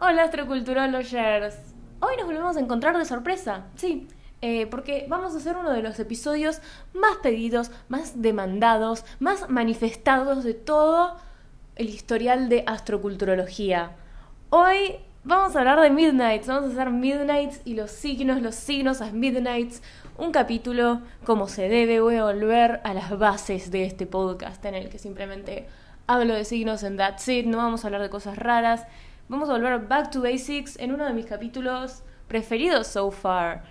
Hola 0.00 0.22
astroculturologers. 0.22 1.56
Hoy 1.98 2.14
nos 2.18 2.26
volvemos 2.26 2.56
a 2.56 2.60
encontrar 2.60 2.96
de 2.96 3.04
sorpresa, 3.04 3.64
sí, 3.74 4.06
eh, 4.42 4.68
porque 4.68 5.06
vamos 5.08 5.34
a 5.34 5.38
hacer 5.38 5.56
uno 5.56 5.72
de 5.72 5.82
los 5.82 5.98
episodios 5.98 6.60
más 6.94 7.16
pedidos, 7.16 7.72
más 7.88 8.22
demandados, 8.22 9.04
más 9.18 9.50
manifestados 9.50 10.44
de 10.44 10.54
todo 10.54 11.16
el 11.74 11.88
historial 11.88 12.48
de 12.48 12.62
astroculturología. 12.64 13.96
Hoy 14.50 15.00
vamos 15.24 15.56
a 15.56 15.58
hablar 15.58 15.80
de 15.80 15.90
Midnights, 15.90 16.46
vamos 16.46 16.70
a 16.70 16.72
hacer 16.74 16.90
Midnights 16.90 17.60
y 17.64 17.74
los 17.74 17.90
signos, 17.90 18.40
los 18.40 18.54
signos 18.54 19.00
a 19.00 19.10
Midnights, 19.10 19.82
un 20.16 20.30
capítulo 20.30 21.00
como 21.24 21.48
se 21.48 21.68
debe, 21.68 22.00
voy 22.00 22.14
a 22.14 22.24
volver 22.24 22.80
a 22.84 22.94
las 22.94 23.18
bases 23.18 23.72
de 23.72 23.82
este 23.82 24.06
podcast 24.06 24.64
en 24.64 24.76
el 24.76 24.90
que 24.90 24.98
simplemente 25.00 25.66
hablo 26.06 26.34
de 26.34 26.44
signos 26.44 26.84
en 26.84 26.96
That's 26.96 27.26
It, 27.26 27.46
no 27.46 27.56
vamos 27.56 27.82
a 27.82 27.88
hablar 27.88 28.02
de 28.02 28.10
cosas 28.10 28.38
raras, 28.38 28.86
vamos 29.28 29.48
a 29.48 29.52
volver 29.52 29.86
back 29.86 30.10
to 30.10 30.22
basics 30.22 30.78
en 30.78 30.92
uno 30.92 31.04
de 31.04 31.12
mis 31.12 31.26
capítulos 31.26 32.02
preferidos 32.26 32.86
so 32.86 33.10
far. 33.10 33.62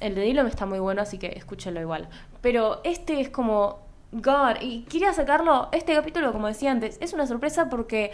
El 0.00 0.14
de 0.14 0.22
Dylan 0.22 0.46
está 0.46 0.66
muy 0.66 0.78
bueno, 0.78 1.02
así 1.02 1.18
que 1.18 1.28
escúchenlo 1.28 1.80
igual. 1.80 2.08
Pero 2.40 2.80
este 2.84 3.20
es 3.20 3.28
como 3.28 3.80
God, 4.12 4.60
y 4.60 4.82
quería 4.82 5.12
sacarlo, 5.12 5.68
este 5.72 5.94
capítulo, 5.94 6.32
como 6.32 6.48
decía 6.48 6.72
antes, 6.72 6.98
es 7.00 7.12
una 7.12 7.26
sorpresa 7.26 7.68
porque 7.68 8.10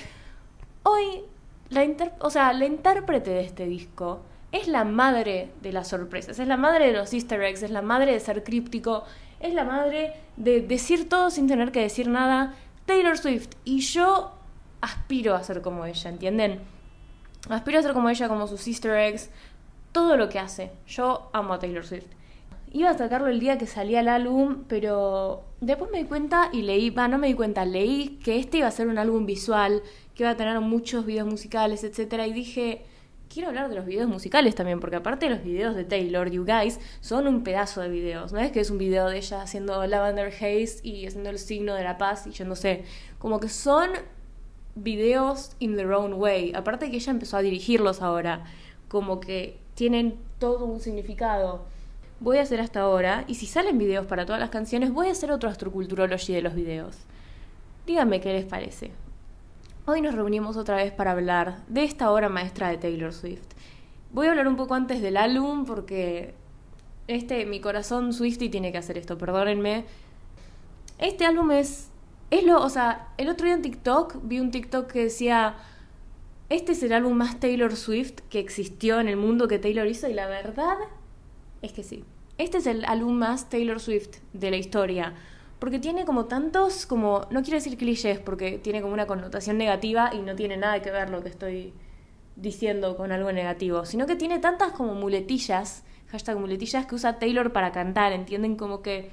hoy 0.82 1.23
la, 1.70 1.87
o 2.20 2.30
sea, 2.30 2.52
la 2.52 2.66
intérprete 2.66 3.30
de 3.30 3.40
este 3.40 3.66
disco 3.66 4.20
es 4.52 4.68
la 4.68 4.84
madre 4.84 5.51
de 5.62 5.73
las 5.73 5.88
sorpresas, 5.88 6.38
es 6.38 6.48
la 6.48 6.56
madre 6.56 6.88
de 6.88 6.92
los 6.92 7.12
easter 7.12 7.42
eggs, 7.42 7.62
es 7.62 7.70
la 7.70 7.82
madre 7.82 8.12
de 8.12 8.20
ser 8.20 8.45
críptico, 8.45 9.04
es 9.40 9.54
la 9.54 9.65
madre 9.65 10.15
de 10.37 10.60
decir 10.60 11.09
todo 11.09 11.30
sin 11.30 11.46
tener 11.46 11.73
que 11.73 11.80
decir 11.80 12.09
nada, 12.09 12.54
Taylor 12.84 13.16
Swift. 13.16 13.51
Y 13.65 13.80
yo 13.80 14.32
aspiro 14.80 15.34
a 15.34 15.42
ser 15.42 15.62
como 15.62 15.84
ella, 15.84 16.10
¿entienden? 16.10 16.60
Aspiro 17.49 17.79
a 17.79 17.83
ser 17.83 17.93
como 17.93 18.09
ella, 18.09 18.29
como 18.29 18.47
sus 18.47 18.66
easter 18.66 18.97
eggs, 18.97 19.30
todo 19.93 20.16
lo 20.16 20.29
que 20.29 20.39
hace. 20.39 20.73
Yo 20.87 21.30
amo 21.33 21.55
a 21.55 21.59
Taylor 21.59 21.85
Swift. 21.85 22.07
Iba 22.73 22.91
a 22.91 22.99
sacarlo 22.99 23.29
el 23.29 23.41
día 23.41 23.57
que 23.57 23.66
salía 23.66 24.01
el 24.01 24.09
álbum, 24.09 24.65
pero 24.69 25.45
después 25.61 25.91
me 25.91 25.99
di 25.99 26.05
cuenta 26.05 26.51
y 26.52 26.63
leí, 26.63 26.91
va, 26.91 27.09
no 27.09 27.19
me 27.19 27.29
di 27.29 27.35
cuenta, 27.35 27.65
leí 27.65 28.19
que 28.23 28.39
este 28.39 28.59
iba 28.59 28.67
a 28.67 28.73
ser 28.73 28.89
un 28.89 28.99
álbum 28.99 29.24
visual, 29.24 29.83
que 30.15 30.24
iba 30.24 30.30
a 30.30 30.37
tener 30.37 30.59
muchos 30.61 31.07
videos 31.07 31.27
musicales, 31.27 31.85
etcétera, 31.85 32.27
y 32.27 32.33
dije, 32.33 32.85
quiero 33.33 33.49
hablar 33.49 33.69
de 33.69 33.77
los 33.77 33.87
videos 33.87 34.09
musicales 34.09 34.55
también, 34.55 34.80
porque 34.80 34.97
aparte 34.97 35.30
los 35.30 35.43
videos 35.43 35.77
de 35.77 35.85
Taylor, 35.85 36.29
You 36.30 36.45
Guys, 36.45 36.80
son 37.01 37.27
un 37.29 37.45
pedazo 37.45 37.80
de 37.80 37.89
videos. 37.89 38.33
No 38.33 38.41
es 38.41 38.51
que 38.51 38.61
es 38.61 38.71
un 38.71 38.79
video 38.79 39.09
de 39.09 39.19
ella 39.19 39.43
haciendo 39.43 39.87
Lavender 39.87 40.29
Haze 40.29 40.80
y 40.83 41.07
haciendo 41.07 41.30
el 41.30 41.39
signo 41.39 41.74
de 41.74 41.85
la 41.85 41.97
paz 41.97 42.27
y 42.27 42.33
yo 42.33 42.45
no 42.45 42.57
sé, 42.57 42.85
como 43.19 43.41
que 43.41 43.49
son 43.49 43.91
videos 44.77 45.57
in 45.59 45.77
their 45.77 45.93
own 45.93 46.13
way. 46.13 46.52
Aparte 46.55 46.91
que 46.91 46.96
ella 46.96 47.10
empezó 47.10 47.37
a 47.37 47.43
dirigirlos 47.43 48.02
ahora, 48.02 48.45
como 48.88 49.18
que 49.18 49.59
tienen 49.74 50.16
todo 50.38 50.66
un 50.66 50.80
significado. 50.80 51.65
Voy 52.21 52.38
a 52.38 52.43
hacer 52.43 52.60
hasta 52.60 52.80
ahora, 52.80 53.24
y 53.27 53.35
si 53.35 53.46
salen 53.46 53.79
videos 53.79 54.07
para 54.07 54.24
todas 54.24 54.41
las 54.41 54.51
canciones, 54.51 54.93
voy 54.93 55.09
a 55.09 55.13
hacer 55.13 55.30
otro 55.30 55.51
astroculturology 55.51 56.33
de 56.33 56.43
los 56.43 56.55
videos. 56.55 56.96
Díganme 57.87 58.21
qué 58.21 58.33
les 58.33 58.45
parece. 58.45 58.93
Hoy 59.87 60.01
nos 60.01 60.15
reunimos 60.15 60.57
otra 60.57 60.77
vez 60.77 60.93
para 60.93 61.13
hablar 61.13 61.63
de 61.68 61.85
esta 61.85 62.11
obra 62.11 62.29
maestra 62.29 62.68
de 62.68 62.79
Taylor 62.79 63.13
Swift. 63.13 63.46
Voy 64.12 64.27
a 64.27 64.31
hablar 64.31 64.49
un 64.49 64.56
poco 64.56 64.75
antes 64.75 65.03
del 65.03 65.16
álbum 65.16 65.65
porque 65.65 66.34
este 67.06 67.47
mi 67.47 67.61
corazón 67.61 68.12
Swifty 68.12 68.49
tiene 68.49 68.72
que 68.72 68.78
hacer 68.78 68.99
esto, 68.99 69.16
perdónenme. 69.19 69.84
Este 70.99 71.25
álbum 71.25 71.53
es 71.53 71.91
es 72.31 72.44
lo, 72.44 72.60
o 72.62 72.69
sea, 72.69 73.09
el 73.19 73.28
otro 73.28 73.47
día 73.47 73.55
en 73.55 73.62
TikTok 73.62 74.19
vi 74.22 74.41
un 74.41 74.50
TikTok 74.50 74.91
que 74.91 75.05
decía 75.05 75.56
este 76.49 76.72
es 76.72 76.83
el 76.83 76.93
álbum 76.93 77.16
más 77.16 77.41
Taylor 77.41 77.75
Swift 77.75 78.21
que 78.31 78.38
existió 78.38 79.00
en 79.00 79.09
el 79.09 79.16
mundo 79.16 79.49
que 79.49 79.59
Taylor 79.59 79.87
hizo 79.87 80.09
y 80.09 80.15
la 80.15 80.27
verdad 80.27 80.77
es 81.62 81.73
que 81.73 81.83
sí. 81.83 82.05
Este 82.39 82.59
es 82.59 82.67
el 82.67 82.84
álbum 82.84 83.15
más 83.15 83.49
Taylor 83.49 83.81
Swift 83.81 84.19
de 84.33 84.50
la 84.50 84.56
historia 84.56 85.15
porque 85.59 85.78
tiene 85.78 86.05
como 86.05 86.27
tantos, 86.27 86.87
como, 86.87 87.27
no 87.31 87.43
quiero 87.43 87.56
decir 87.56 87.77
clichés, 87.78 88.19
porque 88.19 88.59
tiene 88.59 88.83
como 88.83 88.93
una 88.93 89.06
connotación 89.06 89.56
negativa 89.56 90.11
y 90.12 90.19
no 90.19 90.37
tiene 90.37 90.56
nada 90.56 90.83
que 90.83 90.91
ver 90.91 91.11
lo 91.11 91.23
que 91.23 91.31
estoy 91.31 91.73
diciendo 92.37 92.97
con 92.97 93.11
algo 93.11 93.33
negativo, 93.33 93.87
sino 93.87 94.06
que 94.06 94.17
tiene 94.17 94.39
tantas 94.39 94.73
como 94.73 94.95
muletillas, 94.95 95.83
hashtag 96.09 96.39
muletillas 96.39 96.87
que 96.87 96.95
usa 96.95 97.19
Taylor 97.19 97.53
para 97.53 97.73
cantar, 97.73 98.12
¿entienden? 98.12 98.56
Como 98.56 98.83
que 98.83 99.11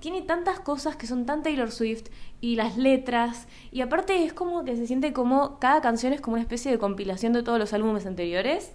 tiene 0.00 0.22
tantas 0.22 0.60
cosas 0.60 0.96
que 0.96 1.06
son 1.06 1.26
tan 1.26 1.42
Taylor 1.42 1.70
Swift 1.70 2.08
y 2.40 2.56
las 2.56 2.76
letras, 2.76 3.48
y 3.72 3.80
aparte 3.80 4.24
es 4.24 4.32
como 4.32 4.64
que 4.64 4.76
se 4.76 4.86
siente 4.86 5.12
como 5.12 5.58
cada 5.58 5.80
canción 5.80 6.12
es 6.12 6.20
como 6.20 6.34
una 6.34 6.42
especie 6.42 6.70
de 6.70 6.78
compilación 6.78 7.32
de 7.32 7.42
todos 7.42 7.58
los 7.58 7.72
álbumes 7.72 8.06
anteriores, 8.06 8.72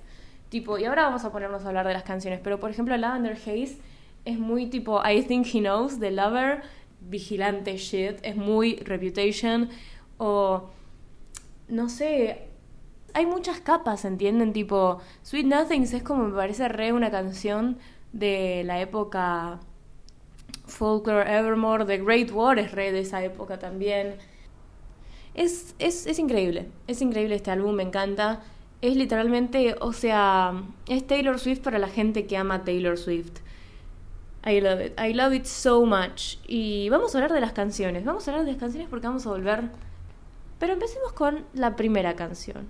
tipo, 0.49 0.77
y 0.77 0.85
ahora 0.85 1.03
vamos 1.03 1.23
a 1.23 1.31
ponernos 1.31 1.63
a 1.63 1.69
hablar 1.69 1.87
de 1.87 1.93
las 1.93 2.03
canciones, 2.03 2.39
pero 2.43 2.59
por 2.59 2.69
ejemplo 2.69 2.95
Lavender 2.97 3.33
Haze 3.33 3.77
es 4.25 4.39
muy 4.39 4.67
tipo 4.67 5.01
I 5.07 5.23
Think 5.23 5.47
He 5.53 5.59
Knows 5.59 5.99
de 5.99 6.11
Lover, 6.11 6.61
vigilante 7.01 7.77
shit, 7.77 8.17
es 8.23 8.35
muy 8.35 8.77
reputation 8.77 9.69
o 10.17 10.69
no 11.67 11.89
sé, 11.89 12.47
hay 13.13 13.25
muchas 13.25 13.59
capas, 13.59 14.05
¿entienden? 14.05 14.53
Tipo, 14.53 14.99
Sweet 15.21 15.45
Nothings 15.45 15.93
es 15.93 16.03
como 16.03 16.25
me 16.25 16.35
parece 16.35 16.67
re 16.67 16.93
una 16.93 17.11
canción 17.11 17.77
de 18.11 18.63
la 18.65 18.79
época 18.81 19.59
Folklore 20.73 21.31
Evermore, 21.31 21.85
The 21.85 21.97
Great 21.99 22.31
War 22.31 22.59
es 22.59 22.71
re 22.71 22.91
de 22.91 22.99
esa 22.99 23.23
época 23.23 23.59
también. 23.59 24.15
Es, 25.33 25.75
es, 25.79 26.05
es 26.05 26.19
increíble, 26.19 26.69
es 26.87 27.01
increíble 27.01 27.35
este 27.35 27.51
álbum, 27.51 27.75
me 27.75 27.83
encanta. 27.83 28.41
Es 28.81 28.95
literalmente, 28.97 29.75
o 29.79 29.93
sea, 29.93 30.63
es 30.87 31.07
Taylor 31.07 31.39
Swift 31.39 31.61
para 31.61 31.79
la 31.79 31.87
gente 31.87 32.25
que 32.27 32.37
ama 32.37 32.63
Taylor 32.63 32.97
Swift. 32.97 33.39
I 34.45 34.59
love 34.59 34.81
it. 34.81 34.99
I 34.99 35.13
love 35.13 35.33
it 35.33 35.45
so 35.45 35.85
much. 35.85 36.37
Y 36.47 36.89
vamos 36.89 37.15
a 37.15 37.19
hablar 37.19 37.31
de 37.31 37.39
las 37.39 37.53
canciones. 37.53 38.03
Vamos 38.03 38.27
a 38.27 38.31
hablar 38.31 38.45
de 38.45 38.51
las 38.51 38.59
canciones 38.59 38.89
porque 38.89 39.07
vamos 39.07 39.25
a 39.25 39.29
volver. 39.29 39.69
Pero 40.59 40.73
empecemos 40.73 41.13
con 41.13 41.45
la 41.53 41.75
primera 41.77 42.15
canción. 42.15 42.67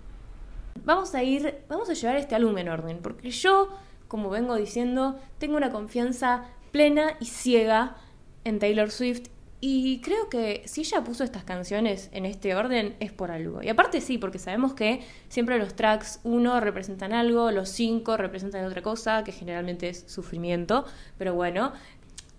Vamos 0.85 1.15
a 1.15 1.23
ir, 1.23 1.61
vamos 1.69 1.89
a 1.89 1.93
llevar 1.93 2.17
este 2.17 2.35
álbum 2.35 2.57
en 2.57 2.69
orden, 2.69 2.99
porque 3.01 3.29
yo, 3.29 3.69
como 4.07 4.29
vengo 4.29 4.55
diciendo, 4.55 5.19
tengo 5.37 5.57
una 5.57 5.71
confianza 5.71 6.45
plena 6.73 7.15
y 7.21 7.25
ciega 7.27 7.95
en 8.43 8.59
Taylor 8.59 8.91
Swift 8.91 9.29
y 9.61 10.01
creo 10.01 10.27
que 10.29 10.63
si 10.65 10.81
ella 10.81 11.05
puso 11.05 11.23
estas 11.23 11.45
canciones 11.45 12.09
en 12.11 12.25
este 12.25 12.53
orden 12.53 12.97
es 12.99 13.13
por 13.13 13.31
algo. 13.31 13.63
Y 13.63 13.69
aparte 13.69 14.01
sí, 14.01 14.17
porque 14.17 14.37
sabemos 14.37 14.73
que 14.73 15.01
siempre 15.29 15.57
los 15.57 15.73
tracks 15.73 16.19
uno 16.25 16.59
representan 16.59 17.13
algo, 17.13 17.49
los 17.49 17.69
cinco 17.69 18.17
representan 18.17 18.65
otra 18.65 18.81
cosa, 18.81 19.23
que 19.23 19.31
generalmente 19.31 19.87
es 19.87 20.03
sufrimiento, 20.07 20.83
pero 21.17 21.33
bueno, 21.33 21.71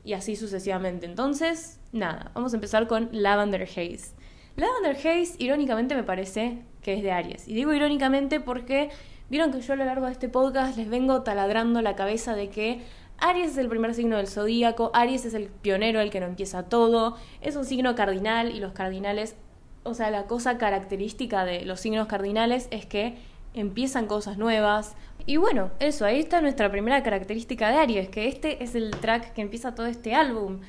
y 0.04 0.12
así 0.12 0.36
sucesivamente. 0.36 1.06
Entonces, 1.06 1.80
nada, 1.92 2.30
vamos 2.34 2.52
a 2.52 2.56
empezar 2.56 2.86
con 2.88 3.08
Lavender 3.10 3.62
Haze. 3.62 4.12
Lavender 4.56 4.96
Haze, 4.96 5.36
irónicamente, 5.38 5.94
me 5.94 6.02
parece 6.02 6.58
que 6.82 6.92
es 6.92 7.02
de 7.02 7.10
Aries. 7.10 7.48
Y 7.48 7.54
digo 7.54 7.72
irónicamente 7.72 8.38
porque 8.38 8.90
vieron 9.30 9.50
que 9.50 9.62
yo 9.62 9.72
a 9.72 9.76
lo 9.76 9.86
largo 9.86 10.04
de 10.04 10.12
este 10.12 10.28
podcast 10.28 10.76
les 10.76 10.90
vengo 10.90 11.22
taladrando 11.22 11.80
la 11.80 11.96
cabeza 11.96 12.34
de 12.34 12.50
que 12.50 12.82
Aries 13.18 13.52
es 13.52 13.58
el 13.58 13.68
primer 13.68 13.94
signo 13.94 14.16
del 14.16 14.26
zodíaco, 14.26 14.90
Aries 14.94 15.24
es 15.24 15.34
el 15.34 15.48
pionero, 15.48 16.00
el 16.00 16.10
que 16.10 16.20
no 16.20 16.26
empieza 16.26 16.64
todo, 16.64 17.16
es 17.40 17.56
un 17.56 17.64
signo 17.64 17.94
cardinal 17.94 18.54
y 18.54 18.60
los 18.60 18.72
cardinales, 18.72 19.36
o 19.82 19.94
sea, 19.94 20.10
la 20.10 20.24
cosa 20.26 20.58
característica 20.58 21.44
de 21.44 21.64
los 21.64 21.80
signos 21.80 22.06
cardinales 22.06 22.68
es 22.70 22.86
que 22.86 23.16
empiezan 23.54 24.06
cosas 24.06 24.36
nuevas. 24.36 24.96
Y 25.26 25.36
bueno, 25.36 25.70
eso, 25.78 26.04
ahí 26.04 26.20
está 26.20 26.40
nuestra 26.40 26.70
primera 26.70 27.02
característica 27.02 27.70
de 27.70 27.78
Aries, 27.78 28.08
que 28.08 28.28
este 28.28 28.62
es 28.62 28.74
el 28.74 28.90
track 28.90 29.32
que 29.32 29.42
empieza 29.42 29.74
todo 29.74 29.86
este 29.86 30.14
álbum. 30.14 30.60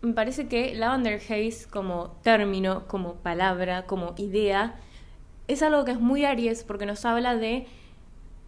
Me 0.00 0.12
parece 0.14 0.46
que 0.46 0.74
Lavender 0.74 1.20
Haze 1.20 1.68
como 1.68 2.12
término, 2.22 2.86
como 2.86 3.14
palabra, 3.16 3.84
como 3.86 4.14
idea, 4.16 4.76
es 5.48 5.62
algo 5.62 5.84
que 5.84 5.92
es 5.92 6.00
muy 6.00 6.24
Aries 6.24 6.62
porque 6.62 6.86
nos 6.86 7.04
habla 7.04 7.36
de, 7.36 7.66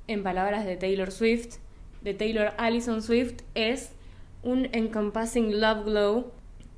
en 0.07 0.23
palabras 0.23 0.65
de 0.65 0.77
Taylor 0.77 1.11
Swift, 1.11 1.57
de 2.01 2.15
Taylor 2.15 2.53
Allison 2.59 3.03
Swift 3.03 3.43
es 3.55 3.93
un 4.43 4.69
encompassing 4.73 5.61
love 5.61 5.85
glow. 5.85 6.33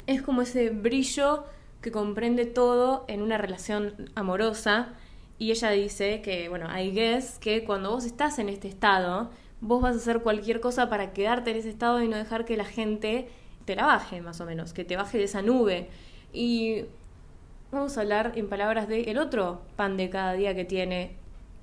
Es 0.06 0.22
como 0.22 0.42
ese 0.42 0.70
brillo 0.70 1.44
que 1.80 1.92
comprende 1.92 2.46
todo 2.46 3.04
en 3.08 3.22
una 3.22 3.38
relación 3.38 4.10
amorosa. 4.14 4.94
Y 5.38 5.50
ella 5.50 5.70
dice 5.70 6.22
que, 6.22 6.48
bueno, 6.48 6.66
I 6.76 6.90
guess 6.92 7.38
que 7.38 7.64
cuando 7.64 7.90
vos 7.90 8.04
estás 8.04 8.38
en 8.38 8.48
este 8.48 8.68
estado, 8.68 9.30
vos 9.60 9.82
vas 9.82 9.94
a 9.94 9.98
hacer 9.98 10.20
cualquier 10.20 10.60
cosa 10.60 10.88
para 10.88 11.12
quedarte 11.12 11.50
en 11.50 11.56
ese 11.56 11.70
estado 11.70 12.02
y 12.02 12.08
no 12.08 12.16
dejar 12.16 12.44
que 12.44 12.56
la 12.56 12.64
gente 12.64 13.28
te 13.64 13.76
la 13.76 13.86
baje, 13.86 14.20
más 14.20 14.40
o 14.40 14.46
menos, 14.46 14.72
que 14.72 14.84
te 14.84 14.96
baje 14.96 15.18
de 15.18 15.24
esa 15.24 15.42
nube. 15.42 15.88
Y 16.32 16.84
vamos 17.70 17.96
a 17.96 18.02
hablar 18.02 18.32
en 18.36 18.48
palabras 18.48 18.88
de 18.88 19.02
el 19.02 19.18
otro 19.18 19.62
pan 19.76 19.96
de 19.96 20.10
cada 20.10 20.34
día 20.34 20.54
que 20.54 20.64
tiene 20.64 21.16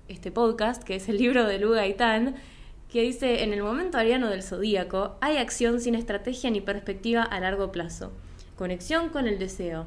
este 0.07 0.31
podcast, 0.31 0.83
que 0.83 0.95
es 0.95 1.07
el 1.09 1.17
libro 1.17 1.45
de 1.45 1.59
Lu 1.59 1.71
Gaitán, 1.71 2.35
que 2.89 3.03
dice, 3.03 3.43
en 3.43 3.53
el 3.53 3.61
momento 3.61 3.97
ariano 3.97 4.29
del 4.29 4.43
zodíaco 4.43 5.15
hay 5.21 5.37
acción 5.37 5.79
sin 5.79 5.95
estrategia 5.95 6.49
ni 6.49 6.59
perspectiva 6.59 7.21
a 7.21 7.39
largo 7.39 7.71
plazo, 7.71 8.11
conexión 8.55 9.09
con 9.09 9.27
el 9.27 9.37
deseo. 9.37 9.85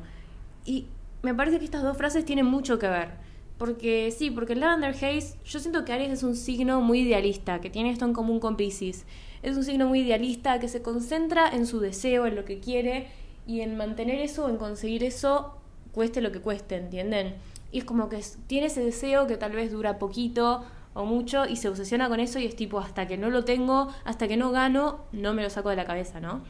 Y 0.64 0.86
me 1.22 1.34
parece 1.34 1.58
que 1.58 1.64
estas 1.64 1.82
dos 1.82 1.96
frases 1.96 2.24
tienen 2.24 2.46
mucho 2.46 2.78
que 2.78 2.88
ver. 2.88 3.10
Porque 3.58 4.12
sí, 4.16 4.30
porque 4.30 4.54
el 4.54 4.60
Lavender 4.60 4.94
Haze, 4.94 5.36
yo 5.44 5.60
siento 5.60 5.84
que 5.84 5.92
Aries 5.92 6.10
es 6.10 6.22
un 6.22 6.34
signo 6.34 6.80
muy 6.80 7.00
idealista, 7.00 7.60
que 7.60 7.70
tiene 7.70 7.90
esto 7.90 8.04
en 8.04 8.12
común 8.12 8.40
con 8.40 8.56
Pisces. 8.56 9.04
Es 9.42 9.56
un 9.56 9.62
signo 9.62 9.86
muy 9.86 10.00
idealista 10.00 10.58
que 10.58 10.68
se 10.68 10.82
concentra 10.82 11.48
en 11.48 11.66
su 11.66 11.78
deseo, 11.78 12.26
en 12.26 12.34
lo 12.34 12.44
que 12.44 12.58
quiere 12.58 13.08
y 13.46 13.60
en 13.60 13.76
mantener 13.76 14.20
eso, 14.20 14.48
en 14.48 14.56
conseguir 14.56 15.04
eso, 15.04 15.56
cueste 15.92 16.20
lo 16.20 16.32
que 16.32 16.40
cueste, 16.40 16.76
¿entienden? 16.76 17.34
Y 17.70 17.78
es 17.78 17.84
como 17.84 18.08
que 18.08 18.20
tiene 18.46 18.66
ese 18.66 18.84
deseo 18.84 19.26
que 19.26 19.36
tal 19.36 19.52
vez 19.52 19.70
dura 19.70 19.98
poquito 19.98 20.64
o 20.94 21.04
mucho 21.04 21.46
y 21.46 21.56
se 21.56 21.68
obsesiona 21.68 22.08
con 22.08 22.20
eso 22.20 22.38
y 22.38 22.46
es 22.46 22.56
tipo 22.56 22.78
hasta 22.78 23.06
que 23.06 23.16
no 23.16 23.30
lo 23.30 23.44
tengo, 23.44 23.92
hasta 24.04 24.28
que 24.28 24.36
no 24.36 24.50
gano, 24.50 25.00
no 25.12 25.32
me 25.32 25.42
lo 25.42 25.50
saco 25.50 25.70
de 25.70 25.76
la 25.76 25.84
cabeza, 25.84 26.20
¿no? 26.20 26.42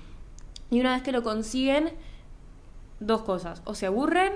Y 0.70 0.80
una 0.80 0.94
vez 0.94 1.02
que 1.02 1.12
lo 1.12 1.22
consiguen, 1.22 1.92
dos 2.98 3.22
cosas, 3.22 3.62
o 3.64 3.74
se 3.74 3.86
aburren 3.86 4.32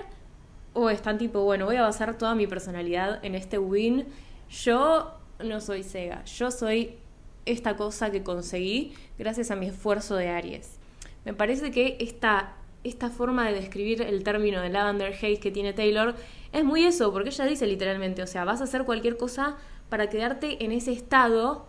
o 0.74 0.90
están 0.90 1.16
tipo, 1.16 1.42
bueno, 1.42 1.64
voy 1.64 1.76
a 1.76 1.82
basar 1.82 2.18
toda 2.18 2.34
mi 2.34 2.46
personalidad 2.46 3.24
en 3.24 3.34
este 3.34 3.58
win. 3.58 4.04
Yo 4.50 5.14
no 5.42 5.60
soy 5.60 5.82
Sega, 5.82 6.22
yo 6.24 6.50
soy 6.50 6.98
esta 7.46 7.76
cosa 7.76 8.10
que 8.10 8.22
conseguí 8.22 8.92
gracias 9.18 9.50
a 9.50 9.56
mi 9.56 9.66
esfuerzo 9.66 10.16
de 10.16 10.28
Aries. 10.28 10.78
Me 11.24 11.32
parece 11.32 11.70
que 11.70 11.96
esta, 12.00 12.56
esta 12.84 13.08
forma 13.08 13.46
de 13.46 13.54
describir 13.54 14.02
el 14.02 14.22
término 14.22 14.60
de 14.60 14.68
Lavender 14.68 15.14
Haze 15.14 15.40
que 15.40 15.50
tiene 15.50 15.72
Taylor 15.72 16.14
es 16.52 16.64
muy 16.64 16.84
eso, 16.84 17.12
porque 17.12 17.30
ella 17.30 17.46
dice 17.46 17.66
literalmente, 17.66 18.22
o 18.22 18.26
sea, 18.26 18.44
vas 18.44 18.60
a 18.60 18.64
hacer 18.64 18.84
cualquier 18.84 19.16
cosa 19.16 19.56
para 19.88 20.08
quedarte 20.08 20.64
en 20.64 20.72
ese 20.72 20.92
estado 20.92 21.66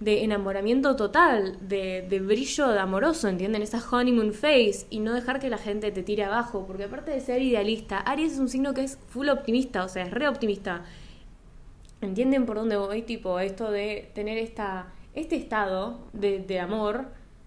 de 0.00 0.24
enamoramiento 0.24 0.94
total, 0.94 1.56
de, 1.60 2.04
de, 2.08 2.20
brillo 2.20 2.68
de 2.68 2.78
amoroso, 2.78 3.28
¿entienden? 3.28 3.62
Esa 3.62 3.82
honeymoon 3.90 4.34
face 4.34 4.86
y 4.90 5.00
no 5.00 5.14
dejar 5.14 5.40
que 5.40 5.48
la 5.48 5.56
gente 5.56 5.90
te 5.90 6.02
tire 6.02 6.24
abajo, 6.24 6.66
porque 6.66 6.84
aparte 6.84 7.10
de 7.10 7.20
ser 7.20 7.40
idealista, 7.40 7.98
Aries 8.00 8.34
es 8.34 8.38
un 8.38 8.48
signo 8.48 8.74
que 8.74 8.84
es 8.84 8.98
full 9.08 9.28
optimista, 9.28 9.84
o 9.84 9.88
sea, 9.88 10.04
es 10.04 10.10
re 10.10 10.28
optimista. 10.28 10.84
¿Entienden 12.02 12.44
por 12.44 12.56
dónde 12.56 12.76
voy? 12.76 13.02
Tipo, 13.02 13.40
esto 13.40 13.70
de 13.70 14.10
tener 14.14 14.36
esta, 14.36 14.92
este 15.14 15.36
estado 15.36 15.98
de, 16.12 16.40
de 16.40 16.60
amor 16.60 17.06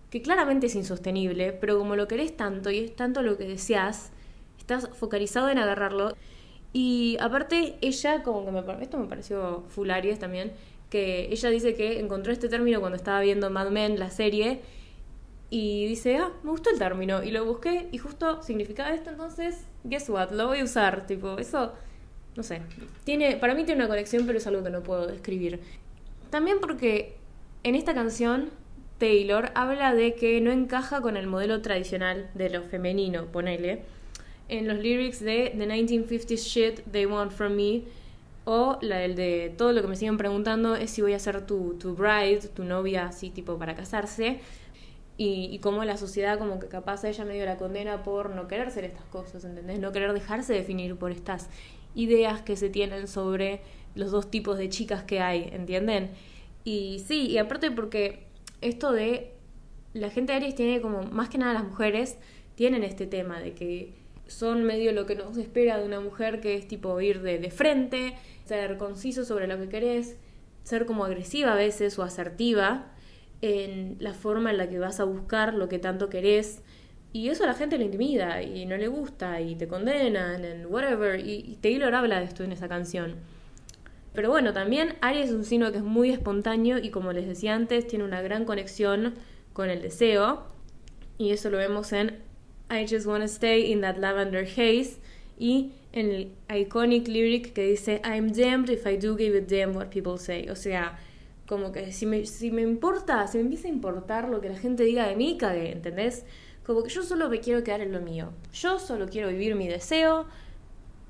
que 0.10 0.24
claramente 0.24 0.68
es 0.68 0.76
insostenible, 0.76 1.54
pero 1.54 1.78
como 1.78 1.96
lo 1.96 2.08
querés 2.08 2.36
tanto 2.36 2.72
y 2.72 2.80
es 2.80 2.96
tanto 2.96 3.22
lo 3.22 3.38
que 3.38 3.46
deseas, 3.46 4.12
estás 4.58 4.90
focalizado 4.98 5.50
en 5.50 5.60
agarrarlo. 5.60 6.16
Y 6.72 7.18
aparte, 7.20 7.78
ella, 7.82 8.24
como 8.24 8.46
que 8.46 8.52
me, 8.52 8.84
esto 8.84 8.98
me 8.98 9.08
pareció 9.08 9.64
full 9.70 9.90
Aries 9.90 10.20
también, 10.20 10.52
que 10.90 11.30
ella 11.32 11.50
dice 11.50 11.76
que 11.76 12.00
encontró 12.00 12.32
este 12.32 12.50
término 12.50 12.80
cuando 12.80 12.96
estaba 12.96 13.22
viendo 13.22 13.50
Mad 13.50 13.70
Men, 13.70 14.00
la 14.00 14.10
serie, 14.10 14.62
y 15.50 15.88
dice, 15.88 16.18
ah, 16.18 16.32
me 16.44 16.52
gustó 16.52 16.70
el 16.70 16.78
término, 16.78 17.24
y 17.24 17.32
lo 17.32 17.44
busqué, 17.46 17.90
y 17.92 17.98
justo 17.98 18.44
significaba 18.44 18.94
esto, 18.94 19.10
entonces, 19.10 19.66
guess 19.84 20.10
what, 20.10 20.32
lo 20.32 20.48
voy 20.48 20.60
a 20.60 20.64
usar, 20.64 21.08
tipo, 21.08 21.38
eso, 21.40 21.74
no 22.36 22.44
sé, 22.44 22.62
tiene, 23.04 23.38
para 23.38 23.56
mí 23.56 23.64
tiene 23.64 23.82
una 23.82 23.90
conexión, 23.90 24.28
pero 24.28 24.38
es 24.38 24.46
algo 24.46 24.64
que 24.64 24.70
no 24.70 24.84
puedo 24.84 25.08
describir. 25.08 25.60
También 26.30 26.60
porque 26.62 27.18
en 27.64 27.74
esta 27.74 27.96
canción 27.96 28.52
Taylor 29.00 29.52
habla 29.56 29.96
de 29.96 30.14
que 30.14 30.40
no 30.42 30.52
encaja 30.52 31.02
con 31.02 31.18
el 31.18 31.26
modelo 31.26 31.62
tradicional 31.62 32.30
de 32.36 32.50
lo 32.50 32.64
femenino, 32.64 33.26
ponele, 33.26 33.84
en 34.50 34.68
los 34.68 34.78
lyrics 34.78 35.20
de 35.20 35.54
The 35.58 35.68
1950s 35.68 36.38
Shit 36.38 36.82
They 36.92 37.06
Want 37.06 37.32
From 37.32 37.54
Me, 37.54 37.84
o 38.46 38.78
la 38.82 38.98
del 38.98 39.16
de 39.16 39.54
todo 39.58 39.72
lo 39.72 39.82
que 39.82 39.88
me 39.88 39.96
siguen 39.96 40.18
preguntando 40.18 40.76
es 40.76 40.90
si 40.90 41.02
voy 41.02 41.14
a 41.14 41.20
ser 41.20 41.46
tu, 41.46 41.76
tu 41.76 41.96
bride, 41.96 42.48
tu 42.54 42.64
novia, 42.64 43.06
así 43.06 43.30
tipo 43.30 43.58
para 43.58 43.76
casarse. 43.76 44.40
Y, 45.18 45.50
y 45.52 45.60
cómo 45.60 45.84
la 45.84 45.98
sociedad 45.98 46.40
como 46.40 46.60
que 46.60 46.68
capaz 46.68 47.04
a 47.04 47.10
ella 47.10 47.26
medio 47.26 47.46
la 47.46 47.58
condena 47.58 48.04
por 48.04 48.30
no 48.30 48.48
querer 48.48 48.72
ser 48.72 48.86
estas 48.86 49.04
cosas, 49.06 49.44
¿entendés? 49.44 49.80
No 49.80 49.92
querer 49.92 50.14
dejarse 50.14 50.54
definir 50.54 50.96
por 50.96 51.12
estas 51.12 51.50
ideas 51.94 52.42
que 52.42 52.56
se 52.56 52.70
tienen 52.70 53.08
sobre 53.08 53.62
los 53.96 54.12
dos 54.12 54.32
tipos 54.32 54.58
de 54.58 54.70
chicas 54.70 55.04
que 55.04 55.20
hay, 55.20 55.50
¿entienden? 55.52 56.10
Y 56.64 57.04
sí, 57.06 57.28
y 57.28 57.38
aparte 57.38 57.70
porque 57.72 58.24
esto 58.62 58.92
de 58.92 59.32
la 59.94 60.10
gente 60.10 60.32
de 60.32 60.38
Aries 60.38 60.56
tiene 60.56 60.82
como, 60.82 61.04
más 61.04 61.30
que 61.30 61.38
nada 61.38 61.54
las 61.54 61.66
mujeres, 61.66 62.18
tienen 62.56 62.84
este 62.84 63.08
tema 63.08 63.40
de 63.40 63.54
que 63.54 63.94
son 64.30 64.64
medio 64.64 64.94
lo 64.94 65.06
que 65.06 65.16
nos 65.16 65.38
espera 65.38 65.78
de 65.78 65.86
una 65.86 66.00
mujer 66.00 66.40
que 66.40 66.56
es 66.56 66.68
tipo 66.68 67.00
ir 67.02 67.22
de, 67.22 67.40
de 67.40 67.52
frente, 67.52 68.16
ser 68.46 68.78
conciso 68.78 69.26
sobre 69.26 69.48
lo 69.48 69.58
que 69.58 69.70
querés, 69.70 70.18
ser 70.64 70.86
como 70.86 71.04
agresiva 71.04 71.54
a 71.54 71.56
veces 71.56 71.98
o 72.00 72.04
asertiva 72.04 72.92
en 73.42 73.98
la 74.00 74.14
forma 74.14 74.52
en 74.52 74.58
la 74.58 74.70
que 74.70 74.80
vas 74.80 75.00
a 75.00 75.04
buscar 75.04 75.54
lo 75.54 75.70
que 75.70 75.80
tanto 75.80 76.10
querés. 76.10 76.62
Y 77.12 77.30
eso 77.30 77.44
a 77.44 77.48
la 77.48 77.54
gente 77.56 77.78
le 77.78 77.86
intimida 77.86 78.44
y 78.44 78.66
no 78.66 78.78
le 78.78 78.88
gusta 78.88 79.42
y 79.42 79.56
te 79.56 79.68
condenan 79.68 80.46
en 80.46 80.66
whatever. 80.68 81.20
Y, 81.20 81.58
Taylor 81.62 81.96
habla 81.96 82.20
de 82.20 82.26
esto 82.26 82.44
en 82.44 82.52
esa 82.52 82.68
canción. 82.68 83.16
Pero 84.14 84.30
bueno, 84.30 84.54
también 84.54 84.96
Aries 85.02 85.30
es 85.30 85.36
un 85.36 85.46
signo 85.46 85.72
que 85.72 85.78
es 85.78 85.84
muy 85.84 86.12
espontáneo 86.12 86.78
y 86.78 86.90
como 86.90 87.14
les 87.14 87.28
decía 87.28 87.56
antes, 87.56 87.88
tiene 87.88 88.06
una 88.06 88.22
gran 88.22 88.46
conexión 88.46 89.16
con 89.54 89.70
el 89.70 89.82
deseo. 89.82 90.44
Y 91.18 91.32
eso 91.32 91.50
lo 91.50 91.58
vemos 91.58 91.94
en 91.94 92.20
I 92.70 92.86
Just 92.86 93.06
Wanna 93.06 93.28
Stay 93.28 93.72
in 93.72 93.82
That 93.82 93.98
Lavender 93.98 94.46
Haze. 94.46 95.00
Y 95.38 95.72
en 95.94 96.12
el 96.12 96.32
iconic 96.50 97.08
lyric 97.08 97.54
que 97.54 97.64
dice 97.64 98.02
I'm 98.04 98.32
damned 98.32 98.70
if 98.70 98.86
I 98.86 98.98
do 98.98 99.16
give 99.18 99.38
a 99.38 99.42
damn 99.42 99.76
what 99.76 99.90
people 99.90 100.18
say. 100.18 100.50
O 100.50 100.56
sea, 100.56 101.00
como 101.48 101.72
que 101.72 101.92
si 101.92 102.06
me, 102.06 102.26
si 102.26 102.52
me 102.52 102.62
importa, 102.62 103.28
si 103.28 103.38
me 103.38 103.44
empieza 103.46 103.68
a 103.68 103.72
importar 103.72 104.30
lo 104.30 104.40
que 104.42 104.50
la 104.50 104.58
gente 104.58 104.84
diga 104.84 105.08
de 105.08 105.16
mí, 105.16 105.38
cagué, 105.38 105.72
¿entendés? 105.72 106.26
Como 106.66 106.84
que 106.84 106.90
yo 106.90 107.02
solo 107.02 107.30
me 107.30 107.40
quiero 107.40 107.64
quedar 107.64 107.82
en 107.82 107.92
lo 107.92 108.02
mío. 108.02 108.30
Yo 108.54 108.78
solo 108.78 109.08
quiero 109.08 109.30
vivir 109.30 109.56
mi 109.56 109.68
deseo. 109.68 110.28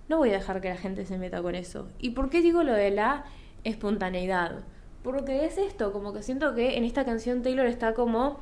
No 0.07 0.17
voy 0.17 0.29
a 0.29 0.33
dejar 0.33 0.61
que 0.61 0.69
la 0.69 0.77
gente 0.77 1.05
se 1.05 1.17
meta 1.17 1.41
con 1.41 1.55
eso. 1.55 1.87
¿Y 1.99 2.11
por 2.11 2.29
qué 2.29 2.41
digo 2.41 2.63
lo 2.63 2.73
de 2.73 2.91
la 2.91 3.25
espontaneidad? 3.65 4.63
Porque 5.03 5.45
es 5.45 5.57
esto, 5.57 5.91
como 5.91 6.13
que 6.13 6.23
siento 6.23 6.55
que 6.55 6.77
en 6.77 6.85
esta 6.85 7.03
canción 7.03 7.41
Taylor 7.41 7.67
está 7.67 7.93
como 7.93 8.39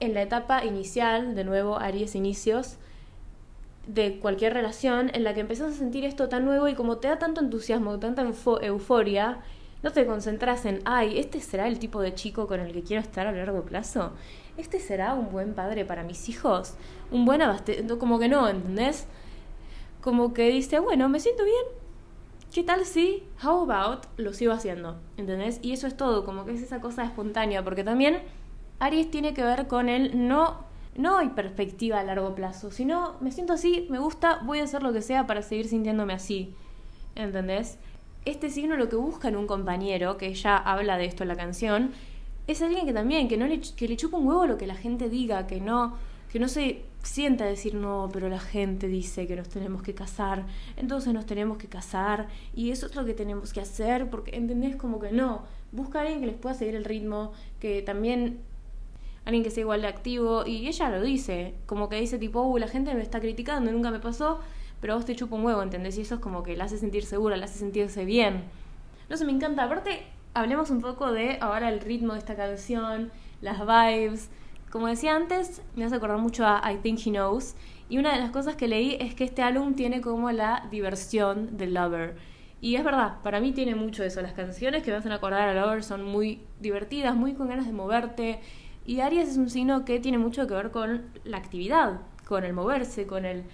en 0.00 0.14
la 0.14 0.22
etapa 0.22 0.64
inicial, 0.64 1.34
de 1.34 1.44
nuevo 1.44 1.78
Aries 1.78 2.14
inicios, 2.14 2.78
de 3.86 4.18
cualquier 4.18 4.54
relación 4.54 5.10
en 5.14 5.24
la 5.24 5.34
que 5.34 5.40
empezás 5.40 5.74
a 5.74 5.78
sentir 5.78 6.04
esto 6.04 6.28
tan 6.28 6.44
nuevo 6.44 6.68
y 6.68 6.74
como 6.74 6.98
te 6.98 7.08
da 7.08 7.18
tanto 7.18 7.40
entusiasmo, 7.40 7.98
tanta 7.98 8.24
euforia, 8.62 9.40
no 9.82 9.92
te 9.92 10.04
concentras 10.06 10.66
en, 10.66 10.80
ay, 10.84 11.18
este 11.18 11.40
será 11.40 11.66
el 11.66 11.78
tipo 11.78 12.02
de 12.02 12.14
chico 12.14 12.46
con 12.46 12.60
el 12.60 12.72
que 12.72 12.82
quiero 12.82 13.02
estar 13.02 13.26
a 13.26 13.32
largo 13.32 13.62
plazo. 13.62 14.12
Este 14.58 14.78
será 14.78 15.14
un 15.14 15.30
buen 15.30 15.54
padre 15.54 15.86
para 15.86 16.02
mis 16.02 16.28
hijos. 16.28 16.74
Un 17.10 17.24
buen 17.24 17.40
abastecimiento. 17.40 17.98
Como 17.98 18.18
que 18.18 18.28
no, 18.28 18.46
¿entendés? 18.46 19.06
Como 20.02 20.34
que 20.34 20.50
dice, 20.50 20.80
bueno, 20.80 21.08
me 21.08 21.18
siento 21.18 21.44
bien. 21.44 21.64
¿Qué 22.52 22.62
tal 22.62 22.84
si, 22.84 23.22
how 23.42 23.70
about, 23.70 24.04
lo 24.18 24.34
sigo 24.34 24.52
haciendo? 24.52 24.98
¿Entendés? 25.16 25.60
Y 25.62 25.72
eso 25.72 25.86
es 25.86 25.96
todo, 25.96 26.24
como 26.26 26.44
que 26.44 26.52
es 26.52 26.60
esa 26.60 26.80
cosa 26.80 27.04
espontánea, 27.04 27.64
porque 27.64 27.84
también 27.84 28.18
Aries 28.80 29.10
tiene 29.10 29.34
que 29.34 29.44
ver 29.44 29.68
con 29.68 29.88
el 29.88 30.26
no 30.26 30.68
no 30.96 31.18
hay 31.18 31.28
perspectiva 31.28 32.00
a 32.00 32.04
largo 32.04 32.34
plazo, 32.34 32.70
sino 32.70 33.14
me 33.20 33.30
siento 33.30 33.52
así, 33.52 33.86
me 33.90 33.98
gusta, 33.98 34.40
voy 34.44 34.58
a 34.58 34.64
hacer 34.64 34.82
lo 34.82 34.92
que 34.92 35.02
sea 35.02 35.26
para 35.26 35.42
seguir 35.42 35.68
sintiéndome 35.68 36.12
así. 36.12 36.54
¿Entendés? 37.14 37.78
Este 38.24 38.50
signo 38.50 38.76
lo 38.76 38.88
que 38.88 38.96
busca 38.96 39.28
en 39.28 39.36
un 39.36 39.46
compañero, 39.46 40.16
que 40.16 40.34
ya 40.34 40.56
habla 40.56 40.98
de 40.98 41.06
esto 41.06 41.22
en 41.22 41.28
la 41.28 41.36
canción, 41.36 41.92
es 42.46 42.60
alguien 42.60 42.86
que 42.86 42.92
también, 42.92 43.28
que 43.28 43.36
no 43.36 43.46
le, 43.46 43.60
que 43.60 43.88
le 43.88 43.96
chupa 43.96 44.18
un 44.18 44.26
huevo 44.26 44.46
lo 44.46 44.58
que 44.58 44.66
la 44.66 44.74
gente 44.74 45.08
diga, 45.08 45.46
que 45.46 45.60
no, 45.60 45.96
que 46.30 46.38
no 46.38 46.48
se 46.48 46.82
sienta 47.02 47.44
a 47.44 47.46
decir 47.46 47.74
no, 47.74 48.10
pero 48.12 48.28
la 48.28 48.40
gente 48.40 48.88
dice 48.88 49.26
que 49.26 49.36
nos 49.36 49.48
tenemos 49.48 49.82
que 49.82 49.94
casar, 49.94 50.44
entonces 50.76 51.14
nos 51.14 51.24
tenemos 51.24 51.56
que 51.56 51.68
casar, 51.68 52.28
y 52.54 52.72
eso 52.72 52.86
es 52.86 52.94
lo 52.94 53.06
que 53.06 53.14
tenemos 53.14 53.52
que 53.52 53.60
hacer, 53.60 54.10
porque 54.10 54.36
entendés 54.36 54.76
como 54.76 55.00
que 55.00 55.12
no, 55.12 55.42
busca 55.72 56.00
a 56.00 56.02
alguien 56.02 56.20
que 56.20 56.26
les 56.26 56.36
pueda 56.36 56.54
seguir 56.54 56.74
el 56.74 56.84
ritmo, 56.84 57.32
que 57.58 57.80
también 57.82 58.40
alguien 59.30 59.42
que 59.42 59.50
sea 59.50 59.62
igual 59.62 59.82
de 59.82 59.88
activo. 59.88 60.44
Y 60.46 60.68
ella 60.68 60.90
lo 60.90 61.00
dice, 61.00 61.54
como 61.66 61.88
que 61.88 61.96
dice 62.00 62.18
tipo, 62.18 62.42
uh, 62.42 62.58
la 62.58 62.68
gente 62.68 62.94
me 62.94 63.02
está 63.02 63.20
criticando, 63.20 63.72
nunca 63.72 63.90
me 63.90 64.00
pasó, 64.00 64.40
pero 64.80 64.94
vos 64.94 65.04
te 65.04 65.16
chupo 65.16 65.36
un 65.36 65.44
huevo, 65.44 65.62
¿entendés? 65.62 65.98
Y 65.98 66.02
eso 66.02 66.16
es 66.16 66.20
como 66.20 66.42
que 66.42 66.56
la 66.56 66.64
hace 66.64 66.78
sentir 66.78 67.04
segura, 67.04 67.36
la 67.36 67.46
hace 67.46 67.58
sentirse 67.58 68.04
bien. 68.04 68.44
No 69.08 69.16
sé, 69.16 69.24
me 69.24 69.32
encanta. 69.32 69.64
Aparte, 69.64 70.02
hablemos 70.34 70.70
un 70.70 70.80
poco 70.80 71.12
de 71.12 71.38
ahora 71.40 71.68
el 71.68 71.80
ritmo 71.80 72.12
de 72.12 72.18
esta 72.18 72.36
canción, 72.36 73.10
las 73.40 73.60
vibes. 73.60 74.30
Como 74.70 74.86
decía 74.86 75.16
antes, 75.16 75.62
me 75.74 75.84
hace 75.84 75.96
acordar 75.96 76.18
mucho 76.18 76.46
a 76.46 76.62
I 76.70 76.76
Think 76.76 77.06
He 77.06 77.10
Knows. 77.10 77.54
Y 77.88 77.98
una 77.98 78.12
de 78.12 78.20
las 78.20 78.30
cosas 78.30 78.54
que 78.54 78.68
leí 78.68 78.96
es 79.00 79.14
que 79.14 79.24
este 79.24 79.42
álbum 79.42 79.74
tiene 79.74 80.00
como 80.00 80.30
la 80.30 80.68
diversión 80.70 81.56
de 81.56 81.66
Lover. 81.66 82.16
Y 82.60 82.76
es 82.76 82.84
verdad, 82.84 83.20
para 83.22 83.40
mí 83.40 83.52
tiene 83.52 83.74
mucho 83.74 84.04
eso. 84.04 84.20
Las 84.22 84.32
canciones 84.32 84.82
que 84.82 84.90
me 84.90 84.98
hacen 84.98 85.12
acordar 85.12 85.48
a 85.48 85.54
Lover 85.54 85.82
son 85.82 86.04
muy 86.04 86.42
divertidas, 86.60 87.16
muy 87.16 87.34
con 87.34 87.48
ganas 87.48 87.66
de 87.66 87.72
moverte, 87.72 88.40
y 88.90 89.02
Aries 89.02 89.28
es 89.28 89.36
un 89.36 89.48
signo 89.48 89.84
que 89.84 90.00
tiene 90.00 90.18
mucho 90.18 90.48
que 90.48 90.54
ver 90.54 90.72
con 90.72 91.04
la 91.22 91.36
actividad, 91.36 92.00
con 92.26 92.42
el 92.42 92.52
moverse, 92.52 93.06
con 93.06 93.24
el 93.24 93.44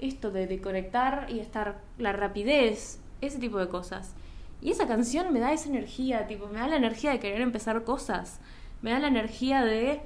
esto 0.00 0.30
de, 0.30 0.60
conectar 0.60 1.28
y 1.30 1.38
estar, 1.38 1.80
la 1.96 2.12
rapidez, 2.12 3.00
ese 3.22 3.38
tipo 3.38 3.56
de 3.56 3.68
cosas. 3.68 4.12
Y 4.60 4.70
esa 4.70 4.86
canción 4.86 5.32
me 5.32 5.40
da 5.40 5.50
esa 5.50 5.70
energía, 5.70 6.26
tipo, 6.26 6.46
me 6.48 6.58
da 6.58 6.68
la 6.68 6.76
energía 6.76 7.10
de 7.10 7.20
querer 7.20 7.40
empezar 7.40 7.84
cosas, 7.84 8.38
me 8.82 8.90
da 8.90 8.98
la 8.98 9.08
energía 9.08 9.64
de 9.64 10.02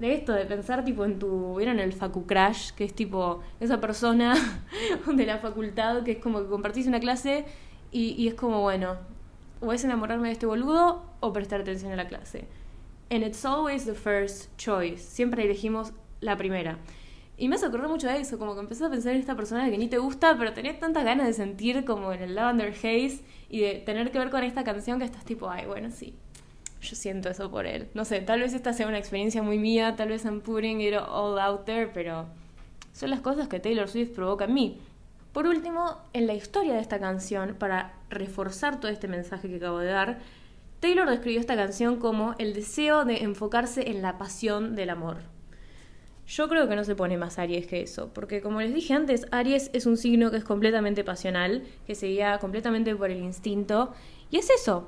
de 0.00 0.14
esto, 0.14 0.32
de 0.32 0.44
pensar 0.44 0.84
tipo 0.84 1.04
en 1.04 1.20
tu, 1.20 1.54
¿vieron 1.54 1.78
el 1.78 1.92
Facu 1.92 2.26
Crash? 2.26 2.72
Que 2.72 2.82
es 2.82 2.94
tipo 2.94 3.42
esa 3.60 3.80
persona 3.80 4.34
de 5.06 5.24
la 5.24 5.38
facultad 5.38 6.02
que 6.02 6.10
es 6.12 6.18
como 6.18 6.40
que 6.40 6.48
compartís 6.48 6.88
una 6.88 6.98
clase 6.98 7.44
y, 7.92 8.20
y 8.20 8.26
es 8.26 8.34
como, 8.34 8.60
bueno, 8.60 8.96
o 9.60 9.72
es 9.72 9.84
enamorarme 9.84 10.26
de 10.26 10.32
este 10.32 10.46
boludo 10.46 11.04
o 11.20 11.32
prestar 11.32 11.60
atención 11.60 11.92
a 11.92 11.96
la 11.96 12.08
clase. 12.08 12.48
And 13.10 13.22
it's 13.22 13.44
always 13.44 13.84
the 13.84 13.94
first 13.94 14.56
choice. 14.56 14.98
Siempre 14.98 15.44
elegimos 15.44 15.92
la 16.20 16.36
primera. 16.36 16.78
Y 17.36 17.48
me 17.48 17.56
hace 17.56 17.66
acordar 17.66 17.88
mucho 17.88 18.06
de 18.06 18.18
eso, 18.18 18.38
como 18.38 18.54
que 18.54 18.60
empecé 18.60 18.84
a 18.84 18.90
pensar 18.90 19.12
en 19.12 19.20
esta 19.20 19.34
persona 19.34 19.68
que 19.68 19.76
ni 19.76 19.88
te 19.88 19.98
gusta, 19.98 20.36
pero 20.38 20.52
tenés 20.52 20.78
tantas 20.78 21.04
ganas 21.04 21.26
de 21.26 21.32
sentir 21.32 21.84
como 21.84 22.12
en 22.12 22.22
el 22.22 22.34
Lavender 22.36 22.70
Haze 22.72 23.20
y 23.48 23.60
de 23.60 23.74
tener 23.84 24.12
que 24.12 24.18
ver 24.18 24.30
con 24.30 24.44
esta 24.44 24.62
canción 24.62 25.00
que 25.00 25.04
estás 25.04 25.24
tipo, 25.24 25.50
ay, 25.50 25.66
bueno, 25.66 25.90
sí, 25.90 26.14
yo 26.80 26.94
siento 26.94 27.28
eso 27.28 27.50
por 27.50 27.66
él. 27.66 27.88
No 27.94 28.04
sé, 28.04 28.20
tal 28.20 28.40
vez 28.40 28.54
esta 28.54 28.72
sea 28.72 28.86
una 28.86 28.98
experiencia 28.98 29.42
muy 29.42 29.58
mía, 29.58 29.96
tal 29.96 30.10
vez 30.10 30.24
I'm 30.24 30.42
putting 30.42 30.80
it 30.80 30.94
all 30.94 31.38
out 31.40 31.64
there, 31.64 31.88
pero 31.88 32.26
son 32.92 33.10
las 33.10 33.20
cosas 33.20 33.48
que 33.48 33.58
Taylor 33.58 33.88
Swift 33.88 34.14
provoca 34.14 34.44
en 34.44 34.54
mí. 34.54 34.80
Por 35.32 35.48
último, 35.48 35.98
en 36.12 36.28
la 36.28 36.34
historia 36.34 36.74
de 36.74 36.80
esta 36.80 37.00
canción, 37.00 37.56
para 37.58 37.94
reforzar 38.08 38.78
todo 38.78 38.92
este 38.92 39.08
mensaje 39.08 39.48
que 39.48 39.56
acabo 39.56 39.80
de 39.80 39.88
dar, 39.88 40.20
Taylor 40.84 41.08
describió 41.08 41.40
esta 41.40 41.56
canción 41.56 41.96
como 41.96 42.34
el 42.36 42.52
deseo 42.52 43.06
de 43.06 43.22
enfocarse 43.22 43.88
en 43.88 44.02
la 44.02 44.18
pasión 44.18 44.76
del 44.76 44.90
amor. 44.90 45.16
Yo 46.26 46.46
creo 46.46 46.68
que 46.68 46.76
no 46.76 46.84
se 46.84 46.94
pone 46.94 47.16
más 47.16 47.38
Aries 47.38 47.66
que 47.66 47.80
eso, 47.80 48.10
porque 48.12 48.42
como 48.42 48.60
les 48.60 48.74
dije 48.74 48.92
antes, 48.92 49.24
Aries 49.30 49.70
es 49.72 49.86
un 49.86 49.96
signo 49.96 50.30
que 50.30 50.36
es 50.36 50.44
completamente 50.44 51.02
pasional, 51.02 51.62
que 51.86 51.94
se 51.94 52.08
guía 52.08 52.38
completamente 52.38 52.94
por 52.94 53.10
el 53.10 53.22
instinto, 53.22 53.94
y 54.30 54.36
es 54.36 54.50
eso. 54.50 54.86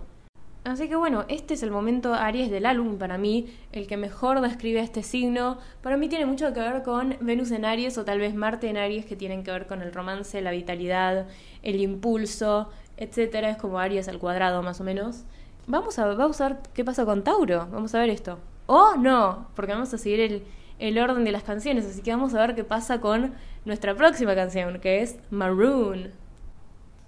Así 0.65 0.87
que 0.87 0.97
bueno, 0.97 1.25
este 1.29 1.55
es 1.55 1.63
el 1.63 1.71
momento 1.71 2.13
Aries 2.13 2.51
del 2.51 2.67
álbum 2.67 2.99
para 2.99 3.17
mí, 3.17 3.47
el 3.73 3.87
que 3.87 3.97
mejor 3.97 4.43
describe 4.43 4.81
este 4.81 5.03
signo. 5.03 5.57
Para 5.81 5.97
mí 5.97 6.11
tiene 6.11 6.27
mucho 6.27 6.53
que 6.53 6.61
ver 6.61 6.83
con 6.83 7.17
Venus 7.23 7.53
en 7.53 7.65
Aries 7.65 7.97
o 7.97 8.05
tal 8.05 8.19
vez 8.19 8.35
Marte 8.35 8.69
en 8.69 8.77
Aries, 8.77 9.07
que 9.07 9.17
tienen 9.17 9.45
que 9.45 9.51
ver 9.51 9.67
con 9.67 9.81
el 9.81 9.95
romance, 9.95 10.43
la 10.43 10.51
vitalidad, 10.51 11.27
el 11.63 11.81
impulso, 11.81 12.69
etc. 12.99 13.35
Es 13.47 13.57
como 13.57 13.79
Aries 13.79 14.09
al 14.09 14.19
cuadrado 14.19 14.63
más 14.63 14.79
o 14.83 14.85
menos. 14.85 15.25
Vamos 15.67 15.99
a, 15.99 16.07
vamos 16.07 16.41
a 16.41 16.49
ver 16.49 16.59
qué 16.75 16.85
pasa 16.85 17.05
con 17.05 17.25
Tauro, 17.25 17.67
vamos 17.71 17.95
a 17.95 18.01
ver 18.01 18.11
esto. 18.11 18.39
O 18.67 18.97
no, 18.97 19.49
porque 19.55 19.73
vamos 19.73 19.93
a 19.95 19.99
seguir 19.99 20.21
el 20.21 20.43
el 20.79 20.99
orden 20.99 21.25
de 21.25 21.33
las 21.33 21.43
canciones, 21.43 21.87
así 21.87 22.03
que 22.03 22.11
vamos 22.11 22.35
a 22.35 22.47
ver 22.47 22.55
qué 22.55 22.65
pasa 22.65 23.01
con 23.01 23.35
nuestra 23.65 23.95
próxima 23.95 24.35
canción, 24.35 24.79
que 24.81 25.03
es 25.03 25.19
Maroon. 25.31 26.11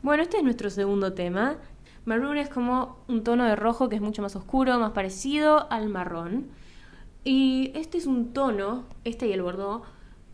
Bueno, 0.03 0.23
este 0.23 0.39
es 0.39 0.43
nuestro 0.43 0.71
segundo 0.71 1.13
tema. 1.13 1.57
Maroon 2.05 2.39
es 2.39 2.49
como 2.49 2.99
un 3.09 3.25
tono 3.25 3.45
de 3.45 3.57
rojo 3.57 3.89
que 3.89 3.97
es 3.97 4.03
mucho 4.03 4.23
más 4.23 4.37
oscuro, 4.37 4.79
más 4.79 4.93
parecido 4.93 5.71
al 5.71 5.89
marrón. 5.89 6.49
Y 7.25 7.73
este 7.75 7.99
es 7.99 8.07
un 8.07 8.33
tono, 8.33 8.85
este 9.05 9.27
y 9.27 9.33
el 9.33 9.43
bordeaux, 9.43 9.87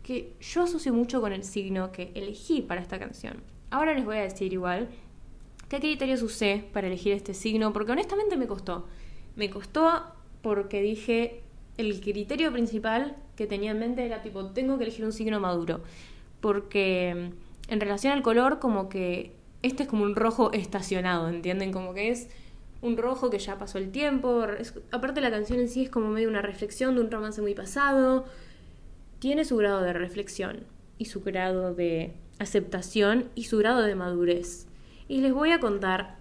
que 0.03 0.35
yo 0.39 0.63
asocio 0.63 0.93
mucho 0.93 1.19
con 1.19 1.33
el 1.33 1.43
signo 1.43 1.91
que 1.91 2.11
elegí 2.15 2.61
para 2.61 2.79
esta 2.79 2.99
canción. 2.99 3.43
Ahora 3.71 3.93
les 3.93 4.05
voy 4.05 4.17
a 4.17 4.21
decir 4.21 4.53
igual 4.53 4.87
qué 5.69 5.79
criterios 5.79 6.21
usé 6.21 6.65
para 6.73 6.87
elegir 6.87 7.13
este 7.13 7.33
signo, 7.33 7.73
porque 7.73 7.91
honestamente 7.91 8.37
me 8.37 8.47
costó. 8.47 8.85
Me 9.35 9.49
costó 9.49 10.03
porque 10.41 10.81
dije, 10.81 11.41
el 11.77 11.99
criterio 12.01 12.51
principal 12.51 13.15
que 13.35 13.47
tenía 13.47 13.71
en 13.71 13.79
mente 13.79 14.05
era 14.05 14.21
tipo, 14.21 14.45
tengo 14.47 14.77
que 14.77 14.83
elegir 14.83 15.05
un 15.05 15.13
signo 15.13 15.39
maduro. 15.39 15.81
Porque 16.39 17.31
mm, 17.69 17.71
en 17.71 17.79
relación 17.79 18.13
al 18.13 18.21
color, 18.21 18.59
como 18.59 18.89
que 18.89 19.33
este 19.61 19.83
es 19.83 19.89
como 19.89 20.03
un 20.03 20.15
rojo 20.15 20.51
estacionado, 20.53 21.27
¿entienden? 21.27 21.71
Como 21.71 21.93
que 21.93 22.09
es 22.09 22.29
un 22.81 22.97
rojo 22.97 23.29
que 23.29 23.39
ya 23.39 23.57
pasó 23.57 23.77
el 23.77 23.91
tiempo. 23.91 24.45
aparte 24.91 25.21
la 25.21 25.31
canción 25.31 25.59
en 25.59 25.69
sí 25.69 25.83
es 25.83 25.89
como 25.89 26.09
medio 26.09 26.29
una 26.29 26.41
reflexión 26.41 26.95
de 26.95 27.01
un 27.01 27.11
romance 27.11 27.41
muy 27.41 27.55
pasado. 27.55 28.25
Tiene 29.19 29.43
su 29.45 29.57
grado 29.57 29.81
de 29.81 29.93
reflexión 29.93 30.65
y 30.97 31.05
su 31.05 31.21
grado 31.21 31.73
de 31.73 32.13
aceptación 32.37 33.29
y 33.33 33.45
su 33.45 33.57
grado 33.57 33.81
de 33.81 33.95
madurez. 33.95 34.67
Y 35.07 35.21
les 35.21 35.33
voy 35.33 35.51
a 35.51 35.59
contar 35.59 36.15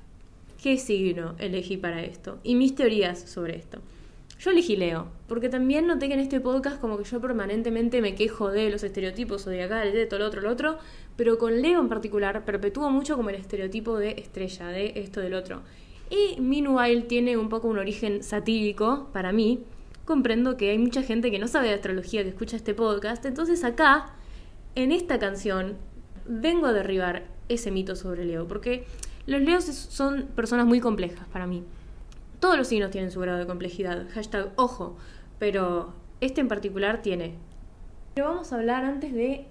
qué 0.62 0.78
signo 0.78 1.34
elegí 1.38 1.76
para 1.76 2.02
esto 2.02 2.38
y 2.42 2.54
mis 2.54 2.74
teorías 2.74 3.18
sobre 3.18 3.56
esto. 3.56 3.80
Yo 4.38 4.50
elegí 4.50 4.76
Leo, 4.76 5.06
porque 5.26 5.48
también 5.48 5.86
noté 5.86 6.08
que 6.08 6.14
en 6.14 6.20
este 6.20 6.40
podcast 6.40 6.80
como 6.80 6.98
que 6.98 7.04
yo 7.04 7.20
permanentemente 7.20 8.02
me 8.02 8.14
quejo 8.14 8.50
de 8.50 8.68
los 8.68 8.82
estereotipos 8.82 9.46
acá, 9.46 9.80
de 9.80 10.06
todo 10.06 10.20
lo 10.20 10.26
otro, 10.26 10.40
lo 10.42 10.50
otro, 10.50 10.78
pero 11.16 11.38
con 11.38 11.62
Leo 11.62 11.80
en 11.80 11.88
particular 11.88 12.44
perpetúo 12.44 12.90
mucho 12.90 13.16
como 13.16 13.30
el 13.30 13.36
estereotipo 13.36 13.96
de 13.96 14.10
estrella, 14.18 14.66
de 14.68 14.92
esto, 14.96 15.20
del 15.20 15.34
otro. 15.34 15.62
Y 16.10 16.40
Meanwhile 16.40 17.02
tiene 17.02 17.36
un 17.36 17.48
poco 17.48 17.68
un 17.68 17.78
origen 17.78 18.22
satírico 18.22 19.08
para 19.12 19.32
mí. 19.32 19.62
Comprendo 20.04 20.58
que 20.58 20.70
hay 20.70 20.78
mucha 20.78 21.02
gente 21.02 21.30
que 21.30 21.38
no 21.38 21.48
sabe 21.48 21.68
de 21.68 21.74
astrología 21.74 22.22
que 22.22 22.28
escucha 22.28 22.56
este 22.56 22.74
podcast, 22.74 23.24
entonces 23.24 23.64
acá, 23.64 24.14
en 24.74 24.92
esta 24.92 25.18
canción, 25.18 25.78
vengo 26.26 26.66
a 26.66 26.72
derribar 26.74 27.33
ese 27.48 27.70
mito 27.70 27.96
sobre 27.96 28.24
Leo, 28.24 28.46
porque 28.46 28.86
los 29.26 29.40
Leos 29.40 29.64
son 29.64 30.28
personas 30.34 30.66
muy 30.66 30.80
complejas 30.80 31.26
para 31.32 31.46
mí. 31.46 31.64
Todos 32.40 32.58
los 32.58 32.68
signos 32.68 32.90
tienen 32.90 33.10
su 33.10 33.20
grado 33.20 33.38
de 33.38 33.46
complejidad. 33.46 34.06
Hashtag 34.12 34.52
ojo. 34.56 34.96
Pero 35.38 35.94
este 36.20 36.40
en 36.40 36.48
particular 36.48 37.00
tiene. 37.00 37.34
Pero 38.14 38.28
vamos 38.28 38.52
a 38.52 38.56
hablar 38.56 38.84
antes 38.84 39.14
de 39.14 39.46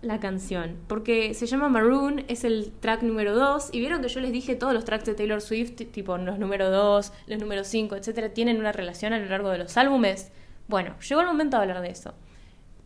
la 0.00 0.18
canción. 0.18 0.76
Porque 0.86 1.34
se 1.34 1.46
llama 1.46 1.68
Maroon, 1.68 2.24
es 2.28 2.44
el 2.44 2.72
track 2.80 3.02
número 3.02 3.34
2. 3.34 3.70
Y 3.72 3.80
vieron 3.80 4.00
que 4.00 4.08
yo 4.08 4.20
les 4.20 4.32
dije 4.32 4.54
todos 4.54 4.72
los 4.72 4.84
tracks 4.84 5.04
de 5.04 5.14
Taylor 5.14 5.40
Swift, 5.40 5.76
tipo 5.92 6.16
los 6.16 6.38
número 6.38 6.70
2, 6.70 7.12
los 7.26 7.38
número 7.38 7.64
5, 7.64 7.96
etcétera, 7.96 8.30
tienen 8.30 8.58
una 8.58 8.72
relación 8.72 9.12
a 9.12 9.18
lo 9.18 9.26
largo 9.26 9.50
de 9.50 9.58
los 9.58 9.76
álbumes. 9.76 10.32
Bueno, 10.68 10.94
llegó 11.00 11.20
el 11.20 11.26
momento 11.26 11.56
de 11.56 11.62
hablar 11.64 11.82
de 11.82 11.90
eso. 11.90 12.14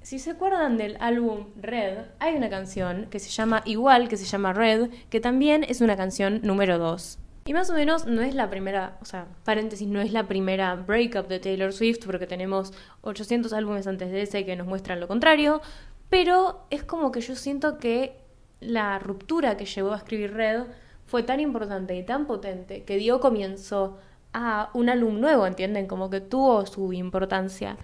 Si 0.03 0.19
se 0.19 0.33
acuerdan 0.33 0.77
del 0.77 0.97
álbum 0.99 1.47
Red, 1.61 2.07
hay 2.19 2.35
una 2.35 2.51
canción 2.51 3.07
que 3.09 3.21
se 3.21 3.31
llama 3.31 3.63
igual, 3.65 4.09
que 4.09 4.17
se 4.17 4.25
llama 4.25 4.53
Red, 4.53 4.91
que 5.11 5.21
también 5.21 5.65
es 5.69 5.81
una 5.81 5.97
canción 5.97 6.41
número 6.43 6.77
2. 6.79 7.19
Y 7.45 7.53
más 7.55 7.71
o 7.71 7.75
menos 7.75 8.07
no 8.07 8.21
es 8.21 8.35
la 8.35 8.51
primera, 8.51 8.99
o 9.01 9.05
sea, 9.05 9.29
paréntesis, 9.45 9.87
no 9.87 10.01
es 10.01 10.13
la 10.13 10.27
primera 10.27 10.75
breakup 10.75 11.29
de 11.29 11.39
Taylor 11.39 11.73
Swift 11.73 12.05
porque 12.05 12.27
tenemos 12.27 12.73
800 13.03 13.53
álbumes 13.53 13.87
antes 13.87 14.11
de 14.11 14.23
ese 14.23 14.45
que 14.45 14.57
nos 14.57 14.67
muestran 14.67 14.99
lo 14.99 15.07
contrario, 15.07 15.63
pero 16.09 16.67
es 16.71 16.83
como 16.83 17.13
que 17.13 17.21
yo 17.21 17.37
siento 17.37 17.79
que 17.79 18.17
la 18.59 18.99
ruptura 18.99 19.57
que 19.57 19.67
llevó 19.67 19.93
a 19.93 19.99
escribir 19.99 20.35
Red 20.35 20.65
fue 21.05 21.23
tan 21.23 21.39
importante 21.39 21.97
y 21.97 22.05
tan 22.05 22.27
potente 22.27 22.83
que 22.83 22.97
dio 22.97 23.21
comienzo 23.21 23.99
a 24.33 24.71
un 24.75 24.89
álbum 24.89 25.21
nuevo, 25.21 25.47
¿entienden? 25.47 25.87
Como 25.87 26.11
que 26.11 26.21
tuvo 26.21 26.67
su 26.67 26.93
importancia. 26.93 27.77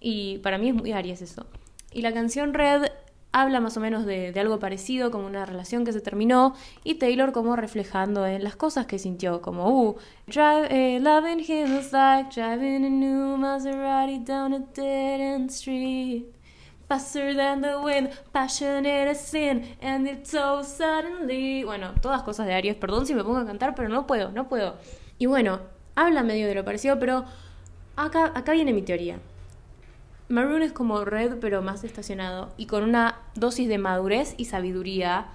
Y 0.00 0.38
para 0.38 0.58
mí 0.58 0.70
es 0.70 0.74
muy 0.74 0.92
Aries 0.92 1.22
eso. 1.22 1.46
Y 1.92 2.02
la 2.02 2.12
canción 2.12 2.54
Red 2.54 2.86
habla 3.32 3.60
más 3.60 3.76
o 3.76 3.80
menos 3.80 4.06
de, 4.06 4.32
algo 4.38 4.58
parecido, 4.58 5.10
como 5.10 5.26
una 5.26 5.46
relación 5.46 5.84
que 5.84 5.92
se 5.92 6.00
terminó, 6.00 6.54
y 6.84 6.94
Taylor 6.94 7.32
como 7.32 7.56
reflejando 7.56 8.26
en 8.26 8.44
las 8.44 8.56
cosas 8.56 8.86
que 8.86 8.98
sintió, 8.98 9.40
como, 9.40 9.68
uh, 9.68 9.96
drive, 10.26 10.68
eh, 10.70 11.00
loving 11.00 11.40
him 11.40 11.76
was 11.76 11.92
like 11.92 12.30
driving 12.34 12.84
a 12.84 12.90
new 12.90 13.36
Maserati 13.36 14.18
down 14.24 14.52
a 14.52 14.58
dead 14.74 15.20
end 15.20 15.50
street. 15.50 16.26
Faster 16.88 17.36
than 17.36 17.60
the 17.60 17.78
wind, 17.78 18.10
passionate 18.32 19.08
as 19.08 19.20
sin, 19.20 19.76
and 19.80 20.08
it 20.08 20.26
so 20.26 20.64
suddenly. 20.64 21.62
Bueno, 21.62 21.92
todas 22.02 22.22
cosas 22.22 22.46
de 22.46 22.54
Aries, 22.54 22.74
perdón 22.74 23.06
si 23.06 23.14
me 23.14 23.22
pongo 23.22 23.38
a 23.38 23.46
cantar, 23.46 23.76
pero 23.76 23.88
no 23.88 24.08
puedo, 24.08 24.32
no 24.32 24.48
puedo. 24.48 24.74
Y 25.16 25.26
bueno, 25.26 25.60
habla 25.94 26.24
medio 26.24 26.48
de 26.48 26.56
lo 26.56 26.64
parecido, 26.64 26.98
pero 26.98 27.24
acá, 27.94 28.32
acá 28.34 28.52
viene 28.52 28.72
mi 28.72 28.82
teoría. 28.82 29.20
Maroon 30.30 30.62
es 30.62 30.70
como 30.70 31.04
Red, 31.04 31.38
pero 31.40 31.60
más 31.60 31.82
estacionado 31.82 32.54
y 32.56 32.66
con 32.66 32.84
una 32.84 33.18
dosis 33.34 33.68
de 33.68 33.78
madurez 33.78 34.34
y 34.36 34.44
sabiduría 34.44 35.26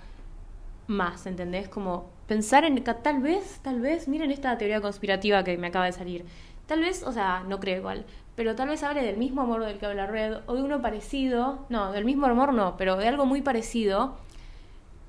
más, 0.88 1.26
¿entendés? 1.26 1.68
Como 1.68 2.10
pensar 2.28 2.64
en 2.64 2.82
tal 2.82 3.22
vez, 3.22 3.60
tal 3.62 3.82
vez, 3.82 4.08
miren 4.08 4.32
esta 4.32 4.58
teoría 4.58 4.80
conspirativa 4.80 5.44
que 5.44 5.58
me 5.58 5.68
acaba 5.68 5.84
de 5.84 5.92
salir. 5.92 6.24
Tal 6.66 6.80
vez, 6.80 7.04
o 7.04 7.12
sea, 7.12 7.44
no 7.46 7.60
creo 7.60 7.80
igual, 7.80 8.06
pero 8.38 8.56
tal 8.56 8.70
vez 8.70 8.84
hable 8.84 9.04
del 9.04 9.18
mismo 9.18 9.42
amor 9.42 9.66
del 9.66 9.80
que 9.80 9.86
habla 9.86 10.08
Red 10.08 10.38
o 10.46 10.56
de 10.56 10.64
uno 10.64 10.82
parecido, 10.82 11.66
no, 11.68 11.92
del 11.92 12.06
mismo 12.06 12.28
amor 12.28 12.54
no, 12.54 12.78
pero 12.78 12.96
de 12.96 13.10
algo 13.10 13.26
muy 13.26 13.42
parecido, 13.42 14.16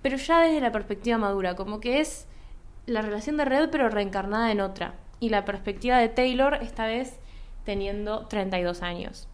pero 0.02 0.16
ya 0.16 0.40
desde 0.40 0.60
la 0.60 0.72
perspectiva 0.72 1.16
madura, 1.16 1.54
como 1.54 1.78
que 1.78 2.00
es 2.00 2.26
la 2.86 3.02
relación 3.02 3.36
de 3.36 3.44
Red 3.44 3.70
pero 3.70 3.88
reencarnada 3.88 4.50
en 4.50 4.60
otra. 4.60 4.94
Y 5.20 5.28
la 5.28 5.44
perspectiva 5.44 5.98
de 5.98 6.08
Taylor 6.08 6.54
esta 6.54 6.86
vez 6.86 7.20
teniendo 7.64 8.26
32 8.26 8.82
años 8.82 9.28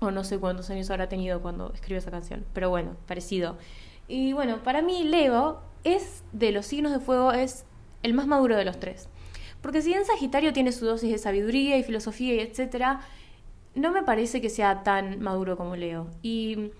o 0.00 0.10
no 0.10 0.24
sé 0.24 0.38
cuántos 0.38 0.70
años 0.70 0.90
habrá 0.90 1.08
tenido 1.08 1.40
cuando 1.40 1.72
escribió 1.72 1.98
esa 1.98 2.10
canción, 2.10 2.44
pero 2.52 2.70
bueno, 2.70 2.96
parecido. 3.06 3.56
Y 4.08 4.32
bueno, 4.32 4.62
para 4.62 4.82
mí 4.82 5.04
Leo 5.04 5.60
es 5.84 6.24
de 6.32 6.52
los 6.52 6.66
signos 6.66 6.92
de 6.92 7.00
fuego, 7.00 7.32
es 7.32 7.64
el 8.02 8.14
más 8.14 8.26
maduro 8.26 8.56
de 8.56 8.64
los 8.64 8.80
tres. 8.80 9.08
Porque 9.60 9.82
si 9.82 9.88
bien 9.88 10.04
Sagitario 10.04 10.52
tiene 10.52 10.72
su 10.72 10.86
dosis 10.86 11.10
de 11.10 11.18
sabiduría 11.18 11.76
y 11.76 11.82
filosofía 11.82 12.34
y 12.34 12.40
etcétera, 12.40 13.00
no 13.74 13.92
me 13.92 14.02
parece 14.02 14.40
que 14.40 14.50
sea 14.50 14.82
tan 14.82 15.20
maduro 15.20 15.56
como 15.56 15.76
Leo. 15.76 16.08
Y 16.22 16.70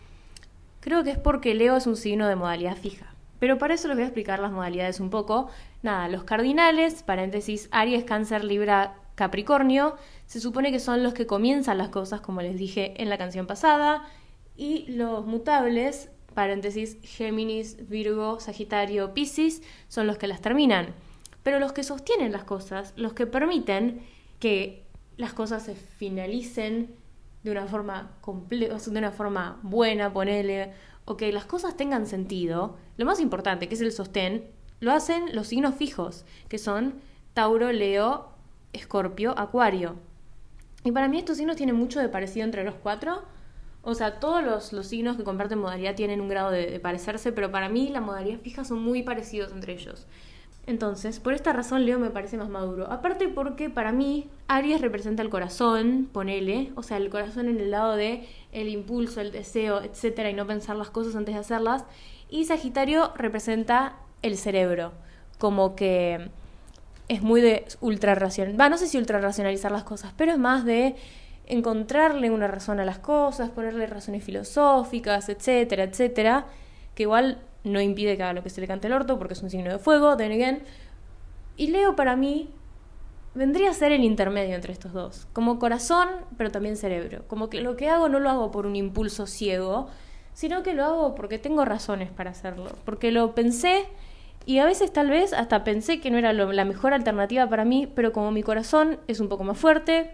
creo 0.80 1.04
que 1.04 1.10
es 1.10 1.18
porque 1.18 1.54
Leo 1.54 1.76
es 1.76 1.86
un 1.86 1.96
signo 1.96 2.26
de 2.26 2.36
modalidad 2.36 2.76
fija. 2.76 3.14
Pero 3.38 3.58
para 3.58 3.74
eso 3.74 3.88
les 3.88 3.96
voy 3.96 4.04
a 4.04 4.06
explicar 4.06 4.38
las 4.38 4.52
modalidades 4.52 5.00
un 5.00 5.10
poco. 5.10 5.48
Nada, 5.82 6.08
los 6.08 6.24
cardinales, 6.24 7.02
paréntesis, 7.02 7.68
Aries, 7.70 8.04
Cáncer, 8.04 8.44
Libra, 8.44 8.99
Capricornio 9.20 9.96
se 10.24 10.40
supone 10.40 10.72
que 10.72 10.80
son 10.80 11.02
los 11.02 11.12
que 11.12 11.26
comienzan 11.26 11.76
las 11.76 11.90
cosas, 11.90 12.22
como 12.22 12.40
les 12.40 12.56
dije 12.56 12.94
en 13.02 13.10
la 13.10 13.18
canción 13.18 13.46
pasada, 13.46 14.08
y 14.56 14.90
los 14.92 15.26
mutables, 15.26 16.08
paréntesis, 16.32 16.96
Géminis, 17.02 17.86
Virgo, 17.86 18.40
Sagitario, 18.40 19.12
Piscis, 19.12 19.60
son 19.88 20.06
los 20.06 20.16
que 20.16 20.26
las 20.26 20.40
terminan. 20.40 20.94
Pero 21.42 21.58
los 21.58 21.72
que 21.72 21.82
sostienen 21.82 22.32
las 22.32 22.44
cosas, 22.44 22.94
los 22.96 23.12
que 23.12 23.26
permiten 23.26 24.00
que 24.38 24.86
las 25.18 25.34
cosas 25.34 25.64
se 25.64 25.74
finalicen 25.74 26.94
de 27.42 27.50
una 27.50 27.66
forma 27.66 28.12
de 28.48 28.70
una 28.88 29.10
forma 29.10 29.60
buena, 29.62 30.10
ponele, 30.14 30.72
o 31.04 31.18
que 31.18 31.30
las 31.30 31.44
cosas 31.44 31.76
tengan 31.76 32.06
sentido, 32.06 32.78
lo 32.96 33.04
más 33.04 33.20
importante, 33.20 33.68
que 33.68 33.74
es 33.74 33.82
el 33.82 33.92
sostén, 33.92 34.46
lo 34.80 34.92
hacen 34.92 35.34
los 35.34 35.48
signos 35.48 35.74
fijos, 35.74 36.24
que 36.48 36.56
son 36.56 36.94
Tauro, 37.34 37.70
Leo, 37.70 38.39
Escorpio, 38.72 39.38
Acuario. 39.38 39.96
Y 40.84 40.92
para 40.92 41.08
mí 41.08 41.18
estos 41.18 41.36
signos 41.36 41.56
tienen 41.56 41.76
mucho 41.76 42.00
de 42.00 42.08
parecido 42.08 42.44
entre 42.44 42.64
los 42.64 42.74
cuatro. 42.74 43.22
O 43.82 43.94
sea, 43.94 44.20
todos 44.20 44.72
los, 44.72 44.86
signos 44.86 45.16
que 45.16 45.24
comparten 45.24 45.58
modalidad 45.58 45.94
tienen 45.94 46.20
un 46.20 46.28
grado 46.28 46.50
de, 46.50 46.80
parecerse, 46.80 47.32
pero 47.32 47.50
para 47.50 47.68
mí 47.68 47.88
la 47.88 48.00
modalidad 48.00 48.40
fija 48.40 48.64
son 48.64 48.82
muy 48.82 49.02
parecidos 49.02 49.52
entre 49.52 49.72
ellos. 49.72 50.06
Entonces, 50.66 51.18
por 51.18 51.32
esta 51.32 51.52
razón 51.52 51.86
Leo 51.86 51.98
me 51.98 52.10
parece 52.10 52.36
más 52.36 52.50
maduro. 52.50 52.90
Aparte 52.92 53.28
porque 53.28 53.70
para 53.70 53.92
mí 53.92 54.28
Aries 54.48 54.80
representa 54.82 55.22
el 55.22 55.30
corazón, 55.30 56.08
ponele, 56.12 56.72
o 56.76 56.82
sea, 56.82 56.98
el 56.98 57.08
corazón 57.08 57.48
en 57.48 57.58
el 57.58 57.70
lado 57.70 57.96
de 57.96 58.28
el 58.52 58.68
impulso, 58.68 59.22
el 59.22 59.32
deseo, 59.32 59.80
etcétera, 59.82 60.30
y 60.30 60.34
no 60.34 60.46
pensar 60.46 60.76
las 60.76 60.90
cosas 60.90 61.16
antes 61.16 61.34
de 61.34 61.40
hacerlas. 61.40 61.84
Y 62.28 62.44
Sagitario 62.44 63.12
representa 63.16 63.96
el 64.22 64.36
cerebro, 64.36 64.92
como 65.38 65.74
que 65.74 66.30
es 67.10 67.22
muy 67.22 67.40
de 67.40 67.64
ultra 67.80 68.14
racional. 68.14 68.58
Va, 68.58 68.68
no 68.68 68.78
sé 68.78 68.86
si 68.86 68.96
ultra 68.96 69.20
racionalizar 69.20 69.72
las 69.72 69.82
cosas, 69.82 70.14
pero 70.16 70.30
es 70.30 70.38
más 70.38 70.64
de 70.64 70.94
encontrarle 71.44 72.30
una 72.30 72.46
razón 72.46 72.78
a 72.78 72.84
las 72.84 73.00
cosas, 73.00 73.50
ponerle 73.50 73.88
razones 73.88 74.22
filosóficas, 74.22 75.28
etcétera, 75.28 75.82
etcétera, 75.82 76.46
que 76.94 77.02
igual 77.02 77.42
no 77.64 77.80
impide 77.80 78.16
que 78.16 78.22
haga 78.22 78.32
lo 78.32 78.44
que 78.44 78.50
se 78.50 78.60
le 78.60 78.68
cante 78.68 78.86
el 78.86 78.92
orto 78.92 79.18
porque 79.18 79.34
es 79.34 79.42
un 79.42 79.50
signo 79.50 79.72
de 79.72 79.80
fuego, 79.80 80.16
then 80.16 80.30
again. 80.30 80.62
Y 81.56 81.66
Leo 81.66 81.96
para 81.96 82.14
mí 82.14 82.48
vendría 83.34 83.70
a 83.70 83.74
ser 83.74 83.90
el 83.90 84.04
intermedio 84.04 84.54
entre 84.54 84.72
estos 84.72 84.92
dos, 84.92 85.26
como 85.32 85.58
corazón, 85.58 86.08
pero 86.38 86.52
también 86.52 86.76
cerebro. 86.76 87.24
Como 87.26 87.50
que 87.50 87.60
lo 87.60 87.76
que 87.76 87.88
hago 87.88 88.08
no 88.08 88.20
lo 88.20 88.30
hago 88.30 88.52
por 88.52 88.66
un 88.66 88.76
impulso 88.76 89.26
ciego, 89.26 89.88
sino 90.32 90.62
que 90.62 90.74
lo 90.74 90.84
hago 90.84 91.16
porque 91.16 91.38
tengo 91.38 91.64
razones 91.64 92.12
para 92.12 92.30
hacerlo, 92.30 92.70
porque 92.84 93.10
lo 93.10 93.34
pensé 93.34 93.88
y 94.50 94.58
a 94.58 94.66
veces 94.66 94.92
tal 94.92 95.10
vez 95.10 95.32
hasta 95.32 95.62
pensé 95.62 96.00
que 96.00 96.10
no 96.10 96.18
era 96.18 96.32
la 96.32 96.64
mejor 96.64 96.92
alternativa 96.92 97.48
para 97.48 97.64
mí, 97.64 97.86
pero 97.94 98.12
como 98.12 98.32
mi 98.32 98.42
corazón 98.42 98.98
es 99.06 99.20
un 99.20 99.28
poco 99.28 99.44
más 99.44 99.56
fuerte, 99.56 100.10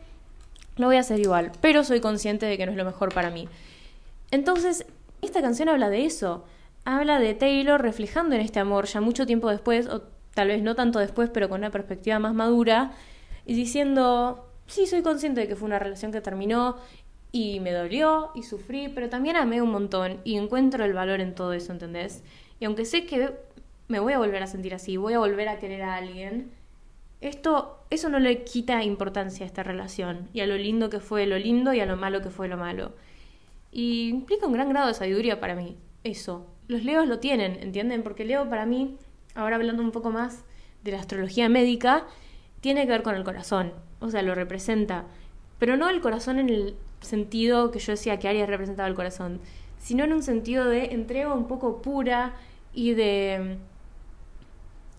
lo 0.77 0.89
voy 0.89 0.97
a 0.97 1.01
hacer 1.01 1.21
igual, 1.21 1.53
pero 1.63 1.85
soy 1.85 2.01
consciente 2.01 2.45
de 2.45 2.59
que 2.59 2.67
no 2.67 2.73
es 2.73 2.77
lo 2.77 2.85
mejor 2.85 3.15
para 3.15 3.31
mí. 3.31 3.49
Entonces, 4.31 4.85
esta 5.23 5.41
canción 5.41 5.71
habla 5.71 5.89
de 5.89 6.05
eso 6.05 6.45
habla 6.85 7.19
de 7.19 7.33
Taylor 7.33 7.81
reflejando 7.81 8.35
en 8.35 8.43
este 8.43 8.61
amor 8.61 8.85
ya 8.85 9.01
mucho 9.01 9.25
tiempo 9.25 9.49
después, 9.49 9.89
o 9.89 10.03
tal 10.35 10.49
vez 10.49 10.63
no 10.63 10.75
tanto 10.75 10.99
después, 10.99 11.31
pero 11.33 11.49
con 11.49 11.63
una 11.63 11.71
perspectiva 11.71 12.19
más 12.19 12.35
madura, 12.35 12.93
y 13.47 13.55
diciendo, 13.55 14.51
sí, 14.67 14.87
soy 14.87 15.01
consciente 15.01 15.41
de 15.41 15.49
que 15.49 15.57
fue 15.57 15.65
una 15.65 15.79
relación 15.79 16.13
que 16.13 16.21
terminó 16.21 16.77
y 17.33 17.61
me 17.61 17.73
dolió 17.73 18.33
y 18.35 18.43
sufrí, 18.43 18.89
pero 18.89 19.09
también 19.09 19.37
amé 19.37 19.63
un 19.63 19.71
montón 19.71 20.21
y 20.25 20.37
encuentro 20.37 20.85
el 20.85 20.93
valor 20.93 21.23
en 21.23 21.35
todo 21.35 21.55
eso, 21.55 21.73
¿entendés? 21.73 22.23
Y 22.61 22.67
aunque 22.67 22.85
sé 22.85 23.07
que 23.07 23.46
me 23.89 24.01
voy 24.01 24.13
a 24.13 24.19
volver 24.19 24.43
a 24.43 24.47
sentir 24.47 24.75
así, 24.75 24.97
voy 24.97 25.15
a 25.15 25.19
volver 25.19 25.49
a 25.49 25.59
querer 25.59 25.83
a 25.83 25.97
alguien, 25.97 26.51
esto, 27.21 27.79
eso 27.91 28.09
no 28.09 28.19
le 28.19 28.45
quita 28.45 28.83
importancia 28.85 29.45
a 29.45 29.47
esta 29.47 29.63
relación 29.63 30.29
y 30.33 30.41
a 30.41 30.47
lo 30.47 30.57
lindo 30.57 30.91
que 30.91 31.01
fue 31.01 31.27
lo 31.27 31.39
lindo 31.39 31.73
y 31.73 31.81
a 31.81 31.87
lo 31.87 31.97
malo 31.97 32.21
que 32.21 32.31
fue 32.31 32.47
lo 32.49 32.57
malo. 32.57 32.93
Y 33.73 34.09
implica 34.09 34.47
un 34.47 34.53
gran 34.53 34.69
grado 34.69 34.89
de 34.89 34.95
sabiduría 34.95 35.41
para 35.41 35.55
mí, 35.55 35.77
eso, 36.05 36.47
los 36.69 36.85
leos 36.85 37.07
lo 37.07 37.19
tienen, 37.19 37.59
¿entienden? 37.63 38.03
Porque 38.03 38.25
Leo 38.25 38.49
para 38.49 38.67
mí, 38.67 38.97
ahora 39.35 39.57
hablando 39.57 39.83
un 39.83 39.93
poco 39.93 40.11
más 40.11 40.45
de 40.83 40.93
la 40.93 41.01
astrología 41.01 41.49
médica, 41.49 42.07
tiene 42.61 42.85
que 42.85 42.93
ver 42.93 43.03
con 43.03 43.15
el 43.15 43.25
corazón, 43.25 43.73
o 44.01 44.11
sea, 44.11 44.23
lo 44.23 44.35
representa, 44.35 45.05
pero 45.59 45.77
no 45.77 45.89
el 45.89 46.01
corazón 46.01 46.39
en 46.39 46.49
el 46.49 46.77
sentido 47.01 47.71
que 47.71 47.79
yo 47.79 47.93
decía 47.93 48.19
que 48.19 48.29
Aries 48.29 48.49
representaba 48.49 48.89
el 48.89 48.95
corazón, 48.95 49.41
sino 49.79 50.05
en 50.05 50.13
un 50.13 50.23
sentido 50.23 50.65
de 50.65 50.87
entrega 50.87 51.33
un 51.33 51.47
poco 51.47 51.81
pura 51.83 52.35
y 52.73 52.95
de 52.95 53.59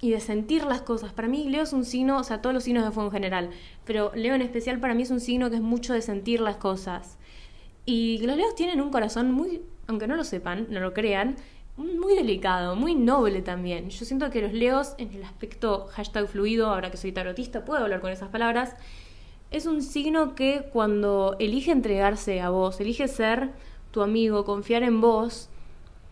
y 0.01 0.11
de 0.11 0.19
sentir 0.19 0.63
las 0.63 0.81
cosas. 0.81 1.13
Para 1.13 1.27
mí 1.27 1.49
Leo 1.49 1.63
es 1.63 1.73
un 1.73 1.85
signo, 1.85 2.19
o 2.19 2.23
sea, 2.23 2.41
todos 2.41 2.53
los 2.53 2.63
signos 2.63 2.83
de 2.83 2.91
fuego 2.91 3.09
en 3.09 3.13
general, 3.13 3.49
pero 3.85 4.11
Leo 4.15 4.35
en 4.35 4.41
especial 4.41 4.79
para 4.79 4.93
mí 4.93 5.03
es 5.03 5.11
un 5.11 5.19
signo 5.19 5.49
que 5.49 5.55
es 5.55 5.61
mucho 5.61 5.93
de 5.93 6.01
sentir 6.01 6.39
las 6.39 6.57
cosas. 6.57 7.17
Y 7.85 8.19
los 8.25 8.35
leos 8.35 8.53
tienen 8.55 8.81
un 8.81 8.91
corazón 8.91 9.31
muy, 9.31 9.61
aunque 9.87 10.07
no 10.07 10.15
lo 10.15 10.23
sepan, 10.23 10.67
no 10.69 10.79
lo 10.79 10.93
crean, 10.93 11.37
muy 11.77 12.15
delicado, 12.15 12.75
muy 12.75 12.95
noble 12.95 13.41
también. 13.41 13.89
Yo 13.89 14.05
siento 14.05 14.29
que 14.29 14.41
los 14.41 14.53
leos, 14.53 14.95
en 14.97 15.13
el 15.13 15.23
aspecto 15.23 15.87
hashtag 15.91 16.27
fluido, 16.27 16.67
ahora 16.67 16.91
que 16.91 16.97
soy 16.97 17.11
tarotista, 17.11 17.63
puedo 17.63 17.83
hablar 17.83 18.01
con 18.01 18.11
esas 18.11 18.29
palabras, 18.29 18.75
es 19.51 19.65
un 19.65 19.81
signo 19.81 20.35
que 20.35 20.69
cuando 20.73 21.35
elige 21.39 21.71
entregarse 21.71 22.41
a 22.41 22.49
vos, 22.49 22.81
elige 22.81 23.07
ser 23.07 23.51
tu 23.91 24.01
amigo, 24.01 24.43
confiar 24.43 24.83
en 24.83 24.99
vos, 24.99 25.49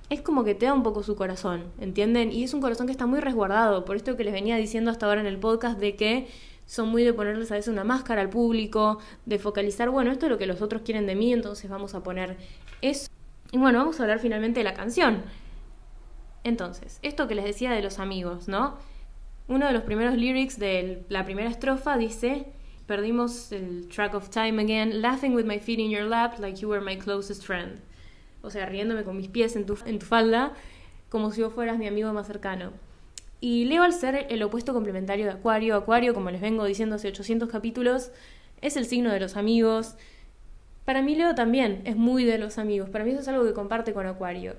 es 0.10 0.22
como 0.22 0.44
que 0.44 0.56
te 0.56 0.68
da 0.68 0.74
un 0.74 0.84
poco 0.84 1.04
su 1.04 1.16
corazón, 1.16 1.66
¿entienden? 1.80 2.32
Y 2.32 2.44
es 2.44 2.54
un 2.54 2.62
corazón 2.62 2.86
que 2.86 2.92
está 2.92 3.06
muy 3.06 3.20
resguardado, 3.20 3.86
por 3.86 3.96
esto 3.96 4.16
que 4.16 4.24
les 4.24 4.34
venía 4.34 4.56
diciendo 4.58 4.92
hasta 4.92 5.06
ahora 5.06 5.22
en 5.22 5.28
el 5.28 5.40
podcast 5.40 5.80
de 5.80 5.96
que 5.96 6.28
son 6.66 6.90
muy 6.90 7.04
de 7.04 7.14
ponerles 7.14 7.52
a 7.52 7.56
veces 7.56 7.72
una 7.72 7.84
máscara 7.84 8.22
al 8.22 8.30
público, 8.30 9.00
de 9.26 9.40
focalizar, 9.40 9.90
bueno, 9.90 10.12
esto 10.12 10.26
es 10.26 10.32
lo 10.32 10.38
que 10.38 10.48
los 10.48 10.62
otros 10.62 10.82
quieren 10.84 11.06
de 11.06 11.16
mí, 11.16 11.34
entonces 11.34 11.70
vamos 11.70 11.96
a 11.96 12.04
poner 12.04 12.38
eso. 12.82 13.08
Y 13.52 13.58
bueno, 13.58 13.80
vamos 13.80 14.00
a 14.00 14.04
hablar 14.04 14.20
finalmente 14.20 14.60
de 14.60 14.64
la 14.64 14.74
canción. 14.74 15.24
Entonces, 16.44 17.00
esto 17.02 17.28
que 17.28 17.36
les 17.36 17.46
decía 17.46 17.72
de 17.72 17.82
los 17.82 18.00
amigos, 18.00 18.48
¿no? 18.48 18.78
Uno 19.48 19.68
de 19.68 19.74
los 19.74 19.84
primeros 19.84 20.16
lyrics 20.16 20.58
de 20.58 21.04
la 21.10 21.24
primera 21.24 21.50
estrofa 21.50 21.98
dice, 21.98 22.48
perdimos 22.88 23.52
el 23.52 23.88
track 23.88 24.16
of 24.16 24.30
time 24.30 24.62
again, 24.62 25.02
laughing 25.02 25.36
with 25.36 25.46
my 25.46 25.60
feet 25.60 25.80
in 25.80 25.90
your 25.90 26.04
lap 26.04 26.40
like 26.40 26.60
you 26.60 26.70
were 26.70 26.84
my 26.84 26.98
closest 26.98 27.44
friend. 27.44 27.80
O 28.46 28.50
sea, 28.52 28.66
riéndome 28.66 29.04
con 29.04 29.18
mis 29.18 29.28
pies 29.28 29.56
en 29.56 29.66
tu, 29.66 29.78
en 29.86 30.00
tu 30.00 30.06
falda, 30.06 30.54
como 31.10 31.32
si 31.32 31.42
vos 31.42 31.54
fueras 31.54 31.78
mi 31.78 31.88
amigo 31.88 32.12
más 32.14 32.28
cercano. 32.28 32.72
Y 33.42 33.66
Leo, 33.66 33.84
al 33.84 33.94
ser 33.94 34.28
el 34.30 34.42
opuesto 34.44 34.74
complementario 34.74 35.26
de 35.26 35.32
Acuario, 35.32 35.76
Acuario, 35.76 36.14
como 36.14 36.32
les 36.32 36.42
vengo 36.42 36.66
diciendo 36.66 36.96
hace 36.96 37.10
800 37.10 37.50
capítulos, 37.50 38.12
es 38.62 38.78
el 38.78 38.86
signo 38.86 39.12
de 39.12 39.20
los 39.20 39.36
amigos. 39.36 39.96
Para 40.86 41.02
mí 41.02 41.16
Leo 41.16 41.36
también 41.36 41.82
es 41.86 41.96
muy 41.96 42.24
de 42.24 42.38
los 42.38 42.58
amigos. 42.58 42.90
Para 42.90 43.04
mí 43.04 43.12
eso 43.12 43.22
es 43.22 43.28
algo 43.28 43.44
que 43.44 43.54
comparte 43.54 43.94
con 43.94 44.08
Acuario 44.08 44.56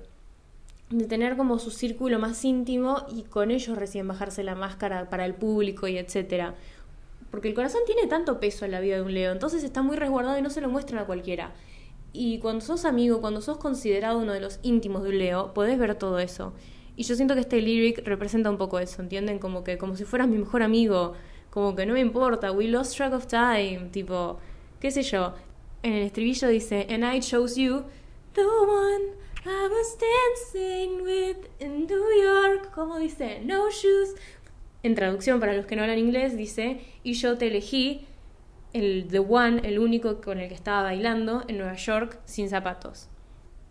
de 0.89 1.05
tener 1.05 1.35
como 1.35 1.59
su 1.59 1.71
círculo 1.71 2.17
más 2.17 2.43
íntimo 2.45 3.05
y 3.11 3.23
con 3.23 3.51
ellos 3.51 3.77
recién 3.77 4.07
bajarse 4.07 4.43
la 4.43 4.55
máscara 4.55 5.09
para 5.09 5.25
el 5.25 5.33
público 5.33 5.87
y 5.87 5.97
etcétera. 5.97 6.55
Porque 7.29 7.49
el 7.49 7.53
corazón 7.53 7.81
tiene 7.85 8.07
tanto 8.07 8.39
peso 8.39 8.63
en 8.65 8.71
la 8.71 8.79
vida 8.79 8.95
de 8.95 9.01
un 9.01 9.13
león, 9.13 9.33
entonces 9.33 9.63
está 9.63 9.81
muy 9.81 9.97
resguardado 9.97 10.37
y 10.37 10.41
no 10.41 10.49
se 10.49 10.61
lo 10.61 10.69
muestran 10.69 11.03
a 11.03 11.05
cualquiera. 11.05 11.51
Y 12.13 12.39
cuando 12.39 12.65
sos 12.65 12.85
amigo, 12.85 13.21
cuando 13.21 13.41
sos 13.41 13.57
considerado 13.57 14.19
uno 14.19 14.33
de 14.33 14.39
los 14.39 14.59
íntimos 14.63 15.03
de 15.03 15.09
un 15.09 15.17
leo, 15.19 15.53
podés 15.53 15.77
ver 15.77 15.95
todo 15.95 16.19
eso. 16.19 16.53
Y 16.95 17.03
yo 17.03 17.15
siento 17.15 17.35
que 17.35 17.41
este 17.41 17.61
lyric 17.61 17.99
representa 18.05 18.49
un 18.49 18.57
poco 18.57 18.79
eso, 18.79 19.01
¿entienden? 19.01 19.37
Como 19.37 19.63
que 19.63 19.77
como 19.77 19.95
si 19.95 20.03
fueras 20.03 20.27
mi 20.27 20.37
mejor 20.37 20.63
amigo, 20.63 21.13
como 21.51 21.75
que 21.75 21.85
no 21.85 21.93
me 21.93 21.99
importa, 21.99 22.51
we 22.51 22.67
lost 22.67 22.95
track 22.95 23.13
of 23.13 23.27
time, 23.27 23.89
tipo, 23.91 24.39
qué 24.79 24.89
sé 24.89 25.03
yo. 25.03 25.33
En 25.83 25.93
el 25.93 26.03
estribillo 26.03 26.47
dice, 26.47 26.87
and 26.89 27.03
I 27.03 27.19
chose 27.19 27.61
you, 27.61 27.83
the 28.33 28.41
one 28.41 29.15
I 29.45 29.67
was 29.69 29.97
dancing 29.97 31.03
with 31.03 31.37
in 31.59 31.85
New 31.87 32.21
York, 32.21 32.71
como 32.73 32.97
dice, 32.97 33.41
no 33.45 33.69
shoes. 33.69 34.15
En 34.83 34.95
traducción 34.95 35.39
para 35.39 35.53
los 35.53 35.65
que 35.65 35.75
no 35.75 35.83
hablan 35.83 35.99
inglés 35.99 36.35
dice, 36.35 36.81
y 37.03 37.13
yo 37.13 37.37
te 37.37 37.47
elegí, 37.47 38.07
el 38.73 39.07
The 39.09 39.19
One, 39.19 39.61
el 39.63 39.79
único 39.79 40.21
con 40.21 40.39
el 40.39 40.47
que 40.49 40.55
estaba 40.55 40.83
bailando 40.83 41.43
en 41.47 41.57
Nueva 41.57 41.75
York 41.75 42.19
sin 42.25 42.49
zapatos. 42.49 43.09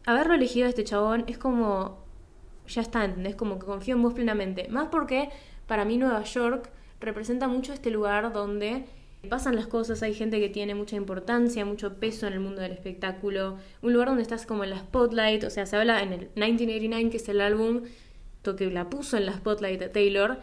Haberlo 0.04 0.34
elegido 0.34 0.66
a 0.66 0.68
este 0.70 0.84
chabón 0.84 1.24
es 1.26 1.38
como, 1.38 2.04
ya 2.66 2.82
está, 2.82 3.04
¿entendés? 3.04 3.34
Como 3.34 3.58
que 3.58 3.66
confío 3.66 3.96
en 3.96 4.02
vos 4.02 4.14
plenamente. 4.14 4.68
Más 4.68 4.88
porque 4.88 5.30
para 5.66 5.84
mí 5.84 5.98
Nueva 5.98 6.22
York 6.22 6.70
representa 7.00 7.48
mucho 7.48 7.72
este 7.72 7.90
lugar 7.90 8.32
donde 8.32 8.84
pasan 9.28 9.56
las 9.56 9.66
cosas, 9.66 10.02
hay 10.02 10.14
gente 10.14 10.38
que 10.38 10.48
tiene 10.48 10.74
mucha 10.74 10.94
importancia, 10.94 11.64
mucho 11.64 11.98
peso 11.98 12.26
en 12.28 12.34
el 12.34 12.40
mundo 12.40 12.62
del 12.62 12.72
espectáculo, 12.72 13.58
un 13.82 13.92
lugar 13.92 14.08
donde 14.08 14.22
estás 14.22 14.46
como 14.46 14.62
en 14.62 14.70
la 14.70 14.78
spotlight, 14.78 15.42
o 15.42 15.50
sea, 15.50 15.66
se 15.66 15.76
habla 15.76 16.00
en 16.02 16.12
el 16.12 16.20
1989, 16.36 17.10
que 17.10 17.16
es 17.16 17.28
el 17.28 17.40
álbum 17.40 17.82
que 18.54 18.70
la 18.70 18.88
puso 18.88 19.16
en 19.16 19.26
la 19.26 19.32
spotlight 19.32 19.80
de 19.80 19.88
Taylor, 19.88 20.38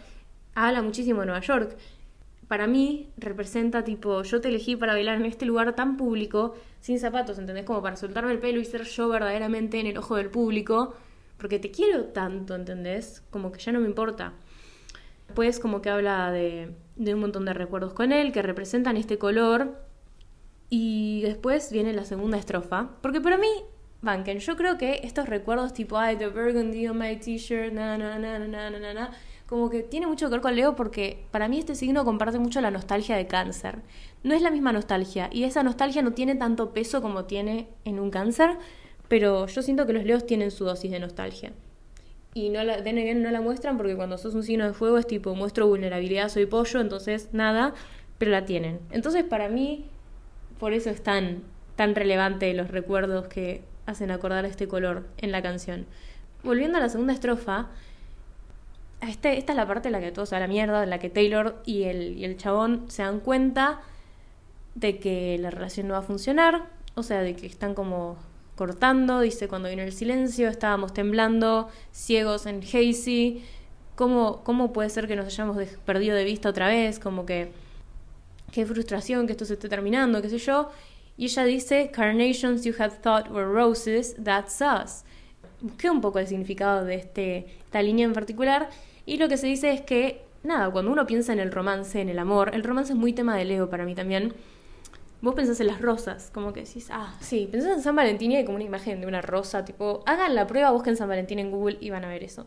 habla 0.56 0.82
muchísimo 0.82 1.22
de 1.22 1.28
Nueva 1.28 1.42
York. 1.42 1.78
Para 2.48 2.68
mí 2.68 3.10
representa 3.18 3.84
tipo, 3.84 4.24
yo 4.24 4.42
te 4.42 4.50
elegí 4.50 4.76
para 4.76 4.94
bailar 4.94 5.18
en 5.18 5.26
este 5.26 5.46
lugar 5.46 5.76
tan 5.76 5.98
público, 5.98 6.56
sin 6.80 7.00
zapatos, 7.00 7.40
¿entendés? 7.40 7.66
Como 7.66 7.82
para 7.82 7.96
soltarme 7.96 8.32
el 8.32 8.40
pelo 8.40 8.60
y 8.60 8.66
ser 8.66 8.84
yo 8.84 9.10
verdaderamente 9.10 9.80
en 9.80 9.88
el 9.88 9.98
ojo 9.98 10.16
del 10.16 10.30
público, 10.30 10.94
porque 11.38 11.60
te 11.60 11.72
quiero 11.72 12.06
tanto, 12.06 12.56
¿entendés? 12.56 13.24
Como 13.30 13.52
que 13.52 13.60
ya 13.60 13.72
no 13.72 13.80
me 13.80 13.88
importa. 13.88 14.34
Después 15.28 15.60
como 15.60 15.82
que 15.82 15.90
habla 15.90 16.32
de 16.32 16.76
un 16.98 17.20
montón 17.20 17.46
de 17.46 17.54
recuerdos 17.54 17.94
con 17.94 18.12
él 18.12 18.32
que 18.32 18.42
representan 18.42 18.98
este 18.98 19.18
color. 19.18 19.84
Y 20.76 21.22
después 21.22 21.72
viene 21.72 21.94
la 21.94 22.04
segunda 22.04 22.36
estrofa. 22.38 22.90
Porque 23.02 23.22
para 23.22 23.38
mí, 23.38 23.48
banken, 24.02 24.40
yo 24.40 24.56
creo 24.56 24.76
que 24.78 25.02
estos 25.04 25.30
recuerdos 25.30 25.72
tipo, 25.72 26.00
ay, 26.00 26.18
the 26.18 26.30
burgundy 26.30 26.88
on 26.88 26.98
my 26.98 27.16
t-shirt, 27.16 27.72
na, 27.72 27.96
na, 27.96 28.18
na, 28.18 28.40
na, 28.40 28.48
na, 28.48 28.80
na, 28.80 28.94
na, 28.94 29.12
como 29.48 29.70
que 29.70 29.84
tiene 29.84 30.08
mucho 30.08 30.28
que 30.28 30.32
ver 30.32 30.42
con 30.42 30.56
Leo 30.56 30.76
porque 30.76 31.26
para 31.32 31.48
mí 31.48 31.60
este 31.60 31.76
signo 31.76 32.06
comparte 32.06 32.40
mucho 32.40 32.62
la 32.62 32.72
nostalgia 32.72 33.16
de 33.16 33.28
cáncer. 33.28 33.80
No 34.24 34.34
es 34.34 34.42
la 34.42 34.52
misma 34.52 34.72
nostalgia 34.72 35.30
y 35.32 35.44
esa 35.44 35.64
nostalgia 35.64 36.02
no 36.02 36.14
tiene 36.14 36.36
tanto 36.36 36.74
peso 36.74 37.02
como 37.02 37.26
tiene 37.26 37.68
en 37.86 38.00
un 38.00 38.10
cáncer, 38.10 38.52
pero 39.08 39.48
yo 39.48 39.62
siento 39.62 39.86
que 39.86 39.94
los 39.94 40.06
leos 40.06 40.26
tienen 40.26 40.52
su 40.52 40.66
dosis 40.66 40.92
de 40.92 41.00
nostalgia. 41.00 41.52
Y 42.34 42.50
no 42.50 42.64
la, 42.64 42.82
de 42.82 43.14
no 43.14 43.30
la 43.30 43.42
muestran 43.42 43.78
porque 43.78 43.96
cuando 43.96 44.18
sos 44.18 44.34
un 44.34 44.44
signo 44.44 44.66
de 44.66 44.74
fuego 44.74 44.98
es 44.98 45.06
tipo, 45.06 45.36
muestro 45.36 45.68
vulnerabilidad, 45.68 46.30
soy 46.30 46.48
pollo, 46.48 46.80
entonces 46.80 47.30
nada, 47.32 47.76
pero 48.18 48.32
la 48.32 48.46
tienen. 48.46 48.80
Entonces 48.92 49.24
para 49.24 49.50
mí, 49.50 49.86
por 50.60 50.74
eso 50.74 50.90
es 50.90 51.04
tan, 51.04 51.44
tan 51.76 51.94
relevante 51.94 52.52
los 52.54 52.72
recuerdos 52.72 53.28
que 53.28 53.62
hacen 53.86 54.10
acordar 54.10 54.46
este 54.46 54.68
color 54.68 55.06
en 55.18 55.32
la 55.32 55.42
canción. 55.42 55.86
Volviendo 56.44 56.78
a 56.78 56.82
la 56.82 56.90
segunda 56.90 57.14
estrofa, 57.14 57.68
este, 59.10 59.38
esta 59.38 59.54
es 59.54 59.58
la 59.58 59.68
parte 59.68 59.88
en 59.90 59.94
la 59.94 60.00
que 60.00 60.12
todo 60.12 60.26
se 60.26 60.36
va 60.36 60.38
a 60.38 60.42
la 60.42 60.48
mierda, 60.48 60.84
en 60.84 60.90
la 60.90 61.00
que 61.00 61.10
Taylor 61.10 61.62
y 61.66 61.84
el, 61.84 62.18
y 62.18 62.26
el 62.26 62.38
chabón 62.38 62.86
se 62.90 63.04
dan 63.04 63.20
cuenta 63.20 63.82
de 64.76 65.00
que 65.00 65.38
la 65.40 65.50
relación 65.50 65.88
no 65.88 65.94
va 65.94 66.00
a 66.00 66.04
funcionar, 66.04 66.66
o 66.96 67.04
sea, 67.04 67.22
de 67.22 67.36
que 67.36 67.46
están 67.46 67.74
como 67.74 68.18
cortando, 68.56 69.20
dice 69.20 69.48
cuando 69.48 69.70
vino 69.70 69.82
el 69.82 69.94
silencio, 69.94 70.50
estábamos 70.50 70.94
temblando, 70.94 71.70
ciegos 71.92 72.46
en 72.46 72.62
Hazy, 72.62 73.44
¿cómo, 73.96 74.44
cómo 74.44 74.74
puede 74.74 74.90
ser 74.90 75.08
que 75.08 75.16
nos 75.16 75.26
hayamos 75.26 75.58
perdido 75.86 76.16
de 76.16 76.24
vista 76.24 76.50
otra 76.50 76.68
vez? 76.68 77.00
Como 77.00 77.26
que, 77.26 77.52
qué 78.52 78.66
frustración 78.66 79.26
que 79.26 79.34
esto 79.34 79.46
se 79.46 79.54
esté 79.54 79.70
terminando, 79.70 80.22
qué 80.22 80.30
sé 80.30 80.38
yo. 80.38 80.72
Y 81.18 81.26
ella 81.26 81.44
dice, 81.46 81.92
Carnations 81.92 82.64
you 82.64 82.74
had 82.78 82.92
thought 83.02 83.30
were 83.30 83.46
roses, 83.46 84.16
that's 84.24 84.62
us. 84.62 85.04
Busqué 85.62 85.90
un 85.90 86.02
poco 86.02 86.20
el 86.20 86.28
significado 86.28 86.84
de 86.86 86.96
este, 86.96 87.38
esta 87.66 87.82
línea 87.82 88.06
en 88.06 88.14
particular 88.14 88.70
y 89.06 89.18
lo 89.18 89.28
que 89.28 89.38
se 89.38 89.48
dice 89.48 89.72
es 89.72 89.82
que, 89.82 90.22
nada, 90.44 90.70
cuando 90.72 90.92
uno 90.92 91.06
piensa 91.06 91.34
en 91.34 91.40
el 91.40 91.52
romance, 91.52 92.00
en 92.00 92.10
el 92.10 92.20
amor, 92.20 92.52
el 92.54 92.64
romance 92.64 92.94
es 92.94 93.00
muy 93.00 93.14
tema 93.14 93.36
de 93.36 93.46
Leo 93.46 93.70
para 93.70 93.86
mí 93.86 93.96
también 93.96 94.34
vos 95.24 95.36
pensás 95.36 95.62
en 95.62 95.68
las 95.68 95.82
rosas, 95.82 96.30
como 96.34 96.52
que 96.52 96.64
decís, 96.66 96.90
ah, 96.92 97.16
sí, 97.22 97.48
pensás 97.50 97.78
en 97.78 97.82
San 97.82 97.96
Valentín 97.96 98.34
y 98.34 98.36
hay 98.36 98.44
como 98.44 98.58
una 98.58 98.66
imagen 98.66 99.00
de 99.00 99.08
una 99.08 99.22
rosa, 99.22 99.64
tipo, 99.64 100.04
hagan 100.06 100.36
la 100.36 100.46
prueba, 100.48 100.70
busquen 100.72 100.98
San 100.98 101.08
Valentín 101.08 101.40
en 101.40 101.50
Google 101.50 101.78
y 101.80 101.92
van 101.92 102.04
a 102.04 102.10
ver 102.10 102.26
eso. 102.26 102.46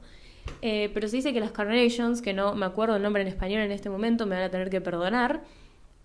Eh, 0.60 0.90
pero 0.92 1.08
se 1.08 1.16
dice 1.16 1.32
que 1.32 1.40
las 1.40 1.52
carnations, 1.52 2.20
que 2.20 2.34
no 2.34 2.54
me 2.54 2.66
acuerdo 2.66 2.96
el 2.96 3.02
nombre 3.02 3.22
en 3.22 3.28
español 3.28 3.62
en 3.62 3.72
este 3.72 3.88
momento, 3.88 4.26
me 4.26 4.34
van 4.34 4.44
a 4.44 4.50
tener 4.50 4.68
que 4.68 4.82
perdonar, 4.82 5.42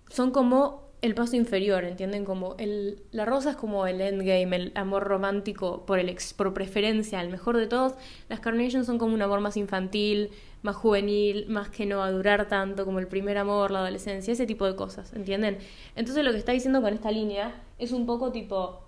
son 0.07 0.31
como 0.31 0.90
el 1.01 1.15
paso 1.15 1.35
inferior, 1.35 1.83
¿entienden? 1.83 2.25
Como 2.25 2.55
el, 2.59 2.99
la 3.11 3.25
rosa 3.25 3.51
es 3.51 3.55
como 3.55 3.87
el 3.87 4.01
endgame, 4.01 4.55
el 4.55 4.71
amor 4.75 5.03
romántico 5.03 5.83
por, 5.85 5.97
el 5.97 6.15
por 6.37 6.53
preferencia, 6.53 7.21
el 7.21 7.29
mejor 7.29 7.57
de 7.57 7.65
todos. 7.65 7.93
Las 8.29 8.39
carnations 8.39 8.85
son 8.85 8.99
como 8.99 9.15
un 9.15 9.21
amor 9.21 9.39
más 9.39 9.57
infantil, 9.57 10.29
más 10.61 10.75
juvenil, 10.75 11.47
más 11.47 11.69
que 11.69 11.87
no 11.87 11.97
va 11.97 12.05
a 12.05 12.11
durar 12.11 12.47
tanto 12.47 12.85
como 12.85 12.99
el 12.99 13.07
primer 13.07 13.37
amor, 13.39 13.71
la 13.71 13.79
adolescencia, 13.79 14.31
ese 14.33 14.45
tipo 14.45 14.65
de 14.65 14.75
cosas, 14.75 15.11
¿entienden? 15.13 15.57
Entonces 15.95 16.23
lo 16.23 16.31
que 16.31 16.37
está 16.37 16.51
diciendo 16.51 16.81
con 16.81 16.93
esta 16.93 17.09
línea 17.11 17.55
es 17.79 17.91
un 17.91 18.05
poco 18.05 18.31
tipo, 18.31 18.81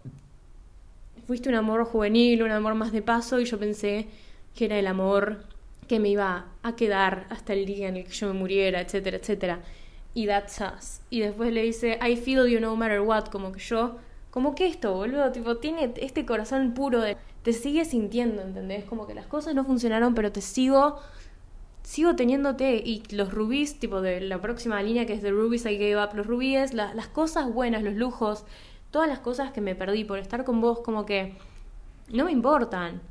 fuiste 1.25 1.49
un 1.49 1.55
amor 1.55 1.83
juvenil, 1.85 2.43
un 2.43 2.51
amor 2.51 2.75
más 2.75 2.91
de 2.91 3.01
paso 3.01 3.39
y 3.39 3.45
yo 3.45 3.57
pensé 3.57 4.07
que 4.55 4.65
era 4.65 4.77
el 4.77 4.85
amor 4.85 5.45
que 5.87 5.99
me 5.99 6.09
iba 6.09 6.45
a 6.61 6.75
quedar 6.75 7.25
hasta 7.31 7.53
el 7.53 7.65
día 7.65 7.89
en 7.89 7.97
el 7.97 8.03
que 8.03 8.11
yo 8.11 8.27
me 8.27 8.33
muriera, 8.33 8.81
etcétera, 8.81 9.17
etcétera. 9.17 9.59
Y 10.13 10.27
that's 10.27 10.59
us. 10.61 11.01
Y 11.09 11.21
después 11.21 11.51
le 11.51 11.63
dice, 11.63 11.99
I 12.05 12.15
feel 12.15 12.47
you 12.47 12.59
no 12.59 12.75
matter 12.75 13.01
what, 13.01 13.25
como 13.25 13.51
que 13.51 13.59
yo, 13.59 13.97
como 14.31 14.55
que 14.55 14.67
esto, 14.67 14.93
boludo, 14.93 15.31
tipo, 15.31 15.57
tiene 15.57 15.93
este 15.97 16.25
corazón 16.25 16.73
puro 16.73 17.01
de, 17.01 17.17
te 17.41 17.53
sigue 17.53 17.85
sintiendo, 17.85 18.41
¿entendés? 18.41 18.85
Como 18.85 19.07
que 19.07 19.13
las 19.13 19.25
cosas 19.25 19.55
no 19.55 19.65
funcionaron, 19.65 20.13
pero 20.13 20.31
te 20.31 20.41
sigo 20.41 20.99
sigo 21.83 22.15
teniéndote 22.15 22.75
y 22.77 23.03
los 23.11 23.31
rubíes, 23.33 23.79
tipo 23.79 24.01
de 24.01 24.21
la 24.21 24.41
próxima 24.41 24.81
línea 24.81 25.05
que 25.05 25.13
es 25.13 25.21
de 25.21 25.31
Rubies 25.31 25.65
I 25.65 25.77
Gave 25.77 26.03
Up, 26.03 26.15
los 26.15 26.25
rubíes, 26.25 26.73
las 26.73 27.07
cosas 27.07 27.53
buenas, 27.53 27.83
los 27.83 27.93
lujos, 27.93 28.45
todas 28.89 29.07
las 29.07 29.19
cosas 29.19 29.51
que 29.51 29.61
me 29.61 29.75
perdí 29.75 30.03
por 30.03 30.17
estar 30.17 30.43
con 30.45 30.61
vos, 30.61 30.79
como 30.79 31.05
que 31.05 31.35
no 32.09 32.25
me 32.25 32.31
importan. 32.31 33.01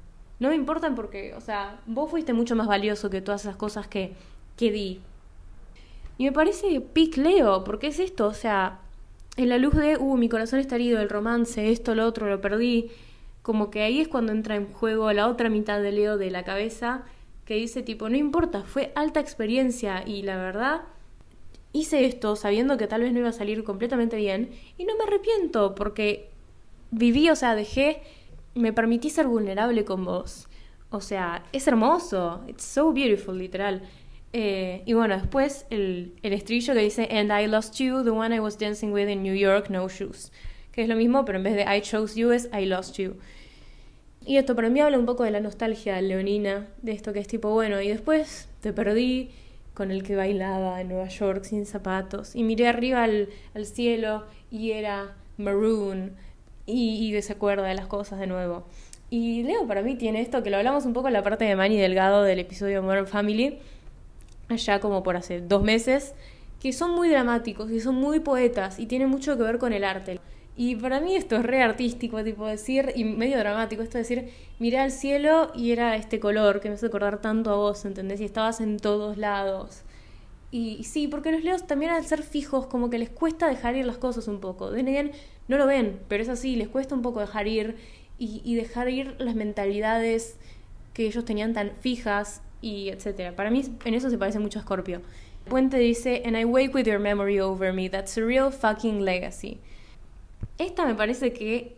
No 0.41 0.49
me 0.49 0.57
importan 0.57 0.97
porque, 0.97 1.35
o 1.35 1.41
sea, 1.41 1.81
vos 1.87 2.11
fuiste 2.11 2.33
mucho 2.33 2.57
más 2.57 2.67
valioso 2.67 3.11
que 3.11 3.21
todas 3.21 3.43
esas 3.43 3.57
cosas 3.57 3.87
que, 3.87 4.15
que 4.57 4.73
di. 4.73 5.01
Y 6.19 6.25
me 6.25 6.33
parece 6.33 6.81
pic 6.81 7.17
Leo, 7.17 7.65
porque 7.65 7.89
es 7.89 7.99
esto, 7.99 8.27
o 8.27 8.35
sea, 8.35 8.81
en 9.37 9.49
la 9.49 9.59
luz 9.59 9.75
de, 9.75 9.97
uh, 9.97 10.17
mi 10.17 10.29
corazón 10.29 10.59
está 10.61 10.75
herido, 10.75 11.01
el 11.01 11.09
romance, 11.09 11.71
esto, 11.71 11.95
lo 11.95 12.07
otro, 12.07 12.29
lo 12.29 12.41
perdí. 12.41 12.91
Como 13.43 13.71
que 13.71 13.83
ahí 13.83 14.01
es 14.01 14.09
cuando 14.09 14.33
entra 14.33 14.57
en 14.57 14.73
juego 14.73 15.13
la 15.13 15.27
otra 15.27 15.49
mitad 15.49 15.81
de 15.81 15.93
Leo 15.93 16.17
de 16.17 16.31
la 16.31 16.45
cabeza 16.45 17.05
que 17.45 17.55
dice 17.55 17.83
tipo, 17.83 18.09
no 18.09 18.17
importa, 18.17 18.63
fue 18.63 18.93
alta 18.95 19.21
experiencia 19.21 20.05
y 20.07 20.23
la 20.23 20.37
verdad 20.37 20.83
hice 21.73 22.05
esto 22.05 22.37
sabiendo 22.37 22.77
que 22.77 22.87
tal 22.87 23.01
vez 23.01 23.13
no 23.13 23.21
iba 23.21 23.31
a 23.31 23.33
salir 23.33 23.65
completamente 23.65 24.17
bien 24.17 24.51
y 24.79 24.85
no 24.85 24.97
me 24.97 25.05
arrepiento 25.05 25.75
porque 25.75 26.29
viví, 26.91 27.31
o 27.31 27.37
sea, 27.37 27.55
dejé, 27.55 28.03
me 28.55 28.73
permití 28.73 29.11
ser 29.11 29.27
vulnerable 29.27 29.85
con 29.85 30.05
vos. 30.05 30.49
O 30.91 31.01
sea, 31.01 31.43
es 31.53 31.67
hermoso, 31.67 32.45
it's 32.47 32.65
so 32.65 32.93
beautiful, 32.93 33.37
literal. 33.37 33.83
Eh, 34.33 34.83
y 34.87 34.95
bueno, 34.95 35.17
después 35.17 35.67
el, 35.71 36.15
el 36.23 36.33
estribillo 36.33 36.75
que 36.75 36.81
dice, 36.81 37.09
And 37.11 37.31
I 37.31 37.47
lost 37.47 37.77
you, 37.77 38.03
the 38.03 38.11
one 38.11 38.35
I 38.35 38.41
was 38.41 38.59
dancing 38.59 38.93
with 38.93 39.09
in 39.09 39.23
New 39.23 39.35
York, 39.35 39.69
no 39.69 39.89
shoes. 39.89 40.33
Que 40.73 40.83
es 40.83 40.89
lo 40.89 40.97
mismo, 40.97 41.25
pero 41.25 41.39
en 41.39 41.45
vez 41.45 41.55
de 41.55 41.63
I 41.63 41.83
chose 41.83 42.19
you 42.19 42.33
es 42.33 42.49
I 42.53 42.65
lost 42.65 42.97
you. 42.97 43.17
Y 44.25 44.37
esto 44.37 44.55
para 44.55 44.71
mí 44.71 44.81
habla 44.81 44.99
un 44.99 45.07
poco 45.07 45.25
de 45.25 45.33
la 45.33 45.41
nostalgia 45.41 46.01
leonina, 46.01 46.69
de 46.81 46.93
esto 46.93 47.13
que 47.13 47.19
es 47.19 47.27
tipo, 47.27 47.51
bueno, 47.51 47.81
y 47.81 47.89
después 47.89 48.49
te 48.61 48.73
perdí 48.73 49.31
con 49.75 49.91
el 49.91 50.03
que 50.03 50.17
bailaba 50.17 50.81
en 50.81 50.89
Nueva 50.89 51.09
York 51.09 51.45
sin 51.45 51.67
zapatos, 51.67 52.37
y 52.37 52.45
miré 52.45 52.69
arriba 52.69 53.03
al, 53.03 53.29
cielo 53.65 54.25
y 54.51 54.73
era 54.73 55.17
maroon, 55.39 56.13
y, 56.67 57.09
y 57.09 57.13
desacuerda 57.13 57.67
de 57.67 57.75
las 57.75 57.87
cosas 57.87 58.21
de 58.21 58.29
nuevo. 58.29 58.65
Y 59.11 59.43
Leo 59.43 59.67
para 59.67 59.83
mí 59.83 59.97
tiene 59.97 60.21
esto, 60.21 60.43
que 60.43 60.51
lo 60.51 60.57
hablamos 60.57 60.87
un 60.87 60.93
poco 60.93 61.09
en 61.09 61.15
la 61.15 61.23
parte 61.23 61.45
de 61.45 61.57
Manny 61.57 61.77
Delgado 61.77 62.23
del 62.23 62.39
episodio 62.39 62.83
Modern 62.83 63.09
Family, 63.09 63.59
allá 64.53 64.81
como 64.81 65.03
por 65.03 65.17
hace 65.17 65.41
dos 65.41 65.63
meses, 65.63 66.15
que 66.61 66.73
son 66.73 66.93
muy 66.93 67.09
dramáticos 67.09 67.71
y 67.71 67.81
son 67.81 67.97
muy 67.97 68.21
poetas 68.21 68.79
y 68.79 68.87
tienen 68.87 69.09
mucho 69.09 69.37
que 69.37 69.43
ver 69.43 69.59
con 69.59 69.73
el 69.73 69.85
arte. 69.85 70.21
Y 70.57 70.77
para 70.77 71.01
mí 71.01 71.17
esto 71.17 71.37
es 71.37 71.43
re 71.43 71.63
artístico, 71.63 72.23
tipo 72.23 72.47
decir, 72.47 72.93
y 72.95 73.05
medio 73.05 73.39
dramático, 73.39 73.83
esto 73.83 73.99
de 73.99 74.03
decir, 74.03 74.31
miré 74.59 74.79
al 74.79 74.91
cielo 74.91 75.51
y 75.55 75.73
era 75.73 75.97
este 75.97 76.21
color 76.21 76.61
que 76.61 76.69
me 76.69 76.75
hace 76.75 76.87
acordar 76.87 77.21
tanto 77.21 77.51
a 77.51 77.57
vos, 77.57 77.85
¿entendés? 77.85 78.21
Y 78.21 78.25
estabas 78.25 78.61
en 78.61 78.79
todos 78.79 79.17
lados. 79.17 79.83
Y, 80.51 80.85
sí, 80.85 81.09
porque 81.09 81.33
los 81.33 81.43
leos 81.43 81.67
también 81.67 81.91
al 81.91 82.05
ser 82.05 82.23
fijos, 82.23 82.67
como 82.67 82.91
que 82.91 82.99
les 82.99 83.09
cuesta 83.09 83.49
dejar 83.49 83.77
ir 83.77 83.87
las 83.87 83.97
cosas 83.97 84.29
un 84.29 84.41
poco. 84.41 84.71
De 84.71 85.13
no 85.49 85.57
lo 85.57 85.67
ven, 85.67 85.99
pero 86.09 86.23
es 86.23 86.29
así, 86.29 86.57
les 86.57 86.69
cuesta 86.69 86.95
un 86.95 87.03
poco 87.03 87.21
dejar 87.21 87.49
ir 87.49 87.77
y 88.19 88.55
dejar 88.55 88.89
ir 88.89 89.17
las 89.19 89.35
mentalidades 89.35 90.37
que 90.95 91.07
ellos 91.07 91.25
tenían 91.25 91.55
tan 91.55 91.73
fijas 91.81 92.43
y 92.63 92.89
etcétera. 92.89 93.37
Para 93.37 93.51
mí 93.51 93.63
en 93.85 93.95
eso 93.95 94.09
se 94.09 94.17
parece 94.17 94.39
mucho 94.39 94.59
a 94.59 94.63
Scorpio. 94.63 95.03
Puente 95.49 95.77
dice, 95.77 96.23
And 96.25 96.37
I 96.37 96.45
wake 96.45 96.75
with 96.75 96.85
your 96.85 97.01
memory 97.01 97.41
over 97.41 97.75
me, 97.75 97.91
that's 97.91 98.17
a 98.17 98.25
real 98.25 98.51
fucking 98.51 99.05
legacy. 99.05 99.61
Esta 100.57 100.87
me 100.87 100.95
parece 100.95 101.33
que 101.33 101.77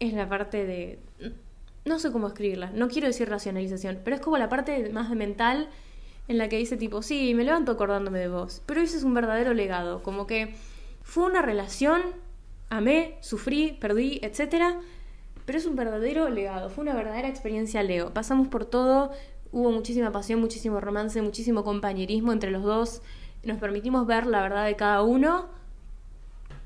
es 0.00 0.12
la 0.14 0.28
parte 0.28 0.64
de... 0.64 0.98
No 1.84 1.98
sé 1.98 2.12
cómo 2.12 2.28
escribirla, 2.28 2.70
no 2.72 2.88
quiero 2.88 3.08
decir 3.08 3.28
racionalización, 3.28 4.00
pero 4.04 4.14
es 4.14 4.22
como 4.22 4.38
la 4.38 4.48
parte 4.48 4.88
más 4.90 5.10
mental 5.10 5.68
en 6.28 6.38
la 6.38 6.48
que 6.48 6.56
dice 6.56 6.76
tipo, 6.76 7.02
sí, 7.02 7.34
me 7.34 7.42
levanto 7.42 7.72
acordándome 7.72 8.20
de 8.20 8.28
vos, 8.28 8.62
pero 8.66 8.80
ese 8.80 8.96
es 8.96 9.02
un 9.02 9.14
verdadero 9.14 9.52
legado, 9.52 10.00
como 10.04 10.28
que 10.28 10.54
fue 11.02 11.24
una 11.24 11.42
relación, 11.42 12.00
amé, 12.70 13.16
sufrí, 13.20 13.76
perdí, 13.80 14.20
etc. 14.22 14.76
Pero 15.44 15.58
es 15.58 15.66
un 15.66 15.74
verdadero 15.74 16.28
legado, 16.30 16.70
fue 16.70 16.82
una 16.82 16.94
verdadera 16.94 17.28
experiencia 17.28 17.82
Leo. 17.82 18.14
Pasamos 18.14 18.46
por 18.46 18.64
todo, 18.64 19.10
hubo 19.52 19.70
muchísima 19.70 20.10
pasión, 20.10 20.40
muchísimo 20.40 20.80
romance, 20.80 21.20
muchísimo 21.22 21.62
compañerismo 21.62 22.32
entre 22.32 22.50
los 22.50 22.62
dos, 22.62 23.02
nos 23.44 23.58
permitimos 23.58 24.06
ver 24.06 24.26
la 24.26 24.42
verdad 24.42 24.66
de 24.66 24.76
cada 24.76 25.02
uno 25.02 25.48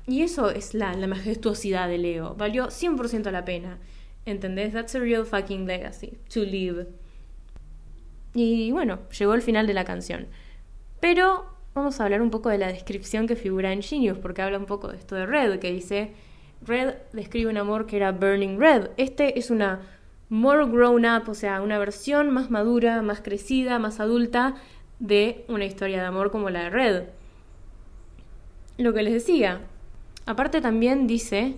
y 0.05 0.21
eso 0.21 0.49
es 0.49 0.73
la, 0.73 0.93
la 0.93 1.07
majestuosidad 1.07 1.89
de 1.89 1.97
Leo. 1.97 2.33
Valió 2.35 2.67
100% 2.67 3.29
la 3.29 3.43
pena. 3.43 3.77
¿Entendés? 4.25 4.73
That's 4.73 4.95
a 4.95 4.99
real 4.99 5.25
fucking 5.25 5.65
legacy. 5.65 6.17
To 6.33 6.41
live. 6.41 6.87
Y 8.33 8.71
bueno, 8.71 8.99
llegó 9.17 9.33
el 9.33 9.41
final 9.41 9.67
de 9.67 9.73
la 9.73 9.83
canción. 9.83 10.27
Pero 10.99 11.45
vamos 11.73 11.99
a 11.99 12.05
hablar 12.05 12.21
un 12.21 12.29
poco 12.29 12.49
de 12.49 12.57
la 12.57 12.67
descripción 12.67 13.27
que 13.27 13.35
figura 13.35 13.73
en 13.73 13.81
Genius, 13.81 14.17
porque 14.17 14.41
habla 14.41 14.57
un 14.57 14.65
poco 14.65 14.89
de 14.89 14.97
esto 14.97 15.15
de 15.15 15.25
Red, 15.25 15.59
que 15.59 15.71
dice, 15.71 16.11
Red 16.65 16.95
describe 17.13 17.49
un 17.49 17.57
amor 17.57 17.85
que 17.85 17.97
era 17.97 18.11
Burning 18.11 18.59
Red. 18.59 18.91
Este 18.97 19.39
es 19.39 19.49
una 19.49 19.81
more 20.29 20.65
grown 20.65 21.05
up, 21.05 21.29
o 21.29 21.33
sea, 21.33 21.61
una 21.61 21.79
versión 21.79 22.31
más 22.31 22.49
madura, 22.49 23.01
más 23.01 23.21
crecida, 23.21 23.79
más 23.79 23.99
adulta 23.99 24.55
de 24.99 25.45
una 25.47 25.65
historia 25.65 26.01
de 26.01 26.07
amor 26.07 26.31
como 26.31 26.49
la 26.49 26.63
de 26.63 26.69
Red. 26.69 27.03
lo 28.77 28.93
que 28.93 29.01
les 29.03 29.13
decía. 29.13 29.61
Aparte 30.25 30.61
también 30.61 31.07
dice, 31.07 31.55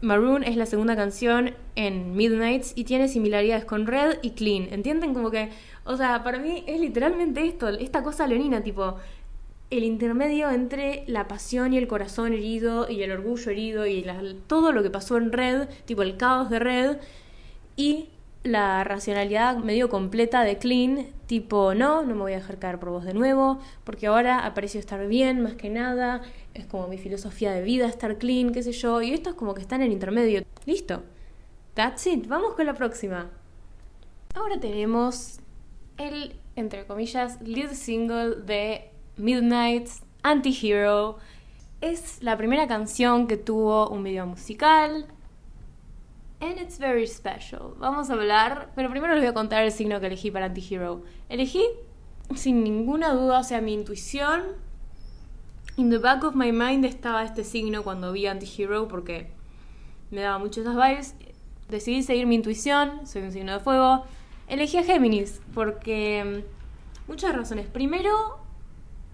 Maroon 0.00 0.42
es 0.42 0.56
la 0.56 0.66
segunda 0.66 0.96
canción 0.96 1.54
en 1.76 2.16
Midnights 2.16 2.72
y 2.74 2.84
tiene 2.84 3.06
similaridades 3.06 3.64
con 3.64 3.86
Red 3.86 4.18
y 4.22 4.30
Clean. 4.30 4.68
¿Entienden? 4.72 5.14
Como 5.14 5.30
que, 5.30 5.50
o 5.84 5.96
sea, 5.96 6.24
para 6.24 6.38
mí 6.38 6.64
es 6.66 6.80
literalmente 6.80 7.46
esto, 7.46 7.68
esta 7.68 8.02
cosa 8.02 8.26
leonina, 8.26 8.62
tipo, 8.62 8.96
el 9.70 9.84
intermedio 9.84 10.50
entre 10.50 11.04
la 11.06 11.28
pasión 11.28 11.72
y 11.72 11.78
el 11.78 11.86
corazón 11.86 12.32
herido 12.32 12.90
y 12.90 13.02
el 13.02 13.12
orgullo 13.12 13.50
herido 13.50 13.86
y 13.86 14.04
todo 14.48 14.72
lo 14.72 14.82
que 14.82 14.90
pasó 14.90 15.16
en 15.16 15.32
Red, 15.32 15.68
tipo 15.84 16.02
el 16.02 16.16
caos 16.16 16.50
de 16.50 16.58
Red, 16.58 16.96
y 17.76 18.08
la 18.44 18.82
racionalidad 18.82 19.58
medio 19.58 19.88
completa 19.88 20.42
de 20.42 20.58
Clean, 20.58 21.06
tipo, 21.26 21.74
no, 21.74 22.02
no 22.02 22.14
me 22.14 22.20
voy 22.22 22.32
a 22.32 22.36
dejar 22.36 22.58
caer 22.58 22.78
por 22.78 22.90
vos 22.90 23.04
de 23.04 23.14
nuevo, 23.14 23.60
porque 23.84 24.08
ahora 24.08 24.44
aprecio 24.44 24.80
estar 24.80 25.06
bien 25.06 25.42
más 25.42 25.54
que 25.54 25.70
nada, 25.70 26.22
es 26.54 26.66
como 26.66 26.88
mi 26.88 26.98
filosofía 26.98 27.52
de 27.52 27.62
vida 27.62 27.86
estar 27.86 28.18
clean, 28.18 28.52
qué 28.52 28.62
sé 28.62 28.72
yo, 28.72 29.00
y 29.00 29.12
esto 29.12 29.30
es 29.30 29.36
como 29.36 29.54
que 29.54 29.60
está 29.60 29.76
en 29.76 29.82
el 29.82 29.92
intermedio. 29.92 30.42
Listo. 30.66 31.02
That's 31.74 32.06
it. 32.06 32.26
Vamos 32.26 32.54
con 32.54 32.66
la 32.66 32.74
próxima. 32.74 33.30
Ahora 34.34 34.60
tenemos 34.60 35.40
el, 35.96 36.36
entre 36.56 36.86
comillas, 36.86 37.40
lead 37.40 37.72
single 37.72 38.36
de 38.44 38.90
Midnight's 39.16 40.02
Anti-Hero. 40.22 41.18
Es 41.80 42.22
la 42.22 42.36
primera 42.36 42.66
canción 42.68 43.26
que 43.26 43.36
tuvo 43.36 43.88
un 43.88 44.04
video 44.04 44.26
musical, 44.26 45.06
And 46.42 46.58
it's 46.58 46.76
very 46.76 47.06
special. 47.06 47.76
Vamos 47.78 48.10
a 48.10 48.14
hablar, 48.14 48.72
pero 48.74 48.90
primero 48.90 49.14
les 49.14 49.22
voy 49.22 49.30
a 49.30 49.32
contar 49.32 49.62
el 49.62 49.70
signo 49.70 50.00
que 50.00 50.08
elegí 50.08 50.32
para 50.32 50.46
Antihero. 50.46 51.04
Elegí 51.28 51.64
sin 52.34 52.64
ninguna 52.64 53.14
duda, 53.14 53.38
o 53.38 53.44
sea, 53.44 53.60
mi 53.60 53.72
intuición. 53.72 54.42
In 55.76 55.88
the 55.88 55.98
back 55.98 56.24
of 56.24 56.34
my 56.34 56.50
mind 56.50 56.84
estaba 56.84 57.22
este 57.22 57.44
signo 57.44 57.84
cuando 57.84 58.10
vi 58.10 58.26
Antihero 58.26 58.88
porque 58.88 59.30
me 60.10 60.20
daba 60.20 60.40
mucho 60.40 60.62
esas 60.62 60.74
vibes. 60.74 61.14
Decidí 61.68 62.02
seguir 62.02 62.26
mi 62.26 62.34
intuición, 62.34 63.06
soy 63.06 63.22
un 63.22 63.30
signo 63.30 63.52
de 63.52 63.60
fuego. 63.60 64.04
Elegí 64.48 64.78
a 64.78 64.82
Géminis 64.82 65.40
porque 65.54 66.42
mm, 66.44 67.08
muchas 67.08 67.36
razones. 67.36 67.68
Primero, 67.68 68.10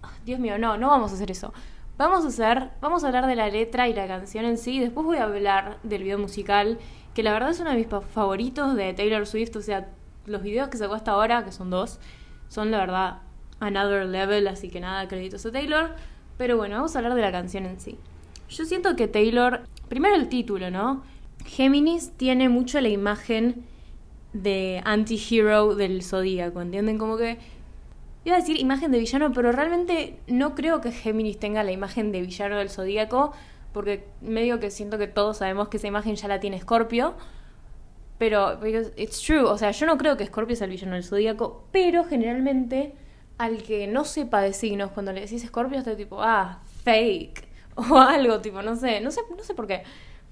ah, 0.01 0.13
Dios 0.25 0.39
mío, 0.39 0.57
no, 0.57 0.77
no 0.77 0.87
vamos 0.87 1.11
a 1.11 1.13
hacer 1.13 1.29
eso. 1.29 1.53
Vamos 1.95 2.25
a 2.25 2.29
hacer, 2.29 2.71
vamos 2.81 3.03
a 3.03 3.07
hablar 3.07 3.27
de 3.27 3.35
la 3.35 3.49
letra 3.49 3.87
y 3.87 3.93
la 3.93 4.07
canción 4.07 4.45
en 4.45 4.57
sí, 4.57 4.79
después 4.79 5.05
voy 5.05 5.17
a 5.17 5.25
hablar 5.25 5.77
del 5.83 6.03
video 6.03 6.17
musical 6.17 6.79
que 7.19 7.23
la 7.23 7.33
verdad 7.33 7.49
es 7.49 7.59
uno 7.59 7.71
de 7.71 7.75
mis 7.75 7.87
favoritos 7.87 8.77
de 8.77 8.93
Taylor 8.93 9.27
Swift, 9.27 9.53
o 9.57 9.61
sea, 9.61 9.89
los 10.25 10.41
videos 10.41 10.69
que 10.69 10.77
sacó 10.77 10.93
hasta 10.93 11.11
ahora, 11.11 11.43
que 11.43 11.51
son 11.51 11.69
dos, 11.69 11.99
son 12.47 12.71
la 12.71 12.77
verdad 12.77 13.17
another 13.59 14.05
level, 14.05 14.47
así 14.47 14.69
que 14.69 14.79
nada, 14.79 15.05
créditos 15.09 15.45
a 15.45 15.51
Taylor. 15.51 15.95
Pero 16.37 16.55
bueno, 16.55 16.77
vamos 16.77 16.95
a 16.95 16.99
hablar 16.99 17.15
de 17.15 17.21
la 17.21 17.33
canción 17.33 17.65
en 17.65 17.77
sí. 17.77 17.97
Yo 18.47 18.63
siento 18.63 18.95
que 18.95 19.09
Taylor, 19.09 19.63
primero 19.89 20.15
el 20.15 20.29
título, 20.29 20.71
¿no? 20.71 21.03
Géminis 21.45 22.11
tiene 22.15 22.47
mucho 22.47 22.79
la 22.79 22.87
imagen 22.87 23.65
de 24.31 24.81
anti-hero 24.85 25.75
del 25.75 26.03
zodíaco, 26.03 26.61
¿entienden? 26.61 26.97
Como 26.97 27.17
que 27.17 27.37
iba 28.23 28.37
a 28.37 28.39
decir 28.39 28.57
imagen 28.57 28.93
de 28.93 28.99
villano, 28.99 29.33
pero 29.33 29.51
realmente 29.51 30.17
no 30.27 30.55
creo 30.55 30.79
que 30.79 30.93
Géminis 30.93 31.37
tenga 31.37 31.65
la 31.65 31.73
imagen 31.73 32.13
de 32.13 32.21
villano 32.21 32.59
del 32.59 32.69
zodíaco, 32.69 33.33
porque 33.73 34.07
medio 34.21 34.59
que 34.59 34.71
siento 34.71 34.97
que 34.97 35.07
todos 35.07 35.37
sabemos 35.37 35.69
que 35.69 35.77
esa 35.77 35.87
imagen 35.87 36.15
ya 36.15 36.27
la 36.27 36.39
tiene 36.39 36.59
Scorpio. 36.59 37.15
Pero, 38.17 38.59
it's 38.97 39.21
true, 39.21 39.43
o 39.43 39.57
sea, 39.57 39.71
yo 39.71 39.85
no 39.85 39.97
creo 39.97 40.17
que 40.17 40.25
Scorpio 40.25 40.55
sea 40.55 40.65
el 40.65 40.71
villano 40.71 40.95
del 40.95 41.05
zodíaco, 41.05 41.63
pero 41.71 42.03
generalmente 42.03 42.93
al 43.37 43.63
que 43.63 43.87
no 43.87 44.03
sepa 44.03 44.41
de 44.41 44.51
signos, 44.51 44.91
cuando 44.91 45.13
le 45.13 45.21
decís 45.21 45.45
Scorpio, 45.47 45.79
está 45.79 45.95
tipo, 45.95 46.21
ah, 46.21 46.59
fake, 46.83 47.47
o 47.75 47.97
algo, 47.97 48.41
tipo, 48.41 48.61
no 48.61 48.75
sé, 48.75 48.99
no 48.99 49.11
sé, 49.11 49.21
no 49.35 49.43
sé 49.43 49.53
por 49.53 49.67
qué. 49.67 49.83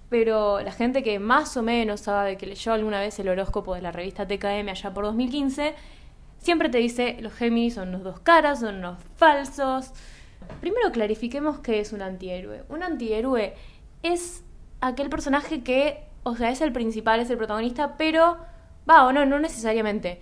Pero 0.10 0.62
la 0.62 0.74
gente 0.74 1.04
que 1.04 1.20
más 1.20 1.56
o 1.56 1.64
menos 1.64 2.02
sabe 2.02 2.38
que 2.38 2.46
leyó 2.46 2.74
alguna 2.74 3.00
vez 3.00 3.18
el 3.20 3.30
horóscopo 3.30 3.76
de 3.76 3.82
la 3.82 3.94
revista 3.94 4.28
TKM 4.28 4.68
allá 4.70 4.94
por 4.94 5.06
2015, 5.06 5.74
siempre 6.40 6.68
te 6.68 6.80
dice, 6.80 7.18
los 7.22 7.34
Géminis 7.34 7.76
son 7.76 7.94
los 7.94 8.04
dos 8.04 8.20
caras, 8.20 8.60
son 8.60 8.82
los 8.82 8.98
falsos, 9.16 9.94
Primero 10.62 10.92
clarifiquemos 10.92 11.60
qué 11.60 11.80
es 11.80 11.94
un 11.94 12.02
antihéroe. 12.02 12.64
Un 12.70 12.84
antihéroe 12.84 13.54
es 14.04 14.44
aquel 14.82 15.10
personaje 15.10 15.64
que, 15.64 16.04
o 16.24 16.36
sea, 16.36 16.50
es 16.50 16.62
el 16.62 16.72
principal, 16.72 17.20
es 17.20 17.30
el 17.30 17.38
protagonista, 17.38 17.98
pero, 17.98 18.38
va 18.90 19.06
o 19.06 19.14
no, 19.14 19.26
no 19.26 19.40
necesariamente, 19.40 20.20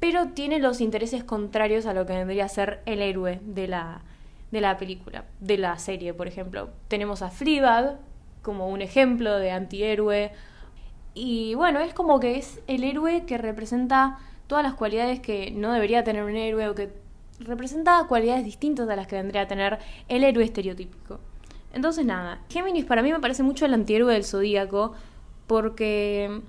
pero 0.00 0.28
tiene 0.28 0.58
los 0.58 0.80
intereses 0.80 1.24
contrarios 1.24 1.86
a 1.86 1.94
lo 1.94 2.06
que 2.06 2.14
vendría 2.14 2.44
a 2.44 2.48
ser 2.48 2.80
el 2.86 3.02
héroe 3.02 3.40
de 3.42 3.68
la, 3.68 4.02
de 4.50 4.60
la 4.60 4.76
película, 4.76 5.24
de 5.40 5.58
la 5.58 5.78
serie, 5.78 6.14
por 6.14 6.28
ejemplo. 6.28 6.70
Tenemos 6.88 7.22
a 7.22 7.30
Fleabag 7.30 7.98
como 8.42 8.68
un 8.68 8.82
ejemplo 8.82 9.38
de 9.38 9.50
antihéroe. 9.50 10.32
Y 11.14 11.54
bueno, 11.54 11.80
es 11.80 11.94
como 11.94 12.20
que 12.20 12.38
es 12.38 12.60
el 12.66 12.84
héroe 12.84 13.24
que 13.26 13.38
representa 13.38 14.18
todas 14.46 14.64
las 14.64 14.74
cualidades 14.74 15.20
que 15.20 15.50
no 15.50 15.72
debería 15.72 16.04
tener 16.04 16.24
un 16.24 16.36
héroe 16.36 16.68
o 16.68 16.74
que 16.74 16.90
representa 17.40 18.04
cualidades 18.08 18.44
distintas 18.44 18.88
a 18.88 18.96
las 18.96 19.06
que 19.06 19.16
vendría 19.16 19.42
a 19.42 19.48
tener 19.48 19.78
el 20.08 20.24
héroe 20.24 20.44
estereotípico. 20.44 21.20
Entonces 21.72 22.04
nada, 22.04 22.40
Géminis 22.48 22.84
para 22.84 23.02
mí 23.02 23.12
me 23.12 23.20
parece 23.20 23.42
mucho 23.42 23.66
el 23.66 23.74
antihéroe 23.74 24.12
del 24.12 24.24
zodíaco 24.24 24.94
porque 25.46 26.42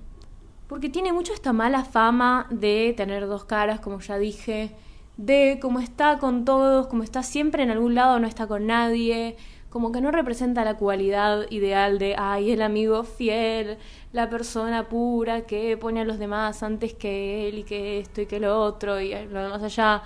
porque 0.66 0.88
tiene 0.88 1.12
mucho 1.12 1.32
esta 1.32 1.52
mala 1.52 1.84
fama 1.84 2.46
de 2.50 2.94
tener 2.96 3.26
dos 3.26 3.44
caras, 3.44 3.80
como 3.80 3.98
ya 3.98 4.18
dije, 4.18 4.70
de 5.16 5.58
cómo 5.60 5.80
está 5.80 6.18
con 6.18 6.44
todos, 6.44 6.86
como 6.86 7.02
está 7.02 7.24
siempre 7.24 7.64
en 7.64 7.70
algún 7.70 7.96
lado, 7.96 8.20
no 8.20 8.28
está 8.28 8.46
con 8.46 8.68
nadie, 8.68 9.36
como 9.68 9.90
que 9.90 10.00
no 10.00 10.12
representa 10.12 10.64
la 10.64 10.76
cualidad 10.76 11.46
ideal 11.50 11.98
de, 11.98 12.14
ay, 12.16 12.52
el 12.52 12.62
amigo 12.62 13.02
fiel, 13.02 13.78
la 14.12 14.30
persona 14.30 14.88
pura 14.88 15.42
que 15.42 15.76
pone 15.76 16.02
a 16.02 16.04
los 16.04 16.20
demás 16.20 16.62
antes 16.62 16.94
que 16.94 17.48
él 17.48 17.58
y 17.58 17.62
que 17.64 17.98
esto 17.98 18.20
y 18.20 18.26
que 18.26 18.38
lo 18.38 18.60
otro 18.60 19.00
y 19.00 19.12
lo 19.26 19.42
demás 19.42 19.64
allá 19.64 20.02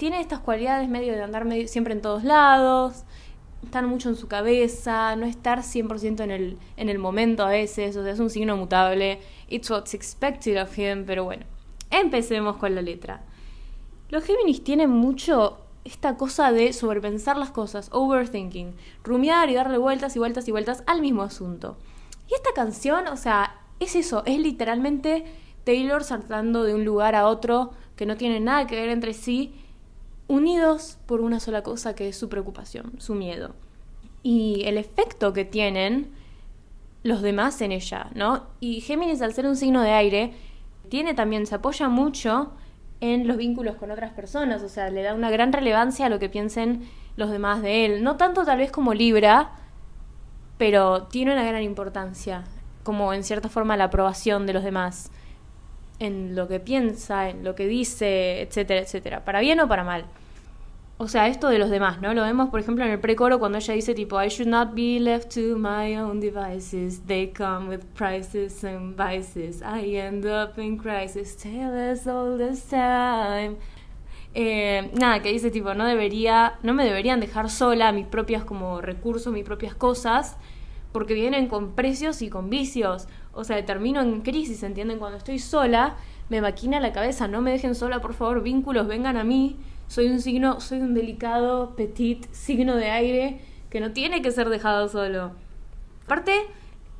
tiene 0.00 0.18
estas 0.22 0.40
cualidades 0.40 0.88
medio 0.88 1.12
de 1.12 1.22
andar 1.22 1.46
siempre 1.68 1.92
en 1.92 2.00
todos 2.00 2.24
lados, 2.24 3.04
estar 3.62 3.86
mucho 3.86 4.08
en 4.08 4.16
su 4.16 4.28
cabeza, 4.28 5.14
no 5.14 5.26
estar 5.26 5.58
100% 5.58 6.24
en 6.24 6.30
el, 6.30 6.58
en 6.78 6.88
el 6.88 6.98
momento 6.98 7.44
a 7.44 7.50
veces, 7.50 7.94
o 7.98 8.02
sea, 8.02 8.14
es 8.14 8.18
un 8.18 8.30
signo 8.30 8.56
mutable. 8.56 9.20
It's 9.50 9.70
what's 9.70 9.92
expected 9.92 10.58
of 10.58 10.78
him, 10.78 11.04
pero 11.04 11.24
bueno, 11.24 11.44
empecemos 11.90 12.56
con 12.56 12.74
la 12.74 12.80
letra. 12.80 13.24
Los 14.08 14.24
Géminis 14.24 14.64
tienen 14.64 14.88
mucho 14.88 15.58
esta 15.84 16.16
cosa 16.16 16.50
de 16.50 16.72
sobrepensar 16.72 17.36
las 17.36 17.50
cosas, 17.50 17.90
overthinking, 17.92 18.74
rumiar 19.04 19.50
y 19.50 19.54
darle 19.54 19.76
vueltas 19.76 20.16
y 20.16 20.18
vueltas 20.18 20.48
y 20.48 20.50
vueltas 20.50 20.82
al 20.86 21.02
mismo 21.02 21.24
asunto. 21.24 21.76
Y 22.26 22.32
esta 22.32 22.54
canción, 22.54 23.06
o 23.08 23.18
sea, 23.18 23.54
es 23.80 23.94
eso, 23.96 24.22
es 24.24 24.38
literalmente 24.38 25.26
Taylor 25.64 26.04
saltando 26.04 26.64
de 26.64 26.74
un 26.74 26.86
lugar 26.86 27.14
a 27.14 27.26
otro 27.26 27.72
que 27.96 28.06
no 28.06 28.16
tiene 28.16 28.40
nada 28.40 28.66
que 28.66 28.76
ver 28.76 28.88
entre 28.88 29.12
sí 29.12 29.59
unidos 30.30 30.96
por 31.06 31.20
una 31.20 31.40
sola 31.40 31.62
cosa 31.62 31.94
que 31.94 32.08
es 32.08 32.16
su 32.16 32.28
preocupación, 32.28 32.92
su 32.98 33.14
miedo. 33.14 33.54
Y 34.22 34.62
el 34.64 34.78
efecto 34.78 35.32
que 35.32 35.44
tienen 35.44 36.12
los 37.02 37.20
demás 37.20 37.60
en 37.62 37.72
ella, 37.72 38.10
¿no? 38.14 38.46
Y 38.60 38.80
Géminis, 38.80 39.22
al 39.22 39.34
ser 39.34 39.46
un 39.46 39.56
signo 39.56 39.82
de 39.82 39.90
aire, 39.90 40.32
tiene 40.88 41.14
también, 41.14 41.46
se 41.46 41.56
apoya 41.56 41.88
mucho 41.88 42.52
en 43.00 43.26
los 43.26 43.38
vínculos 43.38 43.74
con 43.74 43.90
otras 43.90 44.12
personas, 44.12 44.62
o 44.62 44.68
sea, 44.68 44.88
le 44.90 45.02
da 45.02 45.14
una 45.14 45.30
gran 45.30 45.52
relevancia 45.52 46.06
a 46.06 46.08
lo 46.08 46.20
que 46.20 46.28
piensen 46.28 46.88
los 47.16 47.30
demás 47.30 47.60
de 47.60 47.84
él. 47.84 48.04
No 48.04 48.16
tanto 48.16 48.44
tal 48.44 48.58
vez 48.58 48.70
como 48.70 48.94
Libra, 48.94 49.52
pero 50.58 51.04
tiene 51.04 51.32
una 51.32 51.44
gran 51.44 51.62
importancia, 51.62 52.44
como 52.84 53.12
en 53.14 53.24
cierta 53.24 53.48
forma 53.48 53.76
la 53.76 53.84
aprobación 53.84 54.46
de 54.46 54.52
los 54.52 54.62
demás, 54.62 55.10
en 55.98 56.36
lo 56.36 56.46
que 56.46 56.60
piensa, 56.60 57.30
en 57.30 57.42
lo 57.42 57.56
que 57.56 57.66
dice, 57.66 58.42
etcétera, 58.42 58.80
etcétera, 58.80 59.24
para 59.24 59.40
bien 59.40 59.58
o 59.58 59.66
para 59.66 59.82
mal 59.82 60.04
o 61.02 61.08
sea, 61.08 61.28
esto 61.28 61.48
de 61.48 61.58
los 61.58 61.70
demás, 61.70 62.02
¿no? 62.02 62.12
Lo 62.12 62.20
vemos, 62.20 62.50
por 62.50 62.60
ejemplo, 62.60 62.84
en 62.84 62.90
el 62.90 63.00
precoro 63.00 63.38
cuando 63.38 63.56
ella 63.56 63.72
dice 63.72 63.94
tipo, 63.94 64.22
I 64.22 64.28
should 64.28 64.50
not 64.50 64.74
be 64.74 65.00
left 65.00 65.32
to 65.32 65.56
my 65.56 65.96
own 65.96 66.20
devices. 66.20 67.00
They 67.06 67.32
come 67.32 67.70
with 67.70 67.86
prices 67.94 68.62
and 68.64 68.94
vices. 68.98 69.62
I 69.62 69.96
end 69.96 70.26
up 70.26 70.58
in 70.58 70.76
crisis. 70.76 71.38
Tell 71.38 71.72
us 71.90 72.06
all 72.06 72.36
this 72.36 72.68
time. 72.68 73.56
Eh, 74.34 74.90
nada, 74.92 75.22
que 75.22 75.32
dice 75.32 75.50
tipo, 75.50 75.72
no 75.72 75.86
debería, 75.86 76.58
no 76.62 76.74
me 76.74 76.84
deberían 76.84 77.18
dejar 77.18 77.48
sola 77.48 77.92
mis 77.92 78.06
propias 78.06 78.44
como 78.44 78.82
recursos, 78.82 79.32
mis 79.32 79.46
propias 79.46 79.74
cosas, 79.74 80.36
porque 80.92 81.14
vienen 81.14 81.48
con 81.48 81.74
precios 81.74 82.20
y 82.20 82.28
con 82.28 82.50
vicios. 82.50 83.08
O 83.32 83.44
sea, 83.44 83.64
termino 83.64 84.02
en 84.02 84.20
crisis, 84.20 84.62
¿entienden? 84.62 84.98
Cuando 84.98 85.16
estoy 85.16 85.38
sola, 85.38 85.96
me 86.28 86.42
maquina 86.42 86.78
la 86.78 86.92
cabeza, 86.92 87.26
no 87.26 87.40
me 87.40 87.52
dejen 87.52 87.74
sola, 87.74 88.02
por 88.02 88.12
favor, 88.12 88.42
vínculos, 88.42 88.86
vengan 88.86 89.16
a 89.16 89.24
mí 89.24 89.56
soy 89.90 90.06
un 90.06 90.20
signo, 90.20 90.60
soy 90.60 90.78
un 90.82 90.94
delicado, 90.94 91.74
petit 91.74 92.24
signo 92.30 92.76
de 92.76 92.90
aire 92.90 93.40
que 93.70 93.80
no 93.80 93.90
tiene 93.90 94.22
que 94.22 94.30
ser 94.30 94.48
dejado 94.48 94.88
solo. 94.88 95.32
Aparte, 96.04 96.32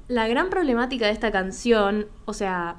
la 0.08 0.26
gran 0.26 0.50
problemática 0.50 1.06
de 1.06 1.12
esta 1.12 1.30
canción, 1.30 2.08
o 2.24 2.32
sea, 2.32 2.78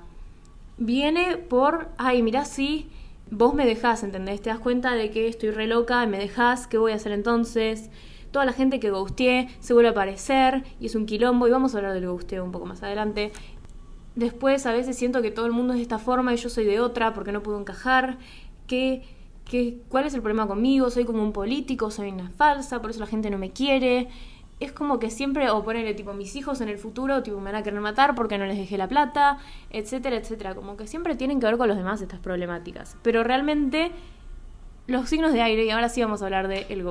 viene 0.78 1.38
por, 1.38 1.88
ay, 1.98 2.24
mirá, 2.24 2.44
sí, 2.44 2.90
vos 3.30 3.54
me 3.54 3.66
dejás, 3.66 4.04
¿entendés? 4.04 4.42
Te 4.42 4.50
das 4.50 4.60
cuenta 4.60 4.96
de 4.96 5.12
que 5.12 5.30
estoy 5.30 5.52
re 5.52 5.66
loca, 5.66 6.06
me 6.08 6.18
dejás, 6.18 6.68
¿qué 6.68 6.78
voy 6.78 6.92
a 6.92 6.96
hacer 6.96 7.14
entonces? 7.14 7.90
toda 8.32 8.46
la 8.46 8.54
gente 8.54 8.80
que 8.80 8.92
gusteé 8.92 9.50
se 9.60 9.74
vuelve 9.74 9.90
a 9.90 9.92
aparecer 9.92 10.64
y 10.80 10.88
es 10.88 10.96
un 10.96 11.06
quilombo 11.06 11.48
y 11.48 11.52
vamos 11.52 11.74
a 11.74 11.78
hablar 11.78 11.94
del 11.94 12.10
gusteo 12.10 12.44
un 12.44 12.52
poco 12.54 12.66
más 12.66 12.82
adelante. 12.82 13.34
Después 14.16 14.66
a 14.66 14.72
veces 14.72 14.98
siento 14.98 15.22
que 15.22 15.32
todo 15.32 15.46
el 15.46 15.52
mundo 15.52 15.74
es 15.74 15.80
de 15.80 15.84
esta 15.84 16.00
forma 16.00 16.34
y 16.34 16.38
yo 16.38 16.50
soy 16.50 16.64
de 16.64 16.80
otra 16.80 17.14
porque 17.14 17.34
no 17.34 17.44
puedo 17.44 17.60
encajar. 17.60 18.18
Que, 18.68 19.04
¿Cuál 19.90 20.06
es 20.06 20.14
el 20.14 20.22
problema 20.22 20.48
conmigo? 20.48 20.90
Soy 20.90 21.06
como 21.06 21.22
un 21.22 21.34
político, 21.34 21.92
soy 21.92 22.10
una 22.10 22.30
falsa, 22.30 22.82
por 22.82 22.92
eso 22.92 23.00
la 23.00 23.08
gente 23.08 23.30
no 23.30 23.38
me 23.38 23.52
quiere. 23.52 24.08
Es 24.60 24.72
como 24.72 25.00
que 25.00 25.10
siempre, 25.10 25.50
o 25.50 25.64
ponerle 25.64 25.94
tipo, 25.94 26.14
mis 26.14 26.36
hijos 26.36 26.62
en 26.62 26.70
el 26.70 26.78
futuro, 26.78 27.24
tipo, 27.24 27.38
me 27.40 27.52
van 27.52 27.56
a 27.56 27.64
querer 27.64 27.82
matar 27.82 28.16
porque 28.16 28.38
no 28.38 28.46
les 28.46 28.58
dejé 28.58 28.78
la 28.78 28.88
plata, 28.88 29.40
etcétera, 29.72 30.16
etcétera. 30.16 30.56
Como 30.56 30.78
que 30.78 30.88
siempre 30.88 31.16
tienen 31.16 31.40
que 31.40 31.48
ver 31.48 31.58
con 31.58 31.68
los 31.68 31.78
demás 31.78 32.02
estas 32.02 32.20
problemáticas. 32.20 32.96
Pero 33.02 33.24
realmente 33.24 33.92
los 34.88 35.10
signos 35.10 35.34
de 35.34 35.42
aire, 35.42 35.66
y 35.66 35.70
ahora 35.70 35.90
sí 35.90 36.02
vamos 36.02 36.22
a 36.22 36.26
hablar 36.26 36.48
del 36.48 36.66
el 36.70 36.86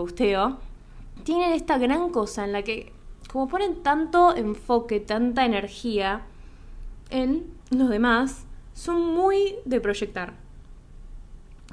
tienen 1.24 1.52
esta 1.52 1.78
gran 1.78 2.10
cosa 2.10 2.44
en 2.44 2.52
la 2.52 2.62
que, 2.62 2.92
como 3.30 3.48
ponen 3.48 3.82
tanto 3.82 4.34
enfoque, 4.34 5.00
tanta 5.00 5.44
energía 5.44 6.22
en 7.10 7.46
los 7.70 7.88
demás, 7.88 8.46
son 8.74 9.14
muy 9.14 9.54
de 9.64 9.80
proyectar. 9.80 10.49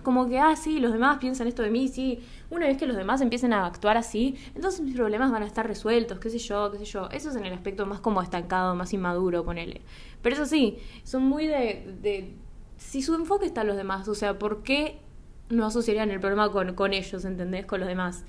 Como 0.08 0.30
que, 0.30 0.40
ah, 0.40 0.56
sí, 0.56 0.80
los 0.80 0.94
demás 0.94 1.18
piensan 1.18 1.48
esto 1.50 1.64
de 1.64 1.70
mí, 1.70 1.90
sí. 1.90 2.24
Una 2.50 2.66
vez 2.66 2.78
que 2.78 2.86
los 2.86 2.96
demás 2.96 3.20
empiecen 3.20 3.52
a 3.52 3.66
actuar 3.66 3.98
así, 3.98 4.38
entonces 4.56 4.80
mis 4.80 4.96
problemas 4.96 5.34
van 5.34 5.44
a 5.44 5.46
estar 5.46 5.68
resueltos, 5.68 6.18
qué 6.20 6.30
sé 6.30 6.38
yo, 6.38 6.72
qué 6.72 6.78
sé 6.78 6.86
yo. 6.86 7.10
Eso 7.12 7.30
es 7.30 7.36
en 7.36 7.46
el 7.46 7.52
aspecto 7.52 7.86
más 7.86 8.00
como 8.00 8.22
estancado, 8.22 8.74
más 8.74 8.94
inmaduro, 8.94 9.44
ponele. 9.44 9.82
Pero 10.22 10.38
eso 10.38 10.46
sí, 10.46 10.78
son 11.04 11.24
muy 11.24 11.46
de, 11.46 11.98
de 12.02 12.34
si 12.78 13.02
su 13.02 13.16
enfoque 13.16 13.48
está 13.48 13.64
en 13.64 13.68
los 13.68 13.76
demás, 13.76 14.08
o 14.08 14.16
sea, 14.16 14.40
¿por 14.40 14.64
qué 14.64 15.02
no 15.50 15.66
asociarían 15.66 16.10
el 16.10 16.22
problema 16.22 16.54
con, 16.54 16.74
con 16.74 16.94
ellos, 16.94 17.26
¿entendés? 17.26 17.66
Con 17.66 17.82
los 17.82 17.90
demás. 17.90 18.24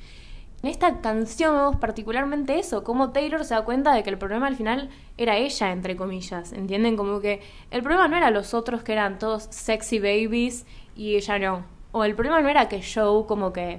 En 0.62 0.70
esta 0.70 1.00
canción 1.00 1.54
vemos 1.54 1.76
particularmente 1.76 2.58
eso, 2.58 2.82
cómo 2.82 3.10
Taylor 3.10 3.44
se 3.44 3.54
da 3.54 3.64
cuenta 3.64 3.94
de 3.94 4.02
que 4.02 4.10
el 4.10 4.18
problema 4.18 4.48
al 4.48 4.56
final 4.56 4.90
era 5.16 5.36
ella, 5.36 5.70
entre 5.70 5.94
comillas, 5.94 6.52
¿entienden? 6.52 6.96
Como 6.96 7.20
que 7.20 7.40
el 7.70 7.82
problema 7.82 8.08
no 8.08 8.16
era 8.16 8.32
los 8.32 8.54
otros 8.54 8.82
que 8.82 8.92
eran 8.92 9.20
todos 9.20 9.44
sexy 9.50 10.00
babies 10.00 10.66
y 10.96 11.14
ella 11.14 11.38
no. 11.38 11.64
O 11.92 12.02
el 12.02 12.16
problema 12.16 12.40
no 12.40 12.48
era 12.48 12.68
que 12.68 12.82
Joe 12.82 13.24
como 13.26 13.52
que 13.52 13.78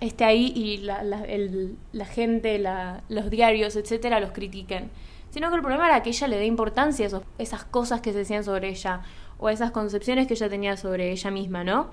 esté 0.00 0.24
ahí 0.24 0.52
y 0.54 0.78
la, 0.78 1.02
la, 1.02 1.24
la 1.92 2.04
gente, 2.04 2.58
la, 2.58 3.02
los 3.08 3.30
diarios, 3.30 3.76
etcétera, 3.76 4.20
los 4.20 4.32
critiquen. 4.32 4.90
Sino 5.30 5.48
que 5.48 5.56
el 5.56 5.62
problema 5.62 5.86
era 5.86 6.02
que 6.02 6.10
ella 6.10 6.28
le 6.28 6.36
dé 6.36 6.44
importancia 6.44 7.06
a 7.06 7.22
esas 7.38 7.64
cosas 7.64 8.02
que 8.02 8.12
se 8.12 8.18
decían 8.18 8.44
sobre 8.44 8.68
ella 8.68 9.02
o 9.38 9.46
a 9.46 9.52
esas 9.52 9.70
concepciones 9.70 10.26
que 10.26 10.34
ella 10.34 10.50
tenía 10.50 10.76
sobre 10.76 11.12
ella 11.12 11.30
misma, 11.30 11.64
¿no? 11.64 11.90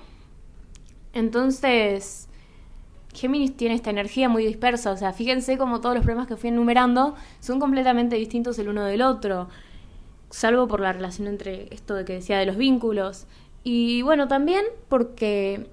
Entonces, 1.14 2.27
Géminis 3.14 3.56
tiene 3.58 3.76
esta 3.76 3.90
energía 3.90 4.30
muy 4.30 4.46
dispersa, 4.46 4.92
o 4.92 4.98
sea, 4.98 5.14
fíjense 5.14 5.58
como 5.58 5.82
todos 5.82 5.96
los 5.96 6.04
problemas 6.04 6.28
que 6.28 6.36
fui 6.36 6.50
enumerando 6.50 7.16
son 7.40 7.60
completamente 7.60 8.16
distintos 8.16 8.60
el 8.60 8.70
uno 8.70 8.86
del 8.86 9.02
otro, 9.02 9.50
salvo 10.30 10.68
por 10.68 10.82
la 10.82 10.94
relación 10.94 11.28
entre 11.28 11.74
esto 11.74 11.96
de 11.96 12.06
que 12.06 12.14
decía 12.14 12.38
de 12.38 12.46
los 12.46 12.58
vínculos. 12.58 13.26
Y 13.64 14.02
bueno, 14.02 14.28
también 14.28 14.66
porque 14.90 15.70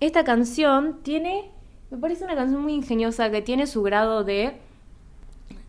esta 0.00 0.24
canción 0.24 0.98
tiene, 1.02 1.50
me 1.90 1.98
parece 1.98 2.24
una 2.24 2.34
canción 2.34 2.62
muy 2.62 2.74
ingeniosa 2.74 3.30
que 3.30 3.42
tiene 3.42 3.66
su 3.66 3.82
grado 3.82 4.24
de 4.24 4.58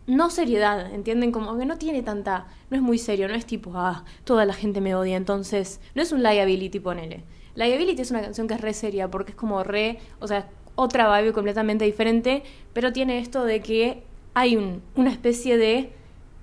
no 0.06 0.30
seriedad, 0.30 0.92
¿entienden? 0.92 1.32
Como 1.32 1.56
que 1.58 1.66
no 1.66 1.76
tiene 1.76 2.02
tanta, 2.02 2.46
no 2.70 2.76
es 2.76 2.82
muy 2.82 2.98
serio, 2.98 3.28
no 3.28 3.34
es 3.34 3.44
tipo, 3.44 3.72
ah, 3.74 4.04
toda 4.24 4.46
la 4.46 4.54
gente 4.54 4.80
me 4.80 4.94
odia, 4.94 5.16
entonces, 5.16 5.80
no 5.94 6.02
es 6.02 6.12
un 6.12 6.22
liability, 6.22 6.80
ponele. 6.80 7.24
Liability 7.54 8.00
es 8.00 8.10
una 8.10 8.22
canción 8.22 8.48
que 8.48 8.54
es 8.54 8.60
re 8.60 8.72
seria 8.72 9.10
porque 9.10 9.32
es 9.32 9.36
como 9.36 9.62
re, 9.64 9.98
o 10.18 10.26
sea, 10.26 10.48
otra 10.78 11.18
vibe 11.18 11.32
completamente 11.32 11.84
diferente, 11.84 12.44
pero 12.72 12.92
tiene 12.92 13.18
esto 13.18 13.44
de 13.44 13.60
que 13.60 14.04
hay 14.34 14.56
un, 14.56 14.80
una 14.94 15.10
especie 15.10 15.58
de 15.58 15.90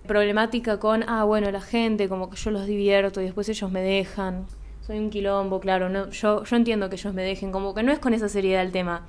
problemática 0.06 0.78
con, 0.78 1.08
ah, 1.08 1.24
bueno, 1.24 1.50
la 1.52 1.62
gente, 1.62 2.10
como 2.10 2.30
que 2.30 2.36
yo 2.36 2.52
los 2.52 2.66
divierto 2.66 3.22
y 3.22 3.24
después 3.24 3.48
ellos 3.48 3.72
me 3.72 3.82
dejan. 3.82 4.46
Soy 4.82 5.00
un 5.00 5.10
quilombo, 5.10 5.62
claro, 5.62 5.88
no, 5.88 6.10
yo, 6.10 6.44
entiendo 6.52 6.90
que 6.90 6.98
ellos 6.98 7.14
me 7.14 7.24
dejen, 7.24 7.54
como 7.54 7.74
que 7.74 7.82
no 7.82 7.94
es 7.94 8.00
con 8.00 8.14
esa 8.14 8.28
seriedad 8.28 8.62
el 8.62 8.74
tema, 8.74 9.08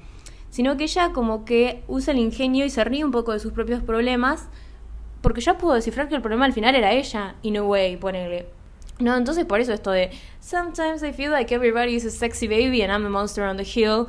sino 0.51 0.77
que 0.77 0.85
ella 0.85 1.11
como 1.13 1.45
que 1.45 1.83
usa 1.89 2.13
el 2.13 2.21
ingenio 2.21 2.65
y 2.65 2.71
se 2.71 2.85
ríe 2.85 3.05
un 3.05 3.11
poco 3.11 3.33
de 3.33 3.41
sus 3.41 3.53
propios 3.53 3.83
problemas, 3.83 4.49
porque 5.23 5.41
ya 5.41 5.59
pudo 5.59 5.75
descifrar 5.75 6.09
que 6.09 6.15
el 6.15 6.23
problema 6.23 6.45
al 6.45 6.53
final 6.53 6.77
era 6.77 6.93
ella, 6.93 7.35
in 7.43 7.57
a 7.57 7.65
way, 7.65 7.97
ponerle. 7.97 8.47
No, 9.01 9.17
entonces 9.17 9.45
por 9.45 9.61
eso 9.61 9.73
esto 9.73 9.91
de 9.91 10.11
Sometimes 10.41 11.03
I 11.03 11.13
feel 11.13 11.33
like 11.33 11.53
everybody 11.53 11.97
is 11.97 12.05
a 12.07 12.11
sexy 12.11 12.47
baby 12.47 12.83
and 12.83 12.93
I'm 12.93 13.05
a 13.05 13.11
monster 13.11 13.45
on 13.45 13.57
the 13.57 13.65
hill. 13.65 14.07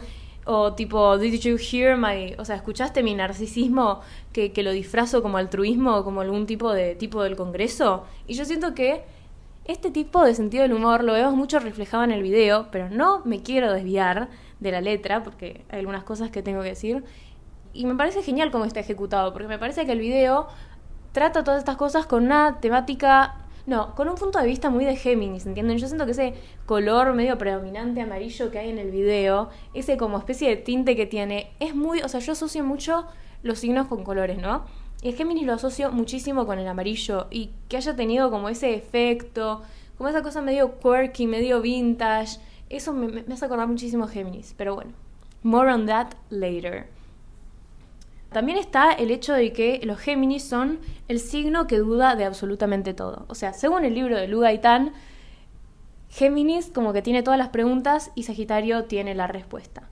O 0.49 0.73
tipo, 0.73 1.17
did 1.17 1.41
you 1.41 1.57
hear 1.57 1.97
my... 1.97 2.33
O 2.37 2.45
sea, 2.45 2.55
¿escuchaste 2.55 3.03
mi 3.03 3.13
narcisismo 3.13 3.99
que, 4.31 4.53
que 4.53 4.63
lo 4.63 4.71
disfrazo 4.71 5.21
como 5.21 5.37
altruismo 5.37 5.97
o 5.97 6.03
como 6.05 6.21
algún 6.21 6.45
tipo 6.45 6.71
de 6.71 6.95
tipo 6.95 7.21
del 7.21 7.35
Congreso? 7.35 8.05
Y 8.27 8.33
yo 8.35 8.45
siento 8.45 8.73
que 8.73 9.03
este 9.65 9.91
tipo 9.91 10.23
de 10.23 10.33
sentido 10.33 10.63
del 10.63 10.71
humor 10.71 11.03
lo 11.03 11.11
vemos 11.11 11.35
mucho 11.35 11.59
reflejado 11.59 12.05
en 12.05 12.11
el 12.11 12.23
video, 12.23 12.67
pero 12.71 12.89
no 12.89 13.21
me 13.25 13.41
quiero 13.41 13.73
desviar 13.73 14.29
de 14.61 14.71
la 14.71 14.79
letra 14.79 15.23
porque 15.23 15.65
hay 15.69 15.79
algunas 15.79 16.05
cosas 16.05 16.29
que 16.29 16.41
tengo 16.41 16.61
que 16.61 16.69
decir. 16.69 17.03
Y 17.73 17.85
me 17.85 17.95
parece 17.95 18.23
genial 18.23 18.49
cómo 18.49 18.63
está 18.63 18.79
ejecutado, 18.79 19.33
porque 19.33 19.49
me 19.49 19.59
parece 19.59 19.85
que 19.85 19.91
el 19.91 19.99
video 19.99 20.47
trata 21.11 21.43
todas 21.43 21.59
estas 21.59 21.75
cosas 21.75 22.05
con 22.05 22.23
una 22.23 22.59
temática 22.61 23.35
no, 23.67 23.93
con 23.95 24.07
un 24.07 24.15
punto 24.15 24.39
de 24.39 24.47
vista 24.47 24.69
muy 24.69 24.85
de 24.85 24.95
Géminis, 24.95 25.45
¿entienden? 25.45 25.77
Yo 25.77 25.87
siento 25.87 26.05
que 26.05 26.13
ese 26.13 26.33
color 26.65 27.13
medio 27.13 27.37
predominante 27.37 27.99
amarillo 27.99 28.49
que 28.49 28.59
hay 28.59 28.69
en 28.69 28.77
el 28.77 28.91
video, 28.91 29.49
ese 29.73 29.97
como 29.97 30.17
especie 30.17 30.47
de 30.47 30.55
tinte 30.55 30.95
que 30.95 31.05
tiene, 31.05 31.51
es 31.59 31.75
muy, 31.75 31.99
o 31.99 32.07
sea, 32.07 32.21
yo 32.21 32.31
asocio 32.31 32.63
mucho 32.63 33.05
los 33.43 33.59
signos 33.59 33.87
con 33.87 34.05
colores, 34.05 34.37
¿no? 34.37 34.63
Y 35.01 35.09
el 35.09 35.15
Géminis 35.15 35.45
lo 35.45 35.53
asocio 35.53 35.91
muchísimo 35.91 36.45
con 36.45 36.59
el 36.59 36.67
amarillo 36.67 37.27
y 37.29 37.51
que 37.67 37.75
haya 37.75 37.93
tenido 37.93 38.31
como 38.31 38.47
ese 38.47 38.73
efecto, 38.73 39.63
como 39.97 40.07
esa 40.07 40.23
cosa 40.23 40.41
medio 40.41 40.79
quirky, 40.79 41.27
medio 41.27 41.61
vintage, 41.61 42.39
eso 42.69 42.93
me, 42.93 43.25
hace 43.29 43.45
acordar 43.45 43.67
muchísimo 43.67 44.05
a 44.05 44.07
Géminis, 44.07 44.55
pero 44.55 44.75
bueno, 44.75 44.91
more 45.43 45.73
on 45.73 45.85
that 45.87 46.13
later. 46.29 46.87
También 48.31 48.57
está 48.57 48.91
el 48.91 49.11
hecho 49.11 49.33
de 49.33 49.53
que 49.53 49.79
los 49.83 49.99
Géminis 49.99 50.43
son 50.43 50.79
el 51.07 51.19
signo 51.19 51.67
que 51.67 51.77
duda 51.77 52.15
de 52.15 52.25
absolutamente 52.25 52.93
todo. 52.93 53.25
O 53.29 53.35
sea, 53.35 53.53
según 53.53 53.85
el 53.85 53.95
libro 53.95 54.17
de 54.17 54.27
Lu 54.27 54.41
Gaitán, 54.41 54.93
Géminis 56.09 56.69
como 56.69 56.93
que 56.93 57.01
tiene 57.01 57.23
todas 57.23 57.37
las 57.37 57.49
preguntas 57.49 58.11
y 58.15 58.23
Sagitario 58.23 58.85
tiene 58.85 59.15
la 59.15 59.27
respuesta. 59.27 59.89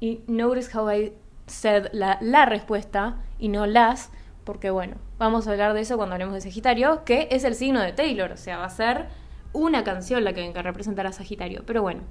Y 0.00 0.20
notice 0.26 0.76
how 0.76 0.90
I 0.90 1.12
said 1.46 1.88
la, 1.92 2.18
la 2.20 2.46
respuesta 2.46 3.22
y 3.38 3.48
no 3.48 3.66
las, 3.66 4.10
porque 4.44 4.70
bueno, 4.70 4.96
vamos 5.18 5.46
a 5.46 5.52
hablar 5.52 5.74
de 5.74 5.80
eso 5.80 5.96
cuando 5.96 6.14
hablemos 6.14 6.34
de 6.34 6.40
Sagitario, 6.40 7.04
que 7.04 7.28
es 7.30 7.44
el 7.44 7.54
signo 7.54 7.80
de 7.80 7.92
Taylor, 7.92 8.32
o 8.32 8.36
sea, 8.36 8.58
va 8.58 8.66
a 8.66 8.70
ser 8.70 9.08
una 9.52 9.82
canción 9.82 10.24
la 10.24 10.32
que 10.32 10.42
venga 10.42 10.60
a 10.60 10.62
representar 10.62 11.06
a 11.06 11.12
Sagitario. 11.12 11.62
Pero 11.66 11.82
bueno, 11.82 12.02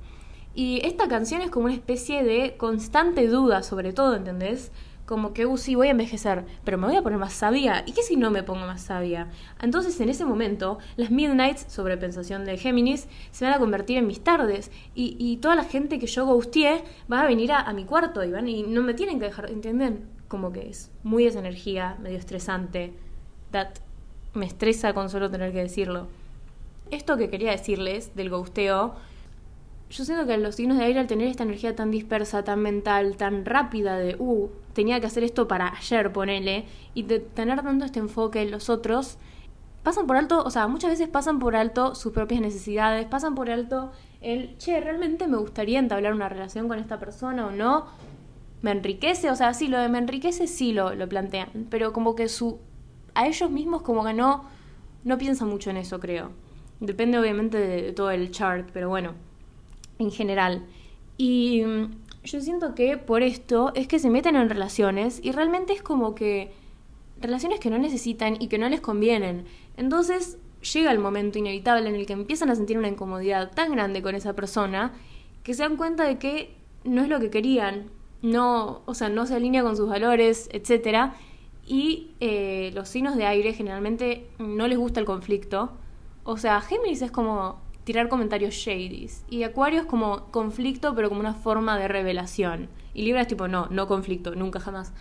y 0.53 0.81
esta 0.83 1.07
canción 1.07 1.41
es 1.41 1.51
como 1.51 1.65
una 1.65 1.75
especie 1.75 2.23
de 2.23 2.57
constante 2.57 3.27
duda 3.27 3.63
sobre 3.63 3.93
todo, 3.93 4.15
¿entendés? 4.15 4.71
Como 5.07 5.31
que, 5.31 5.45
uh, 5.45 5.57
sí, 5.57 5.73
voy 5.73 5.87
a 5.87 5.91
envejecer, 5.91 6.43
pero 6.65 6.77
me 6.77 6.85
voy 6.85 6.97
a 6.97 7.01
poner 7.01 7.17
más 7.17 7.31
sabia. 7.31 7.81
¿Y 7.85 7.93
qué 7.93 8.03
si 8.03 8.17
no 8.17 8.29
me 8.29 8.43
pongo 8.43 8.67
más 8.67 8.81
sabia? 8.81 9.29
Entonces, 9.61 9.97
en 10.01 10.09
ese 10.09 10.25
momento, 10.25 10.79
las 10.97 11.11
midnights, 11.11 11.65
sobre 11.69 11.95
pensación 11.95 12.43
de 12.43 12.57
Géminis, 12.57 13.07
se 13.31 13.45
van 13.45 13.53
a 13.53 13.57
convertir 13.57 13.97
en 13.97 14.05
mis 14.05 14.21
tardes. 14.21 14.69
Y, 14.95 15.15
y 15.17 15.37
toda 15.37 15.55
la 15.55 15.63
gente 15.63 15.97
que 15.97 16.07
yo 16.07 16.25
gusteé 16.25 16.83
va 17.09 17.21
a 17.21 17.25
venir 17.25 17.53
a, 17.53 17.71
mi 17.71 17.85
cuarto 17.85 18.21
y, 18.21 18.31
van, 18.31 18.49
y 18.49 18.63
no 18.63 18.83
me 18.83 18.93
tienen 18.93 19.17
que 19.17 19.27
dejar, 19.27 19.49
¿entienden? 19.49 20.05
Como 20.27 20.51
que 20.51 20.67
es 20.67 20.91
muy 21.03 21.25
esa 21.25 21.39
energía, 21.39 21.95
medio 22.01 22.17
estresante. 22.17 22.93
That 23.51 23.69
me 24.33 24.45
estresa 24.45 24.93
con 24.93 25.09
solo 25.09 25.31
tener 25.31 25.53
que 25.53 25.59
decirlo. 25.59 26.07
Esto 26.91 27.15
que 27.15 27.29
quería 27.29 27.51
decirles 27.51 28.13
del 28.13 28.29
gusteo 28.29 28.95
yo 29.89 30.03
siento 30.03 30.27
que 30.27 30.37
los 30.37 30.55
signos 30.55 30.77
de 30.77 30.83
aire 30.83 30.99
al 30.99 31.07
tener 31.07 31.27
esta 31.27 31.43
energía 31.43 31.75
tan 31.75 31.91
dispersa, 31.91 32.43
tan 32.43 32.61
mental, 32.61 33.15
tan 33.15 33.45
rápida 33.45 33.97
de, 33.97 34.15
uh, 34.19 34.49
tenía 34.77 34.99
que 34.99 35.07
hacer 35.07 35.23
esto 35.23 35.47
para 35.47 35.75
ayer, 35.75 36.13
ponele, 36.13 36.65
y 36.93 37.01
de 37.01 37.19
tener 37.19 37.61
tanto 37.63 37.83
este 37.83 37.97
enfoque 37.97 38.43
en 38.43 38.51
los 38.51 38.69
otros, 38.69 39.17
pasan 39.81 40.05
por 40.05 40.17
alto, 40.17 40.43
o 40.43 40.51
sea, 40.51 40.67
muchas 40.67 40.91
veces 40.91 41.09
pasan 41.09 41.39
por 41.39 41.55
alto 41.55 41.95
sus 41.95 42.13
propias 42.13 42.41
necesidades, 42.41 43.07
pasan 43.07 43.33
por 43.33 43.49
alto 43.49 43.91
el, 44.21 44.55
che, 44.59 44.79
realmente 44.79 45.27
me 45.27 45.37
gustaría 45.37 45.79
entablar 45.79 46.13
una 46.13 46.29
relación 46.29 46.67
con 46.67 46.77
esta 46.77 46.99
persona 46.99 47.47
o 47.47 47.51
no, 47.51 47.87
me 48.61 48.69
enriquece, 48.69 49.31
o 49.31 49.35
sea, 49.35 49.55
sí, 49.55 49.67
lo 49.67 49.79
de 49.79 49.89
me 49.89 49.97
enriquece 49.97 50.45
sí 50.45 50.73
lo, 50.73 50.93
lo 50.93 51.09
plantean, 51.09 51.49
pero 51.71 51.91
como 51.91 52.15
que 52.15 52.29
su, 52.29 52.59
a 53.15 53.25
ellos 53.25 53.49
mismos 53.49 53.81
como 53.81 54.05
que 54.05 54.13
no, 54.13 54.45
no 55.03 55.17
piensan 55.17 55.49
mucho 55.49 55.71
en 55.71 55.77
eso, 55.77 55.99
creo. 55.99 56.29
Depende 56.79 57.17
obviamente 57.17 57.57
de 57.57 57.93
todo 57.93 58.11
el 58.11 58.29
chart, 58.29 58.69
pero 58.71 58.89
bueno 58.89 59.15
en 59.99 60.11
general. 60.11 60.65
Y 61.17 61.63
mm, 61.65 61.91
yo 62.27 62.41
siento 62.41 62.75
que 62.75 62.97
por 62.97 63.23
esto 63.23 63.71
es 63.73 63.87
que 63.87 63.99
se 63.99 64.09
meten 64.09 64.35
en 64.35 64.49
relaciones 64.49 65.19
y 65.23 65.31
realmente 65.31 65.73
es 65.73 65.81
como 65.81 66.13
que 66.13 66.51
relaciones 67.21 67.59
que 67.59 67.69
no 67.69 67.77
necesitan 67.77 68.41
y 68.41 68.47
que 68.47 68.57
no 68.57 68.69
les 68.69 68.81
convienen. 68.81 69.45
Entonces 69.77 70.37
llega 70.73 70.91
el 70.91 70.99
momento 70.99 71.39
inevitable 71.39 71.89
en 71.89 71.95
el 71.95 72.05
que 72.05 72.13
empiezan 72.13 72.49
a 72.49 72.55
sentir 72.55 72.77
una 72.77 72.89
incomodidad 72.89 73.51
tan 73.51 73.71
grande 73.71 74.01
con 74.01 74.15
esa 74.15 74.33
persona 74.33 74.93
que 75.43 75.53
se 75.53 75.63
dan 75.63 75.77
cuenta 75.77 76.03
de 76.03 76.17
que 76.19 76.55
no 76.83 77.01
es 77.01 77.09
lo 77.09 77.19
que 77.19 77.29
querían. 77.29 77.89
no, 78.21 78.81
o 78.85 78.93
sea, 78.93 79.09
no 79.09 79.25
se 79.25 79.35
alinea 79.35 79.63
con 79.63 79.77
sus 79.77 79.87
valores, 79.87 80.49
etc. 80.51 81.11
Y 81.65 82.11
eh, 82.19 82.71
los 82.73 82.89
signos 82.89 83.15
de 83.15 83.25
aire 83.25 83.53
generalmente 83.53 84.27
no 84.39 84.67
les 84.67 84.77
gusta 84.77 84.99
el 84.99 85.05
conflicto. 85.05 85.71
O 86.23 86.37
sea, 86.37 86.59
Géminis 86.61 87.01
es 87.01 87.11
como 87.11 87.61
tirar 87.87 88.09
comentarios 88.09 88.53
shadies. 88.53 89.23
Y 89.29 89.43
Acuario 89.43 89.79
es 89.79 89.85
como 89.85 90.25
conflicto, 90.29 90.93
pero 90.93 91.07
como 91.07 91.21
una 91.21 91.33
forma 91.33 91.77
de 91.77 91.87
revelación. 91.87 92.67
Y 92.93 93.03
Libra 93.03 93.21
es 93.21 93.29
tipo, 93.29 93.47
no, 93.47 93.67
no 93.71 93.87
conflicto, 93.87 94.35
nunca 94.35 94.59
jamás. 94.59 94.91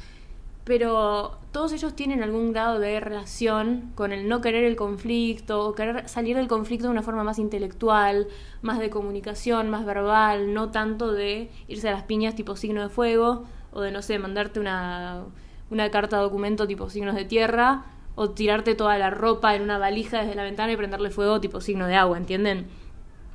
Pero 0.62 1.36
todos 1.50 1.72
ellos 1.72 1.96
tienen 1.96 2.22
algún 2.22 2.52
grado 2.52 2.78
de 2.78 3.00
relación 3.00 3.90
con 3.96 4.12
el 4.12 4.28
no 4.28 4.40
querer 4.40 4.62
el 4.62 4.76
conflicto, 4.76 5.66
o 5.66 5.74
querer 5.74 6.08
salir 6.08 6.36
del 6.36 6.46
conflicto 6.46 6.86
de 6.86 6.92
una 6.92 7.02
forma 7.02 7.24
más 7.24 7.40
intelectual, 7.40 8.28
más 8.62 8.78
de 8.78 8.88
comunicación, 8.88 9.68
más 9.68 9.84
verbal, 9.84 10.54
no 10.54 10.70
tanto 10.70 11.12
de 11.12 11.50
irse 11.66 11.88
a 11.88 11.92
las 11.92 12.04
piñas 12.04 12.36
tipo 12.36 12.54
signo 12.54 12.82
de 12.82 12.88
fuego, 12.88 13.46
o 13.72 13.80
de, 13.80 13.90
no 13.90 14.00
sé, 14.00 14.20
mandarte 14.20 14.60
una, 14.60 15.24
una 15.70 15.90
carta 15.90 16.18
documento 16.18 16.68
tipo 16.68 16.88
signos 16.88 17.16
de 17.16 17.24
tierra, 17.24 17.84
o 18.16 18.30
tirarte 18.30 18.74
toda 18.74 18.98
la 18.98 19.10
ropa 19.10 19.54
en 19.54 19.62
una 19.62 19.78
valija 19.78 20.22
desde 20.22 20.34
la 20.34 20.42
ventana 20.42 20.72
y 20.72 20.76
prenderle 20.76 21.10
fuego 21.10 21.40
tipo 21.40 21.60
signo 21.60 21.86
de 21.86 21.94
agua, 21.94 22.18
¿entienden? 22.18 22.66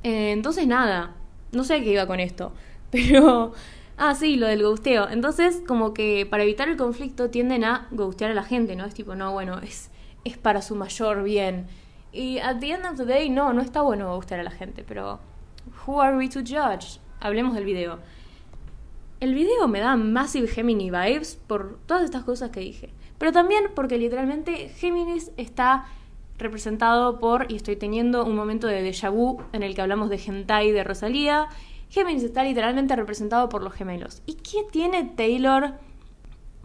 Eh, 0.02 0.32
entonces 0.32 0.66
nada, 0.66 1.14
no 1.52 1.64
sé 1.64 1.82
qué 1.82 1.92
iba 1.92 2.06
con 2.06 2.20
esto, 2.20 2.52
pero 2.90 3.54
Ah, 4.04 4.14
sí, 4.14 4.36
lo 4.36 4.46
del 4.46 4.62
ghosteo. 4.62 5.08
Entonces, 5.08 5.62
como 5.66 5.94
que 5.94 6.26
para 6.28 6.42
evitar 6.42 6.68
el 6.68 6.76
conflicto 6.76 7.30
tienden 7.30 7.62
a 7.64 7.86
ghostear 7.90 8.30
a 8.30 8.34
la 8.34 8.42
gente, 8.42 8.74
¿no? 8.74 8.84
Es 8.84 8.94
tipo, 8.94 9.14
no, 9.14 9.32
bueno, 9.32 9.60
es, 9.60 9.90
es 10.24 10.36
para 10.36 10.62
su 10.62 10.74
mayor 10.74 11.22
bien. 11.22 11.66
Y 12.10 12.38
at 12.38 12.58
the 12.58 12.72
end 12.72 12.84
of 12.86 12.96
the 12.96 13.04
day, 13.04 13.30
no, 13.30 13.52
no 13.52 13.60
está 13.60 13.82
bueno 13.82 14.12
ghostear 14.14 14.40
a 14.40 14.42
la 14.42 14.50
gente, 14.50 14.82
pero 14.82 15.20
who 15.86 16.00
are 16.00 16.16
we 16.16 16.28
to 16.28 16.40
judge? 16.40 16.98
Hablemos 17.20 17.54
del 17.54 17.64
video. 17.64 18.00
El 19.20 19.34
video 19.34 19.68
me 19.68 19.78
da 19.78 19.94
Massive 19.96 20.48
Gemini 20.48 20.90
vibes 20.90 21.36
por 21.36 21.78
todas 21.86 22.02
estas 22.02 22.24
cosas 22.24 22.50
que 22.50 22.60
dije. 22.60 22.90
Pero 23.22 23.30
también 23.30 23.66
porque 23.76 23.98
literalmente 23.98 24.68
Géminis 24.70 25.30
está 25.36 25.86
representado 26.38 27.20
por, 27.20 27.46
y 27.52 27.54
estoy 27.54 27.76
teniendo 27.76 28.24
un 28.24 28.34
momento 28.34 28.66
de 28.66 28.82
déjà 28.82 29.12
vu 29.12 29.40
en 29.52 29.62
el 29.62 29.76
que 29.76 29.80
hablamos 29.80 30.10
de 30.10 30.16
hentai 30.16 30.72
de 30.72 30.82
Rosalía 30.82 31.46
Géminis 31.88 32.24
está 32.24 32.42
literalmente 32.42 32.96
representado 32.96 33.48
por 33.48 33.62
los 33.62 33.74
gemelos. 33.74 34.22
¿Y 34.26 34.34
qué 34.34 34.66
tiene 34.68 35.04
Taylor 35.04 35.74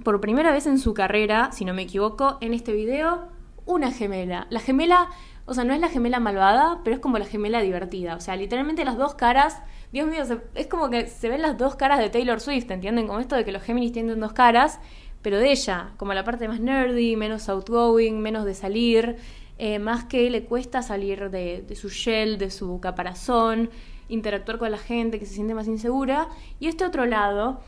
por 0.03 0.19
primera 0.19 0.51
vez 0.51 0.65
en 0.65 0.79
su 0.79 0.95
carrera, 0.95 1.51
si 1.51 1.63
no 1.63 1.75
me 1.75 1.83
equivoco, 1.83 2.39
en 2.41 2.55
este 2.55 2.73
video? 2.73 3.27
Una 3.67 3.91
gemela. 3.91 4.47
La 4.49 4.59
gemela, 4.59 5.09
o 5.45 5.53
sea, 5.53 5.63
no 5.63 5.75
es 5.75 5.79
la 5.79 5.89
gemela 5.89 6.19
malvada, 6.19 6.79
pero 6.83 6.95
es 6.95 6.99
como 6.99 7.19
la 7.19 7.25
gemela 7.25 7.61
divertida. 7.61 8.15
O 8.15 8.19
sea, 8.19 8.35
literalmente 8.35 8.83
las 8.83 8.97
dos 8.97 9.13
caras, 9.13 9.61
Dios 9.91 10.07
mío, 10.07 10.23
es 10.55 10.65
como 10.65 10.89
que 10.89 11.05
se 11.05 11.29
ven 11.29 11.43
las 11.43 11.55
dos 11.55 11.75
caras 11.75 11.99
de 11.99 12.09
Taylor 12.09 12.39
Swift, 12.39 12.71
¿entienden? 12.71 13.05
Como 13.05 13.19
esto 13.19 13.35
de 13.35 13.45
que 13.45 13.51
los 13.51 13.61
Géminis 13.61 13.91
tienen 13.91 14.19
dos 14.19 14.33
caras, 14.33 14.79
pero 15.21 15.37
de 15.37 15.51
ella, 15.51 15.91
como 15.97 16.13
la 16.13 16.23
parte 16.23 16.47
más 16.47 16.59
nerdy, 16.59 17.15
menos 17.15 17.49
outgoing, 17.49 18.19
menos 18.19 18.45
de 18.45 18.53
salir, 18.53 19.17
eh, 19.57 19.79
más 19.79 20.05
que 20.05 20.29
le 20.29 20.43
cuesta 20.45 20.81
salir 20.81 21.29
de, 21.29 21.63
de 21.67 21.75
su 21.75 21.89
shell, 21.89 22.37
de 22.37 22.51
su 22.51 22.79
caparazón 22.79 23.69
interactuar 24.09 24.57
con 24.57 24.71
la 24.71 24.77
gente, 24.77 25.19
que 25.19 25.25
se 25.25 25.33
siente 25.33 25.53
más 25.53 25.67
insegura. 25.67 26.27
Y 26.59 26.67
este 26.67 26.85
otro 26.85 27.05
lado, 27.05 27.61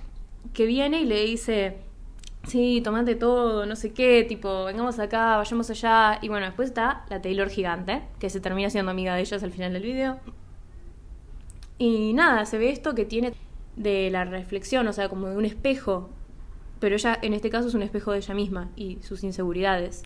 que 0.54 0.66
viene 0.66 1.02
y 1.02 1.06
le 1.06 1.26
dice, 1.26 1.78
sí, 2.47 2.82
tomate 2.84 3.16
todo, 3.16 3.66
no 3.66 3.76
sé 3.76 3.93
qué, 3.93 4.26
tipo, 4.28 4.66
vengamos 4.66 5.00
acá, 5.00 5.38
vayamos 5.38 5.70
allá. 5.70 6.20
Y 6.22 6.30
bueno, 6.30 6.45
después 6.45 6.70
está 6.70 7.06
la 7.10 7.22
Taylor 7.22 7.50
gigante, 7.50 8.04
que 8.20 8.30
se 8.30 8.39
termina 8.39 8.70
siendo 8.70 8.91
amiga 8.91 9.16
de 9.16 9.22
ellos 9.22 9.43
al 9.43 9.52
final 9.52 9.74
del 9.74 9.84
video. 9.84 10.20
Y 11.78 12.14
nada, 12.14 12.45
se 12.45 12.58
ve 12.58 12.72
esto 12.72 12.93
que 12.95 13.06
tiene 13.06 13.34
de 13.76 14.10
la 14.12 14.26
reflexión, 14.26 14.88
o 14.88 14.93
sea, 14.93 15.10
como 15.10 15.28
de 15.28 15.38
un 15.38 15.45
espejo. 15.45 16.10
Pero 16.80 16.96
ella, 16.96 17.18
en 17.22 17.34
este 17.34 17.50
caso, 17.50 17.68
es 17.68 17.74
un 17.74 17.82
espejo 17.82 18.12
de 18.12 18.20
ella 18.20 18.34
misma 18.34 18.70
y 18.76 19.00
sus 19.02 19.24
inseguridades 19.24 20.04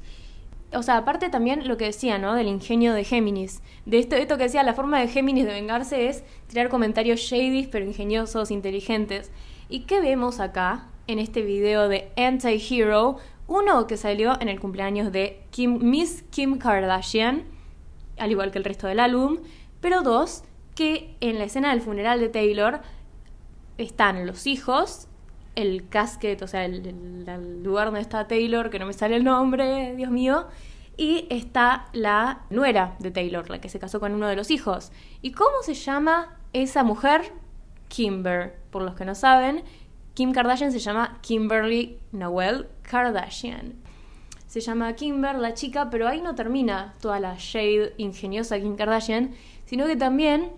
o 0.75 0.83
sea, 0.83 0.97
aparte 0.97 1.29
también 1.29 1.67
lo 1.67 1.77
que 1.77 1.85
decía, 1.85 2.17
¿no? 2.17 2.33
Del 2.33 2.47
ingenio 2.47 2.93
de 2.93 3.03
Géminis. 3.03 3.61
De 3.85 3.99
esto, 3.99 4.15
esto 4.15 4.37
que 4.37 4.43
decía, 4.43 4.63
la 4.63 4.73
forma 4.73 4.99
de 4.99 5.07
Géminis 5.07 5.45
de 5.45 5.53
vengarse 5.53 6.07
es 6.07 6.23
tirar 6.47 6.69
comentarios 6.69 7.19
shady, 7.19 7.67
pero 7.67 7.85
ingeniosos, 7.85 8.51
inteligentes. 8.51 9.31
¿Y 9.69 9.81
qué 9.81 10.01
vemos 10.01 10.39
acá 10.39 10.87
en 11.07 11.19
este 11.19 11.41
video 11.41 11.87
de 11.87 12.11
Anti-Hero? 12.17 13.17
Uno 13.47 13.87
que 13.87 13.97
salió 13.97 14.39
en 14.41 14.49
el 14.49 14.59
cumpleaños 14.59 15.11
de 15.11 15.43
Kim, 15.51 15.79
Miss 15.81 16.23
Kim 16.31 16.57
Kardashian, 16.57 17.43
al 18.17 18.31
igual 18.31 18.51
que 18.51 18.57
el 18.57 18.63
resto 18.63 18.87
del 18.87 18.99
álbum. 18.99 19.39
Pero 19.79 20.01
dos, 20.01 20.43
que 20.75 21.15
en 21.19 21.37
la 21.37 21.45
escena 21.45 21.71
del 21.71 21.81
funeral 21.81 22.19
de 22.19 22.29
Taylor 22.29 22.81
están 23.77 24.25
los 24.25 24.47
hijos 24.47 25.07
el 25.55 25.87
casket, 25.87 26.41
o 26.41 26.47
sea, 26.47 26.65
el, 26.65 27.63
lugar 27.63 27.87
donde 27.87 28.01
está 28.01 28.27
Taylor, 28.27 28.69
que 28.69 28.79
no 28.79 28.85
me 28.85 28.93
sale 28.93 29.15
el 29.15 29.23
nombre, 29.23 29.95
Dios 29.95 30.11
mío, 30.11 30.47
y 30.97 31.27
está 31.29 31.87
la 31.93 32.41
nuera 32.49 32.95
de 32.99 33.11
Taylor, 33.11 33.49
la 33.49 33.59
que 33.59 33.69
se 33.69 33.79
casó 33.79 33.99
con 33.99 34.13
uno 34.13 34.27
de 34.27 34.35
los 34.35 34.51
hijos. 34.51 34.91
¿Y 35.21 35.31
cómo 35.31 35.61
se 35.63 35.73
llama 35.73 36.37
esa 36.53 36.83
mujer? 36.83 37.31
Kimber. 37.87 38.55
Por 38.71 38.81
los 38.81 38.95
que 38.95 39.05
no 39.05 39.15
saben, 39.15 39.63
Kim 40.13 40.31
Kardashian 40.31 40.71
se 40.71 40.79
llama 40.79 41.19
Kimberly 41.21 41.99
Noel 42.11 42.67
Kardashian. 42.81 43.73
Se 44.47 44.61
llama 44.61 44.93
Kimber, 44.93 45.35
la 45.35 45.53
chica, 45.53 45.89
pero 45.89 46.07
ahí 46.07 46.21
no 46.21 46.35
termina 46.35 46.93
toda 47.01 47.19
la 47.19 47.35
shade 47.37 47.93
ingeniosa 47.97 48.59
Kim 48.59 48.75
Kardashian, 48.75 49.33
sino 49.65 49.85
que 49.87 49.95
también 49.95 50.51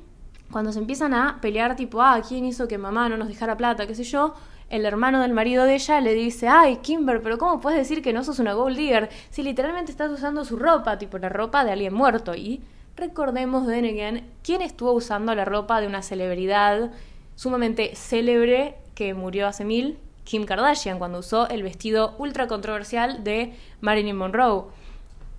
cuando 0.52 0.72
se 0.72 0.80
empiezan 0.80 1.14
a 1.14 1.40
pelear 1.42 1.76
tipo, 1.76 2.02
ah, 2.02 2.22
¿quién 2.28 2.46
hizo 2.46 2.68
que 2.68 2.78
mamá 2.78 3.10
no 3.10 3.18
nos 3.18 3.28
dejara 3.28 3.58
plata? 3.58 3.88
qué 3.88 3.96
sé 3.96 4.04
yo, 4.04 4.34
el 4.70 4.86
hermano 4.86 5.22
del 5.22 5.34
marido 5.34 5.66
de 5.66 5.76
ella 5.76 6.02
le 6.02 6.14
dice, 6.14 6.48
ay, 6.48 6.78
Kimber, 6.78 7.22
pero 7.22 7.38
¿cómo 7.38 7.62
puedes 7.62 7.80
decir 7.80 8.02
que 8.02 8.14
no 8.14 8.24
sos 8.24 8.40
una 8.40 8.54
gold 8.54 8.78
digger 8.78 9.10
si 9.30 9.44
literalmente 9.44 9.92
estás 9.92 10.12
usando 10.12 10.44
su 10.44 10.58
ropa, 10.58 10.98
tipo 10.98 11.18
la 11.18 11.30
ropa 11.30 11.64
de 11.64 11.72
alguien 11.72 11.94
muerto? 11.94 12.36
Y 12.36 12.62
recordemos 12.96 13.68
de 13.68 13.78
again, 13.78 14.30
quién 14.44 14.62
estuvo 14.62 14.92
usando 14.94 15.36
la 15.36 15.46
ropa 15.46 15.82
de 15.82 15.88
una 15.88 16.02
celebridad 16.02 16.92
sumamente 17.36 17.96
célebre 17.96 18.76
que 18.96 19.14
murió 19.14 19.48
hace 19.48 19.66
mil, 19.66 20.00
Kim 20.24 20.46
Kardashian, 20.46 20.98
cuando 20.98 21.20
usó 21.20 21.48
el 21.50 21.62
vestido 21.62 22.16
ultra 22.18 22.48
controversial 22.48 23.24
de 23.24 23.54
Marilyn 23.82 24.16
Monroe. 24.16 24.66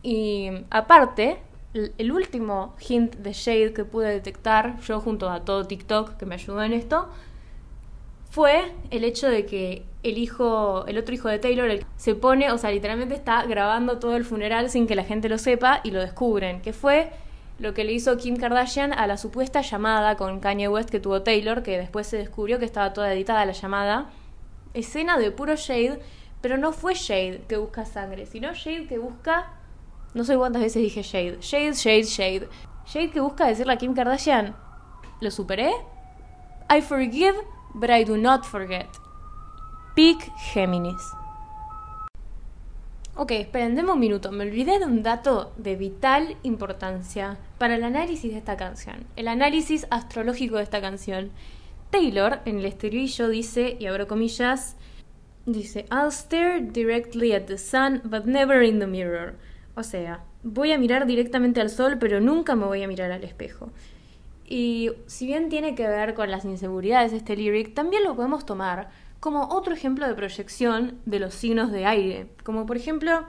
Y 0.03 0.51
aparte, 0.71 1.39
el 1.75 2.13
último 2.13 2.77
hint 2.89 3.17
de 3.17 3.33
shade 3.33 3.73
que 3.73 3.85
pude 3.85 4.09
detectar, 4.09 4.79
yo 4.81 5.01
junto 5.01 5.29
a 5.29 5.45
todo 5.45 5.67
TikTok 5.67 6.17
que 6.17 6.27
me 6.27 6.37
ayudó 6.37 6.63
en 6.63 6.73
esto, 6.73 7.09
fue 8.37 8.71
el 8.91 9.03
hecho 9.05 9.31
de 9.31 9.47
que 9.47 9.87
el 10.03 10.19
hijo, 10.19 10.85
el 10.89 10.99
otro 10.99 11.15
hijo 11.15 11.31
de 11.31 11.39
Taylor, 11.39 11.71
se 11.97 12.15
pone, 12.15 12.53
o 12.53 12.59
sea, 12.59 12.71
literalmente 12.71 13.15
está 13.15 13.43
grabando 13.47 13.99
todo 13.99 14.15
el 14.15 14.27
funeral 14.27 14.69
sin 14.69 14.87
que 14.87 14.95
la 14.95 15.05
gente 15.05 15.31
lo 15.31 15.39
sepa 15.39 15.81
y 15.85 15.91
lo 15.91 16.03
descubren, 16.03 16.61
que 16.61 16.75
fue 16.75 17.09
lo 17.59 17.73
que 17.73 17.85
le 17.85 17.95
hizo 17.95 18.19
Kim 18.19 18.37
Kardashian 18.37 18.93
a 18.93 19.07
la 19.07 19.17
supuesta 19.17 19.63
llamada 19.63 20.19
con 20.19 20.41
Kanye 20.41 20.69
West 20.69 20.91
que 20.91 21.01
tuvo 21.01 21.23
Taylor, 21.23 21.63
que 21.63 21.79
después 21.79 22.09
se 22.09 22.19
descubrió 22.19 22.59
que 22.59 22.67
estaba 22.67 22.93
toda 22.93 23.11
editada 23.11 23.47
la 23.47 23.53
llamada. 23.53 24.11
Escena 24.75 25.17
de 25.17 25.31
puro 25.31 25.57
shade, 25.57 25.99
pero 26.43 26.59
no 26.59 26.73
fue 26.73 26.93
shade 26.93 27.45
que 27.49 27.57
busca 27.57 27.87
sangre, 27.87 28.27
sino 28.27 28.53
shade 28.53 28.87
que 28.87 28.99
busca... 28.99 29.55
No 30.13 30.25
sé 30.25 30.37
cuántas 30.37 30.61
veces 30.61 30.83
dije 30.83 31.03
shade. 31.03 31.39
Shade, 31.41 31.73
shade, 31.73 32.03
shade. 32.03 32.49
Shade 32.85 33.13
que 33.13 33.21
busca 33.21 33.47
decirle 33.47 33.73
a 33.73 33.79
Kim 33.79 33.95
Kardashian, 33.95 34.55
¿lo 35.23 35.31
superé? 35.31 35.71
I 36.69 36.83
forgive 36.83 37.56
but 37.77 37.91
I 37.91 38.05
do 38.05 38.17
not 38.17 38.45
forget. 38.45 38.89
Pic 39.95 40.19
Géminis. 40.53 41.03
Ok, 43.19 43.31
esperen, 43.31 43.79
un 43.89 43.99
minuto. 43.99 44.31
Me 44.31 44.45
olvidé 44.45 44.79
de 44.79 44.85
un 44.85 45.03
dato 45.03 45.53
de 45.57 45.75
vital 45.77 46.37
importancia 46.43 47.39
para 47.57 47.77
el 47.77 47.85
análisis 47.85 48.31
de 48.31 48.39
esta 48.39 48.57
canción. 48.59 49.07
El 49.17 49.29
análisis 49.29 49.87
astrológico 49.91 50.57
de 50.57 50.65
esta 50.65 50.83
canción. 50.83 51.31
Taylor, 51.91 52.41
en 52.45 52.59
el 52.59 52.67
estribillo, 52.67 53.29
dice, 53.29 53.77
y 53.81 53.87
abro 53.87 54.07
comillas, 54.07 54.77
dice, 55.47 55.87
I'll 55.91 56.13
stare 56.13 56.61
directly 56.61 57.33
at 57.33 57.45
the 57.47 57.57
sun, 57.57 58.03
but 58.05 58.27
never 58.27 58.63
in 58.63 58.81
the 58.81 58.87
mirror. 58.87 59.37
O 59.77 59.83
sea, 59.83 60.25
voy 60.43 60.73
a 60.73 60.79
mirar 60.79 61.07
directamente 61.07 61.63
al 61.63 61.71
sol, 61.71 61.97
pero 61.99 62.21
nunca 62.21 62.55
me 62.55 62.67
voy 62.67 62.83
a 62.83 62.89
mirar 62.89 63.13
al 63.13 63.25
espejo. 63.25 63.71
Y 64.47 64.93
si 65.07 65.27
bien 65.27 65.49
tiene 65.49 65.75
que 65.75 65.89
ver 65.89 66.15
con 66.15 66.31
las 66.31 66.45
inseguridades 66.45 67.11
de 67.11 67.19
este 67.19 67.37
lyric, 67.37 67.75
también 67.75 68.05
lo 68.05 68.15
podemos 68.15 68.47
tomar 68.47 68.91
como 69.19 69.49
otro 69.49 69.75
ejemplo 69.75 70.07
de 70.07 70.15
proyección 70.15 71.01
de 71.05 71.19
los 71.19 71.35
signos 71.35 71.73
de 71.73 71.85
aire. 71.85 72.29
Como 72.45 72.65
por 72.65 72.77
ejemplo, 72.77 73.25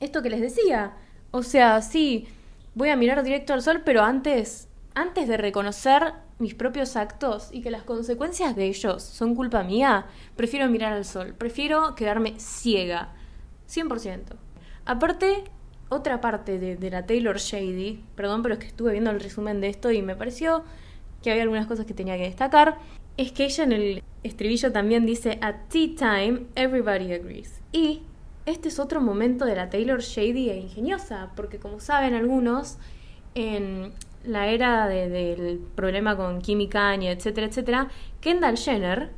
esto 0.00 0.22
que 0.22 0.30
les 0.30 0.40
decía. 0.40 0.96
O 1.30 1.42
sea, 1.42 1.82
sí, 1.82 2.26
voy 2.74 2.88
a 2.88 2.96
mirar 2.96 3.22
directo 3.22 3.52
al 3.52 3.62
sol, 3.62 3.82
pero 3.84 4.02
antes, 4.02 4.68
antes 4.94 5.28
de 5.28 5.36
reconocer 5.36 6.14
mis 6.38 6.54
propios 6.54 6.96
actos 6.96 7.50
y 7.52 7.62
que 7.62 7.70
las 7.70 7.82
consecuencias 7.82 8.56
de 8.56 8.64
ellos 8.66 9.02
son 9.02 9.34
culpa 9.34 9.62
mía, 9.62 10.06
prefiero 10.36 10.68
mirar 10.68 10.92
al 10.92 11.04
sol, 11.04 11.34
prefiero 11.36 11.94
quedarme 11.94 12.34
ciega. 12.38 13.12
100%. 13.68 14.36
Aparte, 14.84 15.44
otra 15.92 16.20
parte 16.20 16.58
de, 16.58 16.90
la 16.90 17.06
Taylor 17.06 17.38
Shady, 17.38 18.02
perdón, 18.16 18.42
pero 18.42 18.54
es 18.54 18.60
que 18.60 18.66
estuve 18.66 18.92
viendo 18.92 19.10
el 19.10 19.20
resumen 19.20 19.60
de 19.60 19.68
esto 19.68 19.90
y 19.90 20.02
me 20.02 20.16
pareció 20.16 20.64
que 21.22 21.30
había 21.30 21.42
algunas 21.42 21.66
cosas 21.66 21.86
que 21.86 21.94
tenía 21.94 22.16
que 22.16 22.24
destacar, 22.24 22.78
es 23.16 23.32
que 23.32 23.44
ella 23.44 23.64
en 23.64 23.72
el 23.72 24.02
estribillo 24.22 24.72
también 24.72 25.06
dice 25.06 25.38
At 25.40 25.68
tea 25.68 25.94
time, 25.96 26.46
everybody 26.54 27.12
agrees. 27.12 27.60
Y 27.72 28.02
este 28.46 28.68
es 28.68 28.78
otro 28.78 29.00
momento 29.00 29.44
de 29.44 29.54
la 29.54 29.70
Taylor 29.70 30.00
shady 30.00 30.50
e 30.50 30.56
ingeniosa, 30.56 31.30
porque 31.36 31.58
como 31.58 31.78
saben 31.78 32.14
algunos, 32.14 32.78
en 33.34 33.92
la 34.24 34.48
era 34.48 34.86
del 34.88 35.60
problema 35.74 36.16
con 36.16 36.40
Kimi 36.40 36.68
Kanye, 36.68 37.10
etcétera, 37.10 37.46
etcétera, 37.46 37.88
Kendall 38.20 38.56
Jenner, 38.56 39.10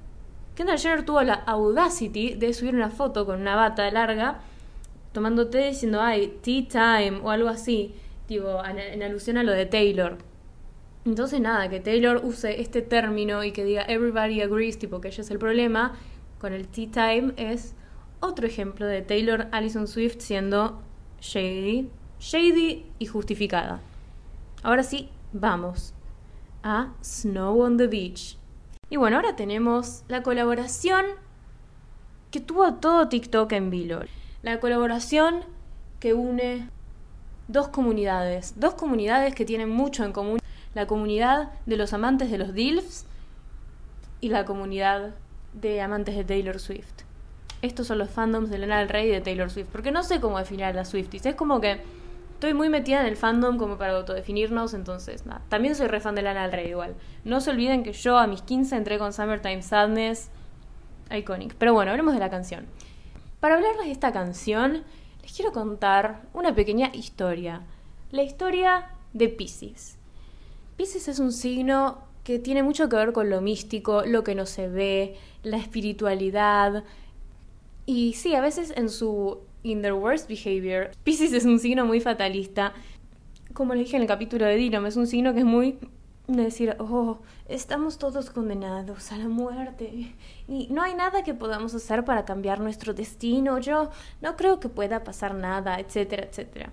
Kendall 0.55 0.79
Jenner 0.79 1.05
tuvo 1.05 1.22
la 1.22 1.35
audacity 1.35 2.35
de 2.35 2.55
subir 2.55 2.75
una 2.75 2.91
foto 2.91 3.27
con 3.27 3.41
una 3.41 3.57
bata 3.57 3.91
larga 3.91 4.41
tomando 5.15 5.47
té 5.49 5.69
diciendo, 5.69 6.03
ay, 6.03 6.39
tea 6.43 6.67
time 6.69 7.21
o 7.23 7.31
algo 7.31 7.49
así, 7.49 7.95
tipo, 8.27 8.62
en 8.65 9.03
alusión 9.03 9.39
a 9.39 9.45
lo 9.45 9.53
de 9.53 9.65
Taylor. 9.65 10.19
Entonces 11.07 11.41
nada, 11.41 11.69
que 11.69 11.81
Taylor 11.81 12.21
use 12.25 12.61
este 12.61 12.83
término 12.83 13.45
y 13.45 13.53
que 13.53 13.65
diga 13.65 13.83
everybody 13.83 14.43
agrees, 14.43 14.79
tipo 14.79 15.01
que 15.01 15.09
ella 15.09 15.23
es 15.23 15.31
el 15.31 15.39
problema, 15.39 15.93
con 16.39 16.53
el 16.53 16.67
tea 16.67 16.91
time 16.91 17.33
es 17.37 17.75
otro 18.21 18.47
ejemplo 18.47 18.87
de 18.87 19.03
Taylor 19.03 19.47
Allison 19.53 19.87
Swift 19.87 20.17
siendo 20.19 20.83
shady, 21.21 21.89
shady 22.19 22.87
y 22.99 23.07
justificada. 23.07 23.81
Ahora 24.62 24.83
sí, 24.83 25.11
vamos 25.33 25.95
a 26.62 26.93
Snow 27.03 27.61
on 27.61 27.77
the 27.77 27.87
Beach. 27.87 28.37
Y 28.91 28.97
bueno, 28.97 29.17
ahora 29.17 29.37
tenemos 29.37 30.03
la 30.09 30.23
colaboración 30.23 31.05
que 32.33 32.41
tuvo 32.41 32.75
todo 32.75 33.09
TikTok 33.09 33.53
en 33.53 33.71
Vilo. 33.71 34.01
La 34.45 34.61
colaboración 34.61 35.43
que 36.01 36.13
une 36.13 36.69
dos 37.49 37.69
comunidades, 37.69 38.53
dos 38.61 38.75
comunidades 38.75 39.35
que 39.35 39.47
tienen 39.47 39.71
mucho 39.71 40.05
en 40.05 40.13
común. 40.13 40.39
La 40.75 40.87
comunidad 40.87 41.53
de 41.65 41.79
los 41.79 41.95
amantes 41.95 42.31
de 42.31 42.37
los 42.37 42.53
DILFs 42.53 43.07
y 44.21 44.29
la 44.29 44.45
comunidad 44.45 45.15
de 45.55 45.81
amantes 45.81 46.15
de 46.15 46.25
Taylor 46.25 46.61
Swift. 46.61 47.05
Estos 47.63 47.87
son 47.87 47.97
los 47.97 48.11
fandoms 48.11 48.51
de 48.51 48.59
Lana 48.59 48.81
del 48.81 48.91
Rey 48.91 49.09
y 49.09 49.13
de 49.13 49.23
Taylor 49.23 49.49
Swift. 49.49 49.69
Porque 49.73 49.91
no 49.91 50.03
sé 50.03 50.21
cómo 50.21 50.39
definir 50.39 50.67
a 50.67 50.75
las 50.75 50.91
Swifties. 50.91 51.25
Es 51.25 51.37
como 51.37 51.63
que 51.63 51.81
estoy 52.35 52.53
muy 52.53 52.69
metida 52.69 53.01
en 53.01 53.07
el 53.07 53.17
fandom 53.17 53.57
como 53.57 53.79
para 53.79 53.97
autodefinirnos, 53.97 54.75
entonces. 54.75 55.25
También 55.49 55.75
soy 55.75 55.87
re 55.87 56.01
fan 56.01 56.17
de 56.17 56.21
Lana 56.21 56.43
del 56.43 56.53
Rey 56.53 56.69
igual. 56.69 56.97
No 57.25 57.41
se 57.41 57.49
olviden 57.49 57.83
que 57.83 57.95
yo 57.95 58.19
a 58.19 58.27
mis 58.27 58.43
15 58.43 58.77
entré 58.77 58.99
con 58.99 59.15
Summertime 59.15 59.63
Sadness. 59.63 60.29
Iconic. 61.11 61.55
Pero 61.55 61.73
bueno, 61.73 61.93
hablemos 61.93 62.13
de 62.13 62.21
la 62.21 62.29
canción. 62.29 62.67
Para 63.45 63.57
hablarles 63.57 63.85
de 63.85 63.93
esta 63.93 64.11
canción, 64.11 64.85
les 65.21 65.33
quiero 65.37 65.53
contar 65.53 66.23
una 66.33 66.55
pequeña 66.55 66.91
historia. 66.95 67.61
La 68.11 68.23
historia 68.23 68.87
de 69.13 69.29
Pisces. 69.29 69.99
Pisces 70.79 71.09
es 71.09 71.19
un 71.19 71.31
signo 71.31 71.99
que 72.23 72.39
tiene 72.39 72.63
mucho 72.63 72.89
que 72.89 72.97
ver 72.97 73.13
con 73.13 73.29
lo 73.29 73.43
místico, 73.43 74.03
lo 74.07 74.25
que 74.25 74.35
no 74.35 74.47
se 74.47 74.71
ve, 74.71 75.17
la 75.43 75.59
espiritualidad. 75.59 76.85
Y 77.85 78.15
sí, 78.15 78.35
a 78.35 78.41
veces 78.41 78.73
en 78.79 78.89
su 78.89 79.41
in 79.63 79.83
their 79.83 79.93
worst 79.93 80.27
behavior. 80.27 80.93
Pisces 81.05 81.35
es 81.35 81.45
un 81.45 81.59
signo 81.59 81.85
muy 81.85 82.01
fatalista. 82.01 82.73
Como 83.53 83.75
les 83.75 83.85
dije 83.85 83.97
en 83.97 84.03
el 84.05 84.09
capítulo 84.09 84.47
de 84.47 84.57
Dylan, 84.57 84.87
es 84.87 84.97
un 84.97 85.07
signo 85.07 85.35
que 85.35 85.41
es 85.41 85.45
muy 85.45 85.77
de 86.29 86.45
decir, 86.45 86.77
oh, 86.79 87.19
estamos 87.47 87.99
todos 87.99 88.31
condenados 88.31 89.13
a 89.13 89.19
la 89.19 89.29
muerte 89.29 90.15
y 90.47 90.69
no 90.71 90.83
hay 90.83 90.95
nada 90.95 91.23
que 91.23 91.35
podamos 91.35 91.75
hacer 91.75 92.05
para 92.05 92.25
cambiar 92.25 92.61
nuestro 92.61 92.93
destino, 92.93 93.59
yo 93.59 93.91
no 94.21 94.37
creo 94.37 94.61
que 94.61 94.69
pueda 94.69 95.03
pasar 95.03 95.35
nada, 95.35 95.81
etcétera, 95.81 96.25
etcétera. 96.25 96.71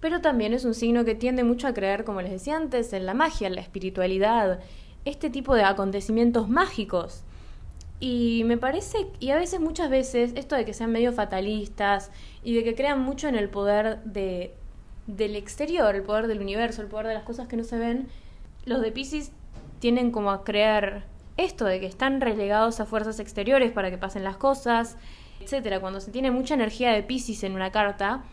Pero 0.00 0.20
también 0.20 0.52
es 0.54 0.64
un 0.64 0.74
signo 0.74 1.04
que 1.04 1.14
tiende 1.14 1.44
mucho 1.44 1.68
a 1.68 1.74
creer, 1.74 2.04
como 2.04 2.22
les 2.22 2.32
decía 2.32 2.56
antes, 2.56 2.92
en 2.92 3.06
la 3.06 3.14
magia, 3.14 3.46
en 3.46 3.54
la 3.54 3.60
espiritualidad, 3.60 4.60
este 5.04 5.30
tipo 5.30 5.54
de 5.54 5.62
acontecimientos 5.62 6.48
mágicos. 6.48 7.22
Y 8.00 8.42
me 8.46 8.56
parece, 8.56 9.06
y 9.20 9.30
a 9.30 9.36
veces, 9.36 9.60
muchas 9.60 9.90
veces, 9.90 10.32
esto 10.34 10.56
de 10.56 10.64
que 10.64 10.74
sean 10.74 10.90
medio 10.90 11.12
fatalistas 11.12 12.10
y 12.42 12.54
de 12.54 12.64
que 12.64 12.74
crean 12.74 13.00
mucho 13.00 13.28
en 13.28 13.36
el 13.36 13.48
poder 13.48 14.02
de, 14.02 14.52
del 15.06 15.36
exterior, 15.36 15.94
el 15.94 16.02
poder 16.02 16.26
del 16.26 16.40
universo, 16.40 16.82
el 16.82 16.88
poder 16.88 17.06
de 17.06 17.14
las 17.14 17.22
cosas 17.22 17.46
que 17.46 17.56
no 17.56 17.62
se 17.62 17.78
ven, 17.78 18.08
los 18.64 18.80
de 18.80 18.90
Pisces 18.90 19.30
tienen 19.78 20.10
como 20.10 20.32
a 20.32 20.42
creer 20.42 21.04
esto 21.36 21.64
de 21.64 21.80
que 21.80 21.86
están 21.86 22.20
relegados 22.20 22.80
a 22.80 22.86
fuerzas 22.86 23.20
exteriores 23.20 23.72
para 23.72 23.90
que 23.90 23.98
pasen 23.98 24.24
las 24.24 24.36
cosas, 24.36 24.96
etcétera. 25.40 25.80
Cuando 25.80 26.00
se 26.00 26.10
tiene 26.10 26.30
mucha 26.30 26.54
energía 26.54 26.92
de 26.92 27.02
Pisces 27.02 27.42
en 27.44 27.52
una 27.52 27.72
carta, 27.72 28.24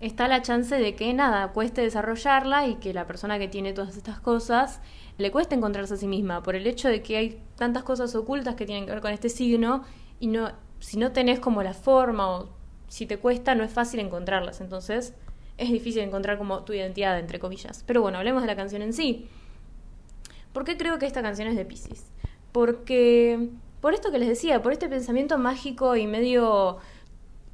está 0.00 0.28
la 0.28 0.42
chance 0.42 0.74
de 0.76 0.94
que 0.94 1.12
nada, 1.12 1.52
cueste 1.52 1.82
desarrollarla 1.82 2.66
y 2.66 2.76
que 2.76 2.92
la 2.92 3.06
persona 3.06 3.38
que 3.38 3.48
tiene 3.48 3.72
todas 3.72 3.96
estas 3.96 4.20
cosas 4.20 4.80
le 5.18 5.30
cueste 5.30 5.54
encontrarse 5.54 5.94
a 5.94 5.96
sí 5.96 6.06
misma 6.06 6.42
por 6.42 6.56
el 6.56 6.66
hecho 6.66 6.88
de 6.88 7.02
que 7.02 7.16
hay 7.16 7.42
tantas 7.56 7.82
cosas 7.82 8.14
ocultas 8.14 8.54
que 8.54 8.64
tienen 8.64 8.86
que 8.86 8.92
ver 8.92 9.02
con 9.02 9.12
este 9.12 9.28
signo 9.28 9.84
y 10.18 10.28
no 10.28 10.52
si 10.80 10.96
no 10.96 11.12
tenés 11.12 11.38
como 11.40 11.62
la 11.62 11.74
forma 11.74 12.30
o 12.30 12.48
si 12.88 13.06
te 13.06 13.18
cuesta 13.18 13.54
no 13.54 13.62
es 13.62 13.70
fácil 13.70 14.00
encontrarlas, 14.00 14.62
entonces 14.62 15.14
es 15.58 15.70
difícil 15.70 16.02
encontrar 16.02 16.38
como 16.38 16.64
tu 16.64 16.72
identidad 16.72 17.18
entre 17.18 17.38
comillas. 17.38 17.84
Pero 17.86 18.00
bueno, 18.00 18.16
hablemos 18.16 18.42
de 18.42 18.46
la 18.46 18.56
canción 18.56 18.80
en 18.80 18.94
sí. 18.94 19.28
¿Por 20.54 20.64
qué 20.64 20.78
creo 20.78 20.98
que 20.98 21.06
esta 21.06 21.20
canción 21.22 21.48
es 21.48 21.56
de 21.56 21.66
Pisces? 21.66 22.10
Porque 22.52 23.50
por 23.80 23.94
esto 23.94 24.10
que 24.10 24.18
les 24.18 24.28
decía, 24.28 24.62
por 24.62 24.72
este 24.72 24.88
pensamiento 24.88 25.38
mágico 25.38 25.96
y 25.96 26.06
medio 26.06 26.78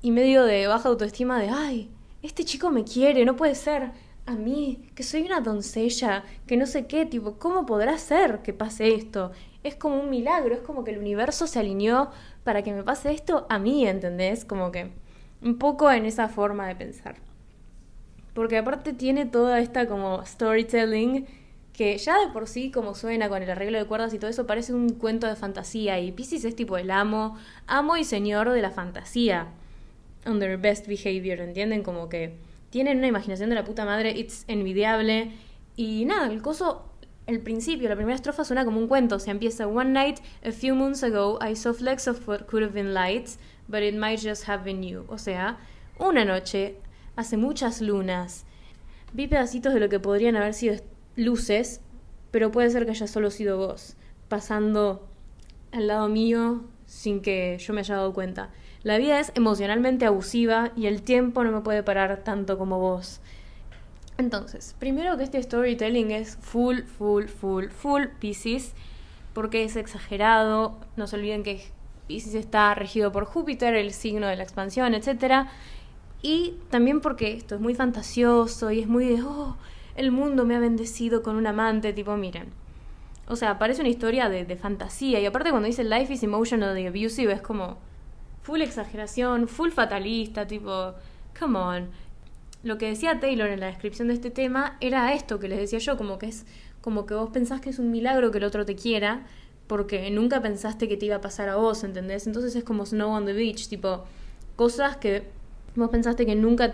y 0.03 0.11
medio 0.11 0.45
de 0.45 0.67
baja 0.67 0.89
autoestima 0.89 1.41
de 1.41 1.49
ay, 1.49 1.91
este 2.23 2.45
chico 2.45 2.71
me 2.71 2.85
quiere, 2.85 3.25
no 3.25 3.37
puede 3.37 3.55
ser. 3.55 3.93
A 4.27 4.33
mí, 4.33 4.89
que 4.97 5.05
soy 5.05 5.23
una 5.23 5.41
doncella, 5.41 6.25
que 6.49 6.57
no 6.57 6.67
sé 6.67 6.87
qué, 6.87 7.07
tipo, 7.07 7.39
¿cómo 7.39 7.65
podrá 7.65 7.97
ser 7.97 8.41
que 8.43 8.53
pase 8.53 8.93
esto? 8.95 9.31
Es 9.63 9.77
como 9.77 10.01
un 10.01 10.11
milagro, 10.11 10.53
es 10.55 10.61
como 10.61 10.83
que 10.83 10.91
el 10.91 10.99
universo 10.99 11.47
se 11.47 11.61
alineó 11.61 12.11
para 12.43 12.63
que 12.63 12.73
me 12.73 12.83
pase 12.83 13.13
esto 13.13 13.47
a 13.49 13.61
mí, 13.61 13.87
¿entendés? 13.87 14.45
Como 14.45 14.73
que 14.73 14.91
un 15.43 15.59
poco 15.59 15.91
en 15.93 16.07
esa 16.07 16.29
forma 16.29 16.67
de 16.67 16.75
pensar. 16.75 17.17
Porque 18.35 18.59
aparte 18.59 18.93
tiene 18.93 19.27
toda 19.27 19.61
esta 19.61 19.87
como 19.87 20.25
storytelling 20.27 21.27
que 21.77 21.97
ya 21.99 22.19
de 22.19 22.29
por 22.33 22.49
sí 22.49 22.71
como 22.71 22.95
suena 22.95 23.29
con 23.29 23.43
el 23.43 23.51
arreglo 23.51 23.79
de 23.79 23.85
cuerdas 23.85 24.15
y 24.15 24.19
todo 24.19 24.31
eso 24.31 24.47
parece 24.47 24.73
un 24.73 24.91
cuento 24.91 25.27
de 25.27 25.37
fantasía 25.37 26.01
y 26.01 26.11
Pisces 26.11 26.45
es 26.45 26.57
tipo 26.57 26.79
el 26.79 26.91
amo, 26.91 27.37
amo 27.67 27.97
y 27.97 28.05
señor 28.05 28.51
de 28.51 28.63
la 28.63 28.71
fantasía 28.71 29.49
on 30.27 30.41
their 30.41 30.59
best 30.59 30.87
behavior, 30.87 31.41
¿entienden? 31.41 31.83
Como 31.83 32.09
que 32.09 32.35
tienen 32.71 32.99
una 32.99 33.07
imaginación 33.07 33.49
de 33.49 33.55
la 33.55 33.65
puta 33.65 33.85
madre, 33.85 34.11
it's 34.11 34.45
envidiable. 34.49 35.33
Y 35.77 36.05
nada, 36.05 36.27
el 36.27 36.43
coso, 36.43 36.91
el 37.27 37.41
principio, 37.41 37.89
la 37.89 37.97
primera 37.97 38.17
estrofa 38.17 38.45
suena 38.45 38.65
como 38.65 38.79
un 38.79 38.89
cuento. 38.89 39.17
O 39.17 39.19
sea, 39.19 39.31
empieza 39.33 39.67
One 39.67 39.91
night, 39.91 40.19
a 40.45 40.53
few 40.53 40.75
months 40.75 41.03
ago, 41.03 41.39
I 41.47 41.55
saw 41.55 41.73
flecks 41.73 42.09
of 42.09 42.29
what 42.29 42.47
could 42.47 42.63
have 42.63 42.75
been 42.75 42.93
lights, 42.93 43.39
but 43.69 43.83
it 43.83 43.95
might 43.95 44.21
just 44.21 44.49
have 44.49 44.65
been 44.65 44.83
you. 44.83 45.05
O 45.09 45.19
sea, 45.19 45.59
una 45.99 46.25
noche, 46.25 46.77
hace 47.15 47.37
muchas 47.37 47.81
lunas, 47.81 48.45
vi 49.13 49.29
pedacitos 49.29 49.73
de 49.73 49.81
lo 49.81 49.89
que 49.89 50.01
podrían 50.01 50.37
haber 50.37 50.55
sido 50.55 50.77
luces, 51.17 51.81
pero 52.31 52.51
puede 52.51 52.71
ser 52.71 52.85
que 52.85 52.93
haya 52.93 53.07
solo 53.07 53.31
sido 53.31 53.59
vos, 53.59 53.97
pasando 54.29 55.09
al 55.73 55.87
lado 55.89 56.09
mío 56.09 56.65
sin 56.87 57.21
que 57.21 57.59
yo 57.59 57.75
me 57.75 57.81
haya 57.81 57.97
dado 57.97 58.13
cuenta. 58.13 58.51
La 58.83 58.99
vida 58.99 59.19
es 59.19 59.33
emocionalmente 59.35 60.07
abusiva 60.07 60.71
y 60.77 60.87
el 60.87 61.03
tiempo 61.03 61.43
no 61.43 61.51
me 61.51 61.61
puede 61.61 61.83
parar 61.83 62.23
tanto 62.23 62.57
como 62.57 62.79
vos. 62.79 63.21
Entonces, 64.19 64.75
primero 64.79 65.17
que 65.17 65.25
este 65.25 65.43
storytelling 65.43 66.11
es 66.11 66.37
full, 66.37 66.83
full, 66.83 67.25
full, 67.25 67.67
full 67.69 68.05
Pisces, 68.21 68.73
porque 69.35 69.65
es 69.65 69.77
exagerado. 69.77 70.79
No 70.97 71.07
se 71.07 71.17
olviden 71.17 71.43
que 71.43 71.63
Pisces 72.07 72.35
está 72.35 72.75
regido 72.75 73.13
por 73.13 73.25
Júpiter, 73.25 73.75
el 73.75 73.93
signo 73.93 74.27
de 74.29 74.37
la 74.37 74.43
expansión, 74.43 74.95
etc. 74.95 75.49
Y 76.23 76.55
también 76.71 77.01
porque 77.01 77.35
esto 77.35 77.57
es 77.57 77.61
muy 77.61 77.75
fantasioso 77.75 78.71
y 78.71 78.81
es 78.81 78.87
muy 78.87 79.05
de, 79.05 79.23
oh, 79.23 79.57
el 79.97 80.13
mundo 80.13 80.45
me 80.45 80.55
ha 80.55 80.61
bendecido 80.61 81.23
con 81.23 81.37
un 81.37 81.47
amante, 81.47 81.93
tipo, 81.93 82.17
miren. 82.17 82.51
O 83.29 83.35
sea, 83.35 83.59
parece 83.59 83.81
una 83.81 83.91
historia 83.91 84.29
de, 84.29 84.45
de 84.45 84.57
fantasía. 84.57 85.19
Y 85.21 85.27
aparte 85.27 85.51
cuando 85.51 85.67
dice 85.67 85.85
Life 85.85 86.13
is 86.13 86.23
emotional 86.23 86.77
abusive, 86.77 87.33
es 87.33 87.41
como 87.41 87.79
full 88.43 88.61
exageración, 88.61 89.49
full 89.49 89.71
fatalista, 89.71 90.47
tipo, 90.47 90.95
come 91.39 91.59
on. 91.59 91.89
Lo 92.63 92.79
que 92.79 92.89
decía 92.89 93.19
Taylor 93.19 93.49
en 93.49 93.61
la 93.61 93.67
descripción 93.67 94.09
de 94.09 94.15
este 94.15 94.31
tema 94.31 94.77
era 94.81 95.13
esto 95.15 95.39
que 95.39 95.49
les 95.49 95.59
decía 95.59 95.79
yo, 95.79 95.97
como 95.97 96.19
que 96.19 96.27
es 96.27 96.47
como 96.81 97.05
que 97.05 97.15
vos 97.15 97.31
pensás 97.31 97.61
que 97.61 97.71
es 97.71 97.81
un 97.81 97.91
milagro 97.91 98.31
que 98.31 98.39
el 98.39 98.45
otro 98.45 98.65
te 98.65 98.77
quiera, 98.77 99.27
porque 99.67 100.09
nunca 100.13 100.41
pensaste 100.41 100.87
que 100.87 100.97
te 100.97 101.07
iba 101.07 101.17
a 101.17 101.21
pasar 101.21 101.49
a 101.49 101.57
vos, 101.57 101.83
¿entendés? 101.83 102.29
Entonces 102.29 102.55
es 102.55 102.63
como 102.63 102.87
Snow 102.87 103.11
on 103.11 103.27
the 103.27 103.33
Beach, 103.33 103.69
tipo, 103.69 104.05
cosas 104.55 104.97
que 104.97 105.25
vos 105.75 105.91
pensaste 105.91 106.27
que 106.27 106.37
nunca, 106.37 106.73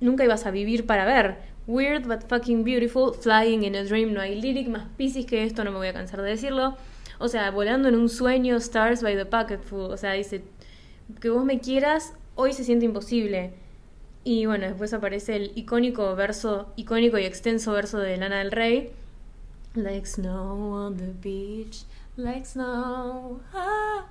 nunca 0.00 0.24
ibas 0.24 0.44
a 0.44 0.50
vivir 0.50 0.84
para 0.84 1.06
ver. 1.06 1.38
Weird 1.66 2.06
but 2.06 2.28
fucking 2.28 2.62
beautiful, 2.62 3.12
flying 3.12 3.64
in 3.64 3.74
a 3.74 3.84
dream, 3.84 4.12
no 4.12 4.20
hay 4.20 4.40
lyric 4.40 4.68
más 4.68 4.86
piscis 4.96 5.24
que 5.24 5.44
esto, 5.44 5.64
no 5.64 5.70
me 5.72 5.78
voy 5.78 5.88
a 5.88 5.92
cansar 5.92 6.20
de 6.20 6.30
decirlo. 6.30 6.76
O 7.18 7.28
sea, 7.28 7.50
volando 7.50 7.88
en 7.88 7.94
un 7.94 8.08
sueño, 8.08 8.56
stars 8.56 9.02
by 9.02 9.16
the 9.16 9.24
pocketful, 9.24 9.90
o 9.90 9.96
sea, 9.96 10.12
dice 10.12 10.42
que 11.20 11.30
vos 11.30 11.44
me 11.44 11.60
quieras 11.60 12.12
hoy 12.34 12.52
se 12.52 12.64
siente 12.64 12.84
imposible. 12.84 13.54
Y 14.24 14.46
bueno, 14.46 14.66
después 14.66 14.92
aparece 14.94 15.36
el 15.36 15.52
icónico 15.54 16.14
verso, 16.16 16.72
icónico 16.76 17.18
y 17.18 17.24
extenso 17.24 17.72
verso 17.72 17.98
de 17.98 18.16
Lana 18.16 18.38
del 18.38 18.50
Rey, 18.50 18.90
Like 19.74 20.06
snow 20.06 20.72
on 20.72 20.96
the 20.96 21.12
beach, 21.20 21.84
like 22.16 22.46
snow. 22.46 23.40
Ah. 23.52 24.06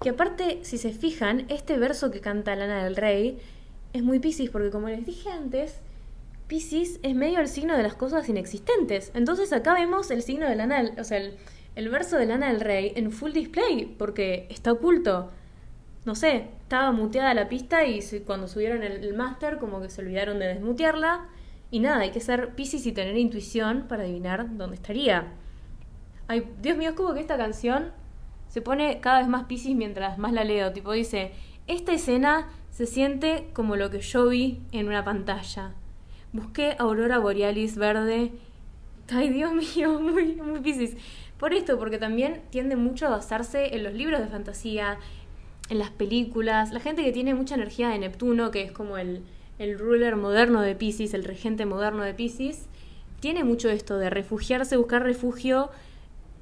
Que 0.00 0.10
aparte, 0.10 0.60
si 0.62 0.78
se 0.78 0.92
fijan, 0.92 1.46
este 1.48 1.78
verso 1.78 2.10
que 2.10 2.20
canta 2.20 2.54
Lana 2.54 2.84
del 2.84 2.94
Rey 2.94 3.38
es 3.92 4.02
muy 4.02 4.20
Pisces, 4.20 4.50
porque 4.50 4.70
como 4.70 4.88
les 4.88 5.04
dije 5.04 5.30
antes, 5.30 5.80
Pisces 6.50 6.98
es 7.04 7.14
medio 7.14 7.38
el 7.38 7.46
signo 7.46 7.76
de 7.76 7.84
las 7.84 7.94
cosas 7.94 8.28
inexistentes. 8.28 9.12
Entonces 9.14 9.52
acá 9.52 9.72
vemos 9.72 10.10
el 10.10 10.20
signo 10.20 10.48
de 10.48 10.56
Lana, 10.56 10.82
o 10.98 11.04
sea, 11.04 11.18
el, 11.18 11.36
el 11.76 11.88
verso 11.90 12.16
de 12.16 12.26
Lana 12.26 12.48
del 12.48 12.60
Rey 12.60 12.92
en 12.96 13.12
full 13.12 13.30
display, 13.30 13.94
porque 13.96 14.48
está 14.50 14.72
oculto. 14.72 15.30
No 16.04 16.16
sé, 16.16 16.48
estaba 16.62 16.90
muteada 16.90 17.34
la 17.34 17.48
pista 17.48 17.84
y 17.84 18.00
cuando 18.26 18.48
subieron 18.48 18.82
el, 18.82 19.14
máster 19.14 19.58
como 19.58 19.80
que 19.80 19.90
se 19.90 20.02
olvidaron 20.02 20.40
de 20.40 20.48
desmutearla. 20.48 21.28
Y 21.70 21.78
nada, 21.78 22.00
hay 22.00 22.10
que 22.10 22.18
ser 22.18 22.56
Pisces 22.56 22.84
y 22.84 22.90
tener 22.90 23.16
intuición 23.16 23.86
para 23.86 24.02
adivinar 24.02 24.56
dónde 24.56 24.74
estaría. 24.74 25.28
Ay, 26.26 26.50
Dios 26.60 26.76
mío, 26.76 26.90
es 26.90 26.96
como 26.96 27.14
que 27.14 27.20
esta 27.20 27.36
canción 27.36 27.92
se 28.48 28.60
pone 28.60 28.98
cada 28.98 29.20
vez 29.20 29.28
más 29.28 29.44
Pisces 29.44 29.76
mientras 29.76 30.18
más 30.18 30.32
la 30.32 30.42
leo. 30.42 30.72
Tipo 30.72 30.90
dice, 30.90 31.30
esta 31.68 31.92
escena 31.92 32.48
se 32.70 32.86
siente 32.86 33.50
como 33.52 33.76
lo 33.76 33.88
que 33.90 34.00
yo 34.00 34.26
vi 34.26 34.62
en 34.72 34.88
una 34.88 35.04
pantalla. 35.04 35.74
Busqué 36.32 36.76
aurora 36.78 37.18
borealis 37.18 37.76
verde. 37.76 38.32
Ay, 39.10 39.30
Dios 39.30 39.52
mío, 39.52 39.98
muy, 40.00 40.36
muy 40.36 40.60
Pisces. 40.60 40.96
Por 41.38 41.54
esto, 41.54 41.78
porque 41.78 41.98
también 41.98 42.42
tiende 42.50 42.76
mucho 42.76 43.06
a 43.06 43.10
basarse 43.10 43.74
en 43.74 43.82
los 43.82 43.94
libros 43.94 44.20
de 44.20 44.28
fantasía, 44.28 44.98
en 45.70 45.78
las 45.78 45.90
películas. 45.90 46.72
La 46.72 46.80
gente 46.80 47.02
que 47.02 47.12
tiene 47.12 47.34
mucha 47.34 47.54
energía 47.54 47.88
de 47.88 47.98
Neptuno, 47.98 48.50
que 48.50 48.62
es 48.62 48.72
como 48.72 48.98
el, 48.98 49.24
el 49.58 49.78
ruler 49.78 50.16
moderno 50.16 50.60
de 50.60 50.74
Pisces, 50.76 51.14
el 51.14 51.24
regente 51.24 51.66
moderno 51.66 52.02
de 52.02 52.14
Pisces, 52.14 52.66
tiene 53.20 53.42
mucho 53.42 53.68
esto 53.68 53.98
de 53.98 54.10
refugiarse, 54.10 54.76
buscar 54.76 55.02
refugio 55.02 55.70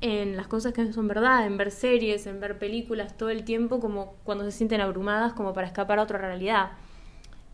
en 0.01 0.37
las 0.37 0.47
cosas 0.47 0.73
que 0.73 0.93
son 0.93 1.09
verdad, 1.09 1.47
en 1.47 1.57
ver 1.57 1.71
series, 1.71 2.27
en 2.27 2.41
ver 2.41 2.59
películas 2.59 3.17
todo 3.17 3.31
el 3.31 3.45
tiempo, 3.45 3.81
como 3.81 4.15
cuando 4.25 4.45
se 4.45 4.53
sienten 4.53 4.81
abrumadas, 4.81 5.33
como 5.33 5.53
para 5.55 5.67
escapar 5.67 5.99
a 5.99 6.03
otra 6.03 6.19
realidad. 6.19 6.73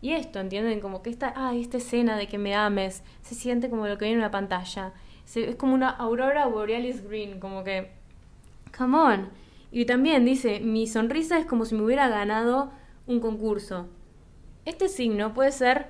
Y 0.05 0.13
esto, 0.13 0.39
¿entienden? 0.39 0.81
Como 0.81 1.01
que 1.01 1.09
esta, 1.09 1.33
ah, 1.35 1.55
esta 1.55 1.77
escena 1.77 2.15
de 2.15 2.27
que 2.27 2.37
me 2.37 2.53
ames, 2.53 3.01
se 3.23 3.33
siente 3.33 3.71
como 3.71 3.87
lo 3.87 3.97
que 3.97 4.05
viene 4.05 4.19
en 4.19 4.19
una 4.19 4.29
pantalla 4.29 4.93
es 5.33 5.55
como 5.55 5.73
una 5.73 5.89
aurora 5.89 6.45
borealis 6.45 7.03
green, 7.03 7.39
como 7.39 7.63
que, 7.63 7.89
come 8.77 8.97
on. 8.99 9.29
Y 9.71 9.85
también 9.85 10.23
dice, 10.23 10.59
mi 10.59 10.85
sonrisa 10.85 11.39
es 11.39 11.47
como 11.47 11.65
si 11.65 11.73
me 11.73 11.81
hubiera 11.81 12.07
ganado 12.07 12.69
un 13.07 13.19
concurso. 13.19 13.87
Este 14.65 14.89
signo 14.89 15.33
puede 15.33 15.51
ser 15.51 15.87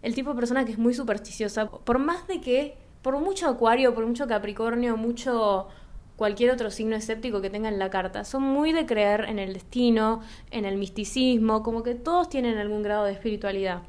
el 0.00 0.14
tipo 0.14 0.30
de 0.30 0.36
persona 0.36 0.64
que 0.64 0.72
es 0.72 0.78
muy 0.78 0.94
supersticiosa, 0.94 1.70
por 1.70 1.98
más 1.98 2.26
de 2.26 2.40
que, 2.40 2.78
por 3.02 3.20
mucho 3.20 3.46
acuario, 3.46 3.94
por 3.94 4.06
mucho 4.06 4.26
capricornio, 4.26 4.96
mucho 4.96 5.68
cualquier 6.16 6.50
otro 6.50 6.70
signo 6.70 6.96
escéptico 6.96 7.40
que 7.40 7.50
tenga 7.50 7.68
en 7.68 7.78
la 7.78 7.90
carta, 7.90 8.24
son 8.24 8.42
muy 8.42 8.72
de 8.72 8.86
creer 8.86 9.24
en 9.28 9.38
el 9.38 9.52
destino, 9.52 10.20
en 10.50 10.64
el 10.64 10.76
misticismo, 10.76 11.62
como 11.62 11.82
que 11.82 11.94
todos 11.94 12.28
tienen 12.28 12.58
algún 12.58 12.82
grado 12.82 13.04
de 13.04 13.12
espiritualidad. 13.12 13.82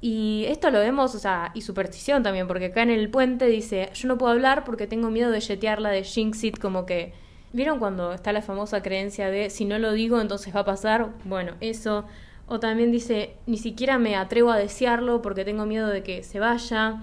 Y 0.00 0.44
esto 0.48 0.70
lo 0.70 0.78
vemos, 0.78 1.14
o 1.14 1.18
sea, 1.18 1.50
y 1.54 1.62
superstición 1.62 2.22
también, 2.22 2.46
porque 2.46 2.66
acá 2.66 2.82
en 2.82 2.90
el 2.90 3.08
puente 3.10 3.46
dice, 3.46 3.90
yo 3.94 4.08
no 4.08 4.16
puedo 4.18 4.32
hablar 4.32 4.64
porque 4.64 4.86
tengo 4.86 5.10
miedo 5.10 5.30
de 5.30 5.40
jetearla, 5.40 5.90
de 5.90 6.04
jinxit, 6.04 6.58
como 6.58 6.86
que... 6.86 7.12
¿Vieron 7.50 7.78
cuando 7.78 8.12
está 8.12 8.30
la 8.32 8.42
famosa 8.42 8.82
creencia 8.82 9.30
de 9.30 9.48
si 9.48 9.64
no 9.64 9.78
lo 9.78 9.92
digo 9.92 10.20
entonces 10.20 10.54
va 10.54 10.60
a 10.60 10.64
pasar? 10.66 11.08
Bueno, 11.24 11.54
eso. 11.60 12.04
O 12.46 12.60
también 12.60 12.92
dice, 12.92 13.36
ni 13.46 13.56
siquiera 13.56 13.98
me 13.98 14.16
atrevo 14.16 14.50
a 14.50 14.58
desearlo 14.58 15.22
porque 15.22 15.46
tengo 15.46 15.64
miedo 15.64 15.88
de 15.88 16.02
que 16.02 16.22
se 16.22 16.40
vaya. 16.40 17.00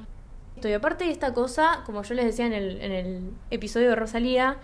Y 0.64 0.74
aparte 0.74 1.06
de 1.06 1.12
esta 1.12 1.34
cosa, 1.34 1.84
como 1.86 2.04
yo 2.04 2.14
les 2.16 2.26
decía 2.26 2.48
en 2.48 2.54
el, 2.54 3.32
episodio 3.52 3.90
de 3.90 3.96
Rosalía, 3.96 4.58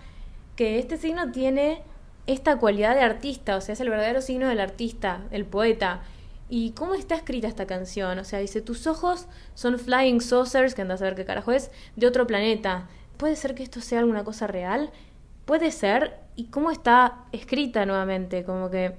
que 0.56 0.78
este 0.78 0.96
signo 0.96 1.30
tiene 1.30 1.82
esta 2.26 2.56
cualidad 2.58 2.94
de 2.94 3.02
artista, 3.02 3.56
o 3.56 3.60
sea, 3.60 3.74
es 3.74 3.80
el 3.80 3.90
verdadero 3.90 4.20
signo 4.20 4.48
del 4.48 4.60
artista, 4.60 5.22
el 5.30 5.44
poeta. 5.44 6.02
¿Y 6.48 6.72
cómo 6.72 6.94
está 6.94 7.14
escrita 7.14 7.48
esta 7.48 7.66
canción? 7.66 8.18
O 8.18 8.24
sea, 8.24 8.38
dice, 8.38 8.60
tus 8.60 8.86
ojos 8.86 9.26
son 9.54 9.78
flying 9.78 10.20
saucers, 10.20 10.74
que 10.74 10.82
andas 10.82 11.00
a 11.02 11.04
ver 11.04 11.14
qué 11.14 11.24
carajo 11.24 11.52
es, 11.52 11.70
de 11.96 12.06
otro 12.06 12.26
planeta. 12.26 12.88
¿Puede 13.16 13.36
ser 13.36 13.54
que 13.54 13.62
esto 13.62 13.80
sea 13.80 14.00
alguna 14.00 14.24
cosa 14.24 14.46
real? 14.46 14.90
Puede 15.44 15.70
ser. 15.70 16.18
¿Y 16.36 16.46
cómo 16.46 16.70
está 16.70 17.24
escrita 17.32 17.86
nuevamente? 17.86 18.44
Como 18.44 18.70
que... 18.70 18.94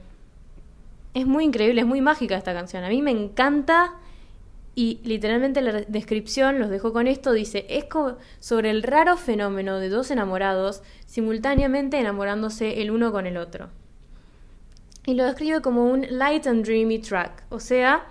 Es 1.14 1.28
muy 1.28 1.44
increíble, 1.44 1.82
es 1.82 1.88
muy 1.88 2.02
mágica 2.02 2.36
esta 2.36 2.54
canción. 2.54 2.84
A 2.84 2.90
mí 2.90 3.04
me 3.04 3.12
encanta 3.12 3.94
y 4.76 5.00
literalmente 5.04 5.62
la 5.62 5.82
descripción, 5.82 6.60
los 6.60 6.70
dejo 6.70 6.94
con 6.94 7.08
esto, 7.08 7.32
dice, 7.32 7.66
es 7.70 7.86
sobre 8.40 8.72
el 8.72 8.84
raro 8.84 9.18
fenómeno 9.18 9.80
de 9.80 9.90
dos 9.90 10.10
enamorados 10.12 10.82
simultáneamente 11.06 12.00
enamorándose 12.00 12.82
el 12.82 12.92
uno 12.92 13.12
con 13.12 13.28
el 13.28 13.38
otro 13.38 13.70
y 15.06 15.16
lo 15.16 15.26
describe 15.26 15.62
como 15.62 15.86
un 15.86 16.06
light 16.10 16.48
and 16.48 16.66
dreamy 16.66 17.00
track, 17.00 17.44
o 17.50 17.60
sea, 17.60 18.06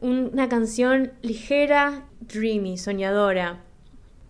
una 0.00 0.48
canción 0.48 1.12
ligera, 1.22 2.04
dreamy, 2.20 2.78
soñadora. 2.78 3.60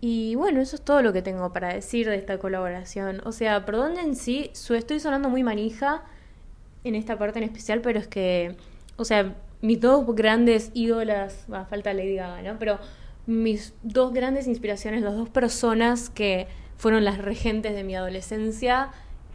Y 0.01 0.35
bueno, 0.35 0.59
eso 0.59 0.75
es 0.75 0.81
todo 0.81 1.01
lo 1.01 1.13
que 1.13 1.21
tengo 1.21 1.53
para 1.53 1.73
decir 1.73 2.09
de 2.09 2.15
esta 2.15 2.37
colaboración. 2.37 3.21
O 3.25 3.31
sea, 3.31 3.65
perdonen 3.65 4.15
si 4.15 4.51
estoy 4.53 4.99
sonando 4.99 5.29
muy 5.29 5.43
manija 5.43 6.03
en 6.83 6.95
esta 6.95 7.17
parte 7.17 7.39
en 7.39 7.45
especial, 7.45 7.81
pero 7.81 7.99
es 7.99 8.07
que, 8.07 8.55
o 8.97 9.05
sea, 9.05 9.35
mis 9.63 9.79
dos 9.79 10.05
grandes 10.13 10.71
ídolas, 10.73 11.47
va, 11.51 11.65
falta 11.65 11.93
Lady 11.93 12.17
Gaga, 12.17 12.41
¿no? 12.41 12.59
Pero 12.59 12.79
mis 13.25 13.73
dos 13.81 14.13
grandes 14.13 14.45
inspiraciones, 14.45 15.01
las 15.01 15.15
dos 15.15 15.29
personas 15.29 16.09
que 16.09 16.47
fueron 16.77 17.05
las 17.05 17.17
regentes 17.17 17.73
de 17.73 17.85
mi 17.85 17.95
adolescencia, 17.95 18.91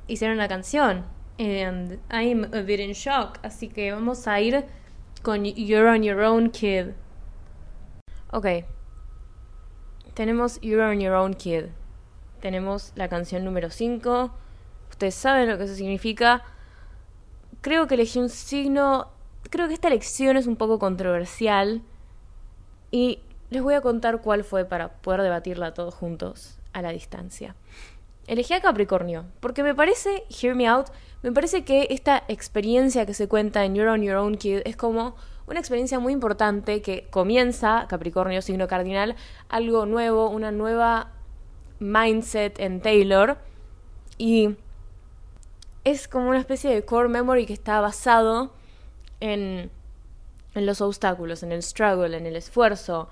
hicieron 0.06 0.36
la 0.36 0.46
canción 0.46 1.04
and 1.38 1.98
I'm 2.10 2.44
a 2.52 2.60
bit 2.60 2.78
in 2.80 2.92
shock. 2.92 3.38
Así 3.42 3.68
que 3.68 3.90
vamos 3.90 4.26
a 4.26 4.38
ir 4.40 4.66
con 5.22 5.44
You're 5.44 5.88
on 5.88 6.02
Your 6.02 6.20
Own 6.20 6.50
Kid. 6.50 6.88
Ok. 8.30 8.46
Tenemos 10.14 10.60
You're 10.60 10.84
on 10.84 11.00
Your 11.00 11.14
Own 11.14 11.32
Kid. 11.32 11.66
Tenemos 12.40 12.92
la 12.96 13.08
canción 13.08 13.44
número 13.44 13.70
5. 13.70 14.30
Ustedes 14.90 15.14
saben 15.14 15.48
lo 15.48 15.56
que 15.56 15.64
eso 15.64 15.74
significa. 15.74 16.42
Creo 17.60 17.86
que 17.86 17.94
elegí 17.94 18.18
un 18.18 18.28
signo. 18.28 19.08
Creo 19.50 19.68
que 19.68 19.74
esta 19.74 19.88
elección 19.88 20.36
es 20.36 20.46
un 20.46 20.56
poco 20.56 20.78
controversial. 20.78 21.82
Y 22.90 23.20
les 23.50 23.62
voy 23.62 23.74
a 23.74 23.80
contar 23.80 24.20
cuál 24.20 24.44
fue 24.44 24.64
para 24.64 24.88
poder 24.88 25.22
debatirla 25.22 25.74
todos 25.74 25.94
juntos 25.94 26.58
a 26.72 26.82
la 26.82 26.90
distancia. 26.90 27.54
Elegí 28.26 28.52
a 28.52 28.60
Capricornio, 28.60 29.24
porque 29.40 29.62
me 29.62 29.74
parece, 29.74 30.24
hear 30.28 30.54
me 30.54 30.68
out, 30.68 30.88
me 31.22 31.32
parece 31.32 31.64
que 31.64 31.88
esta 31.90 32.24
experiencia 32.28 33.06
que 33.06 33.14
se 33.14 33.26
cuenta 33.26 33.64
en 33.64 33.74
You're 33.74 33.90
on 33.90 34.02
Your 34.02 34.16
Own 34.16 34.36
Kid 34.36 34.60
es 34.64 34.76
como 34.76 35.16
una 35.46 35.58
experiencia 35.58 35.98
muy 35.98 36.12
importante 36.12 36.82
que 36.82 37.08
comienza, 37.10 37.86
Capricornio, 37.88 38.42
signo 38.42 38.68
cardinal, 38.68 39.16
algo 39.48 39.86
nuevo, 39.86 40.28
una 40.28 40.52
nueva 40.52 41.12
mindset 41.78 42.60
en 42.60 42.82
Taylor. 42.82 43.38
Y 44.18 44.56
es 45.84 46.06
como 46.06 46.28
una 46.28 46.38
especie 46.38 46.70
de 46.70 46.84
core 46.84 47.08
memory 47.08 47.46
que 47.46 47.54
está 47.54 47.80
basado 47.80 48.52
en, 49.20 49.70
los 50.54 50.80
obstáculos, 50.80 51.42
en 51.42 51.52
el 51.52 51.62
struggle, 51.62 52.16
en 52.16 52.26
el 52.26 52.36
esfuerzo, 52.36 53.08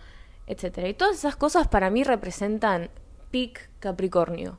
etc. 0.46 0.78
Y 0.86 0.94
todas 0.94 1.16
esas 1.16 1.36
cosas 1.36 1.68
para 1.68 1.90
mí 1.90 2.04
representan 2.04 2.90
peak 3.30 3.68
Capricornio. 3.80 4.58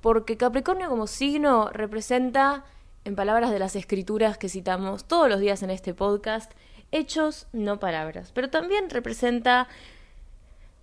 Porque 0.00 0.36
Capricornio 0.36 0.88
como 0.88 1.06
signo 1.06 1.70
representa 1.72 2.64
en 3.04 3.16
palabras 3.16 3.50
de 3.50 3.58
las 3.58 3.76
escrituras 3.76 4.36
que 4.36 4.48
citamos 4.48 5.04
todos 5.04 5.28
los 5.28 5.40
días 5.40 5.62
en 5.62 5.70
este 5.70 5.94
podcast, 5.94 6.52
hechos, 6.92 7.46
no 7.52 7.78
palabras. 7.78 8.32
Pero 8.32 8.50
también 8.50 8.90
representa 8.90 9.68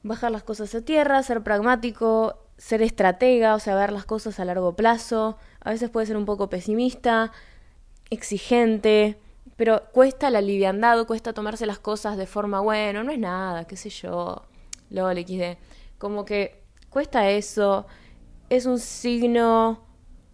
bajar 0.03 0.31
las 0.31 0.43
cosas 0.43 0.73
a 0.75 0.81
tierra, 0.81 1.23
ser 1.23 1.43
pragmático, 1.43 2.37
ser 2.57 2.81
estratega, 2.81 3.55
o 3.55 3.59
sea, 3.59 3.75
ver 3.75 3.91
las 3.91 4.05
cosas 4.05 4.39
a 4.39 4.45
largo 4.45 4.75
plazo. 4.75 5.37
A 5.61 5.71
veces 5.71 5.89
puede 5.89 6.07
ser 6.07 6.17
un 6.17 6.25
poco 6.25 6.49
pesimista, 6.49 7.31
exigente, 8.09 9.17
pero 9.55 9.83
cuesta 9.91 10.29
la 10.29 10.41
liviandad, 10.41 11.05
cuesta 11.05 11.33
tomarse 11.33 11.65
las 11.65 11.79
cosas 11.79 12.17
de 12.17 12.25
forma, 12.25 12.59
bueno, 12.59 13.03
no 13.03 13.11
es 13.11 13.19
nada, 13.19 13.65
qué 13.65 13.75
sé 13.75 13.89
yo, 13.89 14.43
le 14.89 15.25
quise. 15.25 15.57
Como 15.97 16.25
que 16.25 16.63
cuesta 16.89 17.29
eso, 17.29 17.85
es 18.49 18.65
un 18.65 18.79
signo 18.79 19.83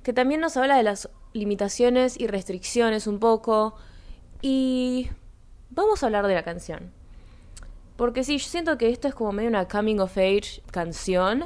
que 0.03 0.13
también 0.13 0.41
nos 0.41 0.57
habla 0.57 0.77
de 0.77 0.83
las 0.83 1.09
limitaciones 1.33 2.19
y 2.19 2.27
restricciones 2.27 3.07
un 3.07 3.19
poco. 3.19 3.75
Y 4.41 5.09
vamos 5.69 6.01
a 6.01 6.07
hablar 6.07 6.27
de 6.27 6.35
la 6.35 6.43
canción. 6.43 6.91
Porque 7.95 8.23
sí, 8.23 8.37
yo 8.37 8.47
siento 8.47 8.77
que 8.77 8.89
esto 8.89 9.07
es 9.07 9.13
como 9.13 9.31
medio 9.33 9.49
una 9.49 9.67
coming 9.67 9.99
of 9.99 10.17
age 10.17 10.61
canción. 10.71 11.45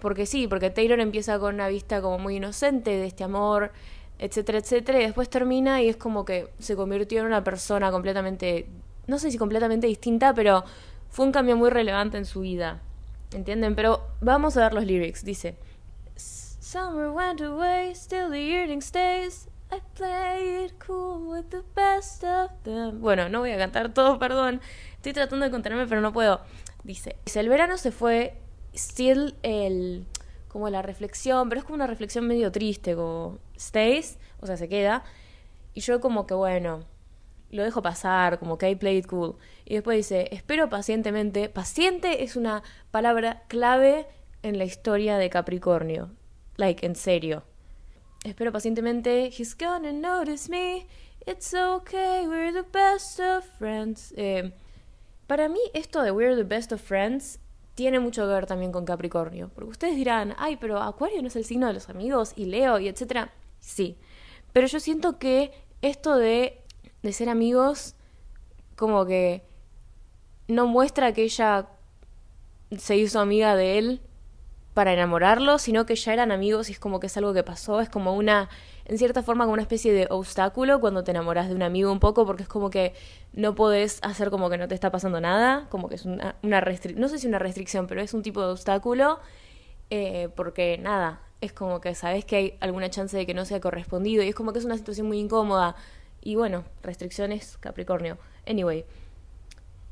Porque 0.00 0.26
sí, 0.26 0.48
porque 0.48 0.70
Taylor 0.70 0.98
empieza 0.98 1.38
con 1.38 1.54
una 1.54 1.68
vista 1.68 2.00
como 2.02 2.18
muy 2.18 2.36
inocente 2.36 2.90
de 2.90 3.06
este 3.06 3.22
amor, 3.24 3.72
etcétera, 4.22 4.58
etcétera, 4.58 5.00
y 5.00 5.02
después 5.02 5.28
termina 5.28 5.82
y 5.82 5.88
es 5.88 5.96
como 5.96 6.24
que 6.24 6.48
se 6.60 6.76
convirtió 6.76 7.20
en 7.20 7.26
una 7.26 7.42
persona 7.42 7.90
completamente, 7.90 8.68
no 9.08 9.18
sé 9.18 9.32
si 9.32 9.36
completamente 9.36 9.88
distinta, 9.88 10.32
pero 10.32 10.62
fue 11.10 11.26
un 11.26 11.32
cambio 11.32 11.56
muy 11.56 11.70
relevante 11.70 12.18
en 12.18 12.24
su 12.24 12.40
vida. 12.42 12.80
¿Entienden? 13.32 13.74
Pero 13.74 14.06
vamos 14.20 14.56
a 14.56 14.60
ver 14.60 14.74
los 14.74 14.84
lyrics. 14.84 15.24
Dice: 15.24 15.56
Summer 16.14 17.08
went 17.08 17.40
away, 17.40 17.90
still 17.94 18.30
the 18.30 18.40
yearning 18.40 18.80
stays. 18.80 19.48
I 19.72 19.80
play 19.96 20.66
it 20.66 20.74
cool 20.86 21.26
with 21.26 21.46
the 21.48 21.62
best 21.74 22.22
of 22.22 22.52
them. 22.62 23.00
Bueno, 23.00 23.28
no 23.28 23.40
voy 23.40 23.50
a 23.50 23.58
cantar 23.58 23.92
todo, 23.92 24.18
perdón. 24.20 24.60
Estoy 24.96 25.14
tratando 25.14 25.46
de 25.46 25.50
contenerme, 25.50 25.86
pero 25.88 26.00
no 26.00 26.12
puedo. 26.12 26.42
Dice: 26.84 27.16
Dice, 27.24 27.40
el 27.40 27.48
verano 27.48 27.76
se 27.76 27.90
fue, 27.90 28.36
still 28.74 29.34
el. 29.42 30.06
como 30.52 30.68
la 30.68 30.82
reflexión, 30.82 31.48
pero 31.48 31.60
es 31.60 31.64
como 31.64 31.76
una 31.76 31.86
reflexión 31.86 32.26
medio 32.26 32.52
triste, 32.52 32.94
como 32.94 33.38
stays, 33.62 34.18
o 34.40 34.46
sea, 34.46 34.56
se 34.56 34.68
queda. 34.68 35.04
Y 35.74 35.80
yo, 35.80 36.00
como 36.00 36.26
que 36.26 36.34
bueno, 36.34 36.84
lo 37.50 37.62
dejo 37.62 37.82
pasar, 37.82 38.38
como 38.38 38.58
que 38.58 38.70
I 38.70 38.74
play 38.74 38.98
it 38.98 39.06
cool. 39.06 39.36
Y 39.64 39.74
después 39.74 39.96
dice, 39.96 40.28
espero 40.32 40.68
pacientemente. 40.68 41.48
Paciente 41.48 42.24
es 42.24 42.36
una 42.36 42.62
palabra 42.90 43.44
clave 43.48 44.06
en 44.42 44.58
la 44.58 44.64
historia 44.64 45.18
de 45.18 45.30
Capricornio. 45.30 46.10
Like, 46.56 46.84
en 46.84 46.96
serio. 46.96 47.44
Espero 48.24 48.52
pacientemente. 48.52 49.26
He's 49.26 49.56
gonna 49.56 49.92
notice 49.92 50.50
me. 50.50 50.86
It's 51.26 51.54
okay, 51.54 52.26
we're 52.26 52.52
the 52.52 52.66
best 52.72 53.20
of 53.20 53.44
friends. 53.58 54.12
Eh, 54.16 54.52
para 55.26 55.48
mí, 55.48 55.60
esto 55.72 56.02
de 56.02 56.10
we're 56.10 56.36
the 56.36 56.42
best 56.42 56.72
of 56.72 56.80
friends 56.80 57.38
tiene 57.74 58.00
mucho 58.00 58.22
que 58.22 58.32
ver 58.32 58.46
también 58.46 58.72
con 58.72 58.84
Capricornio. 58.84 59.50
Porque 59.54 59.70
ustedes 59.70 59.96
dirán, 59.96 60.34
ay, 60.38 60.56
pero 60.56 60.80
Acuario 60.80 61.20
no 61.20 61.28
es 61.28 61.36
el 61.36 61.44
signo 61.44 61.66
de 61.66 61.74
los 61.74 61.88
amigos, 61.88 62.32
y 62.36 62.46
Leo, 62.46 62.78
y 62.78 62.88
etcétera. 62.88 63.32
Sí. 63.62 63.96
Pero 64.52 64.66
yo 64.66 64.78
siento 64.78 65.18
que 65.18 65.52
esto 65.80 66.16
de 66.16 66.62
de 67.02 67.12
ser 67.12 67.28
amigos, 67.28 67.94
como 68.76 69.06
que 69.06 69.42
no 70.48 70.66
muestra 70.66 71.12
que 71.12 71.24
ella 71.24 71.68
se 72.76 72.96
hizo 72.96 73.20
amiga 73.20 73.56
de 73.56 73.78
él 73.78 74.00
para 74.74 74.92
enamorarlo, 74.94 75.58
sino 75.58 75.84
que 75.84 75.96
ya 75.96 76.14
eran 76.14 76.32
amigos 76.32 76.70
y 76.70 76.72
es 76.72 76.78
como 76.78 76.98
que 76.98 77.08
es 77.08 77.16
algo 77.16 77.34
que 77.34 77.42
pasó, 77.42 77.80
es 77.80 77.90
como 77.90 78.14
una, 78.14 78.48
en 78.86 78.96
cierta 78.96 79.22
forma, 79.22 79.44
como 79.44 79.52
una 79.52 79.62
especie 79.62 79.92
de 79.92 80.06
obstáculo 80.08 80.80
cuando 80.80 81.04
te 81.04 81.10
enamoras 81.10 81.48
de 81.48 81.54
un 81.54 81.62
amigo 81.62 81.92
un 81.92 82.00
poco, 82.00 82.24
porque 82.24 82.44
es 82.44 82.48
como 82.48 82.70
que 82.70 82.94
no 83.34 83.54
podés 83.54 83.98
hacer 84.02 84.30
como 84.30 84.48
que 84.48 84.56
no 84.56 84.68
te 84.68 84.74
está 84.74 84.90
pasando 84.90 85.20
nada, 85.20 85.66
como 85.68 85.88
que 85.88 85.96
es 85.96 86.06
una, 86.06 86.36
una 86.42 86.60
restricción, 86.62 87.00
no 87.00 87.08
sé 87.08 87.18
si 87.18 87.26
una 87.26 87.38
restricción, 87.38 87.86
pero 87.86 88.00
es 88.00 88.14
un 88.14 88.22
tipo 88.22 88.40
de 88.40 88.52
obstáculo, 88.52 89.20
eh, 89.94 90.30
porque 90.34 90.78
nada, 90.78 91.20
es 91.42 91.52
como 91.52 91.82
que 91.82 91.94
sabes 91.94 92.24
que 92.24 92.36
hay 92.36 92.58
alguna 92.60 92.88
chance 92.88 93.14
de 93.14 93.26
que 93.26 93.34
no 93.34 93.44
sea 93.44 93.60
correspondido 93.60 94.22
y 94.22 94.28
es 94.28 94.34
como 94.34 94.54
que 94.54 94.58
es 94.58 94.64
una 94.64 94.78
situación 94.78 95.06
muy 95.06 95.18
incómoda 95.18 95.76
y 96.22 96.34
bueno, 96.34 96.64
restricciones 96.82 97.58
Capricornio. 97.58 98.16
Anyway. 98.46 98.86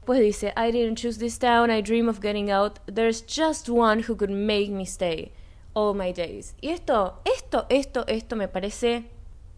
Pues 0.07 0.21
dice, 0.21 0.55
I 0.57 0.73
didn't 0.73 0.97
choose 0.97 1.19
this 1.19 1.39
town, 1.39 1.71
I 1.71 1.83
dream 1.83 2.09
of 2.09 2.21
getting 2.23 2.51
out. 2.51 2.79
There's 2.87 3.23
just 3.23 3.69
one 3.69 4.05
who 4.09 4.17
could 4.17 4.31
make 4.31 4.71
me 4.71 4.87
stay 4.87 5.33
all 5.75 5.93
my 5.95 6.15
days. 6.15 6.55
Y 6.63 6.71
esto, 6.71 7.21
esto, 7.27 7.67
esto, 7.69 8.07
esto 8.09 8.37
me 8.37 8.49
parece 8.49 9.11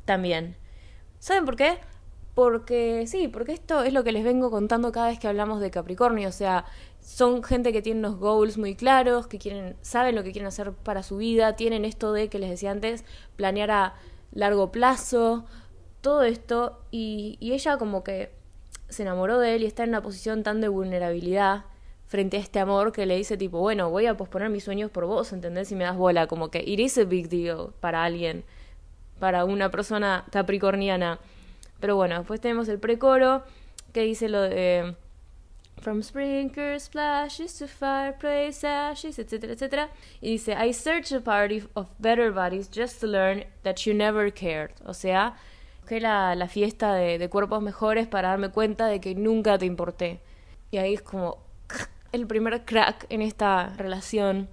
también. 0.04 0.56
¿Saben 1.20 1.44
por 1.44 1.54
qué? 1.54 1.78
Porque 2.34 3.06
sí, 3.06 3.28
porque 3.28 3.52
esto 3.52 3.82
es 3.82 3.92
lo 3.92 4.04
que 4.04 4.12
les 4.12 4.24
vengo 4.24 4.50
contando 4.50 4.90
cada 4.90 5.08
vez 5.08 5.18
que 5.18 5.28
hablamos 5.28 5.60
de 5.60 5.70
Capricornio. 5.70 6.28
O 6.28 6.32
sea, 6.32 6.64
son 7.00 7.42
gente 7.42 7.72
que 7.72 7.82
tiene 7.82 8.00
unos 8.00 8.18
goals 8.18 8.56
muy 8.56 8.74
claros, 8.74 9.26
que 9.26 9.38
quieren, 9.38 9.76
saben 9.82 10.14
lo 10.14 10.22
que 10.22 10.32
quieren 10.32 10.46
hacer 10.46 10.72
para 10.72 11.02
su 11.02 11.18
vida, 11.18 11.56
tienen 11.56 11.84
esto 11.84 12.12
de 12.12 12.28
que 12.28 12.38
les 12.38 12.48
decía 12.50 12.70
antes, 12.70 13.04
planear 13.36 13.70
a 13.70 13.94
largo 14.32 14.72
plazo, 14.72 15.44
todo 16.00 16.22
esto 16.22 16.78
y, 16.90 17.38
ella 17.40 17.78
como 17.78 18.04
que 18.04 18.30
se 18.88 19.02
enamoró 19.02 19.38
de 19.38 19.54
él 19.54 19.62
y 19.62 19.66
está 19.66 19.84
en 19.84 19.90
una 19.90 20.02
posición 20.02 20.42
tan 20.42 20.60
de 20.60 20.68
vulnerabilidad 20.68 21.64
frente 22.06 22.36
a 22.36 22.40
este 22.40 22.60
amor 22.60 22.92
que 22.92 23.06
le 23.06 23.16
dice 23.16 23.38
tipo, 23.38 23.58
bueno, 23.58 23.88
voy 23.88 24.06
a 24.06 24.16
posponer 24.16 24.50
mis 24.50 24.64
sueños 24.64 24.90
por 24.90 25.06
vos, 25.06 25.32
¿entendés? 25.32 25.68
Si 25.68 25.74
me 25.74 25.84
das 25.84 25.96
bola, 25.96 26.26
como 26.26 26.50
que 26.50 26.58
it 26.58 26.78
is 26.78 26.98
a 26.98 27.04
big 27.04 27.28
deal 27.30 27.72
para 27.80 28.04
alguien, 28.04 28.44
para 29.18 29.46
una 29.46 29.70
persona 29.70 30.26
capricorniana. 30.30 31.20
Pero 31.82 31.96
bueno, 31.96 32.16
después 32.16 32.40
tenemos 32.40 32.68
el 32.68 32.78
precoro 32.78 33.42
que 33.92 34.02
dice 34.02 34.28
lo 34.28 34.40
de 34.40 34.94
From 35.80 36.00
sprinklers, 36.00 36.84
splashes 36.84 37.58
to 37.58 37.66
fireplace 37.66 38.64
ashes, 38.64 39.18
etcétera, 39.18 39.54
etcétera. 39.54 39.88
Y 40.20 40.30
dice, 40.30 40.54
I 40.54 40.72
search 40.72 41.10
a 41.10 41.20
party 41.20 41.64
of 41.74 41.88
better 41.98 42.30
bodies 42.30 42.70
just 42.72 43.00
to 43.00 43.08
learn 43.08 43.46
that 43.64 43.84
you 43.84 43.94
never 43.94 44.32
cared. 44.32 44.70
O 44.86 44.94
sea, 44.94 45.34
que 45.88 45.98
la, 45.98 46.36
la 46.36 46.46
fiesta 46.46 46.94
de, 46.94 47.18
de, 47.18 47.28
cuerpos 47.28 47.60
mejores 47.60 48.06
para 48.06 48.28
darme 48.28 48.50
cuenta 48.50 48.86
de 48.86 49.00
que 49.00 49.16
nunca 49.16 49.58
te 49.58 49.66
importé. 49.66 50.20
Y 50.70 50.76
ahí 50.76 50.94
es 50.94 51.02
como 51.02 51.38
el 52.12 52.28
primer 52.28 52.64
crack 52.64 53.06
en 53.08 53.22
esta 53.22 53.74
relación. 53.76 54.48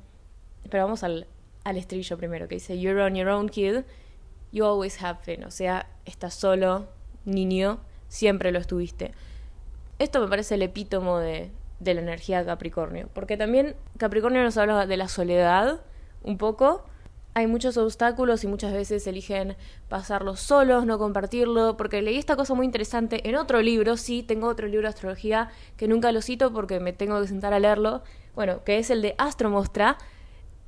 Pero 0.67 0.85
vamos 0.85 1.03
al, 1.03 1.27
al 1.63 1.77
estribillo 1.77 2.17
primero, 2.17 2.47
que 2.47 2.55
dice, 2.55 2.79
You're 2.79 3.03
on 3.03 3.13
your 3.13 3.29
own 3.29 3.49
kid, 3.49 3.83
you 4.51 4.65
always 4.65 4.99
have 5.03 5.19
been. 5.27 5.43
O 5.43 5.51
sea, 5.51 5.85
estás 6.05 6.33
solo, 6.33 6.87
niño, 7.25 7.79
siempre 8.07 8.51
lo 8.51 8.59
estuviste. 8.59 9.13
Esto 9.99 10.21
me 10.21 10.27
parece 10.27 10.55
el 10.55 10.61
epítomo 10.61 11.17
de, 11.19 11.51
de 11.79 11.93
la 11.93 12.01
energía 12.01 12.45
Capricornio. 12.45 13.09
Porque 13.13 13.37
también 13.37 13.75
Capricornio 13.97 14.43
nos 14.43 14.57
habla 14.57 14.85
de 14.85 14.97
la 14.97 15.07
soledad, 15.07 15.81
un 16.23 16.37
poco, 16.37 16.83
hay 17.33 17.47
muchos 17.47 17.77
obstáculos 17.77 18.43
y 18.43 18.47
muchas 18.47 18.73
veces 18.73 19.05
eligen 19.07 19.55
pasarlos 19.87 20.39
solos, 20.39 20.85
no 20.85 20.97
compartirlo, 20.97 21.77
porque 21.77 22.01
leí 22.01 22.17
esta 22.17 22.35
cosa 22.35 22.53
muy 22.53 22.65
interesante 22.65 23.27
en 23.29 23.35
otro 23.35 23.61
libro, 23.61 23.97
sí, 23.97 24.23
tengo 24.23 24.47
otro 24.47 24.67
libro 24.67 24.83
de 24.83 24.89
astrología 24.89 25.49
que 25.77 25.87
nunca 25.87 26.11
lo 26.11 26.21
cito 26.21 26.51
porque 26.51 26.79
me 26.79 26.91
tengo 26.91 27.21
que 27.21 27.27
sentar 27.27 27.53
a 27.53 27.59
leerlo, 27.59 28.03
bueno, 28.35 28.63
que 28.63 28.79
es 28.79 28.89
el 28.89 29.01
de 29.01 29.15
Astromostra, 29.17 29.97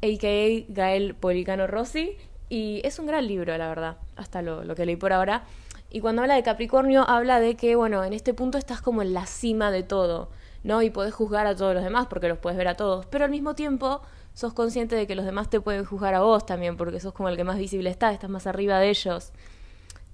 a.k.a. 0.03 0.65
Gael 0.69 1.15
Policano 1.15 1.67
Rossi, 1.67 2.17
y 2.47 2.81
es 2.83 2.99
un 2.99 3.07
gran 3.07 3.27
libro, 3.27 3.57
la 3.57 3.67
verdad, 3.67 3.97
hasta 4.15 4.41
lo, 4.41 4.63
lo 4.63 4.75
que 4.75 4.85
leí 4.85 4.95
por 4.95 5.13
ahora. 5.13 5.43
Y 5.93 5.99
cuando 5.99 6.21
habla 6.21 6.35
de 6.35 6.43
Capricornio, 6.43 7.07
habla 7.07 7.41
de 7.41 7.55
que, 7.55 7.75
bueno, 7.75 8.03
en 8.05 8.13
este 8.13 8.33
punto 8.33 8.57
estás 8.57 8.81
como 8.81 9.01
en 9.01 9.13
la 9.13 9.25
cima 9.25 9.71
de 9.71 9.83
todo, 9.83 10.29
¿no? 10.63 10.81
Y 10.81 10.89
podés 10.89 11.13
juzgar 11.13 11.45
a 11.47 11.55
todos 11.55 11.73
los 11.73 11.83
demás 11.83 12.07
porque 12.07 12.29
los 12.29 12.37
puedes 12.37 12.57
ver 12.57 12.69
a 12.69 12.75
todos, 12.75 13.05
pero 13.07 13.25
al 13.25 13.31
mismo 13.31 13.55
tiempo 13.55 14.01
sos 14.33 14.53
consciente 14.53 14.95
de 14.95 15.05
que 15.05 15.15
los 15.15 15.25
demás 15.25 15.49
te 15.49 15.59
pueden 15.59 15.83
juzgar 15.83 16.13
a 16.13 16.21
vos 16.21 16.45
también, 16.45 16.77
porque 16.77 17.01
sos 17.01 17.11
como 17.13 17.27
el 17.27 17.35
que 17.35 17.43
más 17.43 17.57
visible 17.57 17.89
está, 17.89 18.13
estás 18.13 18.29
más 18.29 18.47
arriba 18.47 18.79
de 18.79 18.89
ellos. 18.89 19.33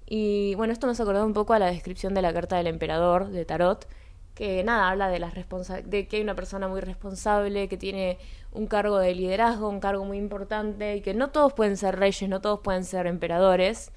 Y 0.07 0.55
bueno, 0.55 0.73
esto 0.73 0.87
nos 0.87 0.99
acordó 0.99 1.23
un 1.23 1.33
poco 1.33 1.53
a 1.53 1.59
la 1.59 1.67
descripción 1.67 2.15
de 2.15 2.23
la 2.23 2.33
carta 2.33 2.57
del 2.57 2.67
emperador 2.67 3.29
de 3.29 3.45
Tarot, 3.45 3.87
que 4.33 4.63
nada, 4.63 4.89
habla 4.89 5.09
de, 5.09 5.19
las 5.19 5.33
de 5.85 6.07
que 6.07 6.17
hay 6.17 6.23
una 6.23 6.35
persona 6.35 6.67
muy 6.67 6.81
responsable, 6.81 7.67
que 7.67 7.77
tiene 7.77 8.17
un 8.51 8.65
cargo 8.65 8.97
de 8.97 9.13
liderazgo, 9.13 9.69
un 9.69 9.79
cargo 9.79 10.05
muy 10.05 10.17
importante, 10.17 10.95
y 10.95 11.01
que 11.01 11.13
no 11.13 11.29
todos 11.29 11.53
pueden 11.53 11.77
ser 11.77 11.99
reyes, 11.99 12.27
no 12.29 12.41
todos 12.41 12.61
pueden 12.61 12.83
ser 12.83 13.05
emperadores, 13.05 13.91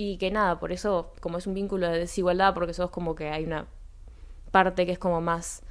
y 0.00 0.16
que 0.16 0.30
nada, 0.30 0.60
por 0.60 0.70
eso, 0.70 1.12
como 1.20 1.38
es 1.38 1.48
un 1.48 1.54
vínculo 1.54 1.90
de 1.90 1.98
desigualdad, 1.98 2.54
porque 2.54 2.72
sos 2.72 2.88
como 2.90 3.16
que 3.16 3.30
hay 3.30 3.44
una 3.44 3.66
parte 4.52 4.86
que 4.86 4.92
es 4.92 4.98
como 4.98 5.20
más 5.20 5.64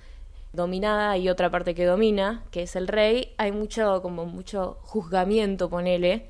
dominada 0.51 1.17
y 1.17 1.29
otra 1.29 1.49
parte 1.49 1.73
que 1.73 1.85
domina, 1.85 2.43
que 2.51 2.63
es 2.63 2.75
el 2.75 2.89
rey, 2.89 3.33
hay 3.37 3.53
mucho, 3.53 4.01
como 4.01 4.25
mucho 4.25 4.79
juzgamiento, 4.81 5.69
ponele, 5.69 6.27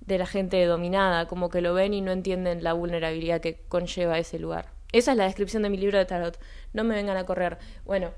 de 0.00 0.16
la 0.16 0.24
gente 0.24 0.64
dominada, 0.64 1.28
como 1.28 1.50
que 1.50 1.60
lo 1.60 1.74
ven 1.74 1.92
y 1.92 2.00
no 2.00 2.12
entienden 2.12 2.64
la 2.64 2.72
vulnerabilidad 2.72 3.42
que 3.42 3.60
conlleva 3.68 4.18
ese 4.18 4.38
lugar. 4.38 4.70
Esa 4.92 5.12
es 5.12 5.18
la 5.18 5.24
descripción 5.24 5.62
de 5.64 5.68
mi 5.68 5.76
libro 5.76 5.98
de 5.98 6.06
tarot. 6.06 6.38
No 6.72 6.82
me 6.82 6.94
vengan 6.94 7.18
a 7.18 7.26
correr. 7.26 7.58
Bueno, 7.84 8.12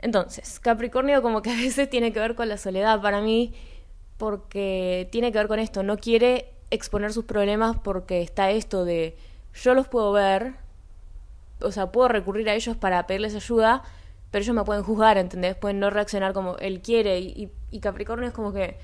entonces, 0.00 0.58
Capricornio 0.58 1.22
como 1.22 1.40
que 1.40 1.50
a 1.50 1.56
veces 1.56 1.88
tiene 1.88 2.12
que 2.12 2.18
ver 2.18 2.34
con 2.34 2.48
la 2.48 2.56
soledad 2.56 3.00
para 3.00 3.20
mí, 3.20 3.54
porque 4.16 5.08
tiene 5.12 5.30
que 5.30 5.38
ver 5.38 5.46
con 5.46 5.60
esto, 5.60 5.84
no 5.84 5.98
quiere 5.98 6.57
exponer 6.70 7.12
sus 7.12 7.24
problemas 7.24 7.78
porque 7.78 8.22
está 8.22 8.50
esto 8.50 8.84
de 8.84 9.16
yo 9.54 9.74
los 9.74 9.88
puedo 9.88 10.12
ver, 10.12 10.54
o 11.60 11.72
sea, 11.72 11.90
puedo 11.90 12.08
recurrir 12.08 12.48
a 12.48 12.54
ellos 12.54 12.76
para 12.76 13.06
pedirles 13.06 13.34
ayuda, 13.34 13.82
pero 14.30 14.42
ellos 14.42 14.54
me 14.54 14.64
pueden 14.64 14.82
juzgar, 14.82 15.18
¿entendés? 15.18 15.56
Pueden 15.56 15.80
no 15.80 15.90
reaccionar 15.90 16.32
como 16.32 16.56
él 16.58 16.80
quiere. 16.80 17.18
Y, 17.18 17.50
Capricornio 17.80 18.28
es 18.28 18.34
como 18.34 18.52
que 18.52 18.78